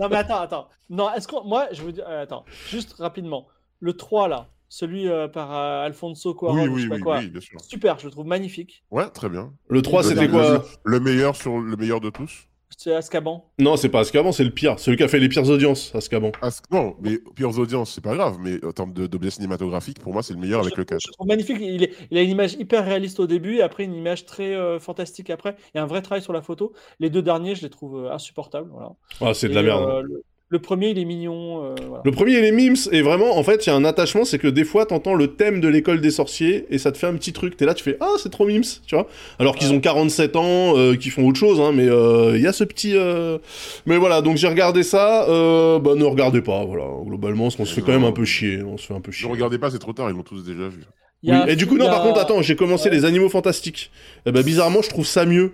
Non, 0.00 0.08
mais 0.08 0.16
attends, 0.16 0.40
attends. 0.40 0.68
Non, 0.88 1.08
est-ce 1.14 1.28
qu'on. 1.28 1.44
Moi, 1.44 1.66
je 1.72 1.82
dire. 1.90 2.04
euh, 2.08 2.22
attends, 2.22 2.44
juste 2.70 2.94
rapidement. 2.98 3.46
Le 3.84 3.92
3, 3.92 4.28
là, 4.28 4.48
celui 4.70 5.08
euh, 5.08 5.28
par 5.28 5.54
euh, 5.54 5.84
Alfonso 5.84 6.32
Cuarón, 6.34 6.56
Oui, 6.56 6.64
je 6.64 6.70
oui, 6.70 6.82
sais 6.84 6.88
pas 6.88 6.94
oui, 6.94 7.00
quoi. 7.02 7.18
oui, 7.18 7.28
bien 7.28 7.40
sûr. 7.42 7.60
Super, 7.60 7.98
je 7.98 8.06
le 8.06 8.10
trouve 8.12 8.26
magnifique. 8.26 8.82
Ouais, 8.90 9.10
très 9.10 9.28
bien. 9.28 9.52
Le 9.68 9.82
3, 9.82 10.00
Le- 10.02 10.08
c'était 10.08 10.26
Le- 10.26 10.32
quoi 10.32 10.64
Le 10.84 11.00
meilleur 11.00 11.36
sur 11.36 11.58
le 11.60 11.76
meilleur 11.76 12.00
de 12.00 12.08
tous? 12.08 12.48
C'est 12.76 12.94
Azkaban. 12.94 13.44
Non, 13.60 13.76
c'est 13.76 13.90
pas 13.90 14.00
Azkaban, 14.00 14.32
c'est 14.32 14.42
le 14.42 14.50
pire. 14.50 14.80
Celui 14.80 14.96
qui 14.96 15.04
a 15.04 15.08
fait 15.08 15.20
les 15.20 15.28
pires 15.28 15.48
audiences. 15.48 15.92
Ah, 15.94 16.00
c'est- 16.00 16.70
non, 16.72 16.96
mais 17.00 17.18
pires 17.36 17.56
audiences, 17.58 17.92
c'est 17.94 18.02
pas 18.02 18.14
grave, 18.16 18.38
mais 18.40 18.64
en 18.64 18.72
termes 18.72 18.92
de- 18.94 19.06
d'objets 19.06 19.30
cinématographiques, 19.30 20.00
pour 20.00 20.12
moi, 20.14 20.22
c'est 20.24 20.32
le 20.32 20.40
meilleur 20.40 20.60
avec 20.62 20.72
je, 20.74 20.78
le 20.80 20.84
4. 20.84 21.00
je 21.00 21.12
trouve 21.12 21.26
magnifique. 21.28 21.58
Il, 21.60 21.84
est- 21.84 21.92
il 22.10 22.16
a 22.18 22.22
une 22.22 22.30
image 22.30 22.54
hyper 22.54 22.84
réaliste 22.84 23.20
au 23.20 23.26
début 23.26 23.56
et 23.56 23.62
après 23.62 23.84
une 23.84 23.94
image 23.94 24.24
très 24.24 24.54
euh, 24.56 24.80
fantastique 24.80 25.28
après. 25.30 25.56
Il 25.74 25.76
y 25.76 25.80
a 25.80 25.84
un 25.84 25.86
vrai 25.86 26.00
travail 26.02 26.22
sur 26.22 26.32
la 26.32 26.40
photo. 26.42 26.72
Les 27.00 27.10
deux 27.10 27.22
derniers, 27.22 27.54
je 27.54 27.62
les 27.62 27.70
trouve 27.70 28.06
euh, 28.06 28.12
insupportables. 28.12 28.70
Voilà. 28.72 28.92
Ah, 29.20 29.34
c'est 29.34 29.46
de 29.48 29.52
Et, 29.52 29.56
la 29.56 29.62
merde. 29.62 29.84
euh, 29.88 30.02
le, 30.02 30.24
le 30.54 30.58
premier, 30.60 30.88
il 30.90 30.98
est 30.98 31.04
mignon. 31.04 31.62
euh, 31.64 31.74
voilà. 31.88 32.02
Le 32.04 32.10
premier, 32.12 32.32
il 32.38 32.44
est 32.44 32.52
mimes, 32.52 32.76
et 32.92 33.02
vraiment, 33.02 33.36
en 33.36 33.42
fait, 33.42 33.66
il 33.66 33.68
y 33.68 33.72
a 33.72 33.76
un 33.76 33.84
attachement, 33.84 34.24
c'est 34.24 34.38
que 34.38 34.48
des 34.48 34.64
fois, 34.64 34.86
t'entends 34.86 35.14
le 35.14 35.34
thème 35.34 35.60
de 35.60 35.68
l'école 35.68 36.00
des 36.00 36.10
sorciers, 36.10 36.64
et 36.70 36.78
ça 36.78 36.92
te 36.92 36.96
fait 36.98 37.06
un 37.08 37.14
petit 37.14 37.32
truc. 37.32 37.56
T'es 37.56 37.66
là, 37.66 37.74
tu 37.74 37.82
fais 37.84 37.96
Ah, 38.00 38.12
c'est 38.22 38.30
trop 38.30 38.46
mimes, 38.46 38.62
tu 38.86 38.94
vois. 38.94 39.06
Alors 39.38 39.56
qu'ils 39.56 39.68
Ouais. 39.70 39.76
ont 39.76 39.80
47 39.80 40.36
ans, 40.36 40.78
euh, 40.78 40.94
qu'ils 40.96 41.10
font 41.10 41.26
autre 41.28 41.38
chose, 41.38 41.60
hein, 41.60 41.72
mais 41.74 41.86
euh, 41.88 42.36
il 42.36 42.42
y 42.42 42.46
a 42.46 42.52
ce 42.52 42.64
petit. 42.64 42.92
euh, 42.96 43.38
Mais 43.84 43.96
voilà, 43.98 44.22
donc 44.22 44.36
j'ai 44.36 44.48
regardé 44.48 44.82
ça, 44.84 45.28
euh, 45.28 45.78
bah 45.78 45.94
ne 45.96 46.04
regardez 46.04 46.40
pas, 46.40 46.64
voilà. 46.64 46.84
Globalement, 47.04 47.46
on 47.46 47.50
se 47.50 47.64
fait 47.74 47.82
quand 47.82 47.92
même 47.92 48.04
un 48.04 48.12
peu 48.12 48.24
chier. 48.24 48.62
On 48.62 48.76
se 48.78 48.86
fait 48.86 48.94
un 48.94 49.00
peu 49.00 49.10
Ne 49.10 49.14
chier. 49.14 49.28
regardez 49.28 49.58
pas, 49.58 49.70
c'est 49.70 49.78
trop 49.80 49.92
tard, 49.92 50.08
ils 50.08 50.16
l'ont 50.16 50.22
tous 50.22 50.44
déjà 50.44 50.68
vu. 50.68 50.84
Oui, 51.26 51.34
Et 51.48 51.56
du 51.56 51.66
coup, 51.66 51.76
non, 51.78 51.86
par 51.86 52.02
contre, 52.02 52.20
attends, 52.20 52.42
j'ai 52.42 52.54
commencé 52.54 52.88
Ouais. 52.90 52.94
les 52.96 53.04
animaux 53.04 53.28
fantastiques. 53.28 53.90
Et 54.26 54.30
bah, 54.32 54.42
bizarrement, 54.42 54.82
je 54.82 54.90
trouve 54.90 55.06
ça 55.06 55.24
mieux. 55.26 55.52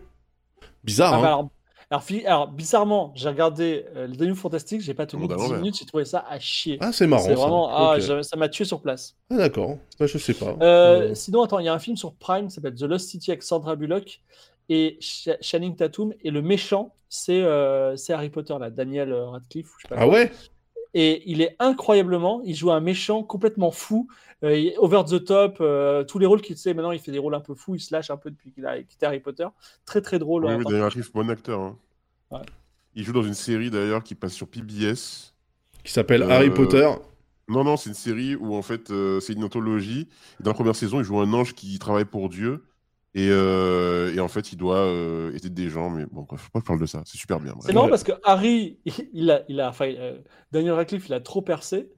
Bizarre, 0.84 1.12
Ah 1.14 1.16
hein. 1.16 1.20
bah 1.22 1.26
alors, 1.28 1.48
alors, 1.91 2.49
bizarrement, 2.49 3.12
j'ai 3.16 3.28
regardé 3.28 3.84
euh, 3.97 4.07
Les 4.07 4.20
Animaux 4.22 4.36
Fantastiques, 4.36 4.80
j'ai 4.80 4.95
pas 4.95 5.07
tenu 5.07 5.22
Monde 5.22 5.32
à 5.32 5.36
10 5.36 5.43
l'envers. 5.43 5.59
minutes, 5.59 5.76
j'ai 5.78 5.86
trouvé 5.86 6.05
ça 6.05 6.24
à 6.28 6.38
chier. 6.38 6.78
Ah, 6.80 6.93
c'est 6.93 7.07
marrant. 7.09 7.22
c'est 7.22 7.30
ça. 7.30 7.34
vraiment, 7.34 7.68
ah, 7.68 7.95
Ok. 7.97 8.01
j'avais- 8.03 8.22
ça 8.22 8.36
m'a 8.36 8.49
tué 8.49 8.64
sur 8.64 8.80
place. 8.80 9.16
Ah, 9.30 9.36
d'accord. 9.38 9.76
Bah, 9.99 10.07
je 10.07 10.16
sais 10.18 10.34
pas. 10.34 10.55
Euh, 10.61 11.11
Euh, 11.11 11.14
Sinon, 11.14 11.43
attends, 11.43 11.59
il 11.59 11.64
y 11.66 11.68
a 11.68 11.74
un 11.74 11.78
film 11.80 11.97
sur 11.97 12.14
Prime 12.14 12.47
qui 12.47 12.55
s'appelle 12.55 12.74
The 12.76 12.82
Lost 12.82 13.09
City 13.09 13.30
avec 13.32 13.43
Sandra 13.43 13.74
Bullock 13.74 14.20
et 14.68 14.99
Sh- 15.01 15.36
Channing 15.41 15.74
Tatum. 15.74 16.12
Et 16.22 16.30
le 16.30 16.43
méchant, 16.43 16.95
c'est 17.09 17.43
euh, 17.43 17.97
Harry 18.11 18.30
Potter, 18.30 18.55
là, 18.61 18.70
Daniel 18.70 19.12
Radcliffe. 19.12 19.72
je 19.78 19.88
sais 19.88 19.95
pas 19.95 20.01
Ah 20.01 20.05
quoi. 20.07 20.14
ouais? 20.14 20.30
Et 20.95 21.22
il 21.30 21.41
est 21.41 21.55
incroyablement, 21.61 22.41
il 22.45 22.55
joue 22.55 22.70
un 22.72 22.80
méchant 22.80 23.22
complètement 23.22 23.70
fou, 23.70 24.09
euh, 24.43 24.57
il 24.59 24.74
over 24.78 25.03
the 25.09 25.24
top, 25.24 25.59
euh, 25.61 26.03
tous 26.05 26.18
les 26.18 26.26
rôles 26.26 26.41
qu'il 26.41 26.57
sait 26.57 26.74
maintenant, 26.74 26.91
il 26.93 26.99
fait 26.99 27.12
des 27.12 27.18
rôles 27.18 27.34
un 27.34 27.41
peu 27.41 27.55
fous, 27.55 27.76
il 27.76 27.80
se 27.80 27.95
lâche 27.95 28.11
un 28.11 28.16
peu 28.16 28.30
depuis 28.30 28.51
qu'il 28.51 28.66
a 28.66 28.82
quitté 28.82 29.07
Harry 29.07 29.20
Potter. 29.20 29.47
Très 29.84 30.01
très 30.01 30.18
drôle. 30.18 30.45
Oui, 30.47 30.51
Daniel 30.51 30.64
que- 30.66 30.82
Radcliffe, 30.82 31.12
bon 31.12 31.30
acteur. 31.30 31.61
hein. 31.61 31.76
Ouais. 32.32 32.41
Il 32.97 33.05
joue 33.05 33.12
dans 33.12 33.22
une 33.22 33.34
série 33.34 33.70
d'ailleurs 33.70 34.03
qui 34.03 34.14
passe 34.16 34.32
sur 34.32 34.49
PBS. 34.49 35.32
Qui 35.84 35.93
s'appelle 35.93 36.22
Euh, 36.24 36.28
Harry 36.30 36.51
Potter. 36.51 36.88
Non, 37.49 37.64
non, 37.64 37.76
c'est 37.76 37.91
une 37.91 37.95
série 37.95 38.34
où 38.36 38.55
en 38.55 38.62
fait 38.62 38.91
euh, 38.91 39.18
c'est 39.20 39.32
une 39.32 39.45
anthologie. 39.45 40.09
Dans 40.41 40.51
la 40.51 40.55
première 40.55 40.76
saison, 40.76 40.99
il 41.01 41.05
joue 41.05 41.18
un 41.20 41.32
ange 41.32 41.55
qui 41.55 41.78
travaille 41.78 42.05
pour 42.05 42.28
Dieu. 42.28 42.64
Et, 43.14 43.28
euh, 43.30 44.14
et 44.14 44.20
en 44.20 44.28
fait, 44.28 44.52
il 44.52 44.56
doit 44.56 44.76
euh, 44.78 45.34
aider 45.34 45.50
des 45.50 45.68
gens. 45.68 45.90
Mais 45.90 46.04
bon, 46.11 46.22
bref, 46.28 46.40
faut 46.42 46.50
pas 46.52 46.61
que 46.61 46.64
je 46.64 46.68
parle 46.68 46.80
de 46.80 46.86
ça. 46.86 47.02
C'est 47.04 47.18
super 47.18 47.40
bien. 47.40 47.54
C'est 47.61 47.72
marrant 47.72 47.88
parce 47.88 48.04
que 48.04 48.12
Harry, 48.24 48.78
il 49.12 49.30
a, 49.30 49.42
il 49.48 49.61
a, 49.61 49.68
enfin, 49.68 49.86
euh, 49.88 50.18
Daniel 50.52 50.74
Radcliffe, 50.74 51.08
il 51.08 51.14
a 51.14 51.20
trop 51.20 51.42
percé. 51.42 51.88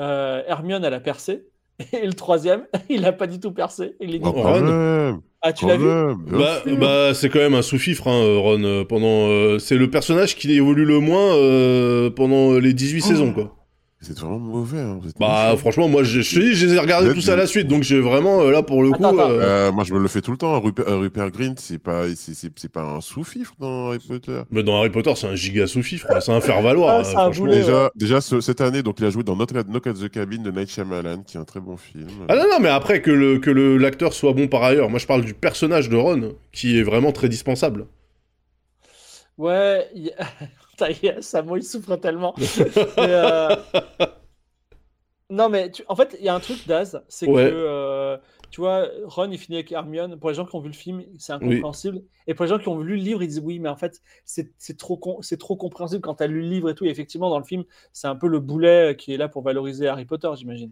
Euh, 0.00 0.42
Hermione, 0.46 0.84
elle 0.84 0.94
a 0.94 1.00
percé. 1.00 1.46
Et 1.92 2.06
le 2.06 2.12
troisième, 2.12 2.66
il 2.88 3.04
a 3.04 3.12
pas 3.12 3.26
du 3.26 3.40
tout 3.40 3.52
percé. 3.52 3.96
Il 4.00 4.14
est 4.14 4.18
dit, 4.18 4.24
Oh, 4.24 4.30
Ron. 4.30 4.42
quand 4.42 4.60
même, 4.60 5.20
ah, 5.44 5.52
tu 5.52 5.66
l'as 5.66 5.76
vu 5.76 5.86
Bah, 6.30 6.62
bah 6.78 7.14
c'est 7.14 7.28
quand 7.28 7.40
même 7.40 7.54
un 7.54 7.62
sous-fifre, 7.62 8.06
hein, 8.06 8.38
Ron. 8.38 8.84
Pendant, 8.88 9.26
euh, 9.28 9.58
c'est 9.58 9.76
le 9.76 9.90
personnage 9.90 10.36
qui 10.36 10.52
évolue 10.52 10.84
le 10.84 11.00
moins 11.00 11.34
euh, 11.34 12.10
pendant 12.10 12.58
les 12.60 12.72
18 12.72 13.02
Oh. 13.04 13.08
saisons, 13.08 13.32
quoi. 13.32 13.56
C'est 14.04 14.18
vraiment 14.18 14.40
mauvais. 14.40 14.80
Hein. 14.80 14.98
Bah, 15.20 15.54
franchement, 15.56 15.86
moi, 15.88 16.02
je, 16.02 16.22
je 16.22 16.34
te 16.34 16.40
dis, 16.40 16.54
je 16.54 16.66
les 16.66 16.74
ai 16.74 16.78
regardés 16.80 17.14
tous 17.14 17.28
à 17.28 17.36
la 17.36 17.46
suite, 17.46 17.68
donc 17.68 17.84
j'ai 17.84 18.00
vraiment, 18.00 18.40
euh, 18.42 18.50
là, 18.50 18.62
pour 18.64 18.82
le 18.82 18.90
coup... 18.90 18.96
Attends, 18.96 19.16
attends. 19.16 19.30
euh, 19.30 19.68
Euh, 19.68 19.72
moi, 19.72 19.84
je 19.84 19.94
me 19.94 20.00
le 20.00 20.08
fais 20.08 20.20
tout 20.20 20.32
le 20.32 20.36
temps. 20.36 20.60
Rupert, 20.60 20.86
Rupert 20.98 21.30
Grint, 21.30 21.54
c'est 21.58 21.78
pas, 21.78 22.06
c'est, 22.16 22.34
c'est, 22.34 22.50
c'est 22.56 22.70
pas 22.72 22.82
un 22.82 23.00
sous-fifre 23.00 23.54
dans 23.60 23.86
Harry 23.90 24.00
Potter. 24.00 24.40
Mais 24.50 24.64
dans 24.64 24.76
Harry 24.78 24.90
Potter, 24.90 25.12
c'est 25.14 25.28
un 25.28 25.36
giga 25.36 25.68
sous-fifre, 25.68 26.08
hein, 26.10 26.18
c'est 26.20 26.32
un 26.32 26.40
faire-valoir. 26.40 27.04
Ah, 27.16 27.26
hein, 27.26 27.30
Déjà, 27.54 27.90
déjà 27.94 28.20
ce- 28.20 28.40
cette 28.40 28.60
année, 28.60 28.82
donc 28.82 28.96
il 28.98 29.04
a 29.04 29.10
joué 29.10 29.22
dans 29.22 29.36
Knock 29.36 29.54
at, 29.54 29.62
Knock 29.68 29.86
at 29.86 29.92
the 29.94 30.08
Cabin 30.08 30.42
de 30.42 30.50
Night 30.50 30.68
Shyamalan, 30.70 31.22
qui 31.22 31.36
est 31.36 31.40
un 31.40 31.44
très 31.44 31.60
bon 31.60 31.76
film. 31.76 32.08
Ah 32.28 32.34
non, 32.34 32.42
non, 32.50 32.58
mais 32.60 32.70
après, 32.70 33.02
que 33.02 33.10
le 33.12 33.38
que 33.38 33.50
le- 33.50 33.76
l'acteur 33.76 34.12
soit 34.14 34.32
bon 34.32 34.48
par 34.48 34.64
ailleurs. 34.64 34.90
Moi, 34.90 34.98
je 34.98 35.06
parle 35.06 35.24
du 35.24 35.32
personnage 35.34 35.88
de 35.88 35.96
Ron, 35.96 36.32
qui 36.52 36.76
est 36.76 36.82
vraiment 36.82 37.12
très 37.12 37.28
dispensable. 37.28 37.86
Ouais, 39.38 39.86
y 39.94 40.10
a- 40.82 40.88
Putain, 40.88 40.98
il 41.02 41.06
y 41.06 41.10
a- 41.10 41.22
Samo, 41.22 41.56
il 41.56 41.62
souffre 41.64 41.96
tellement. 41.96 42.34
Euh, 42.98 43.56
Non, 45.30 45.48
mais 45.48 45.70
tu- 45.70 45.82
en 45.88 45.96
fait, 45.96 46.14
il 46.18 46.26
y 46.26 46.28
a 46.28 46.34
un 46.34 46.40
truc 46.40 46.66
d'Az, 46.68 47.02
c'est 47.08 47.26
Ouais. 47.26 47.44
que, 47.48 47.54
euh, 47.54 48.18
tu 48.50 48.60
vois, 48.60 48.86
Ron, 49.04 49.30
il 49.30 49.38
finit 49.38 49.56
avec 49.56 49.72
Hermione. 49.72 50.18
Pour 50.20 50.28
les 50.28 50.34
gens 50.34 50.44
qui 50.44 50.54
ont 50.54 50.60
vu 50.60 50.68
le 50.68 50.74
film, 50.74 51.02
c'est 51.18 51.32
incompréhensible. 51.32 52.02
Et 52.26 52.34
pour 52.34 52.44
les 52.44 52.50
gens 52.50 52.58
qui 52.58 52.68
ont 52.68 52.78
lu 52.78 52.96
le 52.96 53.02
livre, 53.02 53.22
ils 53.22 53.28
disent 53.28 53.40
oui, 53.42 53.58
mais 53.58 53.70
en 53.70 53.76
fait, 53.76 54.02
c'est 54.26 54.52
trop, 54.76 55.00
c'est 55.22 55.38
trop 55.38 55.56
compréhensible 55.56 56.02
quand 56.02 56.16
tu 56.16 56.22
as 56.22 56.26
lu 56.26 56.42
le 56.42 56.48
livre 56.48 56.68
et 56.68 56.74
tout. 56.74 56.84
Et 56.84 56.90
effectivement, 56.90 57.30
dans 57.30 57.38
le 57.38 57.44
film, 57.46 57.64
c'est 57.94 58.08
un 58.08 58.16
peu 58.16 58.26
le 58.28 58.40
boulet 58.40 58.94
qui 58.98 59.14
est 59.14 59.16
là 59.16 59.28
pour 59.28 59.42
valoriser 59.42 59.88
Harry 59.88 60.04
Potter, 60.04 60.28
j'imagine. 60.36 60.70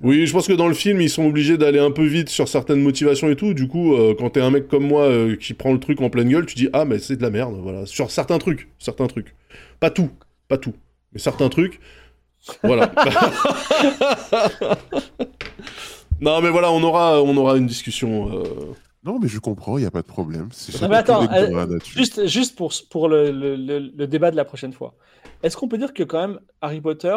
Oui, 0.00 0.26
je 0.26 0.32
pense 0.32 0.46
que 0.46 0.52
dans 0.52 0.68
le 0.68 0.74
film, 0.74 1.00
ils 1.00 1.10
sont 1.10 1.26
obligés 1.26 1.58
d'aller 1.58 1.80
un 1.80 1.90
peu 1.90 2.04
vite 2.04 2.28
sur 2.28 2.46
certaines 2.48 2.80
motivations 2.80 3.28
et 3.30 3.36
tout. 3.36 3.52
Du 3.52 3.66
coup, 3.66 3.94
euh, 3.94 4.14
quand 4.16 4.30
t'es 4.30 4.40
un 4.40 4.50
mec 4.50 4.68
comme 4.68 4.86
moi 4.86 5.02
euh, 5.02 5.34
qui 5.36 5.54
prend 5.54 5.72
le 5.72 5.80
truc 5.80 6.00
en 6.00 6.08
pleine 6.08 6.28
gueule, 6.28 6.46
tu 6.46 6.54
dis 6.54 6.68
ah 6.72 6.84
mais 6.84 6.98
c'est 7.00 7.16
de 7.16 7.22
la 7.22 7.30
merde, 7.30 7.56
voilà. 7.60 7.84
Sur 7.84 8.10
certains 8.12 8.38
trucs, 8.38 8.68
certains 8.78 9.08
trucs, 9.08 9.34
pas 9.80 9.90
tout, 9.90 10.10
pas 10.46 10.56
tout, 10.56 10.74
mais 11.12 11.18
certains 11.18 11.48
trucs, 11.48 11.80
voilà. 12.62 12.92
non 16.20 16.40
mais 16.40 16.50
voilà, 16.50 16.70
on 16.72 16.82
aura, 16.82 17.22
on 17.22 17.36
aura 17.36 17.56
une 17.56 17.66
discussion. 17.66 18.30
euh, 18.32 18.44
Non, 19.04 19.18
mais 19.20 19.28
je 19.28 19.38
comprends, 19.38 19.78
il 19.78 19.82
n'y 19.82 19.86
a 19.86 19.90
pas 19.90 20.02
de 20.02 20.06
problème. 20.06 20.48
Non, 20.82 20.88
mais 20.88 20.96
attends, 20.96 21.26
euh. 21.32 21.78
Juste, 21.84 22.26
juste 22.26 22.56
pour, 22.56 22.72
pour 22.90 23.08
le, 23.08 23.30
le- 23.30 23.56
le- 23.56 23.90
le 23.96 24.06
débat 24.06 24.30
de 24.30 24.36
la 24.36 24.44
prochaine 24.44 24.72
fois. 24.72 24.94
Est-ce 25.42 25.56
qu'on 25.56 25.68
peut 25.68 25.78
dire 25.78 25.92
que 25.94 26.02
quand 26.02 26.20
même 26.20 26.40
Harry 26.60 26.80
Potter, 26.80 27.16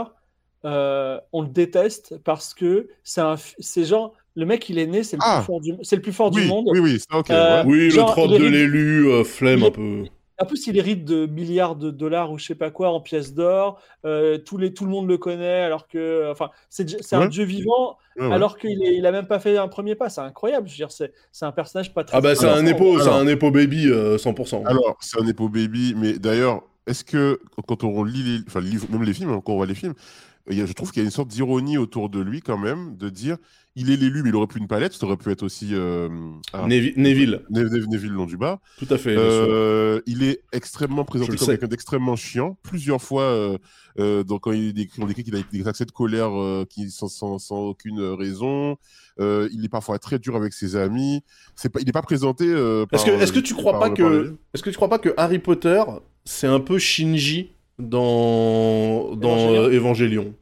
euh, 0.65 1.19
on 1.33 1.41
le 1.41 1.47
déteste 1.47 2.15
parce 2.23 2.53
que 2.53 2.87
c'est 3.03 3.21
un, 3.21 3.35
c'est 3.59 3.83
genre 3.85 4.13
le 4.35 4.45
mec 4.45 4.69
il 4.69 4.77
est 4.79 4.85
né, 4.87 5.03
c'est 5.03 5.17
le, 5.17 5.21
Ah. 5.25 5.37
plus 5.39 5.45
fort 5.45 5.61
du, 5.61 5.73
c'est 5.83 5.95
le 5.97 6.01
plus 6.01 6.13
fort 6.13 6.31
Oui, 6.33 6.43
du 6.43 6.47
monde. 6.47 6.67
oui, 6.71 6.79
oui, 6.79 6.97
c'est 6.99 7.15
ok. 7.17 7.29
Euh, 7.31 7.63
ouais. 7.63 7.69
Oui, 7.69 7.89
Genre, 7.91 8.07
le 8.07 8.11
trope 8.13 8.31
de 8.39 8.45
l'élu, 8.45 9.07
euh, 9.09 9.23
flemme 9.23 9.63
un 9.63 9.71
peu. 9.71 10.03
En 10.39 10.45
plus, 10.45 10.65
il 10.65 10.75
hérite 10.77 11.05
de 11.05 11.27
milliards 11.27 11.75
de 11.75 11.91
dollars 11.91 12.31
ou 12.31 12.39
je 12.39 12.45
sais 12.47 12.55
pas 12.55 12.71
quoi 12.71 12.89
en 12.89 12.99
pièces 12.99 13.35
d'or. 13.35 13.79
Euh, 14.05 14.39
tous 14.39 14.57
les, 14.57 14.73
tout 14.73 14.85
le 14.85 14.89
monde 14.91 15.07
le 15.07 15.17
connaît 15.19 15.61
alors 15.61 15.87
que, 15.87 16.31
enfin, 16.31 16.49
c'est 16.69 16.89
c'est 17.03 17.15
un 17.15 17.27
dieu 17.27 17.43
vivant 17.43 17.97
Ouais, 18.17 18.25
ouais. 18.27 18.33
alors 18.33 18.57
qu'il 18.57 18.83
est- 18.83 18.95
il 18.95 19.05
a 19.05 19.11
même 19.11 19.27
pas 19.27 19.39
fait 19.39 19.57
un 19.57 19.67
premier 19.67 19.93
pas. 19.95 20.09
C'est 20.09 20.21
incroyable. 20.21 20.67
Je 20.67 20.73
veux 20.73 20.77
dire, 20.77 20.91
c'est 20.91 21.13
c'est 21.31 21.45
un 21.45 21.51
personnage 21.51 21.93
pas 21.93 22.03
très. 22.03 22.17
Ah 22.17 22.21
bah 22.21 22.33
c'est 22.35 22.47
un 22.49 22.65
épo, 22.65 22.99
c'est 22.99 23.07
un 23.09 23.27
épo 23.27 23.51
baby 23.51 23.87
euh, 23.89 24.17
100%. 24.17 24.65
Alors, 24.65 24.97
c'est 25.01 25.21
un 25.21 25.27
Epo 25.27 25.47
Baby, 25.47 25.93
mais 25.95 26.13
d'ailleurs, 26.13 26.63
est-ce 26.87 27.03
que 27.03 27.39
quand 27.67 27.83
on 27.83 28.03
lit 28.03 28.23
les, 28.23 28.39
enfin, 28.47 28.61
les 28.61 28.69
livres- 28.71 28.87
même 28.89 29.03
les 29.03 29.13
films, 29.13 29.29
hein, 29.31 29.41
quand 29.45 29.53
on 29.53 29.57
voit 29.57 29.65
les 29.67 29.75
films, 29.75 29.93
je 30.51 30.73
trouve 30.73 30.91
qu'il 30.91 31.01
y 31.01 31.03
a 31.03 31.05
une 31.05 31.11
sorte 31.11 31.27
d'ironie 31.29 31.77
autour 31.77 32.09
de 32.09 32.19
lui 32.19 32.41
quand 32.41 32.57
même, 32.57 32.95
de 32.97 33.09
dire, 33.09 33.37
il 33.75 33.89
est 33.89 33.95
l'élu, 33.95 34.21
mais 34.23 34.29
il 34.29 34.35
aurait 34.35 34.47
pu 34.47 34.57
une 34.59 34.67
palette, 34.67 34.91
ça 34.93 35.05
aurait 35.05 35.15
pu 35.17 35.29
être 35.31 35.43
aussi 35.43 35.69
euh, 35.71 36.09
ah, 36.53 36.67
Nevi- 36.67 36.93
Neville, 36.97 37.41
Ne- 37.49 37.63
Ne- 37.63 37.85
Neville 37.85 38.11
long 38.11 38.25
du 38.25 38.35
bas. 38.37 38.59
tout 38.77 38.87
à 38.89 38.97
fait. 38.97 39.15
Euh, 39.17 40.01
il 40.05 40.23
est 40.23 40.41
extrêmement 40.51 41.05
présenté 41.05 41.37
comme 41.37 41.47
quelqu'un 41.47 41.67
d'extrêmement 41.67 42.15
chiant. 42.17 42.57
Plusieurs 42.63 43.01
fois, 43.01 43.23
euh, 43.23 43.57
euh, 43.99 44.23
donc 44.23 44.41
quand 44.41 44.51
il 44.51 44.73
décrit, 44.73 45.01
on 45.01 45.05
décrit 45.05 45.23
qu'il 45.23 45.35
a 45.35 45.39
des 45.51 45.67
accès 45.69 45.85
de 45.85 45.91
colère 45.91 46.31
euh, 46.37 46.65
qui 46.69 46.89
sans, 46.91 47.07
sans, 47.07 47.39
sans 47.39 47.59
aucune 47.59 48.01
raison. 48.01 48.75
Euh, 49.19 49.47
il 49.53 49.63
est 49.63 49.69
parfois 49.69 49.99
très 49.99 50.19
dur 50.19 50.35
avec 50.35 50.51
ses 50.53 50.75
amis. 50.75 51.21
C'est 51.55 51.69
pas, 51.69 51.79
il 51.79 51.85
n'est 51.85 51.91
pas 51.93 52.01
présenté. 52.01 52.45
euh, 52.47 52.85
Est-ce 52.91 53.05
que, 53.05 53.11
est-ce 53.11 53.31
que 53.33 53.39
tu 53.39 53.53
crois 53.53 53.71
par- 53.73 53.81
pas 53.81 53.87
par 53.87 53.95
que, 53.95 54.03
les- 54.03 54.29
est-ce 54.53 54.63
que 54.63 54.69
tu 54.69 54.75
crois 54.75 54.89
pas 54.89 54.99
que 54.99 55.13
Harry 55.17 55.39
Potter 55.39 55.81
c'est 56.25 56.47
un 56.47 56.59
peu 56.59 56.77
Shinji 56.77 57.51
dans 57.79 59.15
dans 59.15 59.69
Évangélion? 59.69 60.33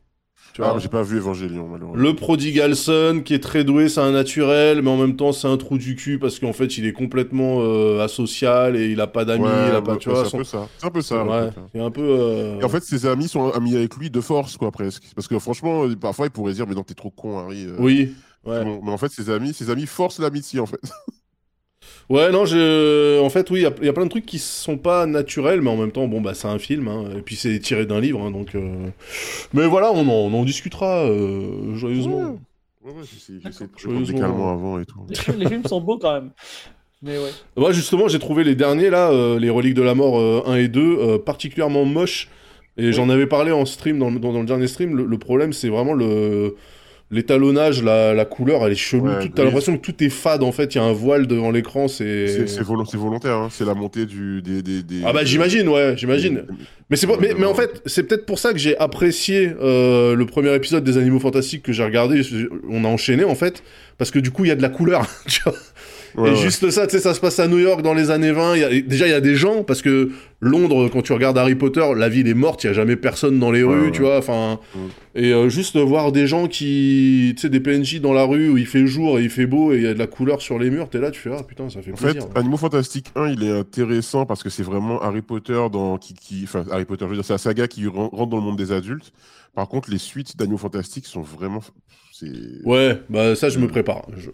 Tu 0.53 0.61
Ah, 0.63 0.71
vois 0.71 0.79
j'ai 0.79 0.89
pas 0.89 1.03
vu 1.03 1.17
Évangélion 1.17 1.67
malheureusement. 1.67 2.01
le 2.03 2.15
prodigal 2.15 2.75
son 2.75 3.21
qui 3.23 3.33
est 3.33 3.39
très 3.39 3.63
doué, 3.63 3.87
c'est 3.87 4.01
un 4.01 4.11
naturel, 4.11 4.81
mais 4.81 4.89
en 4.89 4.97
même 4.97 5.15
temps 5.15 5.31
c'est 5.31 5.47
un 5.47 5.57
trou 5.57 5.77
du 5.77 5.95
cul 5.95 6.19
parce 6.19 6.39
qu'en 6.39 6.53
fait 6.53 6.77
il 6.77 6.85
est 6.85 6.91
complètement 6.93 7.59
euh, 7.61 8.03
asocial 8.03 8.75
et 8.75 8.87
il 8.91 8.99
a 8.99 9.07
pas 9.07 9.25
d'amis, 9.25 9.43
Ouais, 9.45 9.69
il 9.69 9.75
a 9.75 9.81
pas, 9.81 9.93
ouais, 9.93 9.97
tu 9.99 10.09
vois. 10.09 10.23
c'est 10.25 10.31
son- 10.31 10.37
un 10.37 10.39
peu 10.39 10.43
ça. 10.45 10.67
C'est 10.77 10.85
un 10.87 10.91
peu 10.91 11.01
ça. 11.01 11.23
Ouais, 11.23 11.81
un 11.81 11.91
peu. 11.91 12.01
euh, 12.01 12.59
Et 12.59 12.63
en 12.63 12.69
fait, 12.69 12.83
ses 12.83 13.05
amis 13.05 13.27
sont 13.27 13.51
amis 13.51 13.75
avec 13.75 13.95
lui 13.95 14.09
de 14.09 14.21
force, 14.21 14.57
quoi, 14.57 14.71
presque. 14.71 15.03
Parce 15.15 15.27
que 15.27 15.37
franchement, 15.39 15.85
euh, 15.85 15.95
parfois, 15.95 16.25
il 16.27 16.31
pourrait 16.31 16.53
dire, 16.53 16.65
mais 16.67 16.75
non, 16.75 16.83
t'es 16.83 16.93
trop 16.95 17.11
con, 17.11 17.39
Harry. 17.39 17.67
oui. 17.77 18.13
Ouais. 18.45 18.63
mais 18.63 18.91
en 18.91 18.97
fait, 18.97 19.09
ses 19.11 19.29
amis, 19.29 19.53
ses 19.53 19.69
amis 19.69 19.85
forcent 19.85 20.19
l'amitié, 20.19 20.59
en 20.61 20.65
fait. 20.65 20.79
Ouais, 22.09 22.31
non, 22.31 22.45
je... 22.45 23.19
en 23.21 23.29
fait, 23.29 23.51
oui, 23.51 23.59
il 23.59 23.83
y 23.83 23.85
y, 23.85 23.89
a 23.89 23.93
plein 23.93 24.05
de 24.05 24.09
trucs 24.09 24.25
qui 24.25 24.39
sont 24.39 24.77
pas 24.77 25.05
naturels, 25.05 25.61
mais 25.61 25.69
en 25.69 25.77
même 25.77 25.91
temps, 25.91 26.07
bon, 26.07 26.21
bah, 26.21 26.33
c'est 26.33 26.47
un 26.47 26.57
film, 26.57 26.87
hein, 26.87 27.05
et 27.15 27.21
puis 27.21 27.35
c'est 27.35 27.59
tiré 27.59 27.85
d'un 27.85 27.99
livre, 27.99 28.21
hein, 28.21 28.31
donc. 28.31 28.55
euh, 28.55 28.87
Mais 29.53 29.67
voilà, 29.67 29.91
on 29.91 30.07
en, 30.07 30.33
on 30.33 30.33
en 30.33 30.43
discutera 30.43 31.05
euh, 31.05 31.75
joyeusement. 31.75 32.39
Ouais, 32.83 32.91
ouais, 32.91 33.03
j'essaie 33.03 33.33
j'essaie 33.43 33.65
de 33.65 33.71
Joyeusement. 33.77 34.19
calmants 34.19 34.51
avant 34.53 34.79
et 34.79 34.85
tout. 34.85 34.99
Les 35.07 35.15
films, 35.15 35.37
les 35.39 35.47
films 35.47 35.65
sont 35.65 35.81
beaux 35.81 35.99
quand 35.99 36.13
même. 36.13 36.31
Mais 37.03 37.17
ouais. 37.17 37.29
Moi, 37.55 37.71
justement, 37.73 38.07
j'ai 38.07 38.19
trouvé 38.19 38.43
les 38.43 38.55
derniers, 38.55 38.89
là, 38.89 39.11
euh, 39.11 39.37
les 39.39 39.49
Reliques 39.51 39.75
de 39.75 39.83
la 39.83 39.93
Mort 39.93 40.19
euh, 40.19 40.41
1 40.47 40.55
et 40.55 40.67
2, 40.67 40.81
euh, 40.99 41.17
particulièrement 41.19 41.85
moches, 41.85 42.27
et 42.77 42.91
j'en 42.91 43.09
avais 43.09 43.27
parlé 43.27 43.51
en 43.51 43.65
stream, 43.65 43.99
dans, 43.99 44.09
le- 44.09 44.19
dans, 44.19 44.33
dans 44.33 44.39
le 44.39 44.45
dernier 44.47 44.67
stream, 44.67 44.95
le, 44.97 45.05
le 45.05 45.17
problème, 45.19 45.53
c'est 45.53 45.69
vraiment 45.69 45.93
le. 45.93 46.55
L'étalonnage, 47.11 47.81
la, 47.83 48.13
la 48.13 48.25
couleur, 48.25 48.63
elle 48.65 48.73
est 48.73 48.75
chelou. 48.75 49.07
Ouais, 49.07 49.29
T'as 49.33 49.43
l'impression 49.43 49.75
que 49.77 49.81
tout 49.81 50.03
est 50.03 50.09
fade 50.09 50.43
en 50.43 50.51
fait. 50.51 50.75
Il 50.75 50.77
y 50.77 50.81
a 50.81 50.83
un 50.83 50.93
voile 50.93 51.25
devant 51.25 51.49
l'écran. 51.49 51.87
C'est. 51.87 52.27
C'est 52.27 52.47
c'est 52.47 52.61
volo- 52.61 52.85
c'est 52.85 52.97
volontaire, 52.97 53.35
hein. 53.35 53.47
c'est 53.51 53.65
la 53.65 53.73
montée 53.73 54.05
du, 54.05 54.43
des, 54.43 54.61
des, 54.61 54.83
des- 54.83 55.01
Ah 55.05 55.11
bah 55.11 55.23
j'imagine, 55.23 55.67
ouais, 55.69 55.95
j'imagine. 55.97 56.43
Mais 56.91 56.97
c'est 56.97 57.07
pas- 57.07 57.17
mais, 57.19 57.33
mais 57.37 57.45
en 57.47 57.55
fait, 57.55 57.81
c'est 57.87 58.03
peut-être 58.03 58.27
pour 58.27 58.37
ça 58.37 58.51
que 58.53 58.59
j'ai 58.59 58.77
apprécié 58.77 59.51
euh, 59.59 60.15
le 60.15 60.25
premier 60.27 60.53
épisode 60.53 60.83
des 60.83 60.97
Animaux 60.97 61.19
Fantastiques 61.19 61.63
que 61.63 61.71
j'ai 61.73 61.83
regardé. 61.83 62.21
On 62.69 62.83
a 62.85 62.87
enchaîné 62.87 63.23
en 63.23 63.35
fait, 63.35 63.63
parce 63.97 64.11
que 64.11 64.19
du 64.19 64.29
coup 64.29 64.45
il 64.45 64.49
y 64.49 64.51
a 64.51 64.55
de 64.55 64.61
la 64.61 64.69
couleur. 64.69 65.07
tu 65.27 65.41
vois. 65.43 65.53
Ouais, 66.15 66.29
et 66.29 66.31
ouais. 66.33 66.37
juste 66.37 66.69
ça, 66.71 66.87
tu 66.87 66.93
sais, 66.95 67.01
ça 67.01 67.13
se 67.13 67.19
passe 67.19 67.39
à 67.39 67.47
New 67.47 67.59
York 67.59 67.81
dans 67.81 67.93
les 67.93 68.09
années 68.11 68.31
20. 68.31 68.55
il 68.55 68.59
y 68.59 68.63
a- 68.63 68.81
déjà 68.81 69.07
il 69.07 69.11
y 69.11 69.13
a 69.13 69.21
des 69.21 69.35
gens 69.35 69.63
parce 69.63 69.81
que 69.81 70.11
Londres, 70.41 70.89
quand 70.91 71.01
tu 71.01 71.11
regardes 71.13 71.37
Harry 71.37 71.55
Potter, 71.55 71.83
la 71.95 72.07
ville 72.09 72.27
est 72.27 72.33
morte. 72.33 72.63
Il 72.63 72.67
y 72.67 72.69
a 72.69 72.73
jamais 72.73 72.95
personne 72.95 73.39
dans 73.39 73.51
les 73.51 73.63
Ouais, 73.63 73.75
rues, 73.77 73.91
tu 73.91 74.01
vois. 74.01 74.17
Enfin, 74.17 74.59
et 75.15 75.33
euh, 75.33 75.49
juste 75.49 75.75
voir 75.77 76.11
des 76.11 76.27
gens 76.27 76.47
qui, 76.47 77.33
tu 77.35 77.41
sais, 77.41 77.49
des 77.49 77.59
PNJ 77.59 77.99
dans 77.99 78.13
la 78.13 78.23
rue 78.23 78.49
où 78.49 78.57
il 78.57 78.65
fait 78.65 78.87
jour 78.87 79.19
et 79.19 79.23
il 79.23 79.29
fait 79.29 79.45
beau 79.47 79.73
et 79.73 79.77
il 79.77 79.83
y 79.83 79.87
a 79.87 79.93
de 79.93 79.99
la 79.99 80.07
couleur 80.07 80.41
sur 80.41 80.57
les 80.57 80.69
murs. 80.69 80.89
T'es 80.89 80.99
là, 80.99 81.11
tu 81.11 81.19
fais 81.19 81.31
ah 81.37 81.43
putain, 81.43 81.69
ça 81.69 81.81
fait 81.81 81.91
En 81.91 81.95
fait, 81.97 82.11
plaisir. 82.13 82.29
Animaux 82.35 82.57
Fantastiques 82.57 83.07
1, 83.15 83.29
il 83.29 83.43
est 83.43 83.51
intéressant 83.51 84.25
parce 84.25 84.41
que 84.43 84.49
c'est 84.49 84.63
vraiment 84.63 85.01
Harry 85.01 85.21
Potter 85.21 85.59
dans 85.71 85.97
qui, 85.97 86.13
qui 86.13 86.41
enfin 86.45 86.63
Harry 86.71 86.85
Potter, 86.85 87.05
je 87.05 87.09
veux 87.09 87.15
dire, 87.15 87.25
c'est 87.25 87.33
la 87.33 87.37
saga 87.37 87.67
qui 87.67 87.85
ren- 87.87 88.09
rentre 88.11 88.29
dans 88.29 88.37
le 88.37 88.43
monde 88.43 88.57
des 88.57 88.71
adultes. 88.71 89.11
Par 89.55 89.67
contre, 89.67 89.89
les 89.91 89.97
suites 89.97 90.37
d'Animaux 90.37 90.57
Fantastiques 90.57 91.07
sont 91.07 91.21
vraiment, 91.21 91.61
Ouais, 92.65 92.99
bah 93.09 93.35
ça 93.35 93.49
je 93.49 93.59
me 93.59 93.67
prépare. 93.67 94.07
Je, 94.15 94.29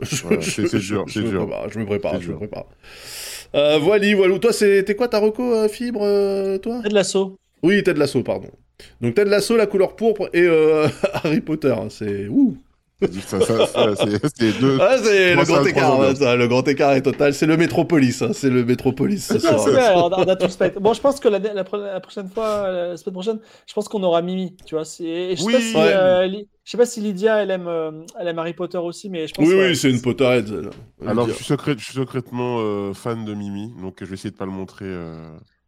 c'est- 0.68 0.78
dur, 0.80 1.06
je 1.08 1.14
c'est 1.14 1.20
me 1.22 1.30
dur. 1.30 1.46
prépare, 1.46 1.70
je 1.70 1.80
me 1.80 1.86
prépare, 1.86 2.22
me 2.22 2.36
prépare. 2.36 2.66
Euh, 3.56 3.78
voilà, 3.80 4.16
voilà. 4.16 4.40
Toi, 4.40 4.52
t'es 4.84 4.96
quoi 4.96 5.08
ta 5.08 5.20
reco 5.20 5.54
euh, 5.54 5.68
fibre, 5.68 6.02
euh, 6.04 6.58
toi? 6.58 6.82
Ted 6.84 6.94
Lasso. 6.94 7.38
Oui, 7.64 7.82
Ted 7.84 7.98
Lasso, 8.00 8.22
pardon. 8.24 8.50
Donc 9.02 9.16
Ted 9.16 9.30
Lasso, 9.30 9.56
la 9.56 9.68
couleur 9.68 9.96
pourpre 9.96 10.30
et 10.34 10.42
euh, 10.42 10.88
Harry 11.14 11.42
Potter. 11.42 11.72
hein, 11.78 11.88
C'est 11.90 12.28
ouh. 12.28 12.58
Ça, 13.28 13.40
ça, 13.42 13.66
ça, 13.68 13.96
c'est 14.36 14.60
deux. 14.60 14.78
Ah, 14.80 14.96
le 14.98 15.44
grand 15.46 15.66
écart. 15.66 16.00
ouais, 16.00 16.16
ça, 16.16 16.36
le 16.36 16.48
grand 16.48 16.68
écart 16.68 16.94
est 16.94 17.02
total. 17.02 17.34
C'est 17.34 17.46
le 17.46 17.58
Métropolis. 17.58 18.22
hein, 18.22 18.32
c'est 18.34 18.50
le 18.50 18.64
Métropolis 18.64 19.26
ce 19.28 19.40
soir. 19.40 19.60
on 19.96 20.12
a, 20.12 20.20
on 20.20 20.28
a 20.30 20.36
tout 20.36 20.46
le 20.46 20.52
spectre. 20.52 20.80
Bon, 20.80 20.94
je 20.94 21.02
pense 21.02 21.20
que 21.20 21.28
la, 21.28 21.40
la 21.40 21.64
pro- 21.64 21.78
la 21.78 22.00
prochaine 22.00 22.30
fois, 22.30 22.72
la 22.72 22.98
semaine 22.98 23.14
prochaine, 23.14 23.40
je 23.68 23.74
pense 23.74 23.88
qu'on 23.90 24.02
aura 24.04 24.22
Mimi, 24.22 24.56
tu 24.66 24.76
vois. 24.76 24.86
c'est- 24.86 25.04
et 25.04 25.36
Je 25.36 25.42
sais, 25.42 25.46
Oui, 25.46 25.54
pas 25.54 25.60
si, 25.62 25.76
ouais. 25.76 25.82
euh, 25.94 26.26
Li- 26.28 26.48
je 26.64 26.72
sais 26.72 26.78
pas 26.78 26.86
si 26.86 27.02
Lydia, 27.02 27.44
elle 27.44 27.52
aime, 27.52 27.68
euh, 27.68 27.92
elle 28.20 28.28
aime 28.28 28.40
Harry 28.40 28.54
Potter 28.54 28.78
aussi, 28.78 29.10
mais 29.10 29.28
je 29.28 29.34
pense 29.34 29.48
Oui, 29.48 29.54
oui, 29.56 29.76
c'est 29.76 29.90
une 29.90 30.02
Potterhead. 30.02 30.50
Alors, 31.06 31.26
veut 31.26 31.32
je 31.34 31.38
suis, 31.38 31.46
secret- 31.46 31.76
je 31.78 31.84
suis 31.84 31.94
secrètement 31.94 32.58
euh, 32.60 32.94
fan 32.94 33.26
de 33.26 33.34
Mimi, 33.34 33.74
donc 33.82 33.98
je 34.00 34.06
vais 34.06 34.14
essayer 34.16 34.32
de 34.32 34.38
pas 34.38 34.46
le 34.46 34.52
montrer. 34.52 34.86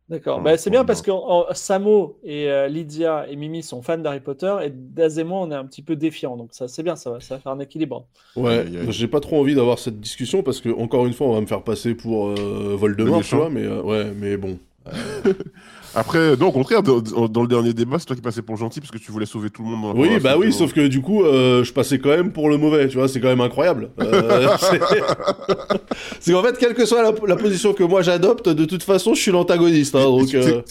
D'accord. 0.09 0.41
Bah, 0.41 0.57
c'est 0.57 0.69
bien 0.69 0.85
parce 0.85 1.01
que 1.01 1.11
en- 1.11 1.53
Samo 1.53 2.17
et 2.23 2.49
euh, 2.49 2.67
Lydia 2.69 3.27
et 3.29 3.35
Mimi 3.35 3.61
sont 3.61 3.81
fans 3.81 3.97
d'Harry 3.97 4.21
Potter 4.21 4.55
et 4.63 4.69
Daz 4.69 5.19
et 5.19 5.25
moi, 5.25 5.41
on 5.41 5.51
est 5.51 5.55
un 5.55 5.65
petit 5.65 5.81
peu 5.81 5.97
défiants. 5.97 6.37
Donc 6.37 6.49
ça, 6.53 6.69
c'est 6.69 6.81
bien, 6.81 6.95
ça 6.95 7.11
va, 7.11 7.19
ça 7.19 7.35
va 7.35 7.41
faire 7.41 7.51
un 7.51 7.59
équilibre. 7.59 8.05
Ouais, 8.37 8.65
j'ai 8.89 9.07
pas 9.09 9.19
trop 9.19 9.39
envie 9.41 9.53
d'avoir 9.55 9.79
cette 9.79 9.99
discussion 9.99 10.43
parce 10.43 10.61
que 10.61 10.69
encore 10.69 11.05
une 11.07 11.13
fois, 11.13 11.27
on 11.27 11.33
va 11.33 11.41
me 11.41 11.45
faire 11.45 11.63
passer 11.63 11.93
pour 11.93 12.27
euh, 12.29 12.75
Voldemort, 12.77 13.21
tu 13.23 13.35
vois. 13.35 13.49
Mais 13.49 13.63
euh, 13.63 13.81
ouais, 13.81 14.11
mais 14.15 14.37
bon. 14.37 14.57
Après, 15.97 16.37
non, 16.37 16.49
au 16.49 16.51
contraire, 16.51 16.83
dans, 16.83 17.01
dans 17.01 17.41
le 17.41 17.47
dernier 17.47 17.73
débat, 17.73 17.97
c'est 17.97 18.05
toi 18.05 18.15
qui 18.15 18.21
passais 18.21 18.43
pour 18.43 18.55
gentil 18.55 18.79
parce 18.79 18.91
que 18.91 18.99
tu 18.99 19.11
voulais 19.11 19.25
sauver 19.25 19.49
tout 19.49 19.63
le 19.63 19.69
monde. 19.69 19.95
Dans 19.95 19.99
Oui, 19.99 20.19
bah 20.21 20.37
oui, 20.37 20.53
sauf 20.53 20.71
que 20.71 20.85
du 20.87 21.01
coup, 21.01 21.23
euh, 21.23 21.63
je 21.63 21.73
passais 21.73 21.97
quand 21.97 22.09
même 22.09 22.31
pour 22.31 22.49
le 22.49 22.57
mauvais, 22.57 22.87
tu 22.87 22.97
vois, 22.97 23.07
c'est 23.07 23.19
quand 23.19 23.29
même 23.29 23.41
incroyable. 23.41 23.89
Euh, 23.99 24.47
c'est 26.19 26.31
qu'en 26.33 26.43
fait, 26.43 26.55
quelle 26.59 26.75
que 26.75 26.85
soit 26.85 27.01
la, 27.01 27.11
la 27.27 27.35
position 27.35 27.73
que 27.73 27.83
moi 27.83 28.03
j'adopte, 28.03 28.47
de 28.47 28.65
toute 28.65 28.83
façon, 28.83 29.15
je 29.15 29.21
suis 29.21 29.31
l'antagoniste. 29.31 29.95
Hein, 29.95 30.03
donc, 30.05 30.31
euh, 30.35 30.61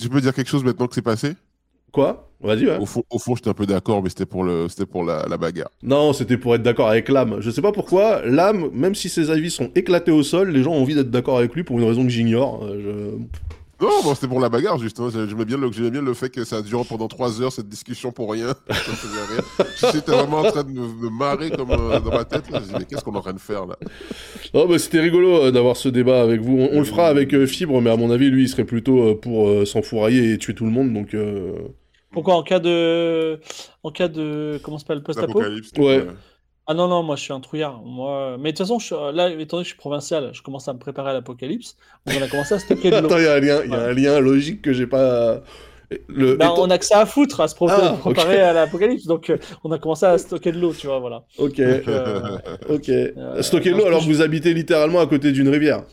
tu- 0.00 0.08
peux 0.08 0.20
dire 0.20 0.32
quelque 0.32 0.48
chose 0.50 0.62
maintenant 0.62 0.86
que 0.86 0.94
c'est 0.94 1.02
passé? 1.02 1.32
Quoi? 1.90 2.30
Vas-y, 2.40 2.66
ouais. 2.66 2.78
Au 2.78 2.86
fond, 2.86 3.02
au 3.10 3.18
fond 3.18 3.34
j'étais 3.34 3.50
un 3.50 3.54
peu 3.54 3.66
d'accord, 3.66 4.04
mais 4.04 4.08
c'était 4.10 4.26
pour, 4.26 4.44
le, 4.44 4.68
c'était 4.68 4.86
pour 4.86 5.02
la, 5.02 5.26
la 5.28 5.36
bagarre. 5.36 5.70
Non, 5.82 6.12
c'était 6.12 6.36
pour 6.36 6.54
être 6.54 6.62
d'accord 6.62 6.88
avec 6.88 7.08
l'âme. 7.08 7.38
Je 7.40 7.50
sais 7.50 7.62
pas 7.62 7.72
pourquoi, 7.72 8.20
l'âme, 8.24 8.68
même 8.72 8.94
si 8.94 9.08
ses 9.08 9.30
avis 9.30 9.50
sont 9.50 9.70
éclatés 9.74 10.12
au 10.12 10.22
sol, 10.22 10.50
les 10.50 10.62
gens 10.62 10.72
ont 10.72 10.82
envie 10.82 10.94
d'être 10.94 11.10
d'accord 11.10 11.38
avec 11.38 11.54
lui 11.56 11.64
pour 11.64 11.76
une 11.80 11.88
raison 11.88 12.04
que 12.04 12.10
j'ignore. 12.10 12.64
Euh, 12.64 13.16
Non, 13.80 13.88
bon, 14.02 14.14
c'était 14.14 14.26
pour 14.28 14.40
la 14.40 14.48
bagarre, 14.48 14.78
juste. 14.78 14.98
hein. 15.00 15.10
J'aimais 15.12 15.44
bien, 15.44 15.58
le, 15.58 15.70
j'aimais 15.70 15.90
bien 15.90 16.00
le 16.00 16.14
fait 16.14 16.30
que 16.30 16.44
ça 16.44 16.62
dure 16.62 16.86
pendant 16.86 17.08
trois 17.08 17.42
heures, 17.42 17.52
cette 17.52 17.68
discussion 17.68 18.10
pour 18.10 18.32
rien. 18.32 18.54
J'étais 19.92 20.12
vraiment 20.12 20.38
en 20.38 20.50
train 20.50 20.64
de 20.64 20.70
me, 20.70 20.86
me 20.86 21.10
marrer 21.10 21.50
comme, 21.50 21.70
euh, 21.72 22.00
dans 22.00 22.10
ma 22.10 22.24
tête. 22.24 22.50
Là. 22.50 22.58
Je 22.58 22.60
me 22.60 22.60
disais, 22.64 22.78
mais 22.78 22.84
qu'est-ce 22.86 23.04
qu'on 23.04 23.12
est 23.14 23.18
en 23.18 23.22
train 23.22 23.34
de 23.34 23.38
faire 23.38 23.66
là? 23.66 23.76
Oh, 24.54 24.66
bah, 24.66 24.78
c'était 24.78 25.00
rigolo 25.00 25.44
euh, 25.44 25.50
d'avoir 25.50 25.76
ce 25.76 25.90
débat 25.90 26.22
avec 26.22 26.40
vous. 26.40 26.56
On, 26.58 26.70
on 26.72 26.78
le 26.78 26.84
fera 26.86 27.08
avec 27.08 27.34
euh, 27.34 27.46
Fibre, 27.46 27.82
mais 27.82 27.90
à 27.90 27.96
mon 27.98 28.10
avis, 28.10 28.30
lui, 28.30 28.44
il 28.44 28.48
serait 28.48 28.64
plutôt 28.64 28.98
euh, 29.10 29.14
pour 29.14 29.48
euh, 29.48 29.66
s'enfourailler 29.66 30.32
et 30.32 30.38
tuer 30.38 30.54
tout 30.54 30.64
le 30.64 30.70
monde, 30.70 30.94
donc... 30.94 31.12
euh, 31.12 31.52
Pourquoi 32.12 32.34
en 32.36 32.42
cas 32.42 32.60
de, 32.60 33.40
en 33.82 33.90
cas 33.90 34.08
de, 34.08 34.58
comment 34.62 34.78
s'appelle 34.78 34.98
le 34.98 35.02
post-apo? 35.04 35.38
Ouais. 35.78 36.06
Ah 36.68 36.74
non 36.74 36.88
non, 36.88 37.02
moi 37.04 37.14
je 37.16 37.22
suis 37.22 37.32
un 37.32 37.40
trouillard. 37.40 37.80
Moi, 37.84 38.36
mais 38.38 38.52
de 38.52 38.56
toute 38.56 38.66
façon, 38.66 38.78
je 38.80 38.86
suis- 38.86 38.94
là, 39.14 39.30
étant 39.30 39.56
donné 39.58 39.62
que 39.62 39.68
je 39.68 39.68
suis 39.68 39.76
provincial, 39.76 40.30
je 40.32 40.42
commence 40.42 40.66
à 40.68 40.72
me 40.72 40.78
préparer 40.78 41.10
à 41.10 41.12
l'apocalypse. 41.12 41.76
On 42.06 42.20
a 42.22 42.26
commencé 42.26 42.54
à 42.54 42.58
stocker 42.58 42.90
de 42.90 42.96
l'eau. 42.98 43.06
Attends, 43.06 43.18
il 43.18 43.24
y 43.24 43.28
a 43.28 43.34
un 43.34 43.40
lien, 43.40 43.64
y 43.64 43.72
a 43.74 43.80
un 43.84 43.92
lien 43.92 44.20
logique 44.20 44.62
que 44.62 44.72
j'ai 44.72 44.86
pas. 44.86 45.42
Le... 46.08 46.34
Bah, 46.34 46.46
étant- 46.46 46.64
on 46.64 46.70
a 46.70 46.78
que 46.78 46.84
ça 46.84 46.98
à 46.98 47.06
foutre 47.06 47.40
à 47.40 47.46
se 47.46 47.54
pro- 47.54 47.68
Ah, 47.70 47.96
préparer 48.00 48.40
à 48.40 48.52
l'apocalypse, 48.52 49.06
donc 49.06 49.30
euh, 49.30 49.38
on 49.62 49.70
a 49.70 49.78
commencé 49.78 50.04
à 50.04 50.18
stocker 50.18 50.50
de 50.50 50.58
l'eau, 50.58 50.74
tu 50.74 50.88
vois, 50.88 50.98
voilà. 50.98 51.22
Ok, 51.38 51.60
Euh, 51.60 52.38
ok. 52.68 52.88
Euh, 52.88 53.40
Stocker 53.42 53.70
non, 53.70 53.78
l'eau 53.78 53.86
alors 53.86 54.00
que 54.00 54.06
que 54.06 54.10
vous 54.10 54.20
habitez 54.20 54.52
littéralement 54.52 54.98
à 54.98 55.06
côté 55.06 55.30
d'une 55.30 55.48
rivière. 55.48 55.84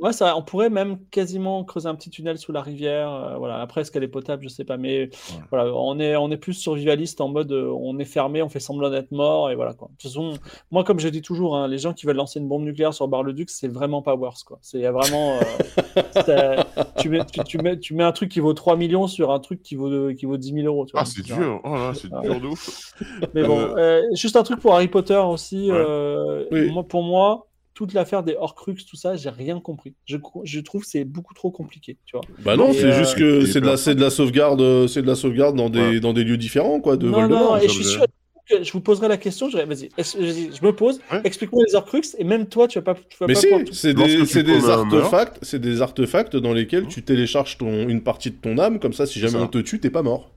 Ouais, 0.00 0.12
ça, 0.12 0.36
on 0.36 0.42
pourrait 0.42 0.70
même 0.70 0.98
quasiment 1.10 1.64
creuser 1.64 1.88
un 1.88 1.96
petit 1.96 2.08
tunnel 2.10 2.38
sous 2.38 2.52
la 2.52 2.60
rivière. 2.62 3.12
euh, 3.12 3.36
voilà. 3.36 3.60
Après, 3.60 3.80
est-ce 3.80 3.90
qu'elle 3.90 4.04
est 4.04 4.08
potable, 4.08 4.44
je 4.44 4.48
sais 4.48 4.62
pas. 4.64 4.76
Mais 4.76 5.10
voilà, 5.50 5.72
on 5.74 5.98
est, 5.98 6.14
on 6.14 6.30
est 6.30 6.36
plus 6.36 6.52
survivaliste 6.54 7.20
en 7.20 7.28
mode 7.28 7.50
euh, 7.50 7.68
on 7.80 7.98
est 7.98 8.04
fermé, 8.04 8.40
on 8.40 8.48
fait 8.48 8.60
semblant 8.60 8.90
d'être 8.90 9.10
mort 9.10 9.50
et 9.50 9.56
voilà 9.56 9.74
quoi. 9.74 9.88
De 9.88 9.92
toute 9.94 10.02
façon, 10.10 10.34
moi, 10.70 10.84
comme 10.84 11.00
je 11.00 11.08
dis 11.08 11.20
toujours, 11.20 11.56
hein, 11.56 11.66
les 11.66 11.78
gens 11.78 11.92
qui 11.94 12.06
veulent 12.06 12.16
lancer 12.16 12.38
une 12.38 12.46
bombe 12.46 12.62
nucléaire 12.62 12.94
sur 12.94 13.08
Bar-le-Duc, 13.08 13.50
c'est 13.50 13.66
vraiment 13.66 14.00
pas 14.02 14.14
worse 14.14 14.44
quoi. 14.44 14.58
C'est 14.62 14.82
vraiment. 14.88 15.38
euh, 16.28 16.62
tu, 17.00 17.08
mets, 17.08 17.24
tu, 17.24 17.42
tu 17.42 17.58
mets, 17.58 17.78
tu 17.78 17.94
mets 17.94 18.04
un 18.04 18.12
truc 18.12 18.30
qui 18.30 18.38
vaut 18.38 18.54
3 18.54 18.76
millions 18.76 19.08
sur 19.08 19.32
un 19.32 19.40
truc 19.40 19.62
qui 19.64 19.74
vaut, 19.74 20.12
qui 20.14 20.26
vaut 20.26 20.36
10 20.36 20.52
000 20.52 20.66
euros. 20.66 20.86
Tu 20.86 20.92
vois. 20.92 21.00
Ah, 21.00 21.04
c'est 21.04 21.22
dur. 21.22 21.60
Oh 21.64 21.74
là, 21.74 21.92
c'est 21.94 22.08
Ah, 22.12 22.20
dur 22.22 22.40
de 22.40 22.46
ouf. 22.46 22.92
Mais 23.34 23.42
bon, 23.42 23.74
juste 24.14 24.36
un 24.36 24.44
truc 24.44 24.60
pour 24.60 24.74
Harry 24.74 24.86
Potter 24.88 25.16
aussi. 25.16 25.72
Ouais. 25.72 26.46
Oui. 26.52 26.70
moi, 26.70 26.84
pour 26.84 27.02
moi, 27.02 27.46
toute 27.78 27.94
l'affaire 27.94 28.24
des 28.24 28.34
Horcruxes, 28.34 28.86
tout 28.86 28.96
ça, 28.96 29.14
j'ai 29.14 29.30
rien 29.30 29.60
compris. 29.60 29.94
Je, 30.04 30.16
trouve 30.60 30.82
que 30.82 30.88
c'est 30.88 31.04
beaucoup 31.04 31.32
trop 31.32 31.52
compliqué, 31.52 31.96
tu 32.06 32.16
vois. 32.16 32.24
Bah 32.40 32.56
non, 32.56 32.72
c'est 32.72 32.86
euh, 32.86 32.98
juste 32.98 33.14
que 33.16 33.42
et 33.42 33.46
c'est 33.46 33.60
de 33.60 33.66
la, 33.66 33.76
de 33.76 34.00
la 34.00 34.10
sauvegarde, 34.10 34.60
euh, 34.60 34.88
c'est 34.88 35.00
de 35.00 35.06
la 35.06 35.14
sauvegarde 35.14 35.54
dans 35.54 35.70
des, 35.70 35.78
Ouais. 35.78 36.00
dans 36.00 36.12
des 36.12 36.24
lieux 36.24 36.36
différents 36.38 36.80
quoi, 36.80 36.96
de 36.96 37.06
non, 37.06 37.20
Voldemort. 37.20 37.52
non, 37.52 37.56
et 37.58 37.68
je 37.68 37.72
suis 37.72 37.84
sûr 37.84 38.04
que 38.50 38.64
je 38.64 38.72
vous 38.72 38.80
poserai 38.80 39.06
la 39.06 39.16
question. 39.16 39.48
Je, 39.48 39.58
vas-y, 39.58 39.90
je, 39.96 40.50
je 40.60 40.66
me 40.66 40.72
pose. 40.72 40.98
Ouais. 41.12 41.20
Explique-moi 41.22 41.62
les 41.68 41.76
Horcruxes 41.76 42.16
et 42.18 42.24
même 42.24 42.46
toi, 42.48 42.66
tu 42.66 42.80
vas 42.80 42.82
pas. 42.82 42.94
Tu 43.08 43.16
vas 43.20 43.28
Mais 43.28 43.34
pas 43.34 43.40
si, 43.42 43.48
c'est 43.70 43.94
des, 43.94 44.26
c'est 44.26 44.42
des 44.42 44.68
artefacts, 44.68 45.38
c'est 45.42 45.60
des 45.60 45.80
artefacts 45.80 46.34
dans 46.34 46.52
lesquels 46.52 46.82
Mhm. 46.82 46.88
tu 46.88 47.04
télécharges 47.04 47.58
ton, 47.58 47.88
une 47.88 48.02
partie 48.02 48.32
de 48.32 48.36
ton 48.42 48.58
âme, 48.58 48.80
comme 48.80 48.92
ça, 48.92 49.06
si 49.06 49.20
jamais 49.20 49.34
ça. 49.34 49.42
on 49.42 49.46
te 49.46 49.58
tue, 49.58 49.78
t'es 49.78 49.90
pas 49.90 50.02
mort. 50.02 50.32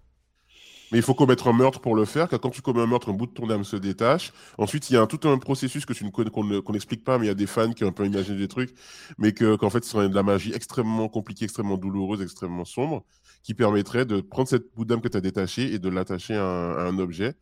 Mais 0.91 0.97
il 0.97 1.01
faut 1.01 1.13
commettre 1.13 1.47
un 1.47 1.53
meurtre 1.53 1.79
pour 1.79 1.95
le 1.95 2.05
faire, 2.05 2.27
car 2.27 2.39
quand 2.39 2.49
tu 2.49 2.61
commets 2.61 2.81
un 2.81 2.85
meurtre, 2.87 3.09
un 3.09 3.13
bout 3.13 3.25
de 3.25 3.31
ton 3.31 3.49
âme 3.49 3.63
se 3.63 3.75
détache. 3.77 4.33
Ensuite, 4.57 4.89
il 4.89 4.93
y 4.93 4.97
a 4.97 5.01
un, 5.01 5.07
tout 5.07 5.27
un 5.27 5.37
processus 5.37 5.85
que 5.85 5.93
tu 5.93 6.03
ne 6.03 6.09
connais, 6.09 6.29
qu'on 6.29 6.43
ne- 6.43 6.59
qu'on 6.59 6.73
n'explique 6.73 7.03
pas, 7.03 7.17
mais 7.17 7.25
il 7.25 7.27
y 7.29 7.31
a 7.31 7.35
des 7.35 7.47
fans 7.47 7.71
qui 7.71 7.83
ont 7.83 7.87
un 7.87 7.91
peu 7.93 8.05
imaginé 8.05 8.37
des 8.37 8.47
trucs, 8.47 8.71
mais 9.17 9.31
que, 9.31 9.55
qu'en 9.55 9.69
fait, 9.69 9.83
ce 9.85 9.91
serait 9.91 10.09
de 10.09 10.15
la 10.15 10.23
magie 10.23 10.51
extrêmement 10.53 11.07
compliquée, 11.07 11.45
extrêmement 11.45 11.77
douloureuse, 11.77 12.21
extrêmement 12.21 12.65
sombre, 12.65 13.03
qui 13.43 13.53
permettrait 13.53 14.05
de 14.05 14.21
prendre 14.21 14.49
cette 14.49 14.65
bout 14.75 14.85
d'âme 14.85 15.01
que 15.01 15.07
tu 15.07 15.17
as 15.17 15.21
détachée 15.21 15.73
et 15.73 15.79
de 15.79 15.89
l'attacher 15.89 16.35
à 16.35 16.43
un, 16.43 16.71
à 16.77 16.81
un 16.89 16.99
objet. 16.99 17.33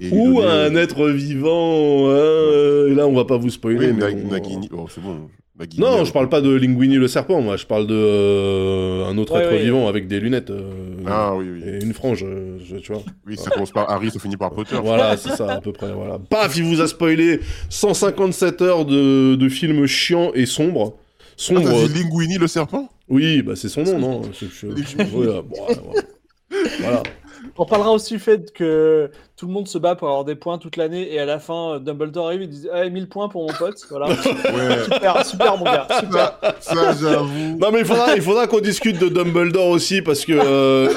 Et 0.00 0.10
Ou 0.12 0.34
donner, 0.42 0.46
un 0.46 0.74
euh, 0.74 0.82
être 0.82 1.08
vivant. 1.08 2.10
hein, 2.10 2.94
là, 2.94 3.06
on 3.06 3.14
va 3.14 3.24
pas 3.24 3.36
vous 3.38 3.48
spoiler. 3.50 3.78
Oui, 3.78 3.92
mais 3.94 4.00
Nag- 4.00 4.22
bon. 4.22 4.30
Nagini. 4.30 4.68
Oh, 4.72 4.86
c'est 4.90 5.00
bon. 5.02 5.28
Nagini, 5.58 5.80
Non, 5.82 6.04
je 6.04 6.12
parle 6.12 6.28
pas 6.28 6.42
de 6.42 6.50
Linguini 6.50 6.96
le 6.96 7.08
serpent, 7.08 7.40
moi. 7.40 7.56
Je 7.56 7.64
parle 7.64 7.86
de 7.86 7.94
euh, 7.94 9.06
un 9.06 9.16
autre 9.16 9.32
Ouais, 9.34 9.44
être 9.44 9.52
ouais. 9.52 9.62
vivant 9.62 9.88
avec 9.88 10.06
des 10.06 10.20
lunettes 10.20 10.50
euh, 10.50 10.85
Ah 11.08 11.34
oui, 11.36 11.46
oui. 11.50 11.62
et 11.68 11.82
une 11.84 11.92
frange, 11.94 12.24
euh, 12.24 12.58
je- 12.64 12.76
tu 12.76 12.92
vois. 12.92 13.02
Oui, 13.26 13.36
ça 13.36 13.50
commence 13.50 13.70
par 13.70 13.90
Harry, 13.90 14.10
ça 14.10 14.18
finit 14.18 14.36
par 14.36 14.50
Potter. 14.50 14.76
Voilà, 14.82 15.16
c'est 15.16 15.30
ça 15.36 15.54
à 15.54 15.60
peu 15.60 15.72
près. 15.72 15.92
Voilà. 15.92 16.18
Paf, 16.18 16.56
il 16.56 16.64
vous 16.64 16.80
a 16.80 16.86
spoilé 16.88 17.40
157 17.70 18.62
heures 18.62 18.84
de, 18.84 19.34
de 19.34 19.48
films 19.48 19.86
chiants 19.86 20.30
et 20.34 20.46
sombres. 20.46 20.94
Ah, 20.98 21.02
Sombre. 21.36 21.62
t'as 21.62 21.88
dit 21.88 22.02
Linguini 22.02 22.38
le 22.38 22.46
serpent? 22.46 22.88
Oui, 23.08 23.42
bah 23.42 23.52
c'est 23.56 23.68
son 23.68 23.82
nom, 23.84 23.98
non? 23.98 24.22
Je- 24.32 24.66
bon, 24.66 25.20
ouais, 25.20 25.28
ouais. 25.28 26.02
Voilà. 26.80 27.02
On 27.58 27.64
parlera 27.66 27.90
aussi 27.92 28.14
du 28.14 28.20
fait 28.20 28.52
que 28.52 29.10
tout 29.36 29.46
le 29.46 29.52
monde 29.52 29.68
se 29.68 29.76
bat 29.78 29.94
pour 29.94 30.08
avoir 30.08 30.24
des 30.24 30.34
points 30.34 30.56
toute 30.58 30.76
l'année 30.76 31.12
et 31.12 31.18
à 31.20 31.26
la 31.26 31.38
fin, 31.38 31.74
euh, 31.74 31.78
Dumbledore 31.78 32.26
arrive 32.28 32.42
et 32.42 32.46
dit 32.46 32.66
hey, 32.72 32.90
1000 32.90 33.08
points 33.08 33.28
pour 33.28 33.42
mon 33.46 33.52
pote. 33.52 33.76
Voilà. 33.90 34.06
Ouais, 34.16 34.82
super, 34.84 35.26
super, 35.26 35.58
mon 35.58 35.64
gars. 35.64 35.86
Super. 36.00 36.38
ça, 36.60 36.74
ça 36.74 36.92
j'avoue. 37.00 37.56
Non 37.58 37.70
mais 37.72 37.80
il 37.80 37.84
faudra, 37.84 38.14
il 38.16 38.22
faudra 38.22 38.46
qu'on 38.46 38.60
discute 38.60 38.98
de 38.98 39.08
Dumbledore 39.08 39.68
aussi 39.68 40.00
parce 40.02 40.24
que 40.24 40.32
euh, 40.32 40.88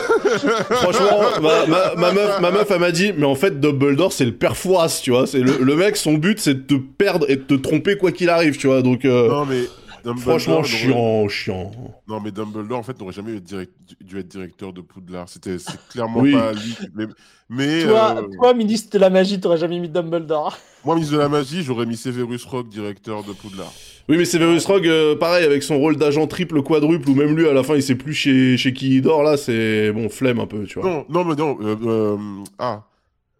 franchement 0.71 1.19
ma, 1.41 1.65
ma- 1.65 1.95
ma 1.95 2.11
meuf, 2.11 2.39
ma 2.41 2.51
meuf 2.51 2.69
elle 2.71 2.79
m'a 2.79 2.91
dit 2.91 3.11
mais 3.17 3.25
en 3.25 3.35
fait 3.35 3.59
Dumbledore 3.59 4.13
c'est 4.13 4.25
le 4.25 4.31
père 4.33 4.55
Fouras 4.57 4.99
tu 5.03 5.11
vois 5.11 5.27
c'est 5.27 5.39
le, 5.39 5.57
le 5.59 5.75
mec 5.75 5.95
son 5.97 6.13
but 6.13 6.39
c'est 6.39 6.53
de 6.53 6.75
te 6.77 6.81
perdre 6.97 7.25
et 7.29 7.35
de 7.35 7.41
te 7.41 7.53
tromper 7.55 7.97
quoi 7.97 8.11
qu'il 8.11 8.29
arrive 8.29 8.57
tu 8.57 8.67
vois 8.67 8.81
donc 8.81 9.05
euh, 9.05 9.29
Non, 9.29 9.45
mais. 9.45 9.63
Dumbledore 10.03 10.21
franchement 10.39 10.63
chiant 10.63 11.27
chiant 11.27 11.71
Non, 12.07 12.19
mais 12.19 12.31
Dumbledore, 12.31 12.79
en 12.79 12.83
fait, 12.83 12.99
n'aurait 12.99 13.13
jamais 13.13 13.39
direct- 13.39 13.71
dû 14.01 14.17
être 14.19 14.27
directeur 14.27 14.73
de 14.73 14.81
Poudlard. 14.81 15.27
C'était 15.29 15.57
clairement 15.89 16.19
Oui. 16.21 16.33
pas 16.33 16.53
lui. 16.53 16.75
Mais, 16.95 17.05
mais, 17.49 17.83
Toi, 17.83 18.15
euh, 18.17 18.27
toi, 18.39 18.53
ministre 18.53 18.89
de 18.91 18.99
la 18.99 19.09
magie, 19.09 19.39
t'aurais 19.39 19.57
jamais 19.57 19.79
mis 19.79 19.89
Dumbledore. 19.89 20.57
moi, 20.85 20.95
ministre 20.95 21.15
de 21.15 21.19
la 21.19 21.29
magie, 21.29 21.63
j'aurais 21.63 21.85
mis 21.85 21.97
Severus 21.97 22.45
Rogue 22.45 22.69
directeur 22.69 23.23
de 23.23 23.33
Poudlard. 23.33 23.71
oui 24.07 24.17
mais 24.17 24.25
Severus 24.25 24.65
Rogue 24.65 24.87
euh, 24.87 25.15
pareil 25.15 25.45
avec 25.45 25.61
son 25.63 25.77
rôle 25.77 25.95
d'agent 25.97 26.25
triple 26.27 26.61
quadruple 26.63 27.09
ou 27.09 27.15
même 27.15 27.35
lui 27.35 27.47
à 27.47 27.53
la 27.53 27.63
fin 27.63 27.75
il 27.75 27.83
sait 27.83 27.95
plus 27.95 28.13
chez, 28.15 28.57
chez 28.57 28.73
qui 28.73 28.95
il 28.95 29.01
dort 29.01 29.21
là 29.23 29.37
c'est 29.37 29.91
bon 29.91 30.09
flemme 30.09 30.39
un 30.39 30.47
peu 30.47 30.63
tu 30.65 30.79
vois 30.79 30.89
Non, 30.89 31.05
non, 31.09 31.23
mais 31.25 31.35
non. 31.35 31.57
euh, 31.61 31.75
euh, 31.85 32.17
ah. 32.57 32.83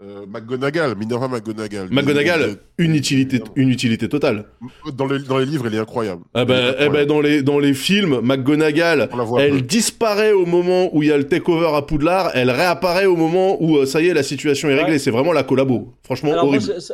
Euh, 0.02 0.26
McGonagall, 0.28 0.96
Minerva 0.96 1.28
McGonagall. 1.28 1.90
McGonagall 1.92 2.56
une 2.78 2.96
utilité 2.96 3.42
une 3.58 3.68
utilité 3.70 4.08
totale 4.08 4.46
Dans, 4.96 5.06
les- 5.08 5.20
dans 5.20 5.38
les 5.38 5.46
livres, 5.46 5.68
elle 5.68 5.76
est 5.76 5.80
incroyable. 5.80 6.22
ah 6.34 6.46
ben, 6.46 6.56
est 6.56 6.60
eh 6.70 6.72
ben 6.78 6.84
incroyable. 6.86 7.10
dans 7.10 7.20
les 7.22 7.44
dans 7.44 7.60
les 7.60 7.74
films 7.74 8.22
McGonagall 8.22 9.10
Elle 9.40 9.52
peu. 9.56 9.62
disparaît 9.62 10.32
au 10.32 10.46
moment 10.46 10.90
où 10.96 11.04
il 11.04 11.10
y 11.10 11.12
a 11.12 11.18
le 11.18 11.28
takeover 11.28 11.72
à 11.76 11.82
Poudlard, 11.82 12.32
elle 12.34 12.50
réapparaît 12.50 13.08
au 13.08 13.18
moment 13.18 13.62
où 13.62 13.76
euh, 13.78 13.86
ça 13.86 14.02
y 14.02 14.08
est, 14.08 14.14
la 14.14 14.24
situation 14.24 14.70
est 14.70 14.76
réglée. 14.76 14.94
Ouais. 14.94 15.00
C'est 15.00 15.12
vraiment 15.12 15.34
la 15.34 15.44
collabo. 15.44 15.94
Franchement, 16.04 16.32
Alors, 16.32 16.46
horrible. 16.46 16.64
c'est- 16.80 16.94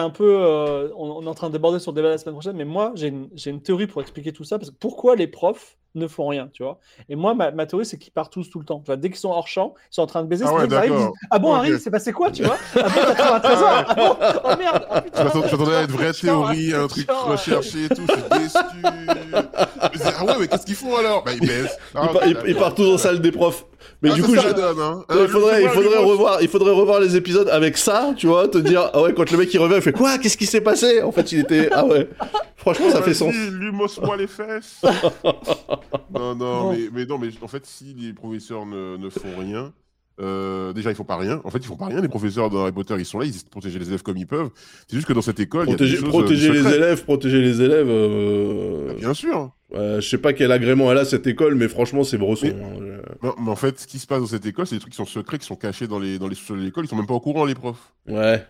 un 0.00 0.10
peu. 0.10 0.34
euh, 0.40 0.88
on, 0.96 1.08
on 1.08 1.22
est 1.22 1.28
en 1.28 1.34
train 1.34 1.48
de 1.48 1.52
déborder 1.52 1.78
sur 1.78 1.92
le 1.92 1.96
débat 1.96 2.08
la 2.10 2.18
semaine 2.18 2.34
prochaine, 2.34 2.56
mais 2.56 2.64
moi, 2.64 2.92
j'ai 2.96 3.08
une, 3.08 3.28
j'ai 3.34 3.50
une 3.50 3.62
théorie 3.62 3.86
pour 3.86 4.00
expliquer 4.02 4.32
tout 4.32 4.44
ça. 4.44 4.58
Parce 4.58 4.70
que 4.70 4.76
pourquoi 4.78 5.14
les 5.16 5.26
profs 5.28 5.78
ne 5.94 6.06
font 6.06 6.28
rien, 6.28 6.48
tu 6.52 6.62
vois 6.62 6.78
Et 7.08 7.16
moi, 7.16 7.34
ma, 7.34 7.50
ma 7.50 7.66
théorie, 7.66 7.84
c'est 7.84 7.98
qu'ils 7.98 8.12
partent 8.12 8.32
tous 8.32 8.48
tout 8.48 8.58
le 8.60 8.64
temps. 8.64 8.78
Tu 8.80 8.86
vois, 8.86 8.96
dès 8.96 9.08
qu'ils 9.08 9.18
sont 9.18 9.30
hors 9.30 9.48
champ, 9.48 9.74
ils 9.90 9.94
sont 9.94 10.02
en 10.02 10.06
train 10.06 10.22
de 10.22 10.28
baiser. 10.28 10.44
Ah 10.46 10.52
c'est 10.60 10.68
ouais, 10.68 10.74
arrivent, 10.76 10.92
ils 10.92 10.98
disent, 10.98 11.10
Ah 11.30 11.38
bon. 11.38 11.52
Harry, 11.54 11.80
c'est 11.80 11.90
passé 11.90 12.12
quoi, 12.12 12.30
tu 12.30 12.44
vois? 12.44 12.56
Ah 12.76 12.82
bon, 12.82 12.90
t'as 12.94 13.14
trouvé 13.14 13.30
un 13.34 13.40
trésor 13.40 13.68
Ah 13.88 13.94
bon 13.94 14.16
Oh 14.44 14.56
merde 14.58 14.86
oh, 14.90 15.38
m'attendais 15.38 15.74
à 15.76 15.80
une 15.82 15.86
vraie 15.90 16.12
théorie, 16.12 16.72
un 16.74 16.86
truc 16.86 17.10
recherché 17.10 17.84
et 17.84 17.88
tout. 17.88 18.02
Je 18.08 18.12
suis 18.12 18.42
déçu. 18.42 18.58
Je 18.82 19.88
me 19.88 19.92
disais, 19.92 20.10
ah 20.18 20.24
ouais, 20.24 20.34
mais 20.40 20.48
qu'est-ce 20.48 20.66
qu'ils 20.66 20.74
font 20.76 20.96
alors? 20.96 21.24
Bah, 21.24 21.32
ils 21.34 21.40
baissent. 21.46 21.76
Ah, 21.94 22.08
Ils, 22.08 22.18
pa- 22.18 22.26
ils- 22.26 22.50
ils 22.50 22.56
partent 22.56 22.76
tous 22.76 22.92
en 22.94 22.98
salle 22.98 23.20
des 23.20 23.32
profs. 23.32 23.64
Mais 24.02 24.10
Ah, 24.12 24.14
du 24.14 24.22
coup, 24.22 24.34
ça 24.36 24.48
je- 24.48 24.54
donne, 24.54 24.78
hein. 24.80 25.04
il 25.10 25.16
Euh, 25.16 25.28
faudrait, 25.28 25.62
il 25.62 25.68
faudrait 25.70 25.98
revoir, 25.98 26.42
il 26.42 26.48
faudrait 26.48 26.72
revoir 26.72 27.00
les 27.00 27.16
épisodes 27.16 27.48
avec 27.48 27.76
ça, 27.78 28.12
tu 28.16 28.26
vois, 28.26 28.46
te 28.48 28.58
dire 28.58 28.90
ah 28.92 29.02
ouais 29.02 29.12
quand 29.14 29.30
le 29.30 29.38
mec 29.38 29.52
il 29.52 29.58
revient, 29.58 29.76
il 29.76 29.82
fait 29.82 29.92
quoi 29.92 30.18
Qu'est-ce 30.18 30.36
qui 30.36 30.46
s'est 30.46 30.60
passé? 30.60 31.02
En 31.02 31.12
fait, 31.12 31.32
il 31.32 31.40
était 31.40 31.68
ah 31.72 31.84
ouais. 31.84 32.08
Franchement, 32.56 32.90
ça 32.90 33.02
fait 33.02 33.14
sens. 33.14 33.32
Lumos-moi 33.34 34.16
les 34.18 34.26
fesses. 34.26 34.80
non, 36.14 36.34
non, 36.34 36.72
mais, 36.72 36.88
mais 36.92 37.06
non, 37.06 37.18
mais 37.18 37.28
en 37.42 37.48
fait, 37.48 37.64
si 37.66 37.94
les 37.98 38.12
professeurs 38.12 38.66
ne, 38.66 38.96
ne 38.96 39.08
font 39.10 39.36
rien, 39.38 39.72
euh, 40.20 40.72
déjà 40.74 40.90
ils 40.90 40.94
font 40.96 41.04
pas 41.04 41.16
rien. 41.16 41.40
En 41.44 41.50
fait, 41.50 41.58
ils 41.58 41.64
font 41.66 41.76
pas 41.76 41.86
rien. 41.86 42.00
Les 42.02 42.08
professeurs 42.08 42.50
dans 42.50 42.60
Harry 42.62 42.72
Potter, 42.72 42.94
ils 42.98 43.06
sont 43.06 43.18
là, 43.18 43.24
ils 43.24 43.30
essaient 43.30 43.44
de 43.44 43.48
protéger 43.50 43.78
les 43.78 43.88
élèves 43.88 44.02
comme 44.02 44.18
ils 44.18 44.26
peuvent. 44.26 44.50
C'est 44.86 44.96
juste 44.96 45.08
que 45.08 45.12
dans 45.14 45.22
cette 45.22 45.40
école, 45.40 45.66
il 45.66 45.70
y 45.70 45.72
a 45.72 45.76
Protéger, 45.76 45.96
choses, 45.96 46.08
protéger 46.10 46.48
euh, 46.50 46.52
les 46.52 46.74
élèves, 46.74 47.04
protéger 47.04 47.40
les 47.40 47.62
élèves. 47.62 47.88
euh, 47.88 48.94
Bien 48.98 49.14
sûr. 49.14 49.52
euh, 49.74 50.00
je 50.00 50.08
sais 50.08 50.18
pas 50.18 50.32
quel 50.34 50.52
agrément 50.52 50.90
elle 50.92 50.98
a 50.98 51.04
cette 51.06 51.26
école, 51.26 51.54
mais 51.54 51.68
franchement, 51.68 52.04
c'est 52.04 52.18
brosson. 52.18 52.48
Mais- 52.54 52.62
hein. 52.64 52.82
Euh, 52.82 53.02
Non, 53.22 53.34
mais 53.40 53.50
en 53.50 53.56
fait, 53.56 53.80
ce 53.80 53.86
qui 53.86 53.98
se 53.98 54.06
passe 54.06 54.20
dans 54.20 54.26
cette 54.26 54.44
école, 54.46 54.66
c'est 54.66 54.74
des 54.76 54.80
trucs 54.80 54.92
qui 54.92 54.96
sont 54.98 55.06
secrets, 55.06 55.38
qui 55.38 55.46
sont 55.46 55.56
cachés 55.56 55.86
dans 55.86 55.98
les 55.98 56.18
dans 56.18 56.28
les 56.28 56.34
sous-sols 56.34 56.58
de 56.60 56.64
l'école. 56.64 56.84
Ils 56.84 56.88
sont 56.88 56.96
même 56.96 57.06
pas 57.06 57.14
au 57.14 57.20
courant, 57.20 57.44
les 57.46 57.54
profs. 57.54 57.92
Ouais. 58.06 58.44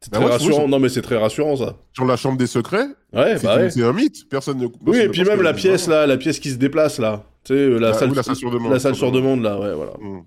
C'est 0.00 0.12
Bah 0.12 0.18
très 0.18 0.26
ouais, 0.26 0.32
rassurant. 0.32 0.68
Non, 0.68 0.78
mais 0.78 0.88
c'est 0.88 1.02
très 1.02 1.16
rassurant 1.16 1.56
ça. 1.56 1.76
Sur 1.92 2.04
la 2.04 2.16
chambre 2.16 2.38
des 2.38 2.46
secrets, 2.46 2.86
Ouais, 3.12 3.36
c'est 3.36 3.44
bah 3.44 3.56
ouais. 3.56 3.70
c'est 3.70 3.82
un 3.82 3.92
mythe. 3.92 4.28
Personne 4.28 4.58
ne. 4.58 4.66
Oui, 4.86 4.98
et 4.98 5.08
puis 5.08 5.24
même 5.24 5.42
la 5.42 5.52
pièce 5.54 5.88
là, 5.88 6.06
la 6.06 6.16
pièce 6.16 6.38
qui 6.38 6.50
se 6.50 6.56
déplace 6.56 6.98
là. 6.98 7.24
Tu 7.44 7.52
sais, 7.54 7.58
euh, 7.58 7.78
la, 7.78 7.88
Ah, 7.88 7.92
salle, 7.94 8.12
la 8.14 8.22
salle 8.22 8.36
sur 8.36 8.50
demande, 8.50 8.72
la 8.72 8.78
salle 8.78 8.94
sur 8.94 9.10
demande 9.10 9.42
là, 9.42 9.58
ouais, 9.58 9.74
voilà. 9.74 9.92
Mm. 10.00 10.20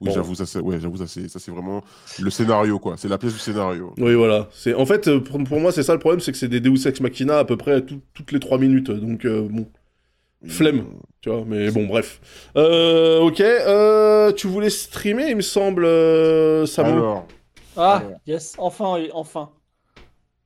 Oui, 0.00 0.08
Bon. 0.08 0.14
j'avoue, 0.14 0.34
ça 0.36 0.46
c'est 0.46 0.60
ouais, 0.60 0.78
j'avoue, 0.80 0.96
ça 0.96 1.06
c'est 1.08 1.28
ça 1.28 1.38
c'est 1.40 1.50
vraiment 1.50 1.82
le 2.20 2.30
scénario 2.30 2.78
quoi. 2.78 2.94
C'est 2.96 3.08
la 3.08 3.18
pièce 3.18 3.32
du 3.32 3.38
scénario. 3.40 3.92
Oui, 3.98 4.14
voilà. 4.14 4.48
C'est 4.52 4.72
en 4.74 4.86
fait 4.86 5.08
euh, 5.08 5.18
pour, 5.20 5.42
pour 5.44 5.58
moi 5.60 5.72
c'est 5.72 5.82
ça 5.82 5.92
le 5.92 5.98
problème, 5.98 6.20
c'est 6.20 6.30
que 6.32 6.38
c'est 6.38 6.48
des 6.48 6.60
Deus 6.60 6.86
ex 6.86 7.00
machina 7.00 7.38
à 7.40 7.44
peu 7.44 7.56
près 7.56 7.82
tout- 7.82 8.00
toutes 8.14 8.30
les 8.32 8.38
3 8.40 8.58
minutes. 8.58 8.90
Donc 8.92 9.24
euh, 9.24 9.48
bon, 9.50 9.66
Flemme. 10.46 10.84
tu 11.20 11.30
vois. 11.30 11.42
Mais 11.46 11.70
bon, 11.72 11.86
bref. 11.86 12.20
Euh, 12.56 13.18
ok. 13.18 13.40
Euh, 13.40 14.30
tu 14.32 14.46
voulais 14.46 14.70
streamer, 14.70 15.30
il 15.30 15.36
me 15.36 15.40
semble, 15.42 15.84
euh, 15.84 16.64
Samu. 16.64 16.92
Alors, 16.92 17.26
Ah, 17.78 17.96
Alors. 17.98 18.20
yes, 18.26 18.54
enfin, 18.58 18.94
oui, 18.98 19.10
enfin. 19.14 19.50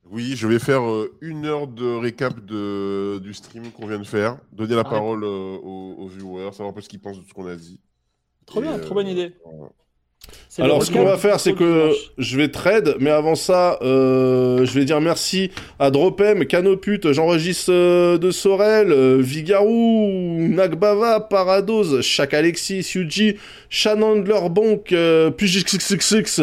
oui, 0.09 0.33
je 0.35 0.47
vais 0.47 0.59
faire 0.59 0.83
euh, 0.87 1.11
une 1.21 1.45
heure 1.45 1.67
de 1.67 1.95
récap 1.97 2.43
de, 2.45 3.19
du 3.19 3.33
stream 3.33 3.71
qu'on 3.71 3.87
vient 3.87 3.99
de 3.99 4.03
faire, 4.05 4.37
donner 4.51 4.75
la 4.75 4.83
Ah, 4.85 4.89
parole 4.89 5.23
euh, 5.23 5.57
aux, 5.63 5.95
aux 5.97 6.07
viewers, 6.07 6.51
savoir 6.51 6.69
un 6.69 6.73
peu 6.73 6.81
ce 6.81 6.89
qu'ils 6.89 7.01
pensent 7.01 7.19
de 7.21 7.27
ce 7.27 7.33
qu'on 7.33 7.47
a 7.47 7.55
dit. 7.55 7.79
Trop 8.45 8.61
Et, 8.61 8.61
bien, 8.61 8.77
euh, 8.77 8.79
trop 8.79 8.93
bonne 8.95 9.07
idée. 9.07 9.33
voilà. 9.45 9.71
C'est 10.47 10.63
le 10.63 10.67
Alors, 10.67 10.83
ce 10.83 10.91
qu'on 10.91 11.03
va 11.03 11.17
faire, 11.17 11.39
c'est 11.39 11.53
que 11.53 11.89
dimanche. 11.91 12.11
je 12.17 12.37
vais 12.37 12.47
trade, 12.49 12.95
mais 12.99 13.09
avant 13.09 13.35
ça, 13.35 13.77
euh, 13.81 14.65
je 14.65 14.71
vais 14.73 14.85
dire 14.85 15.01
merci 15.01 15.51
à 15.79 15.91
Dropem, 15.91 16.45
Canoput, 16.45 17.11
j'enregistre 17.11 17.71
euh, 17.73 18.17
de 18.17 18.31
Sorel, 18.31 18.91
euh, 18.93 19.17
Vigarou, 19.19 20.07
Nagbava, 20.39 21.19
Parados, 21.19 22.01
Shaq 22.01 22.33
Alexis, 22.35 22.89
Yuji, 22.95 23.35
Shanandler 23.69 24.47
Bonk, 24.49 24.93
euh, 24.93 25.29
Pujixxxx, 25.31 26.41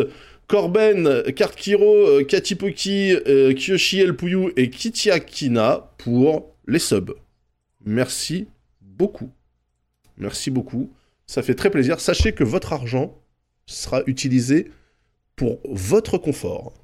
Corben, 0.51 1.23
Kartkiro, 1.37 1.95
euh, 2.09 2.25
Katipoki, 2.25 3.15
euh, 3.29 3.55
Kyoshi 3.55 4.01
El 4.01 4.17
Puyu 4.17 4.53
et 4.57 4.69
Kitiakina 4.69 5.93
pour 5.99 6.57
les 6.67 6.81
subs. 6.81 7.15
Merci 7.87 8.49
beaucoup. 8.83 9.31
Merci 10.19 10.51
beaucoup. 10.51 10.91
Ça 11.29 11.43
fait 11.43 11.55
très 11.55 11.71
plaisir. 11.71 12.01
Sachez 12.01 12.33
que 12.33 12.43
votre 12.43 12.73
argent 12.73 13.17
sera 13.67 14.03
utilisé 14.09 14.73
pour 15.37 15.61
votre 15.69 16.19
confort 16.19 16.75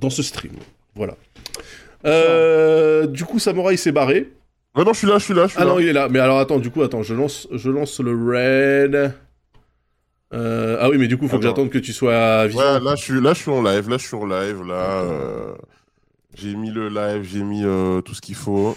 dans 0.00 0.08
ce 0.08 0.22
stream. 0.22 0.54
Voilà. 0.94 1.18
Euh, 2.06 3.06
du 3.06 3.24
coup, 3.26 3.38
Samurai 3.38 3.76
s'est 3.76 3.92
barré. 3.92 4.32
Ouais, 4.74 4.84
non, 4.84 4.94
je 4.94 4.98
suis 5.00 5.06
là, 5.06 5.18
je 5.18 5.24
suis 5.24 5.34
là, 5.34 5.42
je 5.48 5.50
suis 5.52 5.58
Ah 5.60 5.66
là. 5.66 5.70
non, 5.72 5.78
il 5.78 5.86
est 5.88 5.92
là. 5.92 6.08
Mais 6.08 6.18
alors 6.18 6.38
attends, 6.38 6.58
du 6.58 6.70
coup, 6.70 6.80
attends, 6.80 7.02
je 7.02 7.12
lance, 7.12 7.46
je 7.52 7.68
lance 7.70 8.00
le 8.00 8.14
raid. 8.14 9.12
Euh, 10.32 10.78
ah 10.80 10.88
oui, 10.88 10.96
mais 10.98 11.08
du 11.08 11.18
coup, 11.18 11.28
faut 11.28 11.36
que 11.38 11.42
j'attende 11.44 11.68
que 11.70 11.78
tu 11.78 11.92
sois 11.92 12.46
vivant. 12.46 12.60
Ouais, 12.60 12.80
là, 12.80 12.94
je 12.96 13.02
suis, 13.02 13.20
là, 13.20 13.34
je 13.34 13.40
suis 13.40 13.50
en 13.50 13.62
live, 13.62 13.88
là, 13.90 13.98
je 13.98 14.06
suis 14.06 14.16
en 14.16 14.24
live, 14.26 14.62
là. 14.66 15.02
euh, 15.02 15.54
J'ai 16.34 16.54
mis 16.54 16.70
le 16.70 16.88
live, 16.88 17.22
j'ai 17.22 17.42
mis 17.42 17.62
euh, 17.64 18.00
tout 18.00 18.14
ce 18.14 18.20
qu'il 18.22 18.34
faut. 18.34 18.76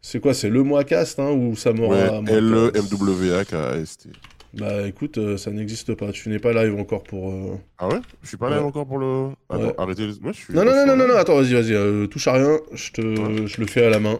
C'est 0.00 0.20
quoi 0.20 0.32
C'est 0.32 0.48
le 0.48 0.62
mois 0.62 0.84
cast 0.84 1.18
hein, 1.18 1.30
ou 1.32 1.54
Samora 1.56 1.94
Ouais, 1.96 2.10
Moicast 2.22 2.32
L-E-M-W-A-K-S-T. 2.38 4.08
Bah 4.54 4.86
écoute, 4.86 5.36
ça 5.36 5.50
n'existe 5.50 5.94
pas. 5.94 6.12
Tu 6.12 6.30
n'es 6.30 6.38
pas 6.38 6.52
live 6.54 6.78
encore 6.80 7.02
pour. 7.02 7.58
Ah 7.76 7.88
ouais? 7.88 8.00
Je 8.22 8.28
suis 8.28 8.36
pas 8.38 8.48
live 8.48 8.60
Ouais. 8.60 8.64
encore 8.64 8.86
pour 8.86 8.98
le. 8.98 9.28
Attends, 9.50 9.64
Ouais. 9.66 9.74
arrêtez. 9.76 10.06
les- 10.06 10.18
Moi, 10.22 10.32
je 10.32 10.38
suis. 10.38 10.54
Non, 10.54 10.64
non, 10.64 10.86
non, 10.86 10.96
non, 10.96 11.06
non, 11.08 11.16
attends, 11.16 11.34
vas-y, 11.36 11.52
vas-y, 11.52 12.08
touche 12.08 12.26
à 12.28 12.32
rien. 12.34 12.58
Je 12.72 12.90
te, 12.92 13.46
je 13.46 13.60
le 13.60 13.66
fais 13.66 13.84
à 13.84 13.90
la 13.90 14.00
main. 14.00 14.18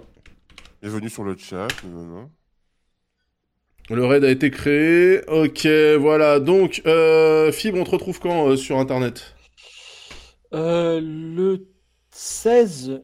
Bienvenue 0.82 1.08
sur 1.08 1.24
le 1.24 1.36
chat. 1.38 1.68
Non, 1.90 2.02
non. 2.02 2.30
Le 3.88 4.04
raid 4.04 4.24
a 4.24 4.30
été 4.30 4.50
créé. 4.50 5.20
Ok, 5.28 5.66
voilà. 5.98 6.40
Donc, 6.40 6.82
euh, 6.86 7.52
Fibre, 7.52 7.78
on 7.78 7.84
te 7.84 7.90
retrouve 7.90 8.18
quand 8.20 8.48
euh, 8.48 8.56
sur 8.56 8.78
Internet? 8.78 9.34
Euh, 10.54 11.00
le 11.00 11.68
16 12.10 13.02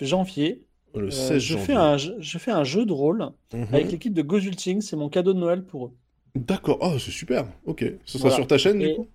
janvier, 0.00 0.66
Le 0.94 1.06
euh, 1.06 1.10
16 1.10 1.38
je, 1.42 1.52
janvier. 1.52 1.66
fais 1.66 1.72
un, 1.74 1.96
jeu- 1.96 2.16
je 2.18 2.38
fais 2.38 2.50
un 2.50 2.64
jeu 2.64 2.84
de 2.84 2.92
rôle 2.92 3.30
Mhm. 3.54 3.66
avec 3.72 3.90
l'équipe 3.90 4.12
de 4.14 4.22
Gozulting. 4.22 4.80
C'est 4.80 4.96
mon 4.96 5.08
cadeau 5.08 5.32
de 5.32 5.38
Noël 5.38 5.64
pour 5.64 5.86
eux. 5.86 5.92
D'accord. 6.34 6.78
Oh, 6.80 6.98
c'est 6.98 7.10
super. 7.10 7.46
Ok. 7.64 7.84
Ce 8.04 8.18
sera 8.18 8.28
Voilà. 8.28 8.36
sur 8.36 8.46
ta 8.46 8.58
chaîne, 8.58 8.78
du 8.78 8.94
coup? 8.94 9.06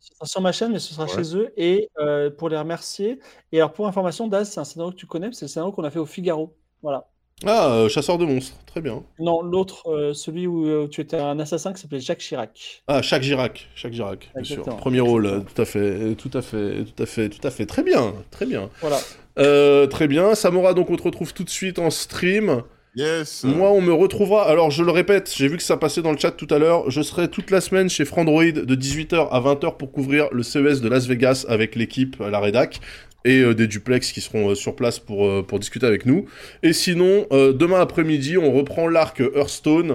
Ce 0.00 0.14
sera 0.14 0.26
sur 0.26 0.40
ma 0.42 0.52
chaîne, 0.52 0.72
mais 0.72 0.78
ce 0.78 0.92
sera 0.94 1.04
Ouais. 1.06 1.14
chez 1.24 1.36
eux. 1.36 1.52
Et 1.56 1.88
euh, 1.98 2.30
pour 2.30 2.48
les 2.48 2.56
remercier. 2.58 3.18
Et 3.52 3.58
alors, 3.58 3.72
pour 3.72 3.86
information, 3.86 4.28
Daz, 4.28 4.50
c'est 4.50 4.60
un 4.60 4.64
scénario 4.64 4.92
que 4.92 4.96
tu 4.96 5.06
connais, 5.06 5.30
c'est 5.32 5.44
le 5.46 5.48
scénario 5.48 5.72
qu'on 5.72 5.84
a 5.84 5.90
fait 5.90 5.98
au 5.98 6.06
Figaro. 6.06 6.56
Voilà. 6.82 7.08
Ah, 7.46 7.70
euh, 7.70 7.88
chasseur 7.88 8.18
de 8.18 8.24
monstres. 8.24 8.56
Très 8.66 8.80
bien. 8.80 9.02
Non, 9.18 9.42
l'autre, 9.42 9.88
euh, 9.88 10.12
celui 10.14 10.46
où 10.46 10.66
euh, 10.66 10.88
tu 10.88 11.00
étais 11.00 11.18
un 11.18 11.38
assassin 11.38 11.72
qui 11.72 11.80
s'appelait 11.80 12.00
Jacques 12.00 12.18
Chirac. 12.18 12.82
Ah, 12.88 13.02
Jacques 13.02 13.22
Girac. 13.22 13.68
Jacques 13.76 13.92
Girac, 13.92 14.30
bien 14.34 14.44
sûr. 14.44 14.64
Premier 14.64 15.00
rôle. 15.00 15.44
Tout 15.54 15.62
à 15.62 15.64
fait. 15.64 16.14
Tout 16.16 16.30
à 16.34 16.42
fait. 16.42 16.84
Tout 16.84 17.02
à 17.02 17.06
fait. 17.06 17.28
Tout 17.28 17.46
à 17.46 17.50
fait. 17.50 17.66
Très 17.66 17.82
bien. 17.82 18.14
Très 18.30 18.46
bien. 18.46 18.70
Voilà. 18.80 18.98
Euh, 19.38 19.86
très 19.86 20.08
bien. 20.08 20.34
Samora, 20.34 20.74
donc, 20.74 20.90
on 20.90 20.96
te 20.96 21.02
retrouve 21.02 21.32
tout 21.34 21.44
de 21.44 21.50
suite 21.50 21.78
en 21.78 21.90
stream. 21.90 22.62
Yes. 22.96 23.42
Moi, 23.42 23.70
on 23.70 23.80
me 23.80 23.92
retrouvera. 23.92 24.48
Alors, 24.48 24.70
je 24.70 24.84
le 24.84 24.92
répète, 24.92 25.32
j'ai 25.36 25.48
vu 25.48 25.56
que 25.56 25.64
ça 25.64 25.76
passait 25.76 26.00
dans 26.00 26.12
le 26.12 26.18
chat 26.18 26.30
tout 26.30 26.46
à 26.50 26.58
l'heure. 26.58 26.90
Je 26.92 27.02
serai 27.02 27.28
toute 27.28 27.50
la 27.50 27.60
semaine 27.60 27.90
chez 27.90 28.04
Frandroid 28.04 28.44
de 28.44 28.74
18h 28.76 29.30
à 29.30 29.40
20h 29.40 29.76
pour 29.76 29.90
couvrir 29.90 30.28
le 30.30 30.44
CES 30.44 30.80
de 30.80 30.88
Las 30.88 31.06
Vegas 31.06 31.44
avec 31.48 31.74
l'équipe 31.74 32.20
à 32.20 32.30
la 32.30 32.38
rédac 32.38 32.80
et 33.24 33.40
euh, 33.40 33.54
des 33.54 33.66
duplex 33.66 34.12
qui 34.12 34.20
seront 34.20 34.50
euh, 34.50 34.54
sur 34.54 34.76
place 34.76 34.98
pour, 34.98 35.26
euh, 35.26 35.42
pour 35.42 35.58
discuter 35.58 35.86
avec 35.86 36.06
nous. 36.06 36.26
Et 36.62 36.72
sinon, 36.72 37.26
demain 37.30 37.80
après-midi, 37.80 38.38
on 38.38 38.52
reprend 38.52 38.88
l'arc 38.88 39.20
Hearthstone. 39.20 39.94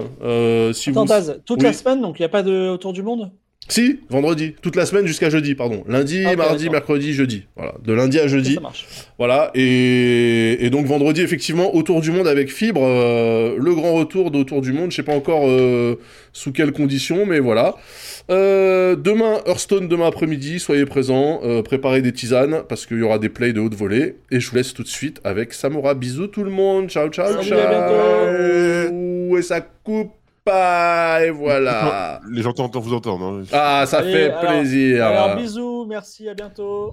si 0.74 0.90
Attends, 0.90 1.02
vous... 1.02 1.08
Daz, 1.08 1.40
toute 1.44 1.60
Oui. 1.60 1.64
la 1.64 1.72
semaine, 1.72 2.00
donc 2.00 2.18
il 2.18 2.22
n'y 2.22 2.26
a 2.26 2.30
pas 2.30 2.42
de 2.42 2.68
autour 2.68 2.92
du 2.92 3.02
monde? 3.02 3.30
Si, 3.70 4.00
vendredi. 4.10 4.54
Toute 4.62 4.76
la 4.76 4.84
semaine 4.84 5.06
jusqu'à 5.06 5.30
jeudi, 5.30 5.54
pardon. 5.54 5.84
Lundi, 5.88 6.22
Ah, 6.26 6.34
mardi, 6.36 6.64
d'accord. 6.64 6.72
mercredi, 6.72 7.12
jeudi. 7.12 7.44
Voilà. 7.56 7.74
De 7.84 7.92
lundi 7.92 8.18
à 8.18 8.26
jeudi. 8.26 8.54
Ça 8.54 8.60
marche. 8.60 8.86
Voilà, 9.18 9.50
et, 9.54 10.58
et 10.64 10.70
donc 10.70 10.86
vendredi, 10.86 11.20
effectivement, 11.20 11.74
autour 11.74 12.00
du 12.00 12.10
monde 12.10 12.26
avec 12.26 12.50
Fibre, 12.50 12.82
euh, 12.82 13.54
le 13.58 13.74
grand 13.74 13.94
retour 13.94 14.30
d'Autour 14.30 14.60
du 14.60 14.72
monde, 14.72 14.90
je 14.90 14.96
sais 14.96 15.02
pas 15.02 15.14
encore 15.14 15.42
euh, 15.46 15.96
sous 16.32 16.52
quelles 16.52 16.72
conditions, 16.72 17.26
mais 17.26 17.38
voilà. 17.38 17.76
Euh, 18.30 18.96
demain, 18.96 19.38
Hearthstone, 19.46 19.88
demain 19.88 20.06
après-midi, 20.08 20.58
soyez 20.58 20.84
présents, 20.86 21.40
euh, 21.44 21.62
préparez 21.62 22.02
des 22.02 22.12
tisanes, 22.12 22.62
parce 22.68 22.86
qu'il 22.86 22.98
y 22.98 23.02
aura 23.02 23.18
des 23.18 23.28
plays 23.28 23.52
de 23.52 23.60
haute 23.60 23.74
volée, 23.74 24.16
et 24.30 24.40
je 24.40 24.50
vous 24.50 24.56
laisse 24.56 24.72
tout 24.74 24.82
de 24.82 24.88
suite 24.88 25.20
avec 25.24 25.52
Samora. 25.52 25.94
Bisous 25.94 26.26
tout 26.28 26.44
le 26.44 26.50
monde, 26.50 26.88
ciao 26.88 27.08
ciao 27.08 27.32
Salut, 27.32 27.48
ciao 27.48 27.58
à 27.58 29.38
Et 29.38 29.42
ça 29.42 29.60
coupe? 29.60 30.12
Pas, 30.44 31.24
et 31.24 31.30
voilà 31.30 32.20
Les 32.30 32.42
gens 32.42 32.52
t'entendent, 32.52 32.82
vous 32.82 32.94
entendent. 32.94 33.42
hein. 33.42 33.46
Ah, 33.52 33.84
ça 33.86 33.98
Allez, 33.98 34.12
fait 34.12 34.30
alors- 34.30 34.40
plaisir 34.40 35.06
Alors, 35.06 35.36
bisous, 35.36 35.86
merci, 35.88 36.28
à 36.28 36.34
bientôt. 36.34 36.92